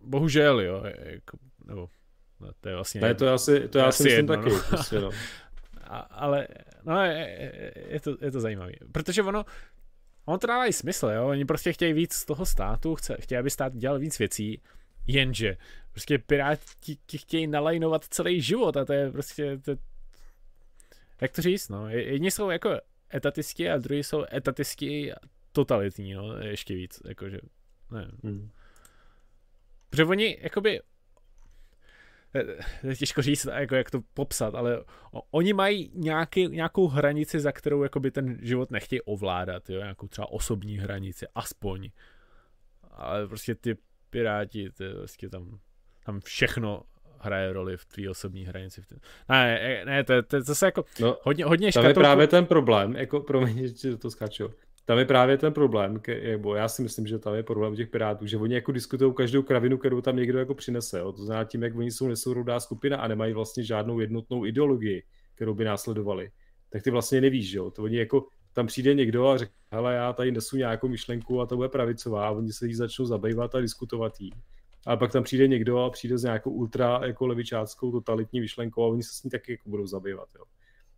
[0.00, 1.88] bohužel, jo, jako, nebo
[2.40, 3.00] no, to je vlastně...
[3.00, 4.60] Ne, to je asi, to je asi myslím jedno, taky, no.
[4.68, 5.10] prostě, no.
[5.84, 6.48] A, ale
[6.84, 9.44] no, je, je, to, je to zajímavé, protože ono,
[10.24, 11.28] on to dává i smysl, jo?
[11.28, 14.62] oni prostě chtějí víc z toho státu, chce, chtějí, aby stát dělal víc věcí,
[15.06, 15.56] jenže
[15.92, 19.76] prostě piráti ti chtějí nalajnovat celý život a to je prostě, to,
[21.20, 22.80] jak to říct, no, jedni jsou jako
[23.14, 25.12] etatisti a druhý jsou etatisti
[25.52, 27.38] totalitní, no, ještě víc, jakože,
[27.90, 28.10] ne.
[28.24, 28.50] Hmm.
[29.90, 30.80] Protože oni, jakoby,
[32.98, 34.84] těžko říct, jako jak to popsat, ale
[35.30, 39.78] oni mají nějaký, nějakou hranici, za kterou jakoby ten život nechtějí ovládat, jo?
[39.78, 41.90] nějakou třeba osobní hranici, aspoň.
[42.90, 43.76] Ale prostě ty
[44.10, 45.58] piráti, ty prostě tam,
[46.04, 46.82] tam všechno
[47.18, 48.82] hraje roli v tvý osobní hranici.
[49.28, 51.88] Ne, ne, to, to, to zase jako no, hodně, hodně škatolku...
[51.88, 54.50] je právě ten problém, jako promiň, že to skáču
[54.84, 58.26] tam je právě ten problém, nebo já si myslím, že tam je problém těch pirátů,
[58.26, 60.98] že oni jako diskutují každou kravinu, kterou tam někdo jako přinese.
[60.98, 61.12] Jo.
[61.12, 65.02] To znamená tím, jak oni jsou nesourodá skupina a nemají vlastně žádnou jednotnou ideologii,
[65.34, 66.30] kterou by následovali,
[66.70, 67.70] tak ty vlastně nevíš, že jo.
[67.70, 71.46] To oni jako tam přijde někdo a řekne, hele, já tady nesu nějakou myšlenku a
[71.46, 74.30] to bude pravicová a oni se jí začnou zabývat a diskutovat jí.
[74.86, 78.86] A pak tam přijde někdo a přijde s nějakou ultra jako levičáckou totalitní myšlenkou a
[78.86, 80.28] oni se s ní taky jako budou zabývat.
[80.38, 80.44] Jo.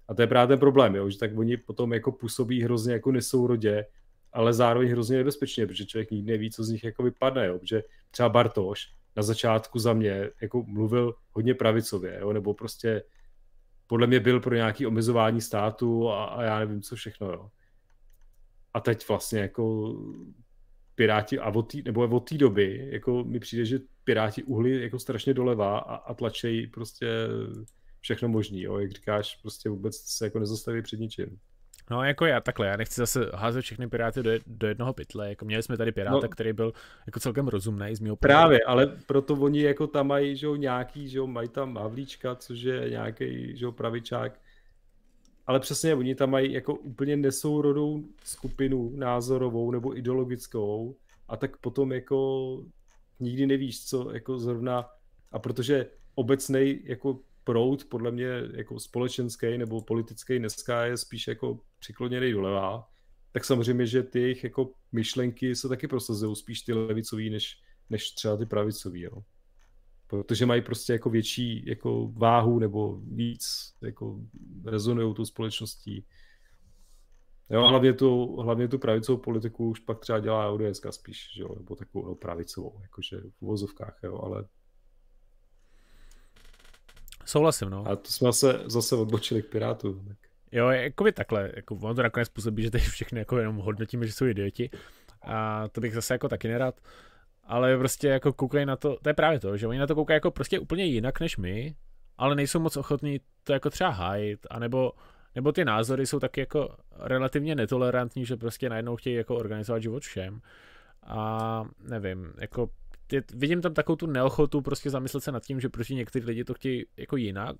[0.09, 3.13] A to je právě ten problém, jo, že tak oni potom jako působí hrozně jako
[3.13, 3.87] nesourodě,
[4.33, 7.83] ale zároveň hrozně nebezpečně, protože člověk nikdy neví, co z nich jako vypadne, jo, protože
[8.11, 13.03] třeba Bartoš na začátku za mě jako mluvil hodně pravicově, jo, nebo prostě
[13.87, 17.51] podle mě byl pro nějaký omezování státu a, a já nevím, co všechno, jo.
[18.75, 19.95] A teď vlastně jako
[20.95, 24.99] Piráti a od tý, nebo od té doby, jako mi přijde, že Piráti uhli jako
[24.99, 27.07] strašně doleva a, a tlačejí prostě
[28.05, 31.39] všechno možný, jo, jak říkáš, prostě vůbec se jako nezastaví před ničím.
[31.91, 35.45] No jako já takhle, já nechci zase házet všechny piráty do, do jednoho pytle, jako
[35.45, 36.73] měli jsme tady piráta, no, který byl
[37.07, 41.09] jako celkem rozumný z mého Právě, ale proto oni jako tam mají, že jo, nějaký,
[41.09, 44.41] že jo, mají tam Havlíčka, což je nějaký, že jo, pravičák,
[45.47, 50.97] ale přesně, oni tam mají jako úplně nesourodou skupinu názorovou nebo ideologickou
[51.29, 52.59] a tak potom jako
[53.21, 54.89] nikdy nevíš, co jako zrovna,
[55.33, 61.61] a protože obecnej jako proud podle mě jako společenský nebo politický dneska je spíš jako
[61.79, 62.89] přikloněný doleva,
[63.33, 68.11] tak samozřejmě, že ty jejich jako myšlenky se taky prosazují spíš ty levicový, než, než
[68.11, 69.23] třeba ty pravicový, jo.
[70.07, 74.21] Protože mají prostě jako větší jako váhu nebo víc jako
[74.65, 76.07] rezonují tou společností.
[77.51, 81.55] Jo, hlavně tu, hlavně tu pravicovou politiku už pak třeba dělá ODS spíš, že jo,
[81.57, 84.45] nebo takovou pravicovou, jakože v uvozovkách, jo, ale
[87.25, 87.85] Souhlasím, no.
[87.89, 90.05] A to jsme se zase odbočili k Pirátům.
[90.09, 90.17] Tak.
[90.53, 94.07] Jo, jako by takhle, jako ono to nakonec způsobí, že tady všechny jako jenom hodnotíme,
[94.07, 94.71] že jsou idioti.
[95.23, 96.81] A to bych zase jako taky nerad.
[97.45, 100.17] Ale prostě jako koukají na to, to je právě to, že oni na to koukají
[100.17, 101.75] jako prostě úplně jinak než my,
[102.19, 104.93] ale nejsou moc ochotní to jako třeba hájit, anebo
[105.35, 110.03] nebo ty názory jsou taky jako relativně netolerantní, že prostě najednou chtějí jako organizovat život
[110.03, 110.41] všem.
[111.03, 112.71] A nevím, jako
[113.13, 116.45] je, vidím tam takovou tu neochotu prostě zamyslet se nad tím, že prostě někteří lidi
[116.45, 117.57] to chtějí jako jinak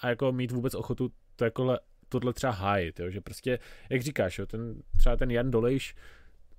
[0.00, 1.76] a jako mít vůbec ochotu to jako
[2.08, 3.10] tohle třeba hájit, jo?
[3.10, 3.58] že prostě,
[3.90, 5.94] jak říkáš, jo, ten, třeba ten Jan Dolejš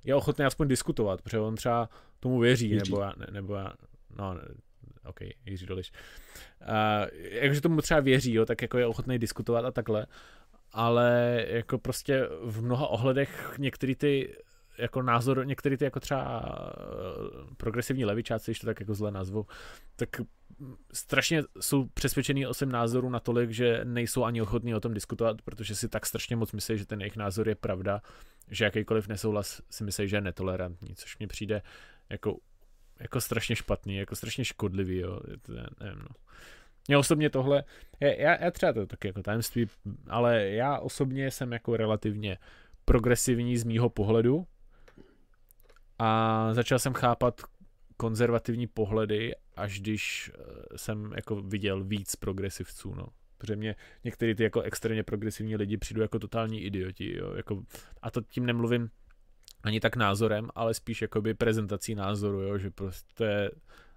[0.03, 1.89] je ochotný aspoň diskutovat, protože on třeba
[2.19, 2.91] tomu věří, Jiří.
[2.91, 3.73] nebo já, ne, nebo já,
[4.17, 4.35] no,
[5.05, 5.91] OK, Jiří Dolejš,
[6.61, 10.05] uh, jakože tomu třeba věří, jo, tak jako je ochotný diskutovat a takhle,
[10.71, 14.35] ale jako prostě v mnoha ohledech některý ty
[14.77, 19.45] jako názor, některý ty jako třeba eh, progresivní levičáci, když to tak jako zle nazvu,
[19.95, 20.09] tak
[20.93, 25.75] strašně jsou přesvědčený o svém názoru natolik, že nejsou ani ochotní o tom diskutovat, protože
[25.75, 28.01] si tak strašně moc myslí, že ten jejich názor je pravda,
[28.51, 31.61] že jakýkoliv nesouhlas si myslí, že je netolerantní, což mně přijde
[32.09, 32.37] jako,
[32.99, 35.19] jako strašně špatný, jako strašně škodlivý, jo.
[35.79, 36.15] Nevím, no.
[36.87, 37.63] Mě osobně tohle,
[37.99, 39.67] já, já třeba to taky jako tajemství,
[40.07, 42.37] ale já osobně jsem jako relativně
[42.85, 44.47] progresivní z mýho pohledu
[45.99, 47.41] a začal jsem chápat
[47.97, 53.05] konzervativní pohledy, až když eh, jsem jako viděl víc progresivců, no.
[53.37, 57.33] Protože mě některý ty jako extrémně progresivní lidi přijdou jako totální idioti, jo.
[57.33, 57.63] Jako,
[58.01, 58.89] a to tím nemluvím
[59.63, 63.51] ani tak názorem, ale spíš jakoby prezentací názoru, jo, že prostě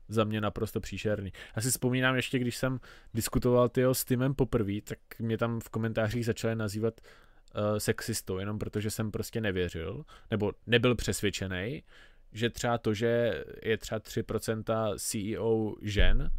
[0.08, 1.32] za mě naprosto příšerný.
[1.56, 2.80] Já si vzpomínám ještě, když jsem
[3.14, 7.00] diskutoval tyho s Timem poprvé, tak mě tam v komentářích začali nazývat
[7.78, 11.82] sexistou, jenom protože jsem prostě nevěřil, nebo nebyl přesvědčený,
[12.32, 16.30] že třeba to, že je třeba 3% CEO žen,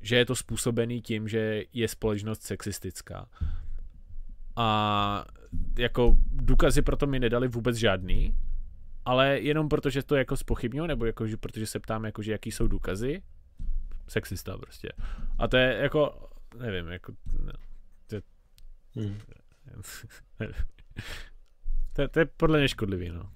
[0.00, 3.28] že je to způsobený tím, že je společnost sexistická.
[4.56, 5.24] A
[5.78, 8.34] jako důkazy proto mi nedali vůbec žádný,
[9.04, 12.50] ale jenom protože to jako spochybňuji, nebo jako, že, protože se ptám, jako, že jaký
[12.50, 13.22] jsou důkazy,
[14.08, 14.92] sexista prostě.
[15.38, 16.28] A to je jako,
[16.58, 17.12] nevím, jako,
[17.42, 17.52] no,
[18.06, 18.16] to,
[18.96, 19.18] hmm.
[21.92, 23.32] to, to je podle mě škodlivý, no.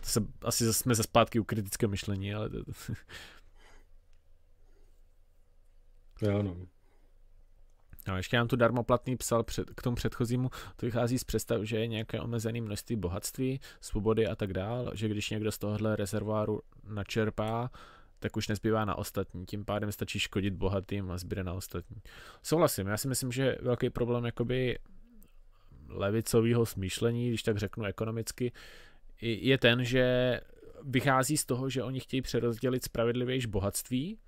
[0.00, 2.58] To se, asi jsme ze zpátky u kritického myšlení, ale to...
[6.22, 6.56] jo, no.
[8.08, 11.78] No, ještě nám tu darmoplatný psal před, k tomu předchozímu, to vychází z představ, že
[11.78, 16.60] je nějaké omezené množství bohatství, svobody a tak dál, že když někdo z tohohle rezervoáru
[16.88, 17.70] načerpá,
[18.22, 19.46] tak už nezbývá na ostatní.
[19.46, 21.96] Tím pádem stačí škodit bohatým a zbyde na ostatní.
[22.42, 24.78] Souhlasím, já si myslím, že velký problém jakoby
[25.88, 28.52] levicového smýšlení, když tak řeknu ekonomicky,
[29.22, 30.40] je ten, že
[30.82, 34.18] vychází z toho, že oni chtějí přerozdělit spravedlivější bohatství,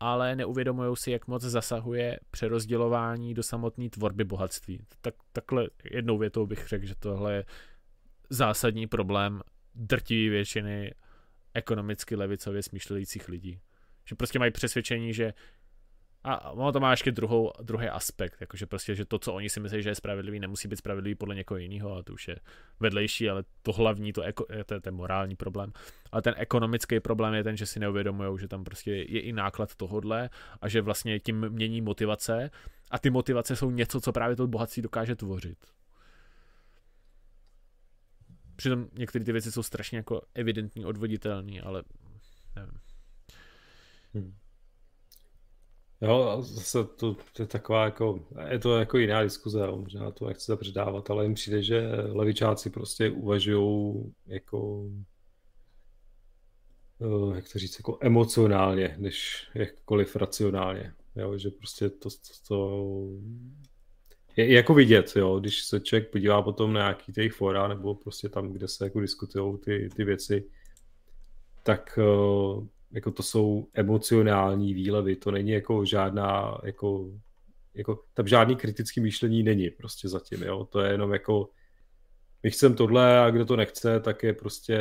[0.00, 4.80] ale neuvědomují si, jak moc zasahuje přerozdělování do samotné tvorby bohatství.
[5.00, 7.44] Tak, takhle jednou větou bych řekl, že tohle je
[8.30, 9.42] zásadní problém
[9.74, 10.94] drtivé většiny
[11.54, 13.60] ekonomicky levicově smýšlejících lidí.
[14.04, 15.34] Že prostě mají přesvědčení, že
[16.24, 19.60] a ono to má ještě druhou, druhý aspekt, jakože prostě, že to, co oni si
[19.60, 22.36] myslí, že je spravedlivý, nemusí být spravedlivý podle někoho jiného, a to už je
[22.80, 25.72] vedlejší, ale to hlavní, to, eko, to je ten morální problém.
[26.12, 29.74] Ale ten ekonomický problém je ten, že si neuvědomují, že tam prostě je i náklad
[29.74, 32.50] tohodle a že vlastně tím mění motivace
[32.90, 35.58] a ty motivace jsou něco, co právě to bohatství dokáže tvořit.
[38.56, 41.82] Přitom některé ty věci jsou strašně jako evidentní, odvoditelné, ale
[42.56, 42.80] nevím.
[44.14, 44.34] Hmm.
[46.00, 50.44] Jo, zase to, to je taková jako, je to jako jiná diskuze, možná to nechci
[50.46, 54.90] zapředávat, ale jim přijde, že levičáci prostě uvažují jako,
[57.00, 60.94] eh, jak to říct, jako emocionálně, než jakkoliv racionálně.
[61.16, 62.16] Jo, že prostě to, to,
[62.48, 63.08] to
[64.36, 68.28] je jako vidět, jo, když se člověk podívá potom na nějaký těch fora, nebo prostě
[68.28, 70.44] tam, kde se jako diskutují ty, ty věci,
[71.62, 77.10] tak uh, jako to jsou emocionální výlevy, to není jako žádná, jako,
[77.74, 81.48] jako tam žádný kritický myšlení není prostě zatím, jo, to je jenom jako
[82.42, 84.78] my chceme tohle a kdo to nechce, tak je prostě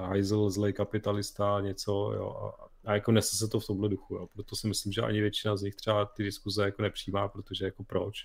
[0.00, 4.26] hajzl, zlej kapitalista, něco, jo, a, a jako nese se to v tomhle duchu, jo,
[4.32, 7.84] proto si myslím, že ani většina z nich třeba ty diskuze jako nepřijímá, protože jako
[7.84, 8.16] proč,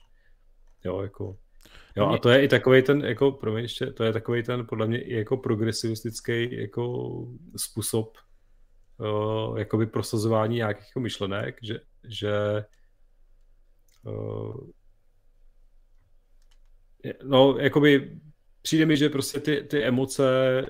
[0.86, 1.38] jo, jako.
[1.96, 4.88] Jo, a to je i takový ten, jako, promiň, ještě, to je takový ten, podle
[4.88, 7.12] mě, i jako progresivistický jako
[7.58, 8.18] způsob
[8.98, 12.34] uh, jakoby prosazování nějakých jako myšlenek, že, že
[14.04, 14.70] uh,
[17.24, 18.20] no, jakoby
[18.62, 20.66] přijde mi, že prostě ty, ty emoce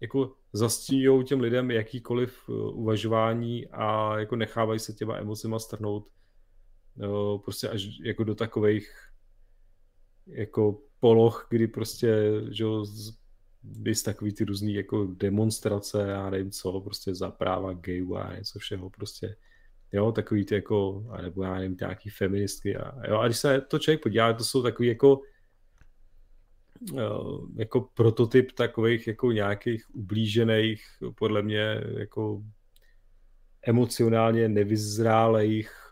[0.00, 6.08] jako zastíňují těm lidem jakýkoliv uvažování a jako nechávají se těma emocema strhnout
[7.44, 9.07] prostě až jako do takových
[10.28, 12.16] jako poloh, kdy prostě
[12.50, 12.64] že
[13.62, 18.58] bys takový ty různý jako demonstrace, já nevím co, prostě za práva gayů a něco
[18.58, 19.36] všeho, prostě.
[19.92, 23.78] Jo, takový ty jako, nebo já nevím, nějaký feministky a jo, a když se to
[23.78, 25.20] člověk podívá, to jsou takový jako
[27.56, 30.84] jako prototyp takových jako nějakých ublížených,
[31.14, 32.42] podle mě jako
[33.62, 35.88] emocionálně nevyzrálejch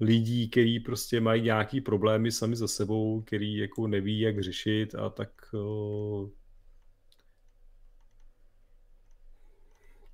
[0.00, 5.10] lidí, kteří prostě mají nějaký problémy sami za sebou, který jako neví, jak řešit a
[5.10, 5.30] tak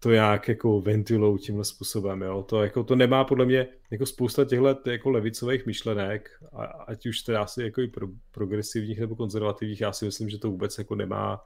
[0.00, 2.42] to nějak jako ventilou tímhle způsobem, jo.
[2.42, 7.20] To, jako, to nemá podle mě jako spousta těchto jako levicových myšlenek, a, ať už
[7.20, 10.94] teda asi jako i pro, progresivních nebo konzervativních, já si myslím, že to vůbec jako
[10.94, 11.40] nemá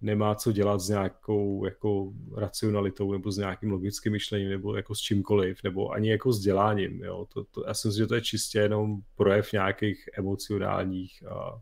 [0.00, 4.98] nemá co dělat s nějakou jako racionalitou nebo s nějakým logickým myšlením nebo jako s
[4.98, 7.04] čímkoliv, nebo ani jako s děláním.
[7.04, 7.26] Jo.
[7.32, 11.60] To, to, já si myslím, že to je čistě jenom projev nějakých emocionálních a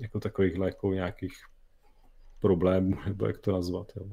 [0.00, 1.34] jako takových jako nějakých
[2.40, 3.92] problémů, nebo jak to nazvat.
[3.96, 4.06] Jo.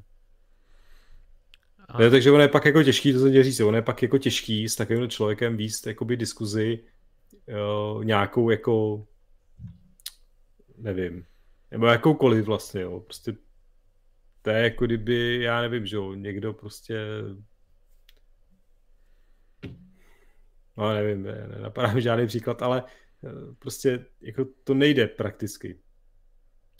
[1.88, 2.00] A...
[2.00, 4.70] Ne, takže ono je pak jako těžký, to jsem říct, ono je pak jako těžký
[4.70, 6.84] s takovým člověkem výst jakoby diskuzi
[7.48, 9.06] jo, nějakou jako
[10.78, 11.26] nevím,
[11.76, 13.00] nebo jakoukoliv vlastně, jo.
[13.00, 13.34] Prostě
[14.42, 16.98] to je jako kdyby, já nevím, že jo, někdo prostě
[20.78, 22.84] no nevím, ne, nenapadá mi žádný příklad, ale
[23.24, 25.80] eh, prostě jako to nejde prakticky.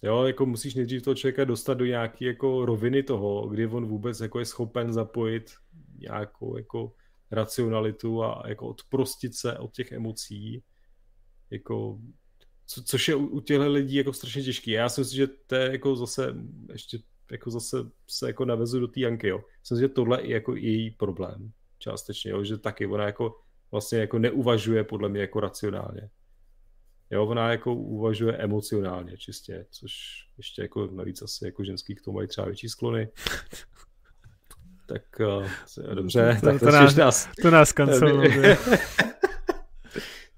[0.04, 4.20] Jo, jako musíš nejdřív toho člověka dostat do nějaké jako roviny toho, kdy on vůbec
[4.20, 5.52] jako je schopen zapojit
[5.98, 6.94] nějakou jako
[7.32, 10.64] racionalitu a jako odprostit se od těch emocí,
[11.50, 12.00] jako
[12.66, 14.72] co, což je u, u těchto lidí jako strašně těžký.
[14.72, 16.36] Já si myslím, že to je jako zase,
[16.72, 16.98] ještě
[17.32, 17.78] jako zase
[18.10, 19.44] se jako navezu do té Janky, jo.
[19.62, 24.20] Myslím, že tohle je jako její problém částečně, jo, že taky ona jako vlastně jako
[24.20, 26.10] neuvažuje podle mě jako racionálně.
[27.12, 29.92] Jo, ona jako uvažuje emocionálně čistě, což
[30.38, 33.10] ještě jako navíc asi jako ženský k tomu mají třeba větší sklony.
[34.88, 35.48] Tak uh,
[35.94, 38.58] dobře, to, tak to, to, nás, nás, to nás kanceluje.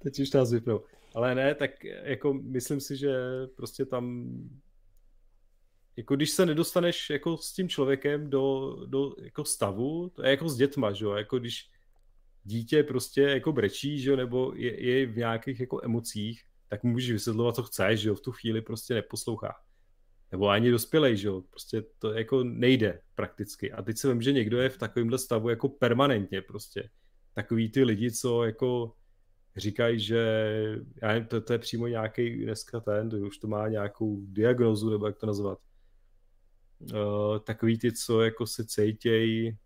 [0.03, 0.83] teď už nás vypnou.
[1.17, 3.17] Ale ne, tak jako myslím si, že
[3.55, 4.33] prostě tam
[5.95, 10.49] jako když se nedostaneš jako s tím člověkem do, do jako stavu, to je jako
[10.49, 11.69] s dětma, že jo, jako když
[12.43, 16.91] dítě prostě jako brečí, že jo, nebo je, je v nějakých jako emocích, tak mu
[16.91, 19.53] můžeš vysvětlovat, co chceš, že jo, v tu chvíli prostě neposlouchá.
[20.31, 23.71] Nebo ani dospělej, že jo, prostě to jako nejde prakticky.
[23.71, 26.89] A teď se vím, že někdo je v takovémhle stavu jako permanentně prostě.
[27.33, 28.93] Takový ty lidi, co jako
[29.57, 30.21] říkají, že
[31.01, 34.89] já nevím, to, to je přímo nějaký dneska ten, to už to má nějakou diagnozu,
[34.89, 35.59] nebo jak to nazvat.
[36.79, 39.57] Uh, takový ty, co jako se cejtějí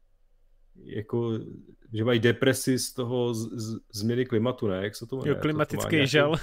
[0.84, 1.40] jako,
[1.94, 4.84] že mají depresi z toho z, z, změny klimatu, ne?
[4.84, 6.36] Jak se to Jo, klimatický to, to žal.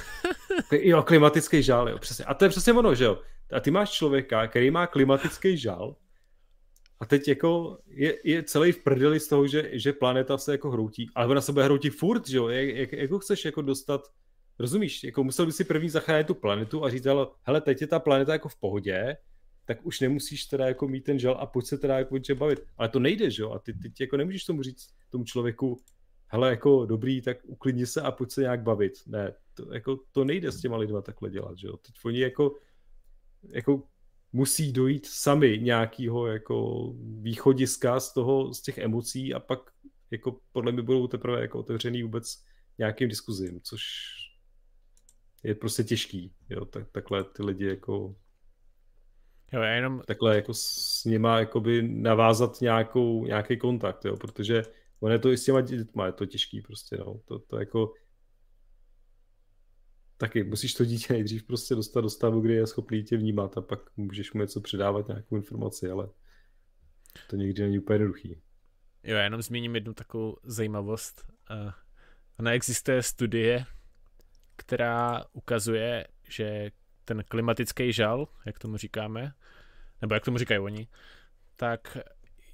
[0.72, 2.24] jo, klimatický žal, jo, přesně.
[2.24, 3.20] A to je přesně ono, že jo.
[3.52, 5.96] A ty máš člověka, který má klimatický žal
[7.00, 10.70] a teď jako je, je celý v prdeli z toho, že, že planeta se jako
[10.70, 14.00] hroutí, ale ona se bude hroutit furt, že jo, jak, jak, jako chceš jako dostat,
[14.58, 17.06] rozumíš, jako musel by si první zachránit tu planetu a říct,
[17.42, 19.16] hele, teď je ta planeta jako v pohodě,
[19.64, 22.60] tak už nemusíš teda jako mít ten žal a pojď se teda jako bavit.
[22.78, 25.80] Ale to nejde, že jo, a ty teď jako nemůžeš tomu říct tomu člověku,
[26.26, 28.92] hele, jako dobrý, tak uklidni se a pojď se nějak bavit.
[29.06, 31.76] Ne, to, jako, to nejde s těma lidma takhle dělat, že jo.
[31.76, 32.54] Teď oni jako,
[33.48, 33.82] jako
[34.32, 36.88] musí dojít sami nějakého jako
[37.20, 39.58] východiska z toho, z těch emocí a pak
[40.10, 42.44] jako podle mě budou teprve jako otevřený vůbec
[42.78, 43.82] nějakým diskuzím, což
[45.42, 48.16] je prostě těžký, jo, tak, takhle ty lidi jako
[49.52, 50.02] jo, já jenom...
[50.06, 54.62] takhle jako s nima jakoby navázat nějakou, nějaký kontakt, jo, protože
[55.00, 57.92] on je to i s těma dětma, je to těžký prostě, no, to, to jako
[60.18, 63.60] taky musíš to dítě nejdřív prostě dostat do stavu, kdy je schopný tě vnímat a
[63.60, 66.08] pak můžeš mu něco předávat, nějakou informaci, ale
[67.30, 68.42] to někdy není úplně jednoduchý.
[69.02, 71.24] Jo, já jenom zmíním jednu takovou zajímavost.
[71.50, 71.72] Uh,
[72.38, 73.64] ona existuje studie,
[74.56, 76.70] která ukazuje, že
[77.04, 79.32] ten klimatický žal, jak tomu říkáme,
[80.00, 80.88] nebo jak tomu říkají oni,
[81.56, 81.98] tak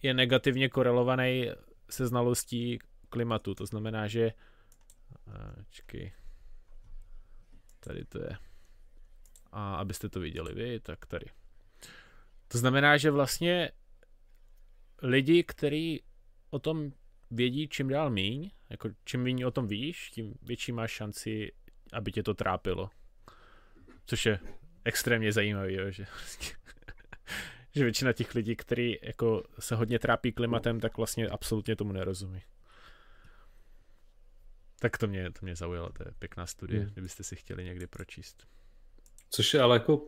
[0.03, 1.51] je negativně korelovaný
[1.91, 2.79] se znalostí
[3.09, 3.55] klimatu.
[3.55, 4.33] To znamená, že
[5.27, 5.35] uh,
[5.71, 6.13] čekaj,
[7.85, 8.37] Tady to je.
[9.53, 11.27] A abyste to viděli vy, tak tady.
[12.49, 13.71] To znamená, že vlastně
[15.03, 16.03] lidi, kteří
[16.51, 16.93] o tom
[17.31, 21.53] vědí čím dál míň, jako čím méně o tom víš, tím větší máš šanci,
[21.93, 22.91] aby tě to trápilo.
[24.07, 24.39] Což je
[24.85, 26.07] extrémně zajímavý, jo, že,
[27.75, 32.43] že většina těch lidí, kteří jako se hodně trápí klimatem, tak vlastně absolutně tomu nerozumí.
[34.85, 36.91] Tak to mě, to mě zaujalo, to je pěkná studie, hmm.
[36.93, 38.43] kdybyste si chtěli někdy pročíst.
[39.31, 40.03] Což je ale jako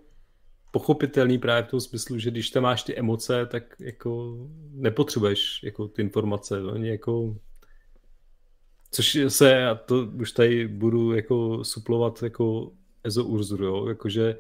[0.70, 4.36] pochopitelný právě v tom smyslu, že když tam máš ty emoce, tak jako
[4.70, 7.36] nepotřebuješ jako ty informace, oni jako
[8.90, 12.72] což se, a to už tady budu jako suplovat jako
[13.04, 14.36] Ezo Urzur, jo, jakože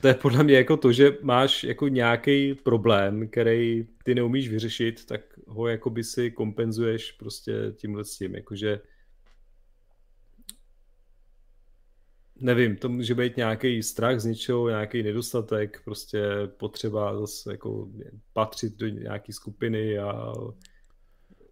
[0.00, 5.06] to je podle mě jako to, že máš jako nějaký problém, který ty neumíš vyřešit,
[5.06, 5.20] tak
[5.52, 8.80] ho jako by si kompenzuješ prostě tímhle s tím, jakože
[12.36, 17.88] nevím, to může být nějaký strach z něčeho, nějaký nedostatek, prostě potřeba zase jako
[18.32, 20.32] patřit do nějaké skupiny a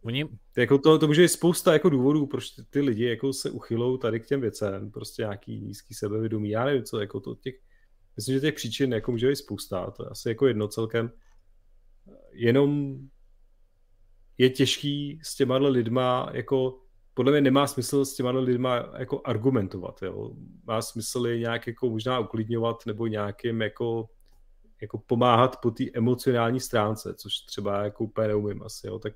[0.03, 0.29] Oni...
[0.57, 3.97] Jako to, to může být spousta jako důvodů, proč ty, ty lidi jako se uchylou
[3.97, 7.55] tady k těm věcem, prostě nějaký nízký sebevědomí, já nevím co, jako to těch,
[8.17, 11.13] myslím, že těch příčin jako může být spousta, to je asi jako jedno celkem,
[12.33, 12.99] jenom
[14.41, 16.79] je těžký s těma lidma jako
[17.15, 20.33] podle mě nemá smysl s těma lidma jako argumentovat, jo.
[20.67, 24.09] Má smysl je nějak jako možná uklidňovat nebo nějakým jako,
[24.81, 28.99] jako pomáhat po té emocionální stránce, což třeba jako úplně neumím asi, jo.
[28.99, 29.13] Tak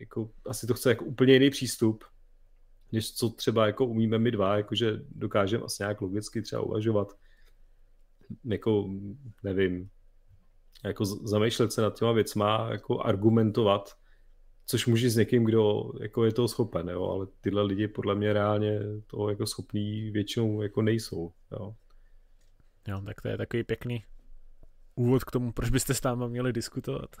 [0.00, 2.04] jako, asi to chce jako úplně jiný přístup,
[2.92, 7.12] než co třeba jako umíme my dva, jakože dokážeme asi nějak logicky třeba uvažovat,
[8.44, 8.88] jako
[9.42, 9.90] nevím,
[10.84, 13.96] jako zamýšlet se nad těma věcma, jako argumentovat,
[14.66, 18.32] což může s někým, kdo jako je toho schopen, jo, ale tyhle lidi podle mě
[18.32, 21.74] reálně toho jako schopný většinou jako nejsou, jo.
[22.88, 24.04] Jo, tak to je takový pěkný
[24.96, 27.16] úvod k tomu, proč byste s náma měli diskutovat.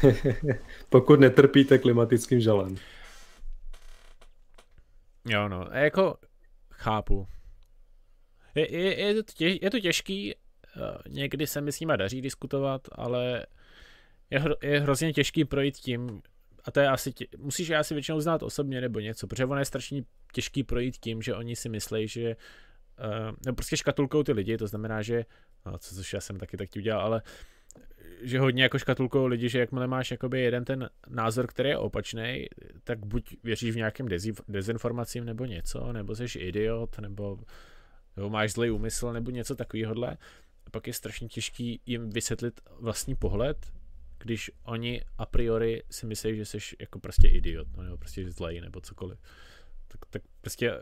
[0.88, 2.76] Pokud netrpíte klimatickým žalem.
[5.28, 6.16] Jo, no, jako
[6.70, 7.26] chápu.
[8.54, 10.34] Je, je, je, to, těž, je to těžký,
[11.08, 13.46] někdy se mi s nima daří diskutovat, ale
[14.30, 16.22] je, hro, je hrozně těžký projít tím,
[16.64, 19.58] a to je asi, tě, musíš je asi většinou znát osobně nebo něco, protože ono
[19.58, 24.32] je strašně těžký projít tím, že oni si myslí, že uh, no prostě škatulkou ty
[24.32, 25.24] lidi, to znamená, že,
[25.66, 27.22] no, co, což já jsem taky tak udělal, ale
[28.22, 32.46] že hodně jako škatulkou lidi, že jakmile máš jakoby jeden ten názor, který je opačný,
[32.84, 34.08] tak buď věříš v nějakým
[34.48, 37.38] dezinformacím nebo něco, nebo jsi idiot, nebo,
[38.16, 39.94] nebo máš zlý úmysl, nebo něco takového.
[40.70, 43.72] Pak je strašně těžký jim vysvětlit vlastní pohled,
[44.18, 48.60] když oni a priori si myslí, že jsi jako prostě idiot, no, nebo prostě zlej,
[48.60, 49.18] nebo cokoliv.
[49.88, 50.80] Tak, tak prostě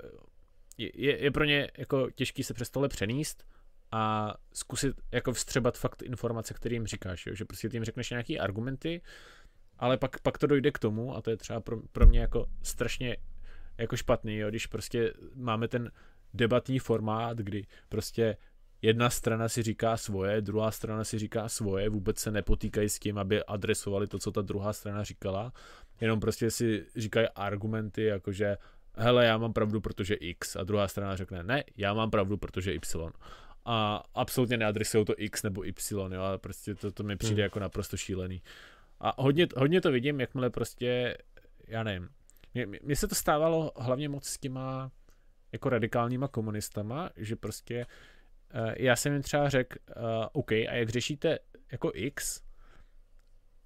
[0.79, 3.47] je, je pro ně jako těžký se přes tohle přenést
[3.93, 7.35] a zkusit jako vstřebat fakt informace, které jim říkáš, jo?
[7.35, 9.03] že prostě ty jim řekneš nějaké argumenty,
[9.79, 12.47] ale pak, pak to dojde k tomu, a to je třeba pro, pro mě jako
[12.63, 13.17] strašně
[13.79, 14.51] jako špatný, jo?
[14.51, 15.91] když prostě máme ten
[16.35, 18.37] debatní formát, kdy prostě
[18.83, 23.19] jedna strana si říká svoje, druhá strana si říká svoje, vůbec se nepotýkají s tím,
[23.19, 25.53] aby adresovali to, co ta druhá strana říkala,
[26.01, 28.57] jenom prostě si říkají argumenty, jakože
[28.95, 32.73] hele, já mám pravdu, protože X, a druhá strana řekne, ne, já mám pravdu, protože
[32.73, 33.13] Y
[33.65, 37.43] a absolutně neadresují to X nebo Y, jo, a prostě to, to mi přijde hmm.
[37.43, 38.43] jako naprosto šílený.
[39.01, 41.17] A hodně, hodně to vidím, jakmile prostě,
[41.67, 42.09] já nevím,
[42.83, 44.91] mně se to stávalo hlavně moc s těma
[45.53, 47.87] jako radikálníma komunistama, že prostě
[48.77, 50.03] já jsem jim třeba řekl, uh,
[50.33, 51.39] OK, a jak řešíte
[51.73, 52.43] jako X,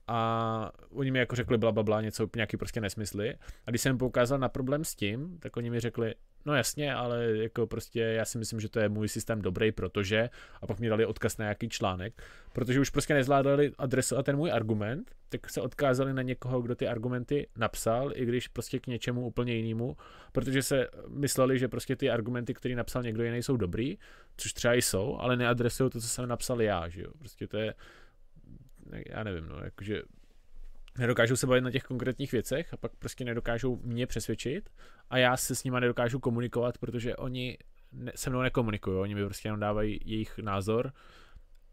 [0.06, 3.34] a oni mi jako řekli bla, bla, bla něco, nějaký prostě nesmysly.
[3.66, 6.14] A když jsem poukázal na problém s tím, tak oni mi řekli,
[6.46, 10.30] no jasně, ale jako prostě já si myslím, že to je můj systém dobrý, protože,
[10.62, 14.52] a pak mi dali odkaz na nějaký článek, protože už prostě nezvládali adresovat ten můj
[14.52, 19.26] argument, tak se odkázali na někoho, kdo ty argumenty napsal, i když prostě k něčemu
[19.26, 19.96] úplně jinému,
[20.32, 23.98] protože se mysleli, že prostě ty argumenty, které napsal někdo jiný, jsou dobrý,
[24.36, 27.10] což třeba jsou, ale neadresují to, co jsem napsal já, že jo.
[27.18, 27.74] Prostě to je,
[29.08, 30.02] já nevím, no, jakože
[30.98, 34.70] nedokážou se bavit na těch konkrétních věcech a pak prostě nedokážou mě přesvědčit
[35.10, 37.58] a já se s nimi nedokážu komunikovat, protože oni
[38.14, 40.92] se mnou nekomunikují, oni mi prostě jenom dávají jejich názor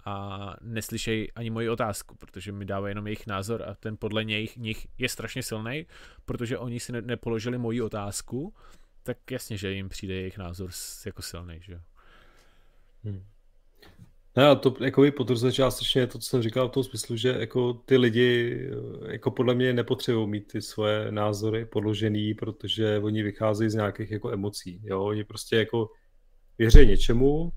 [0.05, 4.57] a neslyšejí ani moji otázku, protože mi dávají jenom jejich názor a ten podle nich,
[4.57, 5.85] nich je strašně silný,
[6.25, 8.55] protože oni si ne, nepoložili moji otázku,
[9.03, 10.69] tak jasně, že jim přijde jejich názor
[11.05, 11.79] jako silný, že jo.
[13.03, 13.23] Hmm.
[14.37, 17.73] No, to jako by potvrzuje částečně to, co jsem říkal v tom smyslu, že jako
[17.73, 23.69] ty lidi eh, jako podle mě nepotřebují mít ty svoje názory podložený, protože oni vycházejí
[23.69, 24.81] z nějakých jako emocí.
[24.83, 25.03] Jo?
[25.03, 25.89] Oni prostě jako
[26.57, 27.51] věří něčemu,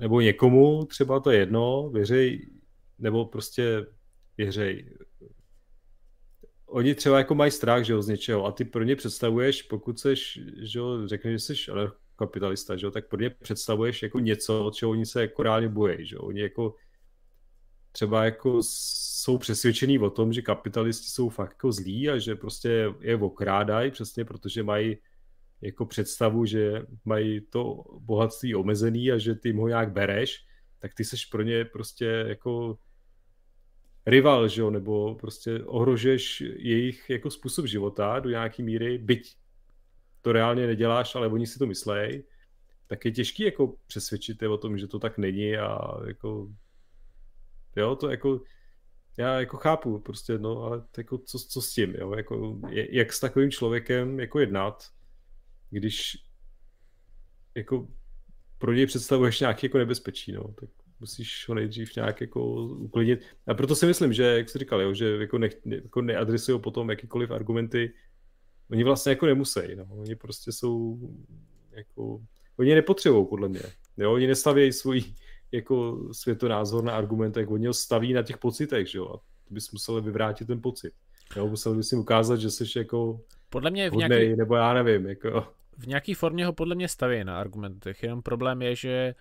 [0.00, 2.50] nebo někomu, třeba to je jedno, věří,
[2.98, 3.86] nebo prostě
[4.36, 4.90] věří.
[6.66, 9.98] Oni třeba jako mají strach, že jo, z něčeho a ty pro ně představuješ, pokud
[9.98, 11.56] seš, že jo, řekneš, že jsi
[12.16, 16.06] kapitalista, že tak pro ně představuješ jako něco, od čeho oni se jako reálně bojí,
[16.06, 16.18] že.
[16.18, 16.74] Oni jako
[17.92, 22.94] třeba jako jsou přesvědčení o tom, že kapitalisti jsou fakt jako zlí a že prostě
[23.00, 24.96] je okrádají přesně, protože mají
[25.60, 30.44] jako představu, že mají to bohatství omezený a že ty jim ho nějak bereš,
[30.78, 32.78] tak ty seš pro ně prostě jako
[34.06, 39.36] rival, že jo, nebo prostě ohrožuješ jejich jako způsob života do nějaký míry, byť
[40.26, 42.22] to reálně neděláš, ale oni si to myslejí,
[42.86, 46.48] tak je těžký jako přesvědčit je o tom, že to tak není a jako
[47.76, 48.40] jo, to jako
[49.16, 53.20] já jako chápu prostě, no, ale jako co, co s tím, jo, jako jak s
[53.20, 54.84] takovým člověkem jako jednat,
[55.70, 56.16] když
[57.54, 57.88] jako
[58.58, 60.68] pro něj představuješ nějaký jako nebezpečí, no, tak
[61.00, 63.24] musíš ho nejdřív nějak jako uklidnit.
[63.46, 66.90] A proto si myslím, že, jak jsi říkal, jo, že jako, ne, jako neadresují potom
[66.90, 67.94] jakýkoliv argumenty,
[68.70, 70.98] oni vlastně jako nemusí, no, oni prostě jsou
[71.72, 72.20] jako,
[72.58, 73.60] oni nepotřebují podle mě,
[73.96, 75.04] jo, oni nestavějí svůj
[75.52, 79.72] jako světonázor na argumentech, oni ho staví na těch pocitech, že jo, a ty bys
[79.72, 80.92] musel vyvrátit ten pocit.
[81.36, 83.20] Jo, musel bys jim ukázat, že jsi jako
[83.50, 85.46] podle mě v nějaký, nebo já nevím, jako...
[85.78, 89.14] V nějaký formě ho podle mě staví na argumentech, jenom problém je, že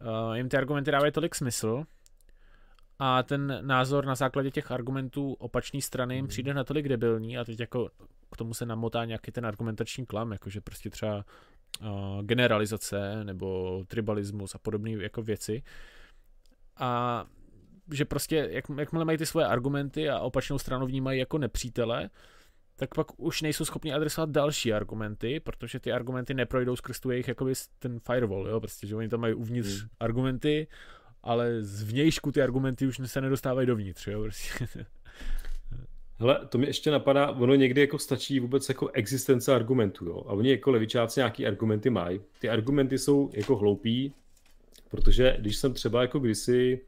[0.00, 1.84] uh, jim ty argumenty dávají tolik smysl
[3.02, 6.28] a ten názor na základě těch argumentů opačné strany jim mhm.
[6.28, 7.90] přijde natolik debilní a teď jako
[8.32, 11.24] k tomu se namotá nějaký ten argumentační klam, jakože prostě třeba
[11.80, 15.62] uh, generalizace nebo tribalismus a podobné jako věci.
[16.76, 17.24] A
[17.92, 22.10] že prostě, jak, jakmile mají ty svoje argumenty a opačnou stranu vnímají jako nepřítele,
[22.76, 27.28] tak pak už nejsou schopni adresovat další argumenty, protože ty argumenty neprojdou skrz tu jejich
[27.28, 29.88] jakoby ten firewall, jo, prostě, že oni tam mají uvnitř mm.
[30.00, 30.66] argumenty,
[31.22, 34.66] ale z vnějšku ty argumenty už se nedostávají dovnitř, jo, prostě.
[36.18, 40.32] Hele, to mi ještě napadá, ono někdy jako stačí vůbec jako existence argumentů, jo, a
[40.32, 42.20] oni jako levičáci nějaký argumenty mají.
[42.38, 44.14] Ty argumenty jsou jako hloupí,
[44.90, 46.80] protože když jsem třeba jako kdysi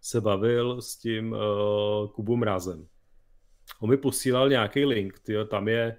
[0.00, 2.86] se bavil s tím uh, Kubou Mrázem,
[3.80, 5.96] on mi posílal nějaký link, tyjo, tam je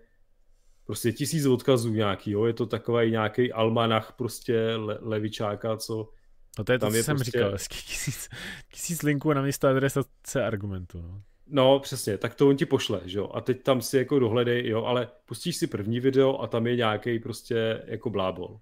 [0.86, 6.10] prostě tisíc odkazů nějaký, jo, je to takový nějaký almanach prostě le, levičáka, co
[6.58, 7.32] No to je to, tam co je jsem prostě...
[7.38, 8.30] říkal, tisíc,
[8.74, 11.22] tisíc linků na místo adresace argumentu, no.
[11.48, 14.68] No, přesně, tak to on ti pošle, že jo, a teď tam si jako dohledej,
[14.68, 18.60] jo, ale pustíš si první video a tam je nějaký prostě jako blábol.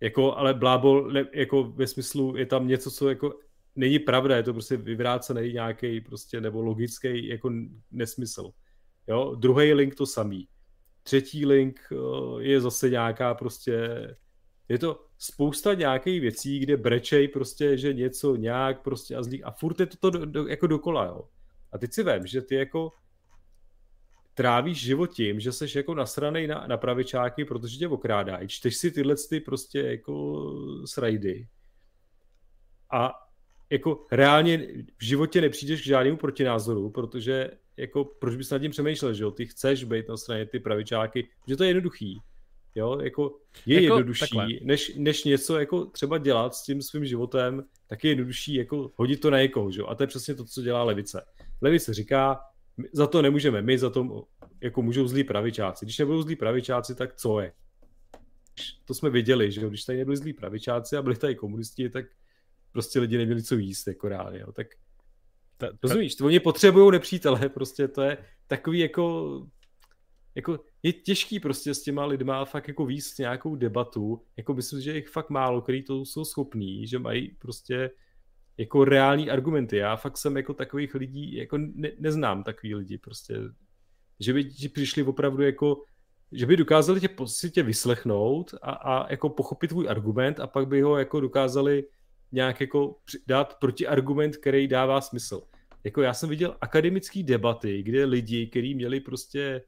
[0.00, 3.34] Jako, ale blábol, ne, jako ve smyslu, je tam něco, co jako
[3.76, 7.52] není pravda, je to prostě vyvrácený nějaký prostě nebo logický jako
[7.90, 8.50] nesmysl.
[9.06, 10.48] Jo, druhý link to samý.
[11.02, 13.88] Třetí link eh, je zase nějaká prostě,
[14.68, 19.50] je to spousta nějakých věcí, kde brečej prostě, že něco nějak prostě a zlík a
[19.50, 21.28] furt je to, to do, do, jako dokola, jo.
[21.72, 22.92] A teď si vím, že ty jako
[24.34, 28.48] trávíš život tím, že jsi jako nasranej na, na pravičáky, protože tě okrádají.
[28.48, 31.48] Čteš si tyhle ty prostě jako srajdy.
[32.90, 33.12] A
[33.70, 34.58] jako reálně
[34.98, 39.30] v životě nepřijdeš k žádnému protinázoru, protože jako proč bys nad tím přemýšlel, že jo?
[39.30, 42.20] Ty chceš být na straně ty pravičáky, že to je jednoduchý.
[42.78, 47.64] Jo, jako je jako, jednodušší, než, než něco jako třeba dělat s tím svým životem,
[47.86, 49.86] tak je jednodušší jako hodit to na někoho, že jo?
[49.86, 51.24] A to je přesně to, co dělá levice.
[51.62, 52.40] Levice říká,
[52.92, 54.24] za to nemůžeme my, za to
[54.60, 55.84] jako můžou zlí pravičáci.
[55.84, 57.52] Když nebudou zlí pravičáci, tak co je?
[58.84, 59.68] To jsme viděli, že jo?
[59.68, 62.06] Když tady nebyli zlí pravičáci a byli tady komunisti, tak
[62.72, 64.52] prostě lidi neměli co jíst, jako reálně, jo.
[64.52, 64.66] tak
[65.56, 65.76] ta, ta...
[65.82, 69.46] rozumíš, to oni potřebují nepřítele, prostě to je takový jako,
[70.38, 74.96] jako je těžký prostě s těma lidma fakt jako víc nějakou debatu, jako myslím, že
[74.96, 77.90] jich fakt málo, který to jsou schopní, že mají prostě
[78.56, 79.76] jako reální argumenty.
[79.76, 83.34] Já fakt jsem jako takových lidí, jako ne, neznám takový lidi prostě,
[84.20, 85.82] že by ti přišli opravdu jako,
[86.32, 90.68] že by dokázali tě, si tě vyslechnout a, a jako pochopit tvůj argument a pak
[90.68, 91.84] by ho jako dokázali
[92.32, 95.42] nějak jako dát protiargument, který dává smysl.
[95.84, 99.62] Jako já jsem viděl akademické debaty, kde lidi, kteří měli prostě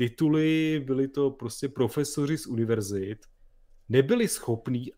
[0.00, 3.18] tituly, byli to prostě profesoři z univerzit,
[3.88, 4.92] nebyli schopní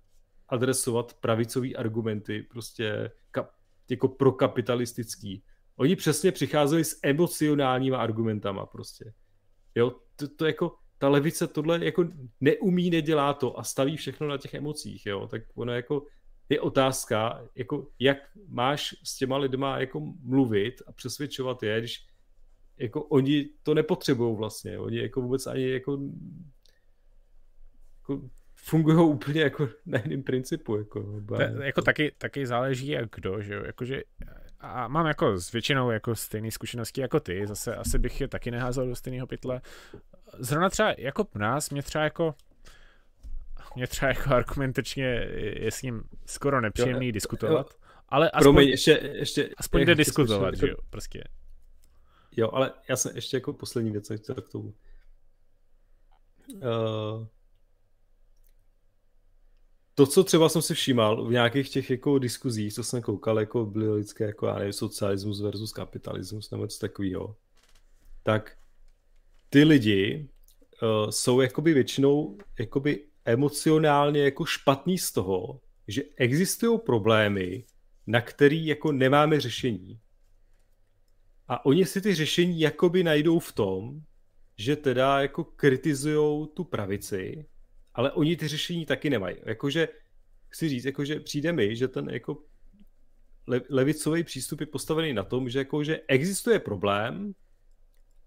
[0.49, 3.11] adresovat pravicové argumenty, prostě
[3.91, 5.43] jako prokapitalistický.
[5.77, 9.13] Oni přesně přicházeli s emocionálníma argumentama prostě.
[9.75, 12.05] Jo, to, to jako, ta levice tohle jako
[12.41, 16.07] neumí, nedělá to a staví všechno na těch emocích, jo, tak ono jako
[16.49, 22.12] je otázka, jako jak máš s těma lidma jako mluvit a přesvědčovat je, když
[22.79, 25.99] jako oni to nepotřebují vlastně, oni jako vůbec ani jako,
[27.99, 28.23] jako
[28.55, 30.77] fungují úplně jako na jiném principu.
[30.77, 34.03] Jako, to, jako taky, taky záleží jak kdo, že jo, jakože
[34.61, 38.51] a mám jako s většinou jako stejné zkušenosti jako ty, zase asi bych je taky
[38.51, 39.61] neházel do stejného pytle.
[40.39, 42.35] Zrovna třeba jako nás, mě třeba jako
[43.77, 45.05] mě třeba jako argumentačně
[45.37, 47.75] je s ním skoro nepříjemný jo, diskutovat.
[48.09, 51.25] Ale aspoň, promiň, ještě, ještě, aspoň jde diskutovat, že jo, prostě.
[52.37, 54.75] Jo, ale já jsem ještě jako poslední věc chtěl k tomu.
[56.55, 57.27] Uh,
[59.95, 63.67] to, co třeba jsem si všímal v nějakých těch jako diskuzích, co jsem koukal, jako
[63.67, 67.37] byly lidské, jako já nevím, socialismus versus kapitalismus nebo něco takového,
[68.23, 68.57] tak
[69.51, 70.29] ty lidi
[70.83, 77.65] uh, jsou jakoby většinou jakoby emocionálně jako špatný z toho, že existují problémy,
[78.07, 80.01] na který jako nemáme řešení.
[81.53, 84.01] A oni si ty řešení jakoby najdou v tom,
[84.57, 87.45] že teda jako kritizují tu pravici
[87.95, 89.37] ale oni ty řešení taky nemají.
[89.45, 89.89] Jakože,
[90.49, 92.39] chci říct, jakože přijde mi, že ten jako
[93.71, 97.33] levicový přístup je postavený na tom, že jakože existuje problém,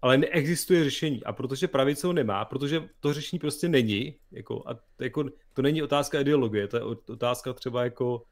[0.02, 1.24] ale neexistuje řešení.
[1.24, 5.82] A protože pravice ho nemá, protože to řešení prostě není, jako, a jako, to není
[5.82, 8.22] otázka ideologie, to je otázka třeba jako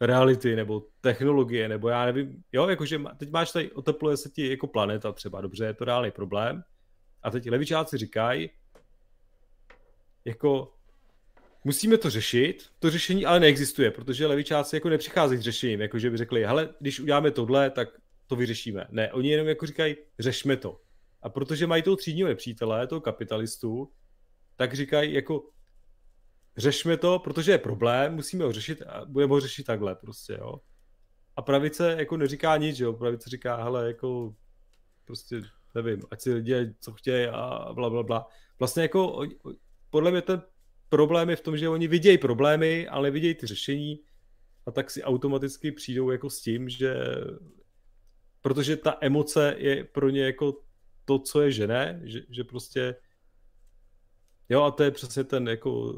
[0.00, 4.66] reality nebo technologie, nebo já nevím, jo, jakože teď máš tady, otepluje se ti jako
[4.66, 6.62] planeta třeba, dobře, je to reálný problém.
[7.22, 8.50] A teď levičáci říkají,
[10.24, 10.74] jako
[11.64, 16.10] musíme to řešit, to řešení ale neexistuje, protože levičáci jako nepřicházejí s řešením, jako že
[16.10, 17.88] by řekli, hele, když uděláme tohle, tak
[18.26, 18.86] to vyřešíme.
[18.90, 20.80] Ne, oni jenom jako říkají, řešme to.
[21.22, 23.92] A protože mají toho třídního nepřítele, toho kapitalistu,
[24.56, 25.50] tak říkají jako
[26.58, 30.54] řešme to, protože je problém, musíme ho řešit a budeme ho řešit takhle prostě, jo.
[31.36, 32.92] A pravice jako neříká nic, jo.
[32.92, 34.34] Pravice říká, hele, jako
[35.04, 35.42] prostě
[35.74, 38.26] nevím, ať si lidi co chtějí a bla, bla, bla.
[38.58, 39.26] Vlastně jako
[39.90, 40.42] podle mě ten
[40.88, 44.00] problém je v tom, že oni vidějí problémy, ale vidějí ty řešení
[44.66, 46.94] a tak si automaticky přijdou jako s tím, že
[48.42, 50.60] protože ta emoce je pro ně jako
[51.04, 52.96] to, co je žené, že, že prostě
[54.48, 55.94] jo a to je přesně ten jako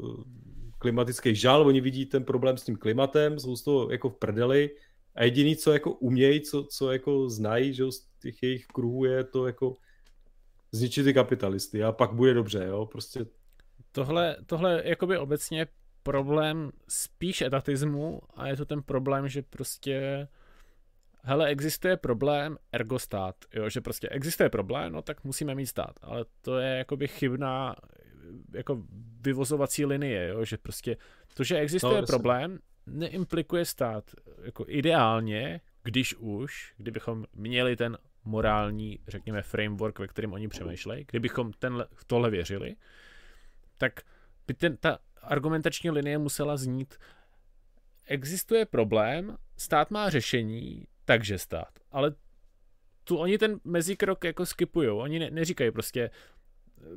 [0.81, 4.69] klimatický žal, oni vidí ten problém s tím klimatem, jsou z toho jako v prdeli
[5.15, 9.23] a jediný, co jako umějí, co, co jako znají, že z těch jejich kruhů je
[9.23, 9.77] to jako
[10.71, 13.25] zničit ty kapitalisty a pak bude dobře, jo, prostě.
[13.91, 15.67] Tohle, tohle jakoby obecně
[16.03, 20.27] problém spíš etatismu a je to ten problém, že prostě
[21.23, 25.99] hele, existuje problém, ergo stát, jo, že prostě existuje problém, no tak musíme mít stát,
[26.01, 27.75] ale to je jakoby chybná
[28.53, 28.83] jako
[29.21, 30.97] vyvozovací linie, jo, že prostě
[31.33, 34.11] to, že existuje no, problém, neimplikuje stát
[34.43, 41.53] jako ideálně, když už, kdybychom měli ten morální, řekněme, framework, ve kterém oni přemýšlejí, kdybychom
[41.53, 42.75] tenhle, tohle věřili,
[43.77, 43.99] tak
[44.47, 46.95] by ten, ta argumentační linie musela znít,
[48.05, 51.79] existuje problém, stát má řešení, takže stát.
[51.91, 52.15] Ale
[53.03, 54.97] tu oni ten mezikrok jako skipujou.
[54.97, 56.09] Oni ne, neříkají prostě,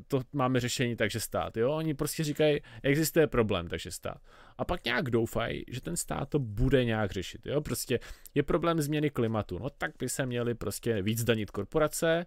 [0.09, 1.57] to máme řešení, takže stát.
[1.57, 1.73] Jo?
[1.73, 4.19] Oni prostě říkají, existuje problém, takže stát.
[4.59, 7.47] A pak nějak doufají, že ten stát to bude nějak řešit.
[7.47, 7.61] Jo?
[7.61, 8.01] Prostě
[8.35, 9.59] je problém změny klimatu.
[9.59, 12.27] No tak by se měli prostě víc danit korporace,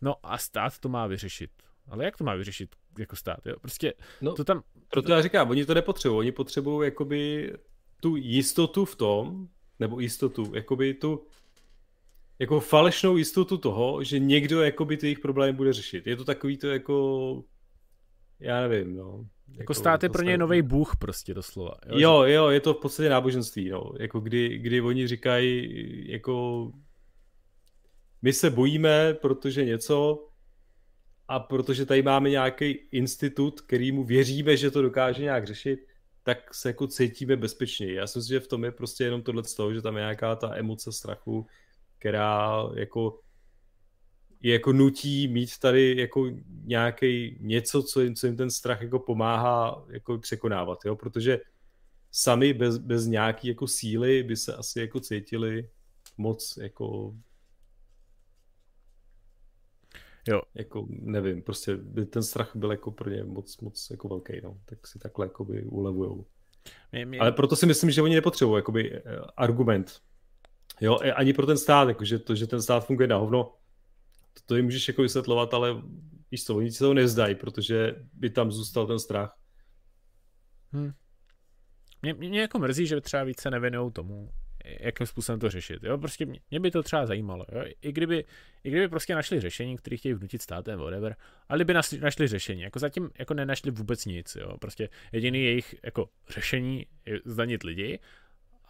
[0.00, 1.50] no a stát to má vyřešit.
[1.88, 3.46] Ale jak to má vyřešit jako stát?
[3.46, 3.54] Jo?
[3.60, 4.62] Prostě no, to tam...
[4.90, 6.18] Proto já říkám, oni to nepotřebují.
[6.18, 7.52] Oni potřebují jakoby
[8.00, 11.26] tu jistotu v tom, nebo jistotu, jakoby tu
[12.38, 16.06] jako falešnou jistotu toho, že někdo jakoby ty jejich problémy bude řešit.
[16.06, 17.44] Je to takový to jako,
[18.40, 19.26] já nevím, no.
[19.48, 21.74] Jako, jako stát je pro ně nový bůh prostě doslova.
[21.86, 23.92] Jo, jo, jo, je to v podstatě náboženství, no.
[24.00, 25.68] Jako kdy, kdy oni říkají,
[26.12, 26.72] jako
[28.22, 30.28] my se bojíme, protože něco
[31.28, 35.80] a protože tady máme nějaký institut, kterýmu věříme, že to dokáže nějak řešit,
[36.22, 37.94] tak se jako cítíme bezpečněji.
[37.94, 40.00] Já si myslím, že v tom je prostě jenom tohle z toho, že tam je
[40.00, 41.46] nějaká ta emoce strachu,
[41.98, 43.20] která jako
[44.40, 46.30] je jako nutí mít tady jako
[46.64, 51.38] nějaký něco, co jim, co jim ten strach jako pomáhá jako překonávat, jo, protože
[52.10, 55.68] sami bez, bez nějaký jako síly by se asi jako cítili
[56.16, 57.14] moc jako
[60.28, 60.42] Jo.
[60.54, 64.58] Jako, nevím, prostě by ten strach byl jako pro ně moc, moc jako velký, no.
[64.64, 66.26] Tak si takhle jako by ulevujou.
[66.92, 67.18] Mě, mě...
[67.18, 69.02] Ale proto si myslím, že oni nepotřebují jakoby eh,
[69.36, 70.00] argument.
[70.80, 73.52] Jo, ani pro ten stát, jakože to, že ten stát funguje na hovno,
[74.34, 75.82] to, to jim můžeš jako vysvětlovat, ale
[76.30, 79.36] víš co, oni si to nezdají, protože by tam zůstal ten strach.
[80.72, 80.92] Hmm.
[82.02, 84.30] Mě, mě jako mrzí, že třeba více nevěnují tomu,
[84.80, 85.82] jakým způsobem to řešit.
[85.82, 85.98] Jo?
[85.98, 87.46] Prostě mě, mě by to třeba zajímalo.
[87.52, 87.64] Jo?
[87.82, 88.24] I, kdyby,
[88.64, 91.16] I kdyby prostě našli řešení, které chtějí vnutit státem, whatever,
[91.48, 92.62] ale kdyby našli, našli řešení.
[92.62, 94.36] Jako zatím jako nenašli vůbec nic.
[94.40, 94.58] Jo?
[94.58, 97.98] Prostě jediný jejich jako řešení je zdanit lidi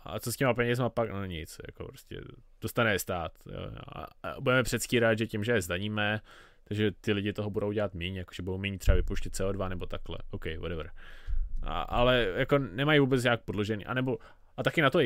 [0.09, 2.21] a co s těma penězma pak, no nic, jako prostě
[2.61, 3.33] dostane stát.
[3.47, 3.71] Jo?
[3.95, 6.21] A, a budeme předstírat, že tím, že je zdaníme,
[6.65, 10.19] takže ty lidi toho budou dělat méně, jakože budou méně třeba vypuštět CO2 nebo takhle,
[10.31, 10.91] OK, whatever.
[11.63, 14.19] A, ale jako nemají vůbec nějak podložený, anebo
[14.57, 14.99] a taky na to,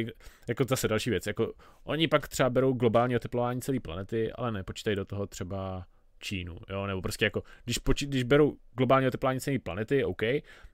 [0.49, 1.53] jako zase další věc, jako
[1.85, 5.87] oni pak třeba berou globální oteplování celé planety, ale nepočítají do toho třeba
[6.19, 10.23] Čínu, jo, nebo prostě jako, když, poči- když berou globální oteplování celé planety, OK,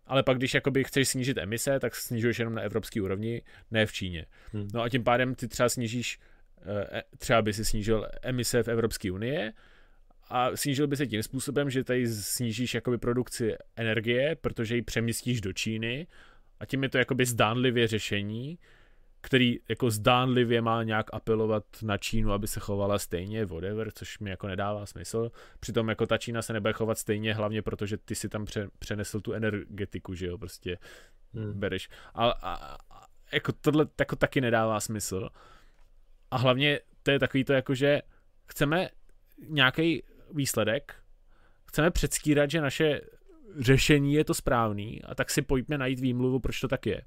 [0.08, 3.92] ale pak když jakoby chceš snížit emise, tak snižuješ jenom na evropské úrovni, ne v
[3.92, 4.26] Číně.
[4.52, 4.68] Hmm.
[4.74, 6.18] No a tím pádem ty třeba snížíš,
[6.62, 9.52] eh, e, třeba by si snížil emise v Evropské unii
[10.28, 15.40] a snížil by se tím způsobem, že tady snížíš jakoby produkci energie, protože ji přemístíš
[15.40, 16.06] do Číny
[16.60, 18.58] a tím je to jakoby zdánlivě řešení,
[19.20, 24.30] který jako zdánlivě má nějak apelovat na Čínu, aby se chovala stejně, whatever, což mi
[24.30, 25.30] jako nedává smysl.
[25.60, 29.20] Přitom jako ta Čína se nebude chovat stejně, hlavně protože ty si tam pře- přenesl
[29.20, 30.78] tu energetiku, že jo, prostě
[31.34, 31.60] hmm.
[31.60, 31.88] bereš.
[32.14, 35.28] A, a, a jako tohle jako taky nedává smysl.
[36.30, 38.02] A hlavně to je takový to jako, že
[38.46, 38.88] chceme
[39.48, 40.02] nějaký
[40.34, 40.94] výsledek,
[41.64, 43.00] chceme předstírat, že naše
[43.58, 47.02] řešení je to správný a tak si pojďme najít výmluvu, proč to tak je.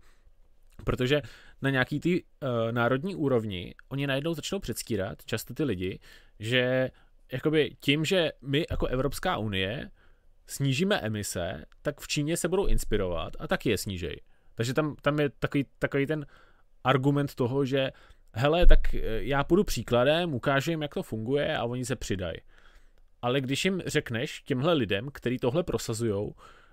[0.83, 1.21] Protože
[1.61, 5.99] na nějaký ty uh, národní úrovni oni najednou začnou předstírat, často ty lidi,
[6.39, 6.89] že
[7.31, 9.91] jakoby tím, že my jako Evropská unie
[10.47, 14.21] snížíme emise, tak v Číně se budou inspirovat a taky je snížej.
[14.55, 16.25] Takže tam, tam je takový, takový ten
[16.83, 17.91] argument toho, že
[18.33, 22.37] hele, tak eh, já půjdu příkladem, ukážu jim, jak to funguje a oni se přidají.
[23.21, 26.31] Ale když jim řekneš těmhle lidem, kteří tohle prosazují,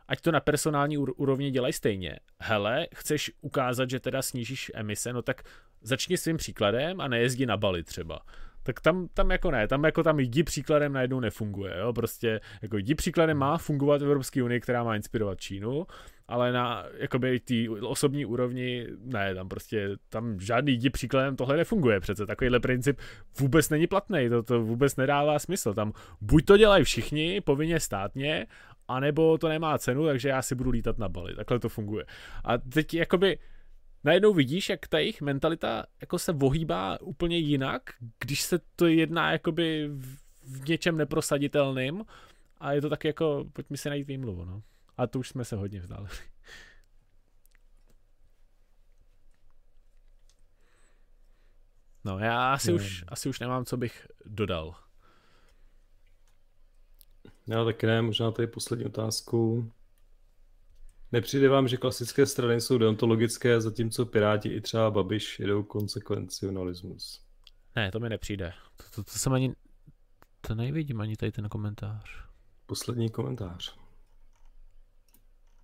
[0.09, 2.19] ať to na personální úrovni dělají stejně.
[2.41, 5.43] Hele, chceš ukázat, že teda snížíš emise, no tak
[5.83, 8.21] začni svým příkladem a nejezdí na Bali třeba.
[8.63, 12.79] Tak tam, tam jako ne, tam jako tam jdi příkladem najednou nefunguje, jo, prostě jako
[12.79, 15.87] jdi příkladem má fungovat v Evropské unii, která má inspirovat Čínu,
[16.29, 22.01] ale na jakoby ty osobní úrovni ne, tam prostě, tam žádný jdi příkladem tohle nefunguje
[22.01, 22.99] přece, takovýhle princip
[23.41, 28.47] vůbec není platný, to, to vůbec nedává smysl, tam buď to dělají všichni, povinně státně,
[28.89, 31.35] anebo to nemá cenu, takže já si budu lítat na Bali.
[31.35, 32.05] Takhle to funguje.
[32.45, 33.39] A teď jakoby
[34.05, 37.83] najednou vidíš, jak ta jejich mentalita jako se vohýbá úplně jinak,
[38.21, 39.89] když se to jedná jakoby
[40.43, 42.05] v něčem neprosaditelným
[42.59, 44.63] a je to tak jako, pojďme si najít výmluvu, no.
[44.97, 46.11] A to už jsme se hodně vzdálili.
[52.05, 54.75] No, já asi, už, asi už nemám, co bych dodal.
[57.49, 59.71] Já taky ne, možná tady poslední otázku.
[61.13, 67.25] Nepřijde vám, že klasické strany jsou deontologické, zatímco Piráti i třeba Babiš jedou konsekvencionalismus?
[67.77, 68.53] Ne, to mi nepřijde.
[68.77, 69.55] To, to, to jsem ani...
[70.41, 72.11] To nevidím ani tady ten komentář.
[72.67, 73.77] Poslední komentář.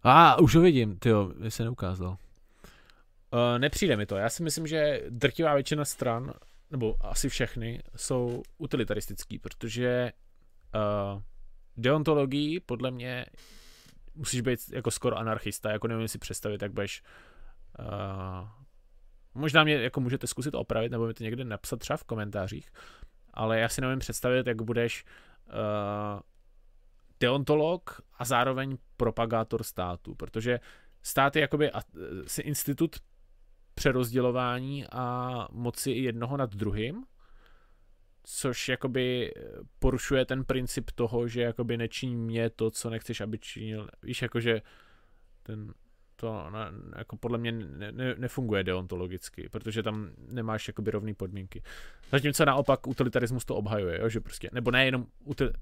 [0.02, 2.10] A, ah, už ho vidím, ty jo, se neukázal.
[3.32, 4.16] Uh, nepřijde mi to.
[4.16, 6.32] Já si myslím, že drtivá většina stran,
[6.70, 10.12] nebo asi všechny, jsou utilitaristický, protože
[10.74, 11.22] uh,
[11.76, 13.26] deontologii podle mě
[14.14, 17.02] musíš být jako skoro anarchista, jako nevím si představit, jak budeš
[17.78, 18.48] uh,
[19.34, 22.72] možná mě jako můžete zkusit opravit, nebo mi to někde napsat třeba v komentářích,
[23.34, 25.04] ale já si nevím představit, jak budeš
[25.46, 26.20] uh,
[27.20, 30.60] deontolog a zároveň propagátor státu, protože
[31.02, 31.70] stát je jakoby
[32.26, 32.96] si institut
[33.74, 37.04] přerozdělování a moci jednoho nad druhým
[38.24, 39.40] což jakoby eh,
[39.78, 43.88] porušuje ten princip toho, že jakoby nečiní mě to, co nechceš, aby činil.
[44.02, 44.62] Víš, jakože
[45.42, 45.74] ten,
[46.16, 51.62] to na, jako podle mě ne, ne, nefunguje deontologicky, protože tam nemáš jakoby rovné podmínky.
[52.10, 55.52] Zatímco naopak utilitarismus to obhajuje, jo, že prostě, nebo nejenom util,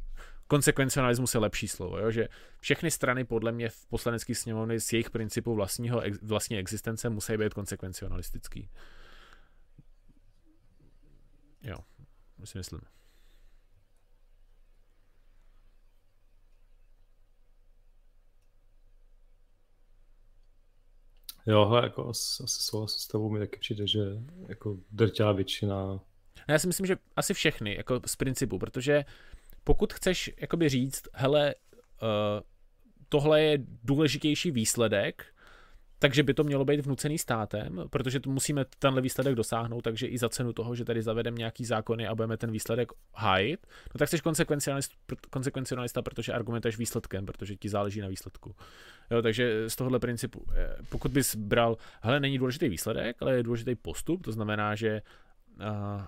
[0.46, 2.28] konsekvencionalismus je lepší slovo, jo, že
[2.60, 7.54] všechny strany podle mě v poslanecké sněmovny z jejich principu vlastního, vlastní existence musí být
[7.54, 8.68] konsekvencionalistický.
[11.62, 11.76] Jo
[12.46, 12.80] si myslím.
[21.46, 24.00] Jo, hele, jako asi, souhlasím s tebou, mi taky přijde, že
[24.48, 26.00] jako drtivá většina.
[26.48, 29.04] Já si myslím, že asi všechny, jako z principu, protože
[29.64, 31.54] pokud chceš jakoby říct, hele,
[32.02, 32.08] uh,
[33.08, 35.31] tohle je důležitější výsledek,
[36.02, 40.18] takže by to mělo být vnucený státem, protože to musíme tenhle výsledek dosáhnout, takže i
[40.18, 44.08] za cenu toho, že tady zavedeme nějaký zákony a budeme ten výsledek hájit, no tak
[44.08, 44.94] jsi konsekvencionalista,
[45.30, 48.54] konsekvencionalista, protože argumentuješ výsledkem, protože ti záleží na výsledku.
[49.10, 53.42] Jo, takže z tohohle principu, eh, pokud bys bral, hele, není důležitý výsledek, ale je
[53.42, 55.02] důležitý postup, to znamená, že
[55.60, 56.02] uh,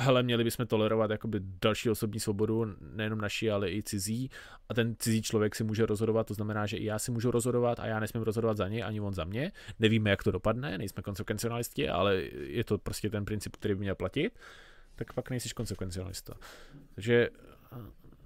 [0.00, 4.30] hele, měli bychom tolerovat jakoby další osobní svobodu, nejenom naši, ale i cizí
[4.68, 7.80] a ten cizí člověk si může rozhodovat, to znamená, že i já si můžu rozhodovat
[7.80, 9.52] a já nesmím rozhodovat za ně, ani on za mě.
[9.78, 13.94] Nevíme, jak to dopadne, nejsme konsekvencionalisti, ale je to prostě ten princip, který by měl
[13.94, 14.38] platit,
[14.96, 16.34] tak pak nejsi konsekvencionalista.
[16.94, 17.28] Takže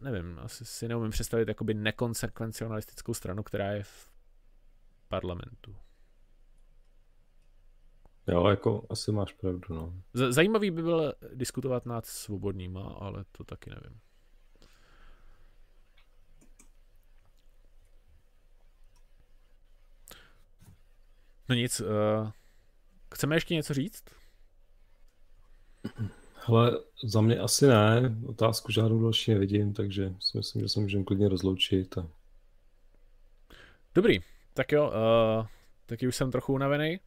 [0.01, 4.09] nevím, asi si neumím představit jakoby nekonsekvencionalistickou stranu, která je v
[5.09, 5.77] parlamentu.
[8.27, 10.03] Jo, jako asi máš pravdu, no.
[10.15, 14.01] Zajímavý by bylo diskutovat nad svobodnýma, ale to taky nevím.
[21.49, 22.31] No nic, uh,
[23.15, 24.05] chceme ještě něco říct?
[26.35, 31.05] Hele, za mě asi ne, otázku žádnou další nevidím, takže si myslím, že se můžeme
[31.05, 31.99] klidně rozloučit.
[31.99, 32.09] A...
[33.95, 34.21] Dobrý,
[34.55, 35.47] tak jo, uh,
[35.87, 37.01] taky už jsem trochu unavený.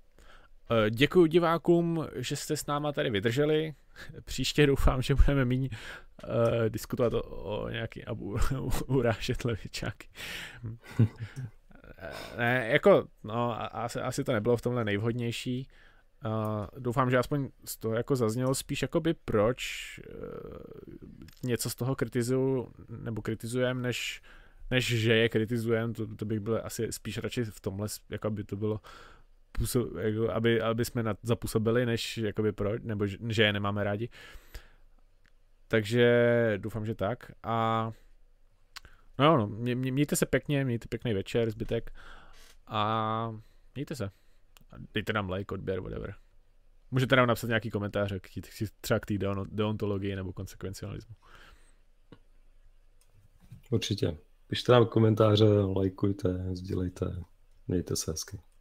[0.71, 3.73] Eh, Děkuji divákům, že jste s náma tady vydrželi.
[4.23, 8.11] Příště doufám, že budeme méně uh, diskutovat o, o nějaký a
[8.87, 10.07] urážet levičáky.
[12.37, 15.67] ne, jako, no, asi, asi to nebylo v tomhle nejvhodnější.
[16.25, 21.09] Uh, doufám, že aspoň z toho jako zaznělo spíš jakoby proč uh,
[21.43, 24.21] něco z toho kritizuju, nebo kritizujem, než,
[24.71, 28.43] než že je kritizujem, to, to bych byl asi spíš radši v tomhle, jako by
[28.43, 28.79] to bylo
[29.51, 33.83] působ, jako aby, aby jsme na, zapůsobili, než jakoby proč, nebo že, že je nemáme
[33.83, 34.09] rádi.
[35.67, 37.31] Takže doufám, že tak.
[37.43, 37.91] A
[39.19, 41.91] no no, mě, mě, mějte se pěkně, mějte pěkný večer, zbytek.
[42.67, 43.41] A
[43.75, 44.11] mějte se.
[44.93, 46.15] Dejte nám like, odběr, whatever.
[46.91, 48.19] Můžete nám napsat nějaký komentáře,
[48.81, 49.13] třeba k té
[49.45, 51.15] deontologii nebo konsekvencialismu.
[53.71, 54.17] Určitě.
[54.47, 55.45] Pište nám komentáře,
[55.75, 57.23] lajkujte, sdílejte,
[57.67, 58.39] mějte se hezky.